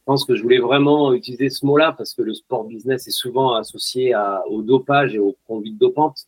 Je 0.00 0.04
pense 0.04 0.24
que 0.24 0.34
je 0.34 0.42
voulais 0.42 0.58
vraiment 0.58 1.12
utiliser 1.12 1.50
ce 1.50 1.64
mot-là 1.66 1.94
parce 1.96 2.14
que 2.14 2.22
le 2.22 2.34
sport 2.34 2.64
business 2.64 3.06
est 3.06 3.12
souvent 3.12 3.54
associé 3.54 4.12
à, 4.12 4.42
au 4.48 4.62
dopage 4.62 5.14
et 5.14 5.18
aux 5.18 5.36
conduites 5.46 5.78
dopantes. 5.78 6.26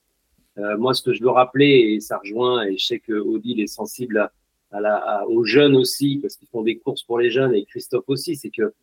Euh, 0.58 0.76
moi, 0.76 0.94
ce 0.94 1.02
que 1.02 1.12
je 1.12 1.22
veux 1.22 1.30
rappeler, 1.30 1.94
et 1.94 2.00
ça 2.00 2.18
rejoint, 2.18 2.64
et 2.64 2.76
je 2.76 2.84
sais 2.84 2.98
que 2.98 3.14
Odile 3.14 3.60
est 3.60 3.66
sensible 3.66 4.30
à, 4.70 4.80
la, 4.80 5.26
aux 5.28 5.44
jeunes 5.44 5.76
aussi, 5.76 6.18
parce 6.20 6.36
qu'ils 6.36 6.48
font 6.48 6.62
des 6.62 6.78
courses 6.78 7.02
pour 7.02 7.18
les 7.18 7.30
jeunes, 7.30 7.54
et 7.54 7.64
Christophe 7.64 8.04
aussi, 8.08 8.36
c'est 8.36 8.50
que 8.50 8.74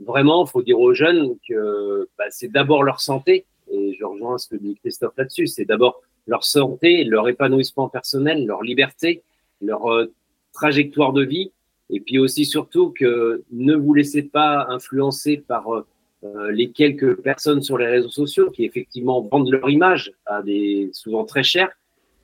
vraiment, 0.00 0.44
il 0.44 0.50
faut 0.50 0.62
dire 0.62 0.78
aux 0.78 0.94
jeunes 0.94 1.36
que 1.48 2.08
bah, 2.18 2.24
c'est 2.30 2.48
d'abord 2.48 2.82
leur 2.82 3.00
santé, 3.00 3.46
et 3.70 3.94
je 3.98 4.04
rejoins 4.04 4.38
ce 4.38 4.48
que 4.48 4.56
dit 4.56 4.76
Christophe 4.76 5.14
là-dessus, 5.16 5.46
c'est 5.46 5.64
d'abord 5.64 6.02
leur 6.26 6.44
santé, 6.44 7.04
leur 7.04 7.28
épanouissement 7.28 7.88
personnel, 7.88 8.46
leur 8.46 8.62
liberté, 8.62 9.22
leur 9.60 9.92
euh, 9.92 10.12
trajectoire 10.52 11.12
de 11.12 11.24
vie, 11.24 11.52
et 11.90 12.00
puis 12.00 12.18
aussi 12.18 12.44
surtout 12.44 12.90
que 12.90 13.44
ne 13.52 13.74
vous 13.74 13.94
laissez 13.94 14.22
pas 14.22 14.66
influencer 14.68 15.36
par 15.36 15.74
euh, 15.74 15.86
euh, 16.24 16.50
les 16.50 16.70
quelques 16.70 17.16
personnes 17.20 17.62
sur 17.62 17.78
les 17.78 17.86
réseaux 17.86 18.10
sociaux 18.10 18.50
qui 18.50 18.64
effectivement 18.64 19.20
vendent 19.22 19.50
leur 19.50 19.68
image 19.70 20.12
à 20.26 20.42
des 20.42 20.90
souvent 20.92 21.24
très 21.24 21.42
chers, 21.42 21.70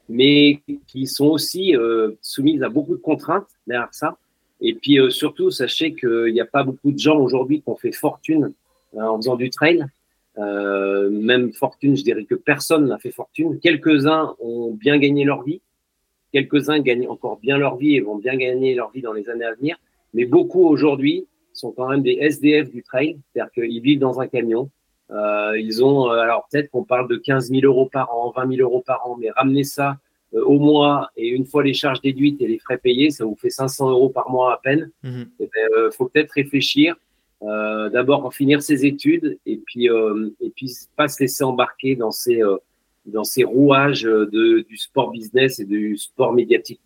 mais 0.08 0.60
qui 0.88 1.06
sont 1.06 1.28
aussi 1.28 1.74
soumises 2.20 2.62
à 2.62 2.68
beaucoup 2.68 2.96
de 2.96 3.00
contraintes 3.00 3.46
derrière 3.66 3.94
ça 3.94 4.18
et 4.62 4.74
puis 4.74 4.98
euh, 4.98 5.10
surtout, 5.10 5.50
sachez 5.50 5.92
qu'il 5.94 6.32
n'y 6.32 6.40
a 6.40 6.46
pas 6.46 6.62
beaucoup 6.62 6.92
de 6.92 6.98
gens 6.98 7.18
aujourd'hui 7.18 7.60
qui 7.60 7.68
ont 7.68 7.76
fait 7.76 7.92
fortune 7.92 8.52
euh, 8.94 9.02
en 9.02 9.16
faisant 9.16 9.36
du 9.36 9.50
trail. 9.50 9.84
Euh, 10.38 11.10
même 11.10 11.52
fortune, 11.52 11.96
je 11.96 12.04
dirais 12.04 12.24
que 12.24 12.36
personne 12.36 12.86
n'a 12.86 12.98
fait 12.98 13.10
fortune. 13.10 13.58
Quelques-uns 13.60 14.34
ont 14.40 14.70
bien 14.70 14.98
gagné 14.98 15.24
leur 15.24 15.42
vie. 15.42 15.60
Quelques-uns 16.32 16.78
gagnent 16.78 17.08
encore 17.08 17.38
bien 17.40 17.58
leur 17.58 17.76
vie 17.76 17.96
et 17.96 18.00
vont 18.00 18.16
bien 18.16 18.36
gagner 18.36 18.74
leur 18.74 18.90
vie 18.92 19.02
dans 19.02 19.12
les 19.12 19.28
années 19.28 19.44
à 19.44 19.52
venir. 19.52 19.76
Mais 20.14 20.24
beaucoup 20.24 20.64
aujourd'hui 20.64 21.26
sont 21.52 21.72
quand 21.72 21.88
même 21.88 22.02
des 22.02 22.16
SDF 22.20 22.70
du 22.70 22.82
trail, 22.82 23.18
c'est-à-dire 23.32 23.52
qu'ils 23.52 23.82
vivent 23.82 23.98
dans 23.98 24.20
un 24.20 24.28
camion. 24.28 24.70
Euh, 25.10 25.58
ils 25.58 25.84
ont, 25.84 26.06
alors 26.06 26.46
peut-être 26.50 26.70
qu'on 26.70 26.84
parle 26.84 27.08
de 27.08 27.16
15 27.16 27.50
000 27.50 27.60
euros 27.64 27.90
par 27.92 28.16
an, 28.16 28.32
20 28.34 28.56
000 28.56 28.62
euros 28.62 28.82
par 28.86 29.06
an, 29.06 29.16
mais 29.20 29.30
ramenez 29.30 29.64
ça 29.64 29.98
au 30.32 30.58
mois 30.58 31.10
et 31.16 31.28
une 31.28 31.44
fois 31.44 31.62
les 31.62 31.74
charges 31.74 32.00
déduites 32.00 32.40
et 32.40 32.46
les 32.46 32.58
frais 32.58 32.78
payés, 32.78 33.10
ça 33.10 33.24
vous 33.24 33.36
fait 33.36 33.50
500 33.50 33.90
euros 33.90 34.08
par 34.08 34.30
mois 34.30 34.54
à 34.54 34.60
peine. 34.62 34.90
Il 35.04 35.10
mhm. 35.10 35.28
eh 35.40 35.50
ben, 35.54 35.68
euh, 35.76 35.90
faut 35.90 36.06
peut-être 36.06 36.32
réfléchir. 36.32 36.96
Euh, 37.42 37.90
D'abord 37.90 38.24
en 38.24 38.30
finir 38.30 38.62
ses 38.62 38.86
études 38.86 39.38
et 39.46 39.60
puis 39.66 39.90
euh, 39.90 40.30
et 40.40 40.50
puis 40.50 40.70
pas 40.96 41.08
se 41.08 41.20
laisser 41.20 41.42
embarquer 41.42 41.96
dans 41.96 42.12
ces 42.12 42.40
dans 43.04 43.24
ces 43.24 43.42
rouages 43.42 44.02
de, 44.02 44.64
du 44.68 44.76
sport 44.76 45.10
business 45.10 45.58
et 45.58 45.64
du 45.64 45.96
sport 45.96 46.32
médiatique. 46.32 46.80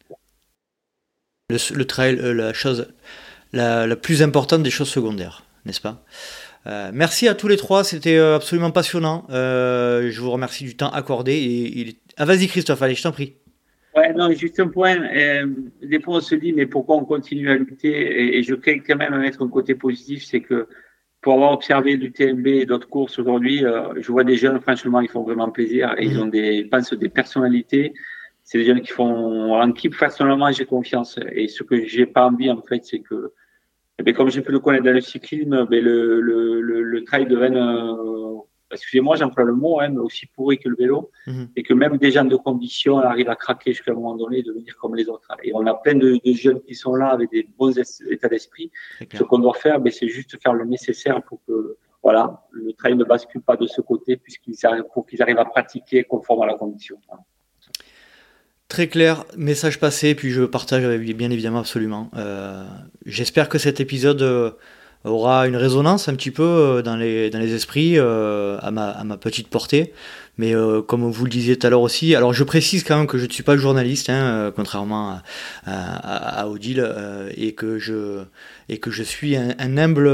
Le, 1.50 1.58
le 1.76 1.84
trail, 1.84 2.16
la 2.16 2.54
chose 2.54 2.88
la, 3.52 3.86
la, 3.86 3.96
plus 3.96 4.22
importante 4.22 4.62
des 4.62 4.70
choses 4.70 4.88
secondaires, 4.88 5.44
n'est-ce 5.66 5.80
pas? 5.80 6.04
Euh, 6.66 6.90
merci 6.92 7.28
à 7.28 7.34
tous 7.34 7.48
les 7.48 7.56
trois, 7.56 7.84
c'était 7.84 8.18
absolument 8.18 8.70
passionnant. 8.70 9.26
Euh, 9.30 10.10
je 10.10 10.20
vous 10.20 10.30
remercie 10.30 10.64
du 10.64 10.76
temps 10.76 10.90
accordé. 10.90 11.32
Et, 11.32 11.78
il, 11.78 11.94
ah, 12.16 12.24
vas-y 12.24 12.48
Christophe, 12.48 12.82
allez, 12.82 12.94
je 12.94 13.02
t'en 13.02 13.12
prie. 13.12 13.34
Ouais, 13.96 14.12
non, 14.12 14.30
juste 14.32 14.60
un 14.60 14.68
point. 14.68 15.00
Euh, 15.14 15.46
des 15.82 16.00
fois, 16.00 16.16
on 16.16 16.20
se 16.20 16.34
dit, 16.34 16.52
mais 16.52 16.66
pourquoi 16.66 16.96
on 16.96 17.04
continue 17.04 17.50
à 17.50 17.54
lutter? 17.54 18.36
Et, 18.36 18.42
je 18.42 18.54
crée 18.54 18.80
quand 18.80 18.96
même 18.96 19.14
à 19.14 19.18
mettre 19.18 19.42
un 19.42 19.48
côté 19.48 19.74
positif, 19.74 20.24
c'est 20.24 20.40
que 20.40 20.68
pour 21.22 21.34
avoir 21.34 21.52
observé 21.52 21.96
du 21.96 22.12
TMB 22.12 22.46
et 22.46 22.66
d'autres 22.66 22.88
courses 22.88 23.18
aujourd'hui, 23.18 23.64
euh, 23.64 23.94
je 24.00 24.12
vois 24.12 24.22
des 24.22 24.36
jeunes, 24.36 24.60
franchement, 24.60 25.00
ils 25.00 25.08
font 25.08 25.22
vraiment 25.22 25.50
plaisir 25.50 25.94
et 25.98 26.04
ils 26.04 26.14
mhm. 26.14 26.22
ont 26.22 26.26
des, 26.26 26.64
je 26.64 26.68
pense, 26.68 26.92
des 26.92 27.08
personnalités. 27.08 27.94
C'est 28.44 28.58
des 28.58 28.64
jeunes 28.64 28.82
qui 28.82 28.92
font 28.92 29.54
en 29.54 29.70
équipe. 29.70 29.96
Personnellement, 29.98 30.52
j'ai 30.52 30.66
confiance. 30.66 31.18
Et 31.32 31.48
ce 31.48 31.62
que 31.62 31.84
j'ai 31.84 32.06
pas 32.06 32.26
envie, 32.26 32.50
en 32.50 32.60
fait, 32.62 32.84
c'est 32.84 33.00
que, 33.00 33.32
eh 33.98 34.02
bien, 34.02 34.12
comme 34.12 34.30
j'ai 34.30 34.42
pu 34.42 34.52
le 34.52 34.60
connaître 34.60 34.84
dans 34.84 34.92
le 34.92 35.00
cyclisme, 35.00 35.64
ben, 35.66 35.82
le, 35.82 36.20
le, 36.20 36.60
le, 36.60 36.82
le 36.82 37.04
trail 37.04 37.26
devienne 37.26 37.56
excusez-moi, 38.70 39.16
j'emploie 39.16 39.44
le 39.44 39.54
mot, 39.54 39.80
hein, 39.80 39.88
mais 39.90 39.98
aussi 39.98 40.26
pourri 40.26 40.58
que 40.58 40.68
le 40.68 40.76
vélo, 40.76 41.10
mhm. 41.26 41.48
et 41.56 41.62
que 41.62 41.74
même 41.74 41.96
des 41.98 42.10
gens 42.10 42.24
de 42.24 42.36
condition 42.36 42.98
arrivent 42.98 43.30
à 43.30 43.36
craquer 43.36 43.72
jusqu'à 43.72 43.92
un 43.92 43.94
moment 43.94 44.16
donné 44.16 44.38
et 44.38 44.42
devenir 44.42 44.76
comme 44.76 44.94
les 44.94 45.08
autres. 45.08 45.28
Et 45.42 45.52
on 45.54 45.66
a 45.66 45.74
plein 45.74 45.94
de, 45.94 46.20
jeunes 46.24 46.60
qui 46.62 46.74
sont 46.74 46.94
là 46.94 47.08
avec 47.08 47.30
des 47.30 47.48
bons 47.58 47.78
états 48.10 48.28
d'esprit. 48.28 48.70
Ce 49.12 49.22
qu'on 49.22 49.38
doit 49.38 49.54
faire, 49.54 49.80
ben, 49.80 49.92
c'est 49.92 50.08
juste 50.08 50.40
faire 50.42 50.54
le 50.54 50.64
nécessaire 50.64 51.22
pour 51.22 51.40
que 51.46 51.76
voilà, 52.02 52.46
le 52.52 52.72
train 52.72 52.94
ne 52.94 53.04
bascule 53.04 53.42
pas 53.42 53.56
de 53.56 53.66
ce 53.66 53.80
côté, 53.80 54.16
puisqu'ils 54.16 54.64
arrivent, 54.64 54.84
pour 54.92 55.06
qu'ils 55.06 55.22
arrivent 55.22 55.38
à 55.38 55.44
pratiquer 55.44 56.04
conforme 56.04 56.42
à 56.42 56.46
la 56.46 56.54
condition. 56.54 56.98
Très 58.68 58.88
clair, 58.88 59.24
message 59.36 59.78
passé, 59.78 60.14
puis 60.14 60.30
je 60.30 60.42
partage 60.42 60.84
bien 60.98 61.30
évidemment 61.30 61.60
absolument. 61.60 62.10
Euh, 62.16 62.64
j'espère 63.04 63.48
que 63.48 63.58
cet 63.58 63.78
épisode 63.80 64.22
euh, 64.22 64.50
aura 65.06 65.46
une 65.46 65.56
résonance 65.56 66.08
un 66.08 66.14
petit 66.14 66.30
peu 66.30 66.42
euh, 66.42 66.82
dans 66.82 66.96
les, 66.96 67.30
dans 67.30 67.38
les 67.38 67.54
esprits 67.54 67.98
euh, 67.98 68.58
à, 68.60 68.70
ma, 68.70 68.88
à 68.88 69.04
ma 69.04 69.16
petite 69.16 69.48
portée. 69.48 69.92
Mais 70.38 70.54
euh, 70.54 70.82
comme 70.82 71.08
vous 71.10 71.24
le 71.24 71.30
disiez 71.30 71.56
tout 71.56 71.66
à 71.66 71.70
l'heure 71.70 71.80
aussi, 71.80 72.14
alors 72.14 72.34
je 72.34 72.44
précise 72.44 72.84
quand 72.84 72.98
même 72.98 73.06
que 73.06 73.16
je 73.18 73.26
ne 73.26 73.30
suis 73.30 73.42
pas 73.42 73.56
journaliste, 73.56 74.10
hein, 74.10 74.52
contrairement 74.54 75.20
à, 75.64 76.40
à, 76.40 76.48
Odile, 76.48 76.86
et, 77.34 77.52
que 77.54 77.78
je, 77.78 78.24
et 78.68 78.76
que 78.76 78.90
je 78.90 79.02
suis 79.02 79.34
un, 79.34 79.54
humble 79.78 80.10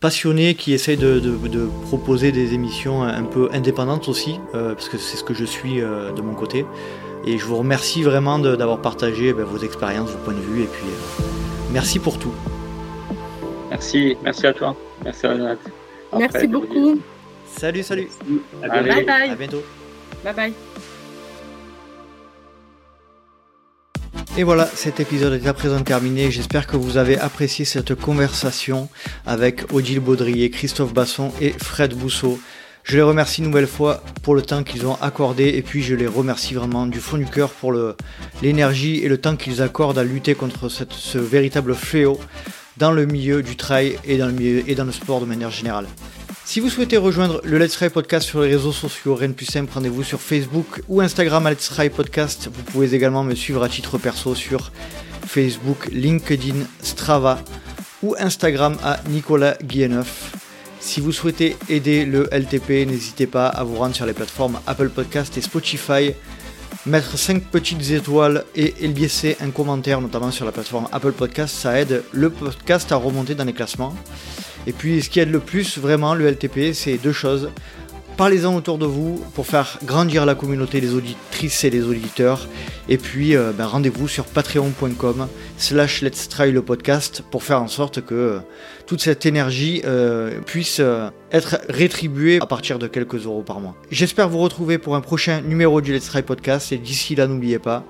passionné 0.00 0.54
qui 0.54 0.74
essaye 0.74 0.98
de, 0.98 1.18
de, 1.18 1.66
proposer 1.86 2.30
des 2.30 2.52
émissions 2.52 3.04
un 3.04 3.24
peu 3.24 3.48
indépendantes 3.52 4.08
aussi, 4.08 4.34
parce 4.52 4.90
que 4.90 4.98
c'est 4.98 5.16
ce 5.16 5.24
que 5.24 5.32
je 5.32 5.46
suis 5.46 5.76
de 5.76 6.20
mon 6.20 6.34
côté. 6.34 6.66
Et 7.28 7.36
je 7.36 7.44
vous 7.44 7.58
remercie 7.58 8.02
vraiment 8.02 8.38
d'avoir 8.38 8.80
partagé 8.80 9.34
ben, 9.34 9.44
vos 9.44 9.58
expériences, 9.58 10.12
vos 10.12 10.18
points 10.24 10.32
de 10.32 10.40
vue, 10.40 10.62
et 10.62 10.66
puis 10.66 10.86
merci 11.70 11.98
pour 11.98 12.18
tout. 12.18 12.32
Merci, 13.68 14.16
merci 14.24 14.46
à 14.46 14.54
toi. 14.54 14.74
Merci 15.04 15.26
à 15.26 15.34
Merci 16.18 16.46
beaucoup. 16.46 16.98
Salut, 17.54 17.82
salut. 17.82 18.08
À 18.62 18.68
Bye 18.80 19.04
bye. 19.04 19.30
À 19.30 19.34
bientôt. 19.34 19.62
Bye 20.24 20.34
bye. 20.34 20.52
Et 24.38 24.42
voilà, 24.42 24.64
cet 24.64 24.98
épisode 24.98 25.34
est 25.34 25.46
à 25.46 25.52
présent 25.52 25.82
terminé. 25.82 26.30
J'espère 26.30 26.66
que 26.66 26.78
vous 26.78 26.96
avez 26.96 27.18
apprécié 27.18 27.66
cette 27.66 27.94
conversation 27.94 28.88
avec 29.26 29.70
Odile 29.74 30.00
Baudrier, 30.00 30.48
Christophe 30.48 30.94
Basson 30.94 31.30
et 31.42 31.50
Fred 31.50 31.92
Bousseau. 31.92 32.38
Je 32.88 32.96
les 32.96 33.02
remercie 33.02 33.42
une 33.42 33.48
nouvelle 33.48 33.66
fois 33.66 34.02
pour 34.22 34.34
le 34.34 34.40
temps 34.40 34.64
qu'ils 34.64 34.86
ont 34.86 34.96
accordé 35.02 35.48
et 35.48 35.60
puis 35.60 35.82
je 35.82 35.94
les 35.94 36.06
remercie 36.06 36.54
vraiment 36.54 36.86
du 36.86 37.00
fond 37.00 37.18
du 37.18 37.26
cœur 37.26 37.50
pour 37.50 37.74
l'énergie 38.40 39.04
et 39.04 39.08
le 39.08 39.18
temps 39.18 39.36
qu'ils 39.36 39.60
accordent 39.60 39.98
à 39.98 40.04
lutter 40.04 40.34
contre 40.34 40.70
ce 40.70 41.18
véritable 41.18 41.74
fléau 41.74 42.18
dans 42.78 42.90
le 42.90 43.04
milieu 43.04 43.42
du 43.42 43.56
trail 43.56 43.98
et 44.06 44.16
dans 44.16 44.34
le, 44.34 44.92
sport 44.92 45.20
de 45.20 45.26
manière 45.26 45.50
générale. 45.50 45.86
Si 46.46 46.60
vous 46.60 46.70
souhaitez 46.70 46.96
rejoindre 46.96 47.42
le 47.44 47.58
Let's 47.58 47.72
Try 47.72 47.90
Podcast 47.90 48.26
sur 48.26 48.40
les 48.40 48.48
réseaux 48.48 48.72
sociaux, 48.72 49.16
rien 49.16 49.28
de 49.28 49.34
plus 49.34 49.44
simple, 49.44 49.70
rendez-vous 49.70 50.02
sur 50.02 50.18
Facebook 50.18 50.80
ou 50.88 51.02
Instagram 51.02 51.46
à 51.46 51.50
Let's 51.50 51.68
Try 51.68 51.90
Podcast. 51.90 52.48
Vous 52.50 52.62
pouvez 52.62 52.94
également 52.94 53.22
me 53.22 53.34
suivre 53.34 53.62
à 53.62 53.68
titre 53.68 53.98
perso 53.98 54.34
sur 54.34 54.72
Facebook, 55.26 55.90
LinkedIn, 55.92 56.64
Strava 56.82 57.38
ou 58.02 58.14
Instagram 58.18 58.78
à 58.82 58.98
Nicolas 59.10 59.58
Guilleneuf. 59.62 60.47
Si 60.80 61.00
vous 61.00 61.12
souhaitez 61.12 61.56
aider 61.68 62.04
le 62.04 62.28
LTP, 62.32 62.86
n'hésitez 62.86 63.26
pas 63.26 63.48
à 63.48 63.64
vous 63.64 63.76
rendre 63.76 63.94
sur 63.94 64.06
les 64.06 64.12
plateformes 64.12 64.58
Apple 64.66 64.88
Podcast 64.88 65.36
et 65.36 65.40
Spotify, 65.40 66.12
mettre 66.86 67.18
5 67.18 67.44
petites 67.44 67.90
étoiles 67.90 68.44
et 68.54 68.74
laisser 68.86 69.36
un 69.40 69.50
commentaire, 69.50 70.00
notamment 70.00 70.30
sur 70.30 70.44
la 70.44 70.52
plateforme 70.52 70.88
Apple 70.92 71.12
Podcast, 71.12 71.54
ça 71.54 71.78
aide 71.78 72.04
le 72.12 72.30
podcast 72.30 72.90
à 72.92 72.96
remonter 72.96 73.34
dans 73.34 73.44
les 73.44 73.52
classements. 73.52 73.94
Et 74.66 74.72
puis 74.72 75.02
ce 75.02 75.10
qui 75.10 75.20
aide 75.20 75.30
le 75.30 75.40
plus 75.40 75.78
vraiment 75.78 76.14
le 76.14 76.30
LTP, 76.30 76.72
c'est 76.72 76.96
deux 76.98 77.12
choses. 77.12 77.50
Parlez-en 78.18 78.56
autour 78.56 78.78
de 78.78 78.84
vous 78.84 79.24
pour 79.34 79.46
faire 79.46 79.78
grandir 79.84 80.26
la 80.26 80.34
communauté 80.34 80.80
des 80.80 80.92
auditrices 80.92 81.62
et 81.62 81.70
des 81.70 81.84
auditeurs. 81.84 82.48
Et 82.88 82.98
puis 82.98 83.36
euh, 83.36 83.52
ben, 83.56 83.64
rendez-vous 83.64 84.08
sur 84.08 84.24
patreon.com 84.24 85.28
slash 85.56 86.02
let's 86.02 86.28
try 86.28 86.50
le 86.50 86.60
podcast 86.60 87.22
pour 87.30 87.44
faire 87.44 87.62
en 87.62 87.68
sorte 87.68 88.04
que 88.04 88.14
euh, 88.14 88.38
toute 88.88 89.00
cette 89.00 89.24
énergie 89.24 89.82
euh, 89.84 90.40
puisse 90.40 90.82
être 91.30 91.60
rétribuée 91.68 92.40
à 92.42 92.46
partir 92.46 92.80
de 92.80 92.88
quelques 92.88 93.24
euros 93.24 93.42
par 93.42 93.60
mois. 93.60 93.76
J'espère 93.92 94.28
vous 94.28 94.38
retrouver 94.38 94.78
pour 94.78 94.96
un 94.96 95.00
prochain 95.00 95.40
numéro 95.42 95.80
du 95.80 95.94
Let's 95.94 96.06
Try 96.06 96.22
Podcast. 96.22 96.72
Et 96.72 96.78
d'ici 96.78 97.14
là, 97.14 97.28
n'oubliez 97.28 97.60
pas, 97.60 97.84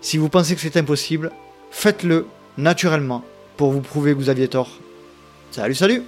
si 0.00 0.18
vous 0.18 0.28
pensez 0.28 0.54
que 0.54 0.60
c'est 0.60 0.76
impossible, 0.76 1.32
faites-le 1.72 2.26
naturellement 2.58 3.24
pour 3.56 3.72
vous 3.72 3.80
prouver 3.80 4.12
que 4.12 4.18
vous 4.18 4.28
aviez 4.28 4.46
tort. 4.46 4.78
Salut, 5.50 5.74
salut 5.74 6.04